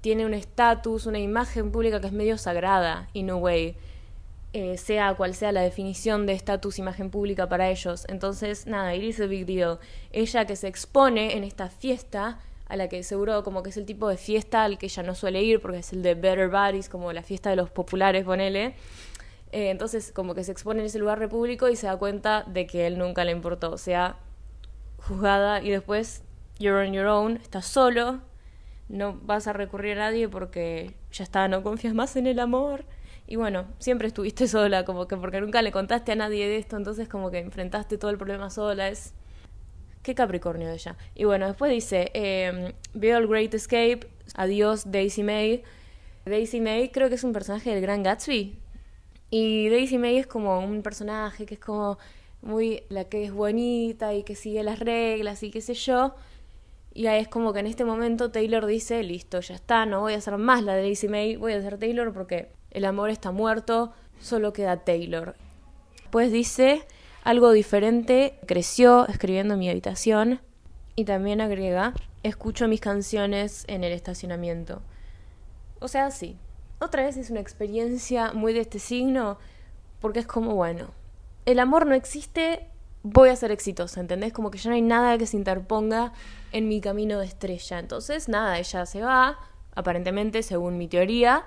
tiene 0.00 0.24
un 0.26 0.34
estatus, 0.34 1.06
una 1.06 1.18
imagen 1.18 1.72
pública 1.72 2.00
que 2.00 2.06
es 2.06 2.12
medio 2.12 2.38
sagrada, 2.38 3.08
in 3.12 3.30
a 3.30 3.36
way. 3.36 3.76
Eh, 4.52 4.78
sea 4.78 5.14
cual 5.14 5.34
sea 5.34 5.50
la 5.50 5.62
definición 5.62 6.26
de 6.26 6.32
estatus, 6.32 6.78
imagen 6.78 7.10
pública 7.10 7.48
para 7.48 7.70
ellos. 7.70 8.06
Entonces, 8.08 8.68
nada, 8.68 8.94
it 8.94 9.02
is 9.02 9.20
a 9.20 9.26
big 9.26 9.46
deal. 9.46 9.78
Ella 10.12 10.46
que 10.46 10.54
se 10.54 10.68
expone 10.68 11.36
en 11.36 11.42
esta 11.42 11.68
fiesta, 11.68 12.38
a 12.66 12.76
la 12.76 12.88
que 12.88 13.02
seguro 13.02 13.42
como 13.42 13.62
que 13.62 13.70
es 13.70 13.76
el 13.76 13.86
tipo 13.86 14.08
de 14.08 14.16
fiesta 14.16 14.64
al 14.64 14.78
que 14.78 14.86
ella 14.86 15.02
no 15.02 15.14
suele 15.14 15.42
ir, 15.42 15.60
porque 15.60 15.78
es 15.78 15.92
el 15.92 16.02
de 16.02 16.14
Better 16.14 16.48
Bodies, 16.48 16.88
como 16.88 17.12
la 17.12 17.22
fiesta 17.22 17.50
de 17.50 17.56
los 17.56 17.70
populares, 17.70 18.24
ponele. 18.24 18.74
Eh, 19.52 19.70
entonces, 19.70 20.12
como 20.12 20.34
que 20.34 20.44
se 20.44 20.52
expone 20.52 20.80
en 20.80 20.86
ese 20.86 20.98
lugar 20.98 21.28
público 21.28 21.68
y 21.68 21.76
se 21.76 21.86
da 21.86 21.96
cuenta 21.96 22.42
de 22.44 22.66
que 22.66 22.86
él 22.86 22.98
nunca 22.98 23.24
le 23.24 23.32
importó. 23.32 23.70
O 23.70 23.78
sea, 23.78 24.16
juzgada 24.98 25.62
y 25.62 25.70
después 25.70 26.22
you're 26.58 26.86
on 26.86 26.92
your 26.92 27.06
own, 27.06 27.36
estás 27.36 27.66
solo, 27.66 28.20
no 28.88 29.18
vas 29.22 29.46
a 29.46 29.52
recurrir 29.52 29.98
a 29.98 30.06
nadie 30.06 30.28
porque 30.28 30.94
ya 31.12 31.24
está, 31.24 31.48
no 31.48 31.62
confías 31.62 31.94
más 31.94 32.16
en 32.16 32.26
el 32.26 32.38
amor. 32.40 32.84
Y 33.26 33.36
bueno, 33.36 33.66
siempre 33.78 34.08
estuviste 34.08 34.48
sola, 34.48 34.84
como 34.84 35.08
que 35.08 35.16
porque 35.16 35.40
nunca 35.40 35.62
le 35.62 35.72
contaste 35.72 36.12
a 36.12 36.14
nadie 36.16 36.46
de 36.46 36.58
esto, 36.58 36.76
entonces 36.76 37.08
como 37.08 37.30
que 37.30 37.38
enfrentaste 37.38 37.96
todo 37.96 38.10
el 38.10 38.18
problema 38.18 38.50
sola. 38.50 38.88
Es, 38.88 39.14
Qué 40.04 40.14
Capricornio 40.14 40.70
ella. 40.70 40.98
Y 41.14 41.24
bueno, 41.24 41.46
después 41.46 41.72
dice, 41.72 42.10
eh, 42.12 42.74
veo 42.92 43.16
el 43.16 43.26
Great 43.26 43.54
Escape, 43.54 44.00
adiós 44.34 44.92
Daisy 44.92 45.22
May. 45.22 45.62
Daisy 46.26 46.60
May 46.60 46.90
creo 46.90 47.08
que 47.08 47.14
es 47.14 47.24
un 47.24 47.32
personaje 47.32 47.70
del 47.70 47.80
Gran 47.80 48.02
Gatsby. 48.02 48.58
Y 49.30 49.68
Daisy 49.70 49.96
May 49.96 50.18
es 50.18 50.26
como 50.26 50.60
un 50.60 50.82
personaje 50.82 51.46
que 51.46 51.54
es 51.54 51.60
como 51.60 51.98
muy 52.42 52.82
la 52.90 53.04
que 53.04 53.24
es 53.24 53.32
bonita 53.32 54.12
y 54.12 54.24
que 54.24 54.36
sigue 54.36 54.62
las 54.62 54.78
reglas 54.78 55.42
y 55.42 55.50
qué 55.50 55.62
sé 55.62 55.72
yo. 55.72 56.14
Y 56.92 57.06
ahí 57.06 57.22
es 57.22 57.28
como 57.28 57.54
que 57.54 57.60
en 57.60 57.66
este 57.66 57.86
momento 57.86 58.30
Taylor 58.30 58.66
dice, 58.66 59.02
listo, 59.02 59.40
ya 59.40 59.54
está, 59.54 59.86
no 59.86 60.02
voy 60.02 60.12
a 60.12 60.18
hacer 60.18 60.36
más 60.36 60.62
la 60.62 60.74
de 60.74 60.82
Daisy 60.82 61.08
May, 61.08 61.36
voy 61.36 61.54
a 61.54 61.58
hacer 61.60 61.78
Taylor 61.78 62.12
porque 62.12 62.50
el 62.70 62.84
amor 62.84 63.08
está 63.08 63.32
muerto, 63.32 63.94
solo 64.20 64.52
queda 64.52 64.84
Taylor. 64.84 65.34
Después 65.96 66.30
dice, 66.30 66.86
algo 67.24 67.52
diferente, 67.52 68.38
creció 68.46 69.08
escribiendo 69.08 69.54
en 69.54 69.60
mi 69.60 69.70
habitación 69.70 70.40
y 70.94 71.06
también 71.06 71.40
agrega, 71.40 71.94
escucho 72.22 72.68
mis 72.68 72.80
canciones 72.80 73.64
en 73.66 73.82
el 73.82 73.92
estacionamiento. 73.92 74.82
O 75.80 75.88
sea, 75.88 76.10
sí, 76.10 76.36
otra 76.80 77.04
vez 77.04 77.16
es 77.16 77.30
una 77.30 77.40
experiencia 77.40 78.32
muy 78.32 78.52
de 78.52 78.60
este 78.60 78.78
signo 78.78 79.38
porque 80.00 80.20
es 80.20 80.26
como, 80.26 80.54
bueno, 80.54 80.90
el 81.46 81.58
amor 81.60 81.86
no 81.86 81.94
existe, 81.94 82.68
voy 83.02 83.30
a 83.30 83.36
ser 83.36 83.50
exitosa, 83.50 84.00
¿entendés? 84.00 84.34
Como 84.34 84.50
que 84.50 84.58
ya 84.58 84.68
no 84.68 84.76
hay 84.76 84.82
nada 84.82 85.16
que 85.16 85.26
se 85.26 85.38
interponga 85.38 86.12
en 86.52 86.68
mi 86.68 86.82
camino 86.82 87.18
de 87.18 87.26
estrella. 87.26 87.78
Entonces, 87.78 88.28
nada, 88.28 88.58
ella 88.58 88.84
se 88.84 89.00
va, 89.00 89.38
aparentemente, 89.74 90.42
según 90.42 90.76
mi 90.76 90.88
teoría, 90.88 91.44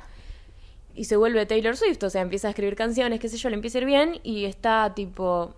y 0.96 1.04
se 1.04 1.18
vuelve 1.18 1.46
Taylor 1.46 1.78
Swift, 1.78 2.02
o 2.02 2.10
sea, 2.10 2.24
empieza 2.24 2.48
a 2.48 2.52
escribir 2.52 2.76
canciones, 2.76 3.20
qué 3.20 3.30
sé 3.30 3.38
yo, 3.38 3.50
le 3.50 3.56
empieza 3.56 3.78
a 3.78 3.82
ir 3.82 3.86
bien, 3.86 4.20
y 4.24 4.46
está 4.46 4.94
tipo 4.96 5.54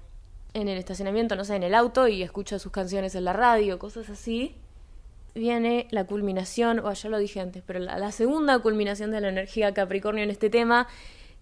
en 0.53 0.67
el 0.67 0.77
estacionamiento, 0.77 1.35
no 1.35 1.45
sé, 1.45 1.55
en 1.55 1.63
el 1.63 1.75
auto, 1.75 2.07
y 2.07 2.23
escucha 2.23 2.59
sus 2.59 2.71
canciones 2.71 3.15
en 3.15 3.25
la 3.25 3.33
radio, 3.33 3.79
cosas 3.79 4.09
así. 4.09 4.55
Viene 5.35 5.87
la 5.91 6.05
culminación, 6.05 6.79
o 6.79 6.91
ya 6.91 7.09
lo 7.09 7.17
dije 7.19 7.39
antes, 7.39 7.63
pero 7.65 7.79
la, 7.79 8.11
segunda 8.11 8.59
culminación 8.59 9.11
de 9.11 9.21
la 9.21 9.29
energía 9.29 9.73
Capricornio 9.73 10.23
en 10.23 10.31
este 10.31 10.49
tema 10.49 10.87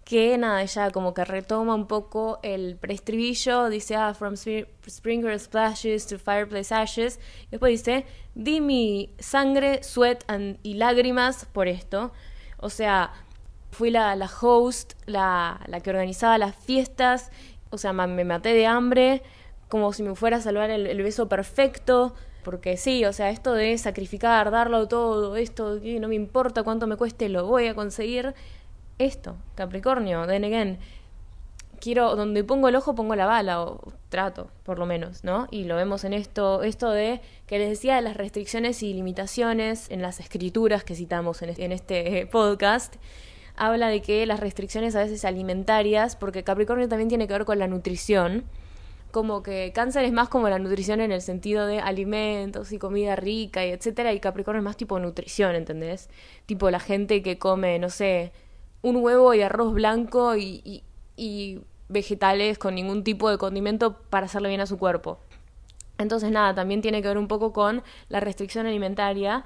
que 0.03 0.38
nada, 0.38 0.62
ella 0.62 0.89
como 0.91 1.14
que 1.14 1.26
retoma 1.26 1.76
un 1.76 1.86
poco 1.86 2.39
el 2.41 2.78
preestribillo, 2.78 3.68
dice, 3.68 3.95
ah, 3.95 4.14
from 4.14 4.36
sprinkler 4.38 5.38
splashes 5.38 6.08
to 6.08 6.18
fireplace 6.18 6.74
ashes, 6.74 7.20
y 7.47 7.51
después 7.51 7.72
dice, 7.72 8.05
di 8.34 8.62
mi 8.62 9.14
sangre, 9.20 9.84
sweat 9.84 10.24
y 10.64 10.76
lágrimas 10.76 11.45
por 11.45 11.68
esto, 11.68 12.14
o 12.58 12.70
sea, 12.70 13.12
fui 13.72 13.91
la, 13.91 14.16
la 14.16 14.30
host, 14.41 14.93
la, 15.05 15.60
la, 15.68 15.82
que 15.82 15.89
organizaba 15.89 16.38
las 16.38 16.55
fiestas, 16.55 17.30
o 17.70 17.78
sea, 17.78 17.93
me 17.93 18.26
maté 18.26 18.53
de 18.53 18.65
hambre, 18.65 19.22
como 19.70 19.93
si 19.93 20.03
me 20.03 20.15
fuera 20.15 20.38
a 20.38 20.41
salvar 20.41 20.70
el, 20.70 21.03
beso 21.03 21.28
perfecto, 21.28 22.13
porque 22.43 22.78
sí, 22.78 23.03
o 23.05 23.13
sea, 23.13 23.30
esto 23.30 23.53
de 23.53 23.78
sacrificar, 23.78 24.51
darlo 24.51 24.88
todo, 24.88 25.36
esto, 25.36 25.80
no 25.99 26.07
me 26.07 26.15
importa 26.15 26.63
cuánto 26.63 26.88
me 26.88 26.95
cueste, 26.95 27.30
lo 27.30 27.45
voy 27.45 27.68
a 27.68 27.76
conseguir, 27.76 28.34
esto, 28.97 29.36
Capricornio, 29.55 30.26
then 30.26 30.45
again, 30.45 30.80
quiero, 31.80 32.15
donde 32.15 32.43
pongo 32.43 32.70
el 32.70 32.76
ojo 32.76 32.95
pongo 32.95 33.15
la 33.15 33.26
bala, 33.26 33.61
o 33.61 33.93
trato, 34.09 34.49
por 34.63 34.80
lo 34.80 34.86
menos, 34.86 35.24
¿no? 35.24 35.47
Y 35.51 35.65
lo 35.65 35.76
vemos 35.76 36.03
en 36.03 36.13
esto, 36.13 36.63
esto 36.63 36.89
de, 36.89 37.22
que 37.45 37.59
les 37.59 37.70
decía, 37.70 37.97
de 37.97 38.01
las 38.01 38.15
restricciones 38.18 38.82
y 38.82 38.93
limitaciones 38.93 39.91
en 39.91 40.01
las 40.01 40.20
escrituras 40.20 40.84
que 40.84 40.95
citamos 40.95 41.41
en 41.41 41.72
este, 41.72 42.26
podcast, 42.28 42.95
habla 43.58 43.89
de 43.89 44.01
que 44.01 44.26
las 44.26 44.39
restricciones 44.39 44.95
a 44.95 44.99
veces 44.99 45.26
alimentarias, 45.26 46.16
porque 46.16 46.43
Capricornio 46.43 46.88
también 46.88 47.10
tiene 47.10 47.28
que 47.28 47.34
ver 47.34 47.45
con 47.45 47.60
la 47.60 47.68
nutrición, 47.68 48.45
como 49.12 49.41
que 49.41 49.72
cáncer 49.74 50.05
es 50.05 50.12
más 50.12 50.30
como 50.30 50.47
la 50.47 50.60
nutrición 50.60 51.01
en 51.01 51.12
el 51.12 51.22
sentido 51.22 51.66
de 51.66 51.80
alimentos 51.80 52.72
y 52.72 52.78
comida 52.78 53.16
rica 53.16 53.66
y 53.66 53.72
etcétera, 53.72 54.14
y 54.14 54.20
Capricornio 54.20 54.60
es 54.60 54.66
más 54.66 54.78
tipo 54.78 54.99
nutrición, 54.99 55.55
¿entendés? 55.55 56.10
Tipo 56.45 56.70
la 56.70 56.80
gente 56.80 57.24
que 57.24 57.39
come, 57.39 57.80
no 57.80 57.89
sé, 57.89 58.32
un 58.82 58.97
huevo 58.97 59.34
y 59.34 59.41
arroz 59.41 59.74
blanco 59.74 60.36
y, 60.38 60.84
y, 61.16 61.62
vegetales 61.89 62.58
con 62.58 62.76
ningún 62.76 63.03
tipo 63.05 63.30
de 63.30 63.38
condimento 63.38 63.97
para 64.10 64.26
hacerle 64.26 64.49
bien 64.49 64.60
a 64.60 64.66
su 64.66 64.78
cuerpo. 64.78 65.20
Entonces 65.97 66.32
nada, 66.32 66.53
también 66.53 66.82
tiene 66.82 67.01
que 67.01 67.08
ver 67.08 67.18
un 67.18 67.30
poco 67.30 67.53
con 67.53 67.82
la 68.10 68.20
restricción 68.20 68.68
alimentaria 68.68 69.45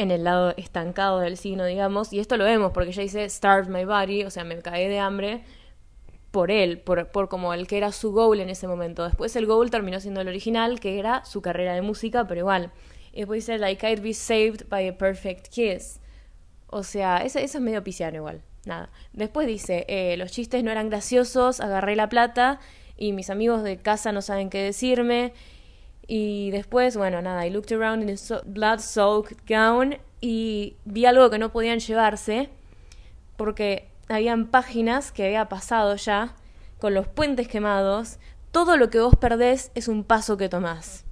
en 0.00 0.10
el 0.10 0.24
lado 0.24 0.54
estancado 0.56 1.20
del 1.20 1.36
signo, 1.36 1.64
digamos, 1.64 2.12
y 2.12 2.20
esto 2.20 2.36
lo 2.36 2.44
vemos 2.44 2.72
porque 2.72 2.90
ella 2.90 3.02
dice 3.02 3.28
starve 3.28 3.68
my 3.70 3.84
body, 3.84 4.24
o 4.24 4.30
sea, 4.30 4.44
me 4.44 4.58
caí 4.60 4.88
de 4.88 4.98
hambre 4.98 5.44
por 6.30 6.50
él, 6.50 6.78
por, 6.78 7.08
por 7.08 7.28
como 7.28 7.52
el 7.54 7.66
que 7.66 7.76
era 7.76 7.92
su 7.92 8.12
goal 8.12 8.40
en 8.40 8.50
ese 8.50 8.66
momento. 8.66 9.04
Después 9.04 9.34
el 9.36 9.46
goal 9.46 9.70
terminó 9.70 10.00
siendo 10.00 10.20
el 10.20 10.28
original, 10.28 10.80
que 10.80 10.98
era 10.98 11.24
su 11.24 11.42
carrera 11.42 11.74
de 11.74 11.82
música, 11.82 12.26
pero 12.26 12.40
igual. 12.40 12.72
Y 13.12 13.18
después 13.18 13.46
dice, 13.46 13.58
like 13.58 13.86
I'd 13.86 14.02
be 14.02 14.14
saved 14.14 14.68
by 14.68 14.88
a 14.88 14.96
perfect 14.96 15.48
kiss. 15.48 16.00
O 16.68 16.82
sea, 16.82 17.18
eso, 17.18 17.38
es 17.38 17.60
medio 17.60 17.82
pisciano 17.82 18.16
igual 18.16 18.42
nada. 18.64 18.90
Después 19.12 19.46
dice, 19.46 19.84
eh, 19.88 20.16
los 20.16 20.30
chistes 20.32 20.62
no 20.64 20.70
eran 20.70 20.90
graciosos, 20.90 21.60
agarré 21.60 21.96
la 21.96 22.08
plata 22.08 22.60
y 22.96 23.12
mis 23.12 23.30
amigos 23.30 23.62
de 23.62 23.78
casa 23.78 24.12
no 24.12 24.22
saben 24.22 24.50
qué 24.50 24.62
decirme. 24.62 25.32
Y 26.12 26.50
después, 26.50 26.96
bueno, 26.96 27.22
nada, 27.22 27.46
I 27.46 27.50
looked 27.50 27.70
around 27.70 28.02
in 28.02 28.10
a 28.10 28.40
blood-soaked 28.44 29.46
gown 29.48 29.98
y 30.20 30.74
vi 30.84 31.06
algo 31.06 31.30
que 31.30 31.38
no 31.38 31.52
podían 31.52 31.78
llevarse 31.78 32.48
porque 33.36 33.86
habían 34.08 34.48
páginas 34.48 35.12
que 35.12 35.24
había 35.24 35.48
pasado 35.48 35.94
ya 35.94 36.34
con 36.80 36.94
los 36.94 37.06
puentes 37.06 37.46
quemados. 37.46 38.18
Todo 38.50 38.76
lo 38.76 38.90
que 38.90 38.98
vos 38.98 39.14
perdés 39.14 39.70
es 39.76 39.86
un 39.86 40.02
paso 40.02 40.36
que 40.36 40.48
tomás 40.48 41.04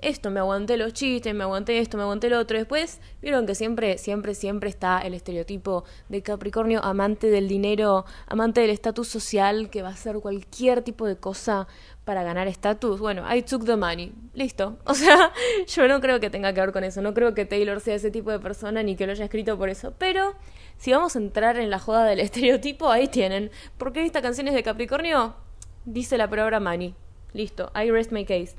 esto, 0.00 0.30
me 0.30 0.38
aguanté 0.38 0.76
los 0.76 0.92
chistes, 0.92 1.34
me 1.34 1.42
aguanté 1.42 1.78
esto, 1.78 1.96
me 1.96 2.04
aguanté 2.04 2.30
lo 2.30 2.38
otro. 2.38 2.56
Después, 2.56 3.00
vieron 3.20 3.46
que 3.46 3.56
siempre, 3.56 3.98
siempre, 3.98 4.34
siempre 4.34 4.70
está 4.70 5.00
el 5.00 5.12
estereotipo 5.12 5.84
de 6.08 6.22
Capricornio 6.22 6.84
amante 6.84 7.30
del 7.30 7.48
dinero, 7.48 8.04
amante 8.26 8.60
del 8.60 8.70
estatus 8.70 9.08
social, 9.08 9.70
que 9.70 9.82
va 9.82 9.88
a 9.88 9.92
hacer 9.92 10.20
cualquier 10.20 10.82
tipo 10.82 11.06
de 11.06 11.16
cosa 11.16 11.66
para 12.04 12.22
ganar 12.22 12.46
estatus. 12.46 13.00
Bueno, 13.00 13.24
I 13.34 13.42
took 13.42 13.64
the 13.64 13.76
money. 13.76 14.12
Listo. 14.34 14.78
O 14.84 14.94
sea, 14.94 15.32
yo 15.66 15.88
no 15.88 16.00
creo 16.00 16.20
que 16.20 16.30
tenga 16.30 16.52
que 16.52 16.60
ver 16.60 16.72
con 16.72 16.84
eso. 16.84 17.02
No 17.02 17.12
creo 17.12 17.34
que 17.34 17.44
Taylor 17.44 17.80
sea 17.80 17.96
ese 17.96 18.10
tipo 18.10 18.30
de 18.30 18.38
persona 18.38 18.82
ni 18.82 18.94
que 18.94 19.04
lo 19.04 19.12
haya 19.12 19.24
escrito 19.24 19.58
por 19.58 19.68
eso. 19.68 19.94
Pero 19.98 20.34
si 20.76 20.92
vamos 20.92 21.16
a 21.16 21.18
entrar 21.18 21.56
en 21.56 21.70
la 21.70 21.78
joda 21.80 22.04
del 22.04 22.20
estereotipo, 22.20 22.88
ahí 22.90 23.08
tienen. 23.08 23.50
¿Por 23.76 23.92
qué 23.92 24.04
esta 24.04 24.22
canción 24.22 24.46
es 24.46 24.54
de 24.54 24.62
Capricornio? 24.62 25.34
Dice 25.84 26.16
la 26.16 26.30
palabra 26.30 26.60
money. 26.60 26.94
Listo. 27.32 27.72
I 27.74 27.90
rest 27.90 28.12
my 28.12 28.24
case. 28.24 28.54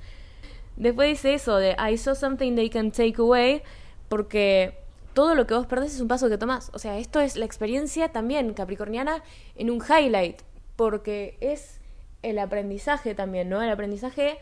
Después 0.80 1.10
dice 1.10 1.34
eso 1.34 1.58
de 1.58 1.76
I 1.78 1.98
saw 1.98 2.16
something 2.16 2.56
they 2.56 2.70
can 2.70 2.92
take 2.92 3.16
away, 3.18 3.62
porque 4.08 4.80
todo 5.14 5.36
lo 5.36 5.46
que 5.46 5.54
vos 5.54 5.68
perdés 5.68 5.94
es 5.94 6.02
un 6.02 6.08
paso 6.08 6.30
que 6.30 6.38
tomás. 6.38 6.72
O 6.74 6.80
sea, 6.80 6.98
esto 6.98 7.20
es 7.20 7.36
la 7.36 7.46
experiencia 7.46 8.10
también 8.14 8.54
capricorniana 8.54 9.22
en 9.56 9.70
un 9.70 9.82
highlight, 9.84 10.42
porque 10.78 11.38
es 11.42 11.82
el 12.22 12.40
aprendizaje 12.40 13.14
también, 13.14 13.50
¿no? 13.50 13.62
El 13.62 13.70
aprendizaje 13.70 14.38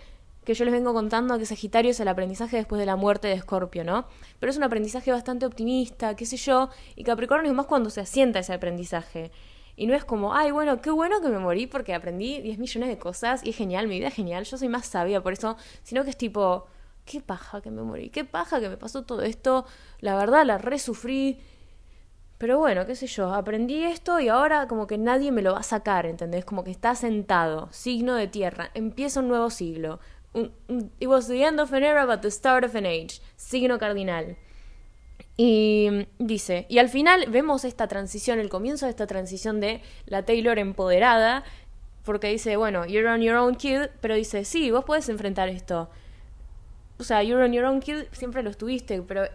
que 0.46 0.54
yo 0.54 0.64
les 0.64 0.74
vengo 0.74 0.94
contando 0.94 1.38
que 1.40 1.46
Sagitario 1.46 1.92
es 1.92 2.00
el 2.00 2.08
aprendizaje 2.08 2.56
después 2.56 2.80
de 2.80 2.86
la 2.86 2.96
muerte 2.96 3.28
de 3.28 3.34
Escorpio, 3.34 3.84
¿no? 3.84 4.06
Pero 4.40 4.50
es 4.52 4.58
un 4.58 4.64
aprendizaje 4.64 5.12
bastante 5.12 5.46
optimista, 5.46 6.16
qué 6.16 6.26
sé 6.26 6.38
yo, 6.38 6.70
y 6.96 7.04
Capricornio 7.04 7.50
es 7.50 7.56
más 7.56 7.66
cuando 7.66 7.90
se 7.90 8.02
asienta 8.02 8.40
ese 8.40 8.54
aprendizaje. 8.54 9.32
Y 9.78 9.86
no 9.86 9.94
es 9.94 10.04
como, 10.04 10.34
ay, 10.34 10.50
bueno, 10.50 10.82
qué 10.82 10.90
bueno 10.90 11.22
que 11.22 11.30
me 11.30 11.38
morí 11.38 11.68
porque 11.68 11.94
aprendí 11.94 12.42
10 12.42 12.58
millones 12.58 12.90
de 12.90 12.98
cosas 12.98 13.46
y 13.46 13.52
es 13.52 13.56
genial, 13.56 13.88
mi 13.88 14.00
vida 14.00 14.08
es 14.08 14.16
genial, 14.16 14.44
yo 14.44 14.58
soy 14.58 14.70
más 14.70 14.88
sabia 14.88 15.22
por 15.22 15.34
eso, 15.34 15.56
sino 15.84 16.04
que 16.04 16.10
es 16.10 16.18
tipo, 16.18 16.66
qué 17.06 17.22
paja 17.22 17.62
que 17.62 17.70
me 17.70 17.84
morí, 17.84 18.10
qué 18.10 18.26
paja 18.26 18.60
que 18.60 18.70
me 18.70 18.78
pasó 18.78 19.04
todo 19.04 19.22
esto, 19.22 19.66
la 20.00 20.16
verdad 20.16 20.46
la 20.46 20.58
resufrí. 20.58 21.40
Pero 22.40 22.58
bueno, 22.58 22.86
qué 22.86 22.96
sé 22.96 23.06
yo, 23.08 23.34
aprendí 23.34 23.84
esto 23.84 24.20
y 24.20 24.30
ahora 24.30 24.68
como 24.68 24.88
que 24.88 24.98
nadie 24.98 25.32
me 25.32 25.44
lo 25.44 25.54
va 25.54 25.60
a 25.60 25.64
sacar, 25.64 26.08
¿entendés? 26.08 26.44
Como 26.44 26.64
que 26.64 26.72
está 26.72 26.96
sentado, 26.96 27.70
signo 27.72 28.16
de 28.16 28.28
tierra, 28.28 28.72
empieza 28.74 29.20
un 29.20 29.28
nuevo 29.28 29.50
siglo. 29.52 30.00
it 31.00 31.08
was 31.08 31.28
the 31.28 31.44
end 31.44 31.60
of 31.60 31.74
an 31.74 31.84
era 31.84 32.06
but 32.06 32.22
the 32.22 32.32
start 32.32 32.64
of 32.64 32.76
an 32.76 32.86
age, 32.86 33.22
signo 33.36 33.78
cardinal. 33.78 34.38
Y 35.40 36.08
dice, 36.18 36.66
y 36.68 36.80
al 36.80 36.90
final 36.90 37.28
vemos 37.30 37.64
esta 37.64 37.88
transición, 37.88 38.40
el 38.40 38.50
comienzo 38.50 38.88
de 38.88 38.90
esta 38.90 39.06
transición 39.06 39.60
de 39.60 39.82
la 40.08 40.24
Taylor 40.26 40.58
empoderada, 40.58 41.44
porque 42.04 42.30
dice, 42.30 42.58
bueno, 42.58 42.88
you're 42.88 43.08
on 43.08 43.22
your 43.22 43.36
own 43.36 43.54
kid, 43.56 43.90
pero 44.02 44.16
dice, 44.16 44.46
sí, 44.46 44.72
vos 44.72 44.84
puedes 44.84 45.10
enfrentar 45.10 45.48
esto. 45.50 45.90
O 47.00 47.04
sea, 47.04 47.22
you're 47.22 47.44
on 47.44 47.54
your 47.54 47.66
own 47.66 47.80
kid 47.80 48.06
siempre 48.14 48.42
lo 48.42 48.50
estuviste, 48.50 49.04
pero 49.04 49.26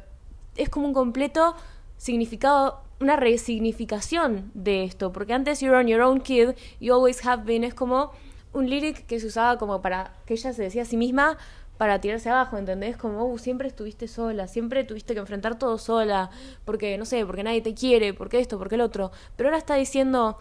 es 0.56 0.68
como 0.68 0.88
un 0.88 0.92
completo 0.92 1.54
significado, 1.98 2.82
una 2.98 3.14
resignificación 3.14 4.50
de 4.54 4.82
esto, 4.82 5.12
porque 5.12 5.34
antes 5.34 5.60
you're 5.60 5.76
on 5.76 5.86
your 5.86 6.00
own 6.00 6.20
kid, 6.20 6.50
you 6.80 6.92
always 6.92 7.24
have 7.24 7.44
been, 7.44 7.62
es 7.62 7.74
como 7.74 8.10
un 8.52 8.68
lyric 8.68 9.06
que 9.06 9.20
se 9.20 9.28
usaba 9.28 9.56
como 9.56 9.80
para 9.80 10.14
que 10.26 10.34
ella 10.34 10.52
se 10.52 10.62
decía 10.62 10.82
a 10.82 10.84
sí 10.84 10.96
misma, 10.96 11.38
para 11.82 12.00
tirarse 12.00 12.30
abajo, 12.30 12.58
¿entendés? 12.58 12.96
Como, 12.96 13.24
uh, 13.24 13.38
siempre 13.38 13.66
estuviste 13.66 14.06
sola, 14.06 14.46
siempre 14.46 14.84
tuviste 14.84 15.14
que 15.14 15.18
enfrentar 15.18 15.58
todo 15.58 15.78
sola, 15.78 16.30
porque, 16.64 16.96
no 16.96 17.04
sé, 17.04 17.26
porque 17.26 17.42
nadie 17.42 17.60
te 17.60 17.74
quiere, 17.74 18.14
porque 18.14 18.38
esto, 18.38 18.56
porque 18.56 18.76
el 18.76 18.82
otro. 18.82 19.10
Pero 19.34 19.48
ahora 19.48 19.58
está 19.58 19.74
diciendo, 19.74 20.38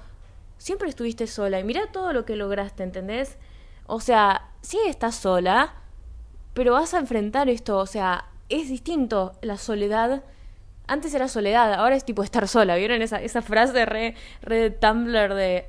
siempre 0.59 0.87
estuviste 0.87 1.25
sola 1.25 1.59
y 1.59 1.63
mira 1.63 1.91
todo 1.91 2.13
lo 2.13 2.25
que 2.25 2.35
lograste, 2.35 2.83
¿entendés? 2.83 3.39
O 3.87 4.01
sea, 4.01 4.51
sí 4.61 4.77
estás 4.85 5.15
sola, 5.15 5.73
pero 6.53 6.73
vas 6.73 6.93
a 6.93 6.99
enfrentar 6.99 7.49
esto, 7.49 7.79
o 7.79 7.87
sea, 7.87 8.25
es 8.49 8.69
distinto 8.69 9.31
la 9.41 9.57
soledad. 9.57 10.23
Antes 10.85 11.11
era 11.15 11.27
soledad, 11.27 11.73
ahora 11.73 11.95
es 11.95 12.05
tipo 12.05 12.21
estar 12.21 12.47
sola. 12.47 12.75
¿Vieron 12.75 13.01
esa, 13.01 13.19
esa 13.19 13.41
frase 13.41 13.83
re, 13.87 14.13
re 14.43 14.69
Tumblr 14.69 15.33
de 15.33 15.65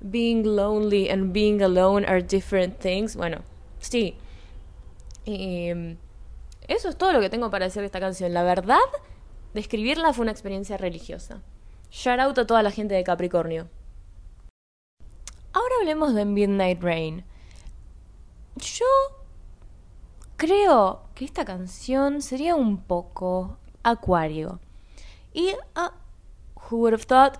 being 0.00 0.42
lonely 0.42 1.08
and 1.08 1.32
being 1.32 1.62
alone 1.62 2.04
are 2.06 2.20
different 2.20 2.78
things? 2.78 3.16
Bueno, 3.16 3.38
sí. 3.78 4.18
Y 5.24 5.70
eso 6.68 6.88
es 6.88 6.96
todo 6.96 7.12
lo 7.12 7.20
que 7.20 7.30
tengo 7.30 7.50
para 7.50 7.66
decir 7.66 7.80
de 7.82 7.86
esta 7.86 8.00
canción. 8.00 8.32
La 8.32 8.42
verdad, 8.42 8.78
describirla 9.54 10.12
fue 10.12 10.22
una 10.22 10.32
experiencia 10.32 10.76
religiosa. 10.76 11.42
Shout 11.90 12.20
out 12.20 12.38
a 12.38 12.46
toda 12.46 12.62
la 12.62 12.70
gente 12.70 12.94
de 12.94 13.04
Capricornio. 13.04 13.68
Ahora 15.52 15.74
hablemos 15.80 16.14
de 16.14 16.24
Midnight 16.24 16.82
Rain. 16.82 17.24
Yo 18.56 18.86
creo 20.36 21.02
que 21.14 21.24
esta 21.24 21.44
canción 21.44 22.22
sería 22.22 22.54
un 22.54 22.78
poco 22.78 23.58
Acuario. 23.82 24.60
Y, 25.34 25.52
uh, 25.76 25.90
who 26.56 26.78
would 26.78 26.94
have 26.94 27.04
thought, 27.04 27.38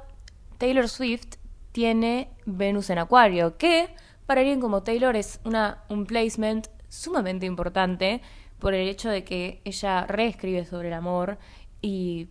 Taylor 0.58 0.88
Swift 0.88 1.36
tiene 1.72 2.30
Venus 2.44 2.90
en 2.90 2.98
Acuario, 2.98 3.56
que 3.56 3.94
para 4.26 4.40
alguien 4.40 4.60
como 4.60 4.82
Taylor 4.82 5.16
es 5.16 5.40
una, 5.44 5.84
un 5.88 6.06
placement 6.06 6.68
sumamente 6.92 7.46
importante 7.46 8.20
por 8.58 8.74
el 8.74 8.86
hecho 8.86 9.08
de 9.08 9.24
que 9.24 9.62
ella 9.64 10.06
reescribe 10.06 10.66
sobre 10.66 10.88
el 10.88 10.94
amor 10.94 11.38
y 11.80 12.28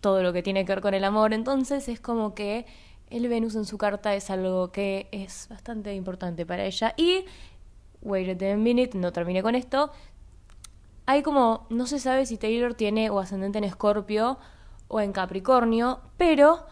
todo 0.00 0.24
lo 0.24 0.32
que 0.32 0.42
tiene 0.42 0.64
que 0.64 0.72
ver 0.72 0.82
con 0.82 0.92
el 0.92 1.04
amor. 1.04 1.32
Entonces 1.32 1.88
es 1.88 2.00
como 2.00 2.34
que 2.34 2.66
el 3.10 3.28
Venus 3.28 3.54
en 3.54 3.64
su 3.64 3.78
carta 3.78 4.14
es 4.14 4.28
algo 4.28 4.72
que 4.72 5.08
es 5.12 5.46
bastante 5.48 5.94
importante 5.94 6.44
para 6.44 6.64
ella. 6.64 6.94
Y, 6.96 7.24
wait 8.02 8.42
a 8.42 8.56
minute, 8.56 8.98
no 8.98 9.12
terminé 9.12 9.40
con 9.40 9.54
esto. 9.54 9.92
Hay 11.06 11.22
como, 11.22 11.66
no 11.70 11.86
se 11.86 12.00
sabe 12.00 12.26
si 12.26 12.38
Taylor 12.38 12.74
tiene 12.74 13.08
o 13.08 13.20
ascendente 13.20 13.58
en 13.58 13.64
Escorpio 13.64 14.38
o 14.88 15.00
en 15.00 15.12
Capricornio, 15.12 16.00
pero 16.16 16.66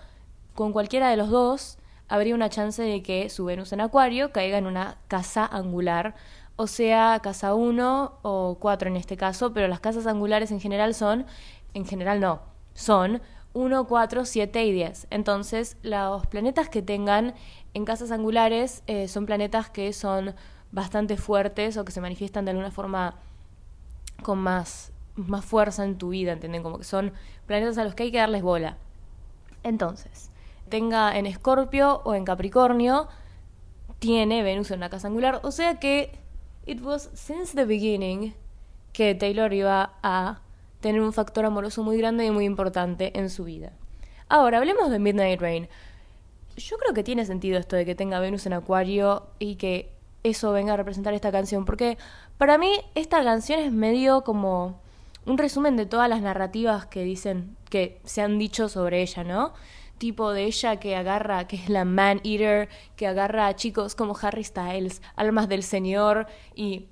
con 0.54 0.72
cualquiera 0.72 1.08
de 1.08 1.16
los 1.16 1.30
dos 1.30 1.78
habría 2.08 2.34
una 2.34 2.50
chance 2.50 2.82
de 2.82 3.02
que 3.04 3.30
su 3.30 3.44
Venus 3.44 3.72
en 3.72 3.80
Acuario 3.80 4.32
caiga 4.32 4.58
en 4.58 4.66
una 4.66 4.98
casa 5.06 5.46
angular 5.46 6.16
o 6.60 6.66
sea 6.66 7.20
casa 7.22 7.54
1 7.54 8.18
o 8.20 8.58
4 8.60 8.90
en 8.90 8.96
este 8.96 9.16
caso, 9.16 9.54
pero 9.54 9.66
las 9.66 9.80
casas 9.80 10.06
angulares 10.06 10.50
en 10.50 10.60
general 10.60 10.92
son, 10.92 11.24
en 11.72 11.86
general 11.86 12.20
no, 12.20 12.42
son 12.74 13.22
1, 13.54 13.86
4, 13.86 14.26
7 14.26 14.64
y 14.66 14.72
10. 14.72 15.06
Entonces, 15.08 15.78
los 15.82 16.26
planetas 16.26 16.68
que 16.68 16.82
tengan 16.82 17.32
en 17.72 17.86
casas 17.86 18.10
angulares 18.10 18.82
eh, 18.86 19.08
son 19.08 19.24
planetas 19.24 19.70
que 19.70 19.94
son 19.94 20.34
bastante 20.70 21.16
fuertes 21.16 21.78
o 21.78 21.86
que 21.86 21.92
se 21.92 22.02
manifiestan 22.02 22.44
de 22.44 22.50
alguna 22.50 22.70
forma 22.70 23.14
con 24.22 24.38
más, 24.38 24.92
más 25.16 25.46
fuerza 25.46 25.82
en 25.84 25.96
tu 25.96 26.10
vida, 26.10 26.32
¿entienden? 26.32 26.62
Como 26.62 26.76
que 26.76 26.84
son 26.84 27.14
planetas 27.46 27.78
a 27.78 27.84
los 27.84 27.94
que 27.94 28.02
hay 28.02 28.12
que 28.12 28.18
darles 28.18 28.42
bola. 28.42 28.76
Entonces, 29.62 30.30
tenga 30.68 31.16
en 31.16 31.24
Escorpio 31.24 32.02
o 32.04 32.14
en 32.14 32.26
Capricornio, 32.26 33.08
tiene 33.98 34.42
Venus 34.42 34.70
en 34.70 34.80
una 34.80 34.90
casa 34.90 35.08
angular, 35.08 35.40
o 35.42 35.52
sea 35.52 35.80
que 35.80 36.19
It 36.70 36.82
was 36.82 37.10
since 37.14 37.52
the 37.56 37.64
beginning 37.64 38.32
que 38.92 39.16
Taylor 39.16 39.52
iba 39.52 39.94
a 40.04 40.40
tener 40.80 41.00
un 41.00 41.12
factor 41.12 41.44
amoroso 41.44 41.82
muy 41.82 41.98
grande 41.98 42.24
y 42.24 42.30
muy 42.30 42.44
importante 42.44 43.18
en 43.18 43.28
su 43.28 43.42
vida. 43.42 43.72
Ahora, 44.28 44.58
hablemos 44.58 44.88
de 44.88 45.00
Midnight 45.00 45.40
Rain. 45.40 45.68
Yo 46.56 46.78
creo 46.78 46.94
que 46.94 47.02
tiene 47.02 47.26
sentido 47.26 47.58
esto 47.58 47.74
de 47.74 47.84
que 47.84 47.96
tenga 47.96 48.20
Venus 48.20 48.46
en 48.46 48.52
Acuario 48.52 49.26
y 49.40 49.56
que 49.56 49.90
eso 50.22 50.52
venga 50.52 50.74
a 50.74 50.76
representar 50.76 51.12
esta 51.12 51.32
canción, 51.32 51.64
porque 51.64 51.98
para 52.38 52.56
mí 52.56 52.80
esta 52.94 53.24
canción 53.24 53.58
es 53.58 53.72
medio 53.72 54.22
como 54.22 54.80
un 55.26 55.38
resumen 55.38 55.76
de 55.76 55.86
todas 55.86 56.08
las 56.08 56.22
narrativas 56.22 56.86
que 56.86 57.02
dicen, 57.02 57.56
que 57.68 58.00
se 58.04 58.22
han 58.22 58.38
dicho 58.38 58.68
sobre 58.68 59.02
ella, 59.02 59.24
¿no? 59.24 59.54
Tipo 60.00 60.32
de 60.32 60.44
ella 60.44 60.80
que 60.80 60.96
agarra, 60.96 61.46
que 61.46 61.56
es 61.56 61.68
la 61.68 61.84
man 61.84 62.20
eater, 62.24 62.70
que 62.96 63.06
agarra 63.06 63.46
a 63.46 63.54
chicos 63.54 63.94
como 63.94 64.16
Harry 64.20 64.42
Styles, 64.42 65.02
almas 65.14 65.46
del 65.48 65.62
Señor, 65.62 66.26
y, 66.54 66.88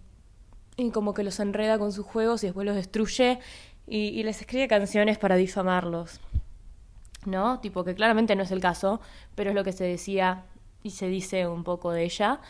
y 0.77 0.91
como 0.91 1.15
que 1.15 1.25
los 1.25 1.41
enreda 1.41 1.79
con 1.79 1.91
sus 1.91 2.05
juegos 2.05 2.45
y 2.45 2.49
después 2.49 2.67
los 2.67 2.77
destruye 2.77 3.41
y, 3.87 4.09
y 4.09 4.23
les 4.23 4.41
escribe 4.43 4.69
canciones 4.69 5.17
para 5.17 5.37
difamarlos. 5.37 6.21
¿No? 7.25 7.61
Tipo 7.61 7.83
que 7.83 7.95
claramente 7.95 8.37
no 8.37 8.43
es 8.43 8.51
el 8.51 8.61
caso, 8.61 9.01
pero 9.35 9.51
es 9.51 9.57
lo 9.57 9.65
que 9.65 9.73
se 9.73 9.85
decía 9.85 10.45
y 10.83 10.91
se 10.91 11.09
dice 11.09 11.47
un 11.47 11.65
poco 11.65 11.93
de 11.93 12.05
ella 12.05 12.41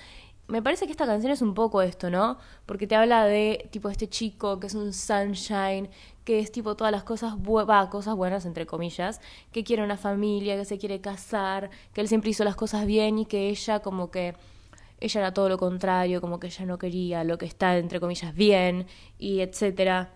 me 0.48 0.62
parece 0.62 0.86
que 0.86 0.92
esta 0.92 1.06
canción 1.06 1.30
es 1.30 1.42
un 1.42 1.54
poco 1.54 1.82
esto, 1.82 2.10
¿no? 2.10 2.38
Porque 2.64 2.86
te 2.86 2.96
habla 2.96 3.26
de 3.26 3.68
tipo 3.70 3.90
este 3.90 4.08
chico 4.08 4.58
que 4.58 4.66
es 4.66 4.74
un 4.74 4.94
sunshine, 4.94 5.90
que 6.24 6.38
es 6.40 6.50
tipo 6.50 6.74
todas 6.74 6.90
las 6.90 7.04
cosas, 7.04 7.34
va, 7.34 7.90
cosas 7.90 8.16
buenas 8.16 8.46
entre 8.46 8.66
comillas, 8.66 9.20
que 9.52 9.62
quiere 9.62 9.84
una 9.84 9.98
familia, 9.98 10.56
que 10.56 10.64
se 10.64 10.78
quiere 10.78 11.00
casar, 11.02 11.70
que 11.92 12.00
él 12.00 12.08
siempre 12.08 12.30
hizo 12.30 12.44
las 12.44 12.56
cosas 12.56 12.86
bien 12.86 13.18
y 13.18 13.26
que 13.26 13.50
ella 13.50 13.80
como 13.80 14.10
que 14.10 14.34
ella 15.00 15.20
era 15.20 15.34
todo 15.34 15.50
lo 15.50 15.58
contrario, 15.58 16.20
como 16.22 16.40
que 16.40 16.48
ella 16.48 16.64
no 16.64 16.78
quería 16.78 17.24
lo 17.24 17.36
que 17.38 17.46
está 17.46 17.76
entre 17.76 18.00
comillas 18.00 18.34
bien 18.34 18.86
y 19.18 19.40
etcétera. 19.40 20.14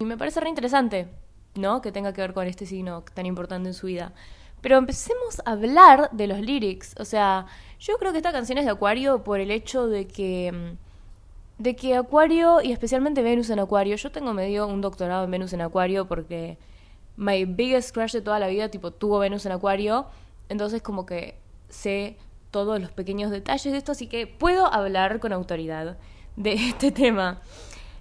Y 0.00 0.04
me 0.04 0.18
parece 0.18 0.40
re 0.40 0.48
interesante, 0.48 1.08
¿no? 1.54 1.80
Que 1.80 1.92
tenga 1.92 2.12
que 2.12 2.20
ver 2.20 2.34
con 2.34 2.46
este 2.48 2.66
signo 2.66 3.04
tan 3.14 3.26
importante 3.26 3.68
en 3.68 3.74
su 3.74 3.86
vida. 3.86 4.12
Pero 4.64 4.78
empecemos 4.78 5.42
a 5.44 5.50
hablar 5.50 6.08
de 6.12 6.26
los 6.26 6.40
lyrics. 6.40 6.94
O 6.98 7.04
sea, 7.04 7.44
yo 7.78 7.98
creo 7.98 8.12
que 8.12 8.16
esta 8.16 8.32
canción 8.32 8.56
es 8.56 8.64
de 8.64 8.70
Acuario 8.70 9.22
por 9.22 9.38
el 9.38 9.50
hecho 9.50 9.88
de 9.88 10.06
que. 10.06 10.52
Mm, 10.52 11.62
de 11.62 11.76
que 11.76 11.94
Acuario, 11.94 12.62
y 12.62 12.72
especialmente 12.72 13.22
Venus 13.22 13.50
en 13.50 13.58
Acuario, 13.58 13.94
yo 13.96 14.10
tengo 14.10 14.32
medio 14.32 14.66
un 14.66 14.80
doctorado 14.80 15.24
en 15.24 15.30
Venus 15.30 15.52
en 15.52 15.60
Acuario 15.60 16.08
porque 16.08 16.56
my 17.18 17.44
biggest 17.44 17.92
crush 17.92 18.12
de 18.12 18.22
toda 18.22 18.38
la 18.38 18.48
vida, 18.48 18.70
tipo, 18.70 18.90
tuvo 18.90 19.18
Venus 19.18 19.44
en 19.44 19.52
Acuario. 19.52 20.06
Entonces, 20.48 20.80
como 20.80 21.04
que 21.04 21.36
sé 21.68 22.16
todos 22.50 22.80
los 22.80 22.90
pequeños 22.90 23.30
detalles 23.30 23.70
de 23.70 23.76
esto, 23.76 23.92
así 23.92 24.06
que 24.06 24.26
puedo 24.26 24.72
hablar 24.72 25.20
con 25.20 25.34
autoridad 25.34 25.98
de 26.36 26.52
este 26.70 26.90
tema. 26.90 27.42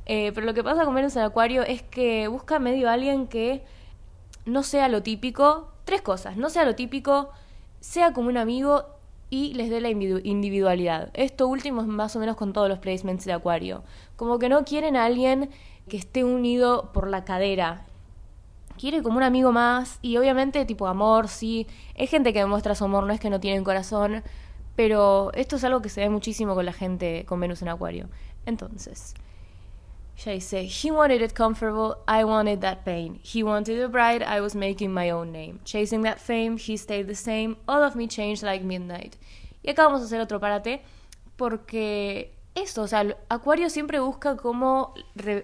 Eh, 0.05 0.31
pero 0.33 0.45
lo 0.45 0.53
que 0.53 0.63
pasa 0.63 0.85
con 0.85 0.95
Venus 0.95 1.17
en 1.17 1.23
Acuario 1.23 1.63
es 1.63 1.81
que 1.81 2.29
busca 2.29 2.57
medio 2.59 2.89
alguien 2.89 3.27
que 3.27 3.65
no 4.45 4.63
sea 4.63 4.87
lo 4.87 5.03
típico, 5.03 5.72
Tres 5.85 6.01
cosas, 6.01 6.37
no 6.37 6.49
sea 6.49 6.65
lo 6.65 6.75
típico, 6.75 7.29
sea 7.79 8.13
como 8.13 8.29
un 8.29 8.37
amigo 8.37 8.85
y 9.29 9.53
les 9.55 9.69
dé 9.69 9.81
la 9.81 9.89
individualidad. 9.89 11.09
Esto 11.13 11.47
último 11.47 11.81
es 11.81 11.87
más 11.87 12.15
o 12.15 12.19
menos 12.19 12.35
con 12.35 12.53
todos 12.53 12.69
los 12.69 12.79
placements 12.79 13.25
de 13.25 13.33
Acuario. 13.33 13.83
Como 14.15 14.37
que 14.37 14.47
no 14.47 14.63
quieren 14.63 14.95
a 14.95 15.05
alguien 15.05 15.49
que 15.89 15.97
esté 15.97 16.23
unido 16.23 16.91
por 16.93 17.09
la 17.09 17.25
cadera. 17.25 17.85
Quiere 18.77 19.01
como 19.03 19.17
un 19.17 19.23
amigo 19.23 19.51
más 19.51 19.99
y 20.01 20.17
obviamente 20.17 20.65
tipo 20.65 20.87
amor, 20.87 21.27
sí. 21.27 21.67
Es 21.95 22.09
gente 22.09 22.31
que 22.31 22.39
demuestra 22.39 22.75
su 22.75 22.85
amor, 22.85 23.05
no 23.05 23.13
es 23.13 23.19
que 23.19 23.29
no 23.29 23.39
tienen 23.39 23.63
corazón, 23.63 24.23
pero 24.75 25.31
esto 25.33 25.55
es 25.55 25.63
algo 25.63 25.81
que 25.81 25.89
se 25.89 26.01
ve 26.01 26.09
muchísimo 26.09 26.55
con 26.55 26.65
la 26.65 26.73
gente 26.73 27.25
con 27.27 27.39
Venus 27.39 27.61
en 27.61 27.69
Acuario. 27.69 28.09
Entonces, 28.45 29.15
ella 30.17 30.33
dice, 30.33 30.67
He 30.67 30.91
wanted 30.91 31.21
it 31.21 31.33
comfortable, 31.33 31.97
I 32.07 32.23
wanted 32.23 32.59
that 32.61 32.83
pain. 32.85 33.19
He 33.23 33.43
wanted 33.43 33.81
a 33.81 33.87
bride, 33.87 34.23
I 34.23 34.41
was 34.41 34.55
making 34.55 34.93
my 34.93 35.11
own 35.11 35.31
name. 35.31 35.59
Chasing 35.63 36.03
that 36.03 36.19
fame, 36.19 36.57
he 36.57 36.77
stayed 36.77 37.07
the 37.07 37.15
same, 37.15 37.57
all 37.67 37.83
of 37.83 37.95
me 37.95 38.07
changed 38.07 38.43
like 38.43 38.63
midnight. 38.63 39.15
Y 39.63 39.71
acá 39.71 39.85
vamos 39.85 40.01
a 40.01 40.05
hacer 40.05 40.19
otro 40.19 40.39
parate, 40.39 40.81
porque 41.35 42.33
eso, 42.55 42.83
o 42.83 42.87
sea, 42.87 43.17
Acuario 43.29 43.69
siempre 43.69 43.99
busca 43.99 44.35
como, 44.37 44.93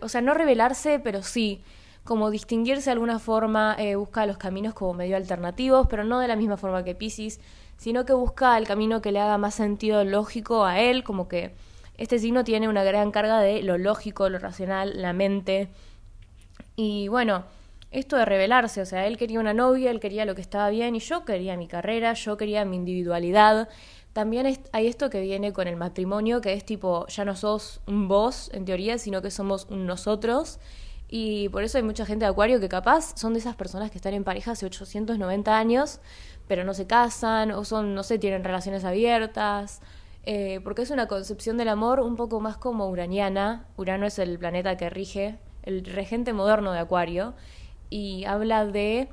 o 0.02 0.10
sea, 0.10 0.22
no 0.22 0.34
revelarse, 0.34 1.00
pero 1.00 1.24
sí, 1.24 1.64
como 2.04 2.30
distinguirse 2.30 2.86
de 2.86 2.94
alguna 2.94 3.20
forma, 3.20 3.76
eh, 3.80 3.96
busca 3.96 4.26
los 4.26 4.38
caminos 4.38 4.74
como 4.74 4.94
medio 4.94 5.16
alternativos, 5.18 5.88
pero 5.90 6.04
no 6.04 6.20
de 6.20 6.28
la 6.28 6.36
misma 6.36 6.58
forma 6.58 6.84
que 6.84 6.96
Pisces, 6.96 7.40
sino 7.78 8.06
que 8.06 8.14
busca 8.14 8.58
el 8.58 8.68
camino 8.68 9.02
que 9.02 9.12
le 9.12 9.20
haga 9.20 9.38
más 9.38 9.56
sentido 9.56 10.04
lógico 10.04 10.66
a 10.66 10.80
él, 10.80 11.04
como 11.04 11.28
que 11.28 11.56
este 12.00 12.18
signo 12.18 12.46
tiene 12.46 12.70
una 12.70 12.86
gran 12.86 13.12
carga 13.12 13.42
de 13.42 13.62
lo 13.62 13.78
lógico, 13.78 14.30
lo 14.30 14.40
racional, 14.40 15.02
la 15.02 15.12
mente. 15.12 15.68
Y 16.78 17.10
bueno, 17.10 17.44
esto 17.92 18.16
de 18.16 18.24
revelarse, 18.24 18.82
o 18.82 18.86
sea, 18.86 19.06
él 19.06 19.18
quería 19.18 19.42
una 19.42 19.54
novia, 19.54 19.92
él 19.92 20.00
quería 20.00 20.24
lo 20.24 20.34
que 20.34 20.40
estaba 20.40 20.70
bien 20.70 20.96
y 20.96 21.00
yo 21.00 21.26
quería 21.26 21.58
mi 21.58 21.68
carrera, 21.68 22.14
yo 22.14 22.38
quería 22.38 22.64
mi 22.64 22.78
individualidad. 22.78 23.68
También 24.14 24.46
hay 24.72 24.88
esto 24.88 25.10
que 25.10 25.20
viene 25.20 25.52
con 25.52 25.68
el 25.68 25.76
matrimonio, 25.76 26.40
que 26.40 26.54
es 26.54 26.64
tipo, 26.64 27.06
ya 27.08 27.26
no 27.26 27.36
sos 27.36 27.82
un 27.86 28.08
vos 28.08 28.50
en 28.54 28.64
teoría, 28.64 28.98
sino 28.98 29.22
que 29.22 29.30
somos 29.30 29.68
un 29.70 29.86
nosotros. 29.86 30.60
Y 31.10 31.50
por 31.50 31.64
eso 31.64 31.80
hay 31.80 31.84
mucha 31.84 32.06
gente 32.06 32.24
de 32.24 32.32
Acuario 32.32 32.62
que 32.62 32.70
capaz 32.70 33.18
son 33.18 33.34
de 33.34 33.40
esas 33.40 33.58
personas 33.58 33.92
que 33.92 33.98
están 33.98 34.14
en 34.14 34.24
pareja 34.24 34.52
hace 34.52 34.66
890 34.66 35.58
años, 35.58 36.00
pero 36.48 36.64
no 36.64 36.74
se 36.74 36.88
casan, 36.88 37.52
o 37.52 37.66
son, 37.66 37.94
no 37.94 38.04
sé, 38.04 38.20
tienen 38.20 38.46
relaciones 38.46 38.86
abiertas, 38.86 39.82
eh, 40.24 40.60
porque 40.64 40.82
es 40.82 40.92
una 40.92 41.08
concepción 41.08 41.58
del 41.58 41.70
amor 41.70 42.00
un 42.02 42.16
poco 42.16 42.40
más 42.40 42.58
como 42.58 42.88
uraniana. 42.90 43.66
Urano 43.78 44.06
es 44.06 44.20
el 44.20 44.38
planeta 44.38 44.78
que 44.78 44.90
rige, 44.90 45.40
el 45.64 45.86
regente 45.86 46.34
moderno 46.34 46.72
de 46.72 46.80
Acuario, 46.80 47.34
y 47.90 48.26
habla 48.26 48.66
de... 48.66 49.10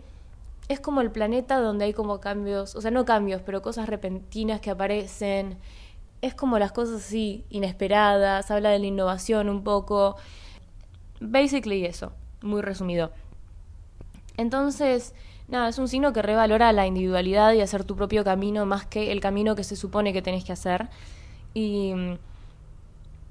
Es 0.68 0.80
como 0.80 1.00
el 1.00 1.12
planeta 1.12 1.60
donde 1.60 1.84
hay 1.84 1.92
como 1.92 2.20
cambios, 2.20 2.74
o 2.74 2.80
sea, 2.80 2.90
no 2.90 3.04
cambios, 3.04 3.40
pero 3.42 3.62
cosas 3.62 3.88
repentinas 3.88 4.60
que 4.60 4.70
aparecen, 4.70 5.58
es 6.22 6.34
como 6.34 6.58
las 6.58 6.72
cosas 6.72 7.02
así, 7.02 7.44
inesperadas, 7.50 8.50
habla 8.50 8.70
de 8.70 8.78
la 8.78 8.86
innovación 8.86 9.48
un 9.48 9.62
poco. 9.62 10.16
Basically 11.20 11.84
eso, 11.84 12.12
muy 12.42 12.62
resumido. 12.62 13.12
Entonces, 14.36 15.14
nada, 15.48 15.68
es 15.68 15.78
un 15.78 15.88
signo 15.88 16.12
que 16.12 16.22
revalora 16.22 16.72
la 16.72 16.86
individualidad 16.86 17.52
y 17.52 17.60
hacer 17.60 17.84
tu 17.84 17.96
propio 17.96 18.24
camino 18.24 18.66
más 18.66 18.86
que 18.86 19.12
el 19.12 19.20
camino 19.20 19.54
que 19.54 19.64
se 19.64 19.76
supone 19.76 20.12
que 20.12 20.22
tenés 20.22 20.44
que 20.44 20.52
hacer. 20.52 20.88
Y 21.54 21.92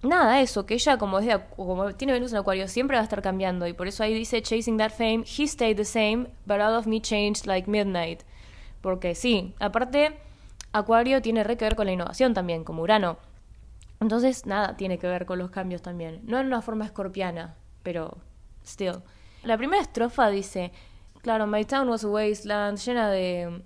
nada, 0.01 0.41
eso, 0.41 0.65
que 0.65 0.75
ella 0.75 0.97
como, 0.97 1.19
es 1.19 1.37
como 1.55 1.93
tiene 1.93 2.13
Venus 2.13 2.31
en 2.31 2.39
Acuario 2.39 2.67
siempre 2.67 2.97
va 2.97 3.01
a 3.01 3.03
estar 3.03 3.21
cambiando 3.21 3.67
y 3.67 3.73
por 3.73 3.87
eso 3.87 4.03
ahí 4.03 4.13
dice 4.13 4.41
Chasing 4.41 4.77
that 4.77 4.91
fame, 4.91 5.23
he 5.23 5.47
stayed 5.47 5.77
the 5.77 5.85
same, 5.85 6.27
but 6.45 6.59
out 6.59 6.77
of 6.77 6.87
me 6.87 7.01
changed 7.01 7.45
like 7.45 7.69
midnight. 7.69 8.21
Porque 8.81 9.15
sí, 9.15 9.53
aparte 9.59 10.17
Acuario 10.71 11.21
tiene 11.21 11.43
re 11.43 11.57
que 11.57 11.65
ver 11.65 11.75
con 11.75 11.85
la 11.85 11.93
innovación 11.93 12.33
también, 12.33 12.63
como 12.63 12.83
Urano. 12.83 13.17
Entonces, 14.01 14.45
nada, 14.45 14.75
tiene 14.75 14.99
que 14.99 15.07
ver 15.07 15.25
con 15.25 15.39
los 15.39 15.49
cambios 15.49 15.81
también. 15.81 16.19
No 16.23 16.39
en 16.39 16.47
una 16.47 16.61
forma 16.61 16.85
escorpiana, 16.85 17.55
pero 17.81 18.17
still. 18.65 19.01
La 19.43 19.57
primera 19.57 19.81
estrofa 19.81 20.29
dice, 20.29 20.71
claro, 21.25 21.47
my 21.47 21.65
town 21.65 21.89
was 21.89 22.03
a 22.03 22.07
wasteland, 22.07 22.77
llena 22.77 23.09
de 23.09 23.63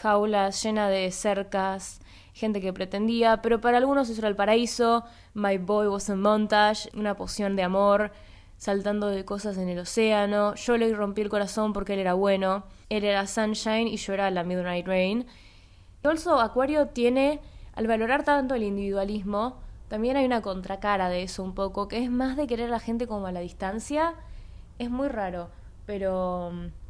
jaulas, 0.00 0.62
llena 0.62 0.88
de 0.88 1.10
cercas, 1.10 2.00
gente 2.32 2.62
que 2.62 2.72
pretendía, 2.72 3.42
pero 3.42 3.60
para 3.60 3.76
algunos 3.76 4.08
eso 4.08 4.22
era 4.22 4.28
el 4.28 4.36
paraíso. 4.36 5.04
My 5.34 5.58
boy 5.58 5.88
was 5.88 6.08
a 6.08 6.16
montage, 6.16 6.88
una 6.94 7.14
poción 7.14 7.56
de 7.56 7.62
amor, 7.62 8.10
saltando 8.56 9.08
de 9.08 9.22
cosas 9.26 9.58
en 9.58 9.68
el 9.68 9.80
océano. 9.80 10.54
Yo 10.54 10.78
le 10.78 10.94
rompí 10.94 11.20
el 11.20 11.28
corazón 11.28 11.74
porque 11.74 11.92
él 11.92 11.98
era 11.98 12.14
bueno. 12.14 12.64
Él 12.88 13.04
era 13.04 13.26
Sunshine 13.26 13.86
y 13.86 13.98
yo 13.98 14.14
era 14.14 14.30
la 14.30 14.42
Midnight 14.42 14.86
Rain. 14.86 15.26
Y 16.02 16.06
also, 16.06 16.40
Acuario 16.40 16.86
tiene, 16.86 17.38
al 17.74 17.86
valorar 17.86 18.24
tanto 18.24 18.54
el 18.54 18.62
individualismo, 18.62 19.58
también 19.88 20.16
hay 20.16 20.24
una 20.24 20.40
contracara 20.40 21.10
de 21.10 21.22
eso 21.24 21.42
un 21.42 21.54
poco, 21.54 21.86
que 21.86 22.02
es 22.02 22.10
más 22.10 22.38
de 22.38 22.46
querer 22.46 22.68
a 22.68 22.70
la 22.70 22.80
gente 22.80 23.06
como 23.06 23.26
a 23.26 23.32
la 23.32 23.40
distancia. 23.40 24.14
Es 24.78 24.88
muy 24.88 25.08
raro, 25.08 25.50
pero 25.84 26.50
mm, 26.50 26.83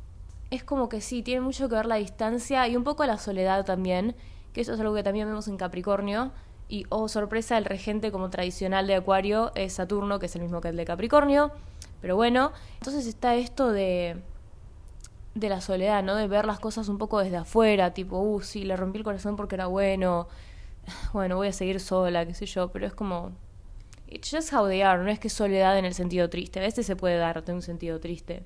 es 0.55 0.65
como 0.65 0.89
que 0.89 1.01
sí, 1.01 1.23
tiene 1.23 1.41
mucho 1.41 1.69
que 1.69 1.75
ver 1.77 1.87
la 1.87 1.97
distancia 1.97 2.67
y 2.69 2.77
un 2.77 2.85
poco 2.85 3.05
la 3.05 3.19
soledad 3.19 3.65
también 3.65 4.15
que 4.55 4.61
eso 4.61 4.73
es 4.73 4.81
algo 4.81 4.95
que 4.95 5.03
también 5.03 5.27
vemos 5.27 5.49
en 5.49 5.59
Capricornio. 5.59 6.31
Y, 6.69 6.87
oh 6.89 7.09
sorpresa, 7.09 7.59
el 7.59 7.67
regente 7.67 8.11
como 8.11 8.31
tradicional 8.31 8.87
de 8.87 8.95
Acuario 8.95 9.53
es 9.55 9.75
Saturno, 9.75 10.19
que 10.19 10.27
es 10.27 10.37
el 10.37 10.43
mismo 10.43 10.63
que 10.63 10.69
el 10.69 10.77
de 10.77 10.87
Capricornio. 10.87 11.51
Pero 12.01 12.17
bueno, 12.17 12.53
entonces 12.75 13.07
está 13.07 13.35
esto 13.35 13.73
de, 13.73 14.17
de 15.35 15.49
la 15.49 15.61
soledad, 15.61 16.03
¿no? 16.03 16.15
De 16.15 16.29
ver 16.29 16.47
las 16.47 16.61
cosas 16.61 16.89
un 16.89 16.99
poco 16.99 17.19
desde 17.19 17.37
afuera, 17.37 17.93
tipo, 17.93 18.19
uh, 18.19 18.41
sí, 18.41 18.65
le 18.65 18.77
rompí 18.77 18.99
el 18.99 19.05
corazón 19.05 19.37
porque 19.37 19.57
era 19.57 19.67
bueno. 19.67 20.29
Bueno, 21.13 21.37
voy 21.37 21.49
a 21.49 21.53
seguir 21.53 21.81
sola, 21.81 22.27
qué 22.27 22.35
sé 22.35 22.47
yo, 22.47 22.69
pero 22.71 22.87
es 22.87 22.95
como... 22.95 23.33
It's 24.07 24.31
just 24.31 24.53
how 24.53 24.69
they 24.69 24.83
are, 24.83 25.03
no 25.03 25.11
es 25.11 25.19
que 25.19 25.29
soledad 25.29 25.79
en 25.79 25.85
el 25.85 25.95
sentido 25.95 26.31
triste. 26.31 26.61
A 26.61 26.63
veces 26.63 26.87
se 26.87 26.95
puede 26.95 27.17
dar 27.17 27.43
en 27.47 27.55
un 27.57 27.63
sentido 27.63 27.99
triste, 27.99 28.45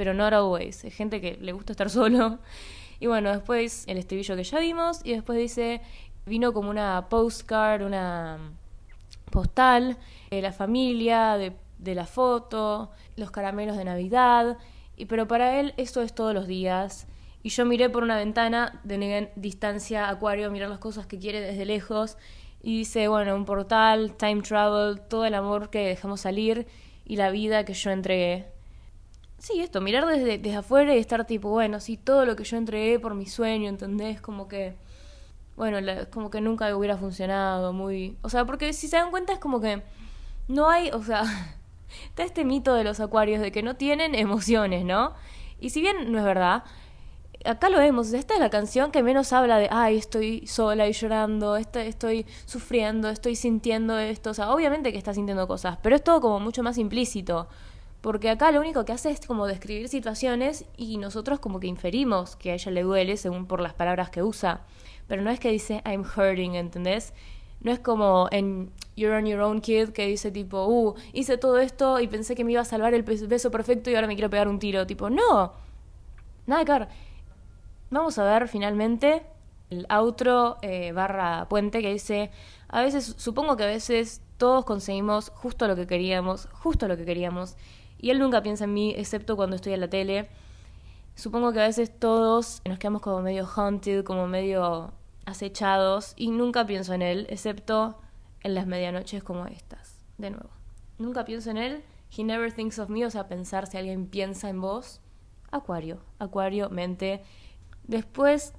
pero 0.00 0.14
not 0.14 0.32
always. 0.32 0.82
Hay 0.82 0.90
gente 0.90 1.20
que 1.20 1.36
le 1.42 1.52
gusta 1.52 1.74
estar 1.74 1.90
solo 2.00 2.38
y 3.00 3.06
bueno, 3.06 3.30
después 3.30 3.84
el 3.86 3.98
estribillo 3.98 4.34
que 4.34 4.44
ya 4.44 4.58
vimos 4.58 5.02
y 5.04 5.12
después 5.12 5.38
dice, 5.38 5.82
vino 6.24 6.54
como 6.54 6.70
una 6.70 7.06
postcard, 7.10 7.82
una 7.82 8.38
postal, 9.30 9.98
de 10.30 10.40
la 10.40 10.52
familia, 10.52 11.36
de, 11.36 11.52
de 11.76 11.94
la 11.94 12.06
foto, 12.06 12.92
los 13.16 13.30
caramelos 13.30 13.76
de 13.76 13.84
Navidad, 13.84 14.56
y, 14.96 15.04
pero 15.04 15.28
para 15.28 15.60
él 15.60 15.74
esto 15.76 16.00
es 16.00 16.14
todos 16.14 16.32
los 16.32 16.46
días. 16.46 17.06
Y 17.42 17.50
yo 17.50 17.66
miré 17.66 17.90
por 17.90 18.02
una 18.02 18.16
ventana 18.16 18.80
de 18.82 19.30
distancia 19.36 20.08
acuario, 20.08 20.50
mirar 20.50 20.70
las 20.70 20.78
cosas 20.78 21.06
que 21.06 21.18
quiere 21.18 21.42
desde 21.42 21.66
lejos. 21.66 22.16
Y 22.62 22.78
dice, 22.78 23.08
bueno, 23.08 23.36
un 23.36 23.44
portal, 23.44 24.16
time 24.16 24.40
travel, 24.40 25.02
todo 25.02 25.26
el 25.26 25.34
amor 25.34 25.68
que 25.68 25.80
dejamos 25.88 26.22
salir 26.22 26.66
y 27.04 27.16
la 27.16 27.30
vida 27.30 27.66
que 27.66 27.74
yo 27.74 27.90
entregué. 27.90 28.59
Sí, 29.40 29.58
esto, 29.60 29.80
mirar 29.80 30.06
desde, 30.06 30.36
desde 30.36 30.58
afuera 30.58 30.94
y 30.94 30.98
estar 30.98 31.26
tipo, 31.26 31.48
bueno, 31.48 31.80
sí, 31.80 31.96
todo 31.96 32.26
lo 32.26 32.36
que 32.36 32.44
yo 32.44 32.58
entregué 32.58 32.98
por 33.00 33.14
mi 33.14 33.24
sueño, 33.24 33.70
¿entendés? 33.70 34.20
Como 34.20 34.48
que, 34.48 34.76
bueno, 35.56 35.78
como 36.12 36.30
que 36.30 36.42
nunca 36.42 36.76
hubiera 36.76 36.98
funcionado, 36.98 37.72
muy... 37.72 38.18
O 38.20 38.28
sea, 38.28 38.44
porque 38.44 38.74
si 38.74 38.86
se 38.86 38.98
dan 38.98 39.10
cuenta 39.10 39.32
es 39.32 39.38
como 39.38 39.60
que 39.62 39.82
no 40.46 40.68
hay, 40.68 40.90
o 40.90 41.02
sea, 41.02 41.22
está 42.04 42.22
este 42.24 42.44
mito 42.44 42.74
de 42.74 42.84
los 42.84 43.00
acuarios 43.00 43.40
de 43.40 43.50
que 43.50 43.62
no 43.62 43.76
tienen 43.76 44.14
emociones, 44.14 44.84
¿no? 44.84 45.14
Y 45.58 45.70
si 45.70 45.80
bien 45.80 46.12
no 46.12 46.18
es 46.18 46.24
verdad, 46.24 46.64
acá 47.46 47.70
lo 47.70 47.78
vemos, 47.78 48.12
esta 48.12 48.34
es 48.34 48.40
la 48.40 48.50
canción 48.50 48.90
que 48.90 49.02
menos 49.02 49.32
habla 49.32 49.56
de, 49.58 49.68
ay, 49.70 49.96
estoy 49.96 50.46
sola 50.46 50.86
y 50.86 50.92
llorando, 50.92 51.56
estoy, 51.56 51.86
estoy 51.86 52.26
sufriendo, 52.44 53.08
estoy 53.08 53.36
sintiendo 53.36 53.98
esto, 53.98 54.30
o 54.30 54.34
sea, 54.34 54.50
obviamente 54.50 54.92
que 54.92 54.98
está 54.98 55.14
sintiendo 55.14 55.48
cosas, 55.48 55.78
pero 55.82 55.96
es 55.96 56.04
todo 56.04 56.20
como 56.20 56.40
mucho 56.40 56.62
más 56.62 56.76
implícito. 56.76 57.48
Porque 58.00 58.30
acá 58.30 58.50
lo 58.50 58.60
único 58.60 58.84
que 58.84 58.92
hace 58.92 59.10
es 59.10 59.26
como 59.26 59.46
describir 59.46 59.88
situaciones 59.88 60.64
y 60.76 60.96
nosotros 60.96 61.38
como 61.38 61.60
que 61.60 61.66
inferimos 61.66 62.36
que 62.36 62.50
a 62.50 62.54
ella 62.54 62.72
le 62.72 62.82
duele 62.82 63.16
según 63.16 63.46
por 63.46 63.60
las 63.60 63.74
palabras 63.74 64.10
que 64.10 64.22
usa. 64.22 64.62
Pero 65.06 65.22
no 65.22 65.30
es 65.30 65.38
que 65.38 65.50
dice 65.50 65.82
I'm 65.84 66.04
hurting, 66.04 66.54
¿entendés? 66.54 67.12
No 67.60 67.72
es 67.72 67.78
como 67.78 68.28
en 68.30 68.70
You're 68.96 69.16
on 69.16 69.26
Your 69.26 69.40
Own 69.40 69.60
Kid 69.60 69.90
que 69.90 70.06
dice 70.06 70.30
tipo, 70.30 70.66
uh, 70.66 70.94
hice 71.12 71.36
todo 71.36 71.58
esto 71.58 72.00
y 72.00 72.08
pensé 72.08 72.34
que 72.34 72.42
me 72.42 72.52
iba 72.52 72.62
a 72.62 72.64
salvar 72.64 72.94
el 72.94 73.02
beso 73.02 73.50
perfecto 73.50 73.90
y 73.90 73.94
ahora 73.94 74.06
me 74.06 74.14
quiero 74.14 74.30
pegar 74.30 74.48
un 74.48 74.58
tiro. 74.58 74.86
Tipo, 74.86 75.10
no. 75.10 75.52
Nada 76.46 76.64
que. 76.64 76.86
Vamos 77.90 78.18
a 78.18 78.24
ver 78.24 78.48
finalmente 78.48 79.22
el 79.68 79.86
outro 79.88 80.58
eh, 80.62 80.92
barra 80.92 81.46
puente 81.48 81.82
que 81.82 81.92
dice, 81.92 82.30
a 82.68 82.82
veces, 82.82 83.14
supongo 83.18 83.56
que 83.56 83.64
a 83.64 83.66
veces 83.66 84.22
todos 84.36 84.64
conseguimos 84.64 85.30
justo 85.30 85.68
lo 85.68 85.76
que 85.76 85.86
queríamos, 85.86 86.48
justo 86.52 86.88
lo 86.88 86.96
que 86.96 87.04
queríamos 87.04 87.56
y 88.00 88.10
él 88.10 88.18
nunca 88.18 88.42
piensa 88.42 88.64
en 88.64 88.74
mí, 88.74 88.94
excepto 88.96 89.36
cuando 89.36 89.56
estoy 89.56 89.74
en 89.74 89.80
la 89.80 89.90
tele. 89.90 90.28
Supongo 91.14 91.52
que 91.52 91.60
a 91.60 91.66
veces 91.66 91.96
todos 91.98 92.62
nos 92.64 92.78
quedamos 92.78 93.02
como 93.02 93.20
medio 93.20 93.46
haunted, 93.46 94.04
como 94.04 94.26
medio 94.26 94.92
acechados, 95.26 96.14
y 96.16 96.30
nunca 96.30 96.66
pienso 96.66 96.94
en 96.94 97.02
él, 97.02 97.26
excepto 97.28 97.98
en 98.42 98.54
las 98.54 98.66
medianoches 98.66 99.22
como 99.22 99.46
estas. 99.46 100.00
De 100.18 100.30
nuevo, 100.30 100.50
nunca 100.98 101.24
pienso 101.24 101.50
en 101.50 101.58
él. 101.58 101.84
He 102.16 102.24
never 102.24 102.52
thinks 102.52 102.78
of 102.78 102.88
me, 102.88 103.04
o 103.04 103.10
sea, 103.10 103.28
pensar 103.28 103.66
si 103.66 103.76
alguien 103.76 104.06
piensa 104.06 104.48
en 104.48 104.60
vos. 104.60 105.00
Acuario, 105.50 106.00
Acuario, 106.18 106.70
mente. 106.70 107.22
Después, 107.84 108.54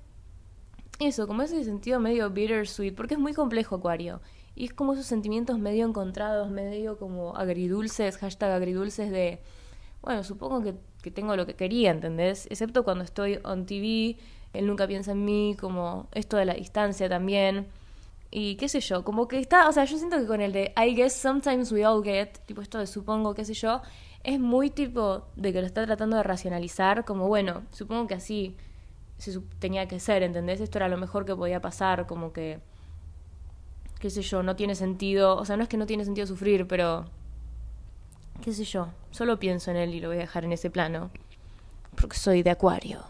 eso, 1.01 1.27
como 1.27 1.41
ese 1.41 1.63
sentido 1.63 1.99
medio 1.99 2.29
bittersweet, 2.29 2.95
porque 2.95 3.15
es 3.15 3.19
muy 3.19 3.33
complejo 3.33 3.75
Acuario. 3.75 4.21
Y 4.55 4.65
es 4.65 4.73
como 4.73 4.93
esos 4.93 5.05
sentimientos 5.05 5.59
medio 5.59 5.85
encontrados, 5.85 6.49
medio 6.49 6.97
como 6.97 7.35
agridulces, 7.35 8.17
hashtag 8.17 8.51
agridulces 8.51 9.09
de, 9.09 9.39
bueno, 10.01 10.23
supongo 10.23 10.61
que, 10.61 10.75
que 11.01 11.11
tengo 11.11 11.35
lo 11.35 11.45
que 11.45 11.55
quería, 11.55 11.91
¿entendés? 11.91 12.47
Excepto 12.47 12.83
cuando 12.83 13.03
estoy 13.03 13.39
on 13.43 13.65
TV, 13.65 14.17
él 14.53 14.67
nunca 14.67 14.87
piensa 14.87 15.11
en 15.11 15.23
mí, 15.23 15.55
como 15.59 16.09
esto 16.13 16.37
de 16.37 16.45
la 16.45 16.53
distancia 16.53 17.07
también. 17.07 17.67
Y 18.29 18.55
qué 18.55 18.69
sé 18.69 18.79
yo, 18.79 19.03
como 19.03 19.27
que 19.27 19.39
está, 19.39 19.67
o 19.67 19.71
sea, 19.71 19.83
yo 19.85 19.97
siento 19.97 20.17
que 20.17 20.25
con 20.25 20.41
el 20.41 20.53
de 20.53 20.73
I 20.77 20.95
guess 20.95 21.13
sometimes 21.13 21.71
we 21.71 21.85
all 21.85 22.03
get, 22.03 22.39
tipo 22.45 22.61
esto 22.61 22.77
de 22.79 22.87
supongo, 22.87 23.33
qué 23.33 23.43
sé 23.43 23.53
yo, 23.53 23.81
es 24.23 24.39
muy 24.39 24.69
tipo 24.69 25.25
de 25.35 25.51
que 25.51 25.61
lo 25.61 25.67
está 25.67 25.85
tratando 25.85 26.17
de 26.17 26.23
racionalizar, 26.23 27.03
como 27.05 27.27
bueno, 27.27 27.63
supongo 27.71 28.07
que 28.07 28.15
así 28.15 28.55
se 29.21 29.39
tenía 29.59 29.87
que 29.87 29.99
ser, 29.99 30.23
¿entendés? 30.23 30.61
Esto 30.61 30.79
era 30.79 30.89
lo 30.89 30.97
mejor 30.97 31.25
que 31.25 31.35
podía 31.35 31.61
pasar, 31.61 32.07
como 32.07 32.33
que 32.33 32.59
qué 34.01 34.09
sé 34.09 34.23
yo, 34.23 34.41
no 34.41 34.55
tiene 34.55 34.73
sentido, 34.73 35.37
o 35.37 35.45
sea, 35.45 35.55
no 35.55 35.63
es 35.63 35.69
que 35.69 35.77
no 35.77 35.85
tiene 35.85 36.03
sentido 36.03 36.25
sufrir, 36.25 36.67
pero 36.67 37.05
qué 38.41 38.51
sé 38.51 38.63
yo, 38.63 38.89
solo 39.11 39.37
pienso 39.37 39.69
en 39.69 39.77
él 39.77 39.93
y 39.93 39.99
lo 39.99 40.07
voy 40.07 40.17
a 40.17 40.21
dejar 40.21 40.43
en 40.43 40.51
ese 40.51 40.71
plano, 40.71 41.11
porque 41.95 42.17
soy 42.17 42.41
de 42.41 42.49
Acuario. 42.49 43.03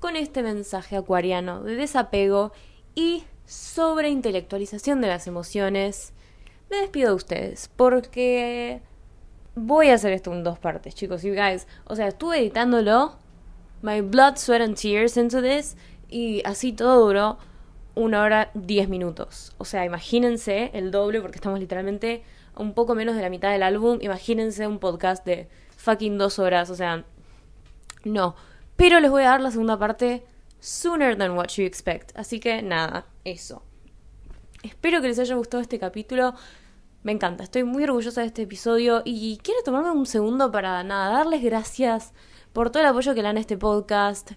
Con 0.00 0.16
este 0.16 0.42
mensaje 0.42 0.96
acuariano 0.96 1.62
de 1.62 1.76
desapego 1.76 2.52
y 2.94 3.24
sobre 3.44 4.08
intelectualización 4.08 5.02
de 5.02 5.08
las 5.08 5.26
emociones, 5.26 6.14
me 6.70 6.78
despido 6.78 7.10
de 7.10 7.16
ustedes, 7.16 7.70
porque 7.76 8.80
voy 9.54 9.90
a 9.90 9.94
hacer 9.94 10.14
esto 10.14 10.32
en 10.32 10.42
dos 10.42 10.58
partes, 10.58 10.94
chicos, 10.94 11.22
you 11.22 11.34
guys. 11.34 11.66
O 11.84 11.96
sea, 11.96 12.08
estuve 12.08 12.38
editándolo, 12.38 13.18
my 13.84 14.00
blood, 14.00 14.38
sweat 14.38 14.62
and 14.62 14.76
tears 14.76 15.16
into 15.16 15.42
this, 15.42 15.76
y 16.08 16.42
así 16.44 16.72
todo 16.72 17.06
duró 17.06 17.38
una 17.94 18.22
hora 18.22 18.50
diez 18.54 18.88
minutos. 18.88 19.52
O 19.58 19.64
sea, 19.64 19.84
imagínense 19.84 20.70
el 20.72 20.90
doble, 20.90 21.20
porque 21.20 21.36
estamos 21.36 21.60
literalmente 21.60 22.24
un 22.56 22.72
poco 22.72 22.94
menos 22.94 23.14
de 23.14 23.22
la 23.22 23.30
mitad 23.30 23.52
del 23.52 23.62
álbum. 23.62 23.98
Imagínense 24.00 24.66
un 24.66 24.78
podcast 24.78 25.24
de 25.24 25.48
fucking 25.76 26.18
dos 26.18 26.38
horas. 26.38 26.70
O 26.70 26.74
sea, 26.74 27.04
no. 28.04 28.36
Pero 28.76 29.00
les 29.00 29.10
voy 29.10 29.22
a 29.22 29.30
dar 29.30 29.40
la 29.40 29.50
segunda 29.50 29.78
parte 29.78 30.24
sooner 30.60 31.16
than 31.16 31.32
what 31.32 31.48
you 31.56 31.64
expect. 31.64 32.16
Así 32.16 32.40
que 32.40 32.62
nada, 32.62 33.06
eso. 33.24 33.62
Espero 34.62 35.00
que 35.00 35.08
les 35.08 35.18
haya 35.18 35.34
gustado 35.34 35.60
este 35.60 35.78
capítulo. 35.78 36.34
Me 37.02 37.12
encanta, 37.12 37.44
estoy 37.44 37.64
muy 37.64 37.84
orgullosa 37.84 38.22
de 38.22 38.28
este 38.28 38.42
episodio 38.42 39.02
y 39.04 39.38
quiero 39.42 39.62
tomarme 39.62 39.90
un 39.90 40.06
segundo 40.06 40.50
para 40.50 40.82
nada, 40.84 41.12
darles 41.18 41.42
gracias 41.42 42.14
por 42.54 42.70
todo 42.70 42.82
el 42.82 42.88
apoyo 42.88 43.14
que 43.14 43.20
le 43.20 43.28
dan 43.28 43.36
a 43.36 43.40
este 43.40 43.58
podcast 43.58 44.30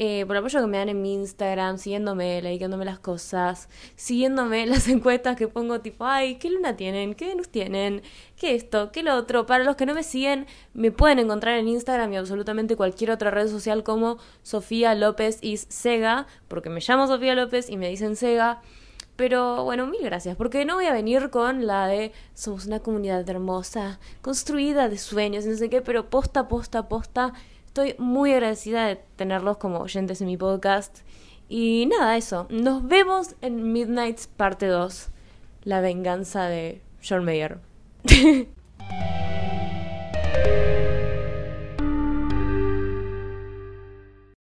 eh, 0.00 0.24
por 0.26 0.36
el 0.36 0.40
apoyo 0.40 0.60
que 0.60 0.66
me 0.68 0.78
dan 0.78 0.88
en 0.88 1.02
mi 1.02 1.14
Instagram, 1.14 1.76
siguiéndome, 1.76 2.40
likeándome 2.40 2.84
las 2.84 3.00
cosas, 3.00 3.68
siguiéndome 3.96 4.64
las 4.66 4.86
encuestas 4.88 5.36
que 5.36 5.48
pongo 5.48 5.80
tipo, 5.80 6.04
ay, 6.04 6.36
¿qué 6.36 6.50
luna 6.50 6.76
tienen? 6.76 7.14
¿Qué 7.14 7.26
Venus 7.26 7.48
tienen? 7.48 8.02
¿Qué 8.36 8.54
esto? 8.54 8.92
¿Qué 8.92 9.02
lo 9.02 9.16
otro? 9.16 9.46
Para 9.46 9.64
los 9.64 9.74
que 9.74 9.86
no 9.86 9.94
me 9.94 10.04
siguen, 10.04 10.46
me 10.72 10.92
pueden 10.92 11.18
encontrar 11.18 11.58
en 11.58 11.66
Instagram 11.66 12.12
y 12.12 12.16
absolutamente 12.16 12.76
cualquier 12.76 13.10
otra 13.10 13.32
red 13.32 13.48
social 13.48 13.82
como 13.82 14.18
Sofía 14.42 14.94
López 14.94 15.40
is 15.42 15.66
Sega, 15.68 16.28
porque 16.46 16.70
me 16.70 16.80
llamo 16.80 17.08
Sofía 17.08 17.34
López 17.34 17.68
y 17.68 17.76
me 17.76 17.88
dicen 17.88 18.14
Sega. 18.14 18.62
Pero 19.16 19.64
bueno, 19.64 19.88
mil 19.88 20.02
gracias, 20.02 20.36
porque 20.36 20.64
no 20.64 20.76
voy 20.76 20.86
a 20.86 20.92
venir 20.92 21.30
con 21.30 21.66
la 21.66 21.88
de 21.88 22.12
somos 22.34 22.66
una 22.66 22.78
comunidad 22.78 23.28
hermosa, 23.28 23.98
construida 24.22 24.88
de 24.88 24.96
sueños, 24.96 25.44
no 25.44 25.56
sé 25.56 25.68
qué, 25.68 25.82
pero 25.82 26.08
posta, 26.08 26.46
posta, 26.46 26.88
posta 26.88 27.32
Estoy 27.78 27.94
muy 28.04 28.32
agradecida 28.32 28.88
de 28.88 28.96
tenerlos 29.14 29.58
como 29.58 29.78
oyentes 29.78 30.20
en 30.20 30.26
mi 30.26 30.36
podcast. 30.36 31.02
Y 31.48 31.86
nada, 31.86 32.16
eso. 32.16 32.48
Nos 32.50 32.84
vemos 32.88 33.36
en 33.40 33.72
Midnight's 33.72 34.26
parte 34.26 34.66
2, 34.66 35.10
La 35.62 35.80
venganza 35.80 36.48
de 36.48 36.82
John 37.08 37.24
Mayer. 37.24 37.60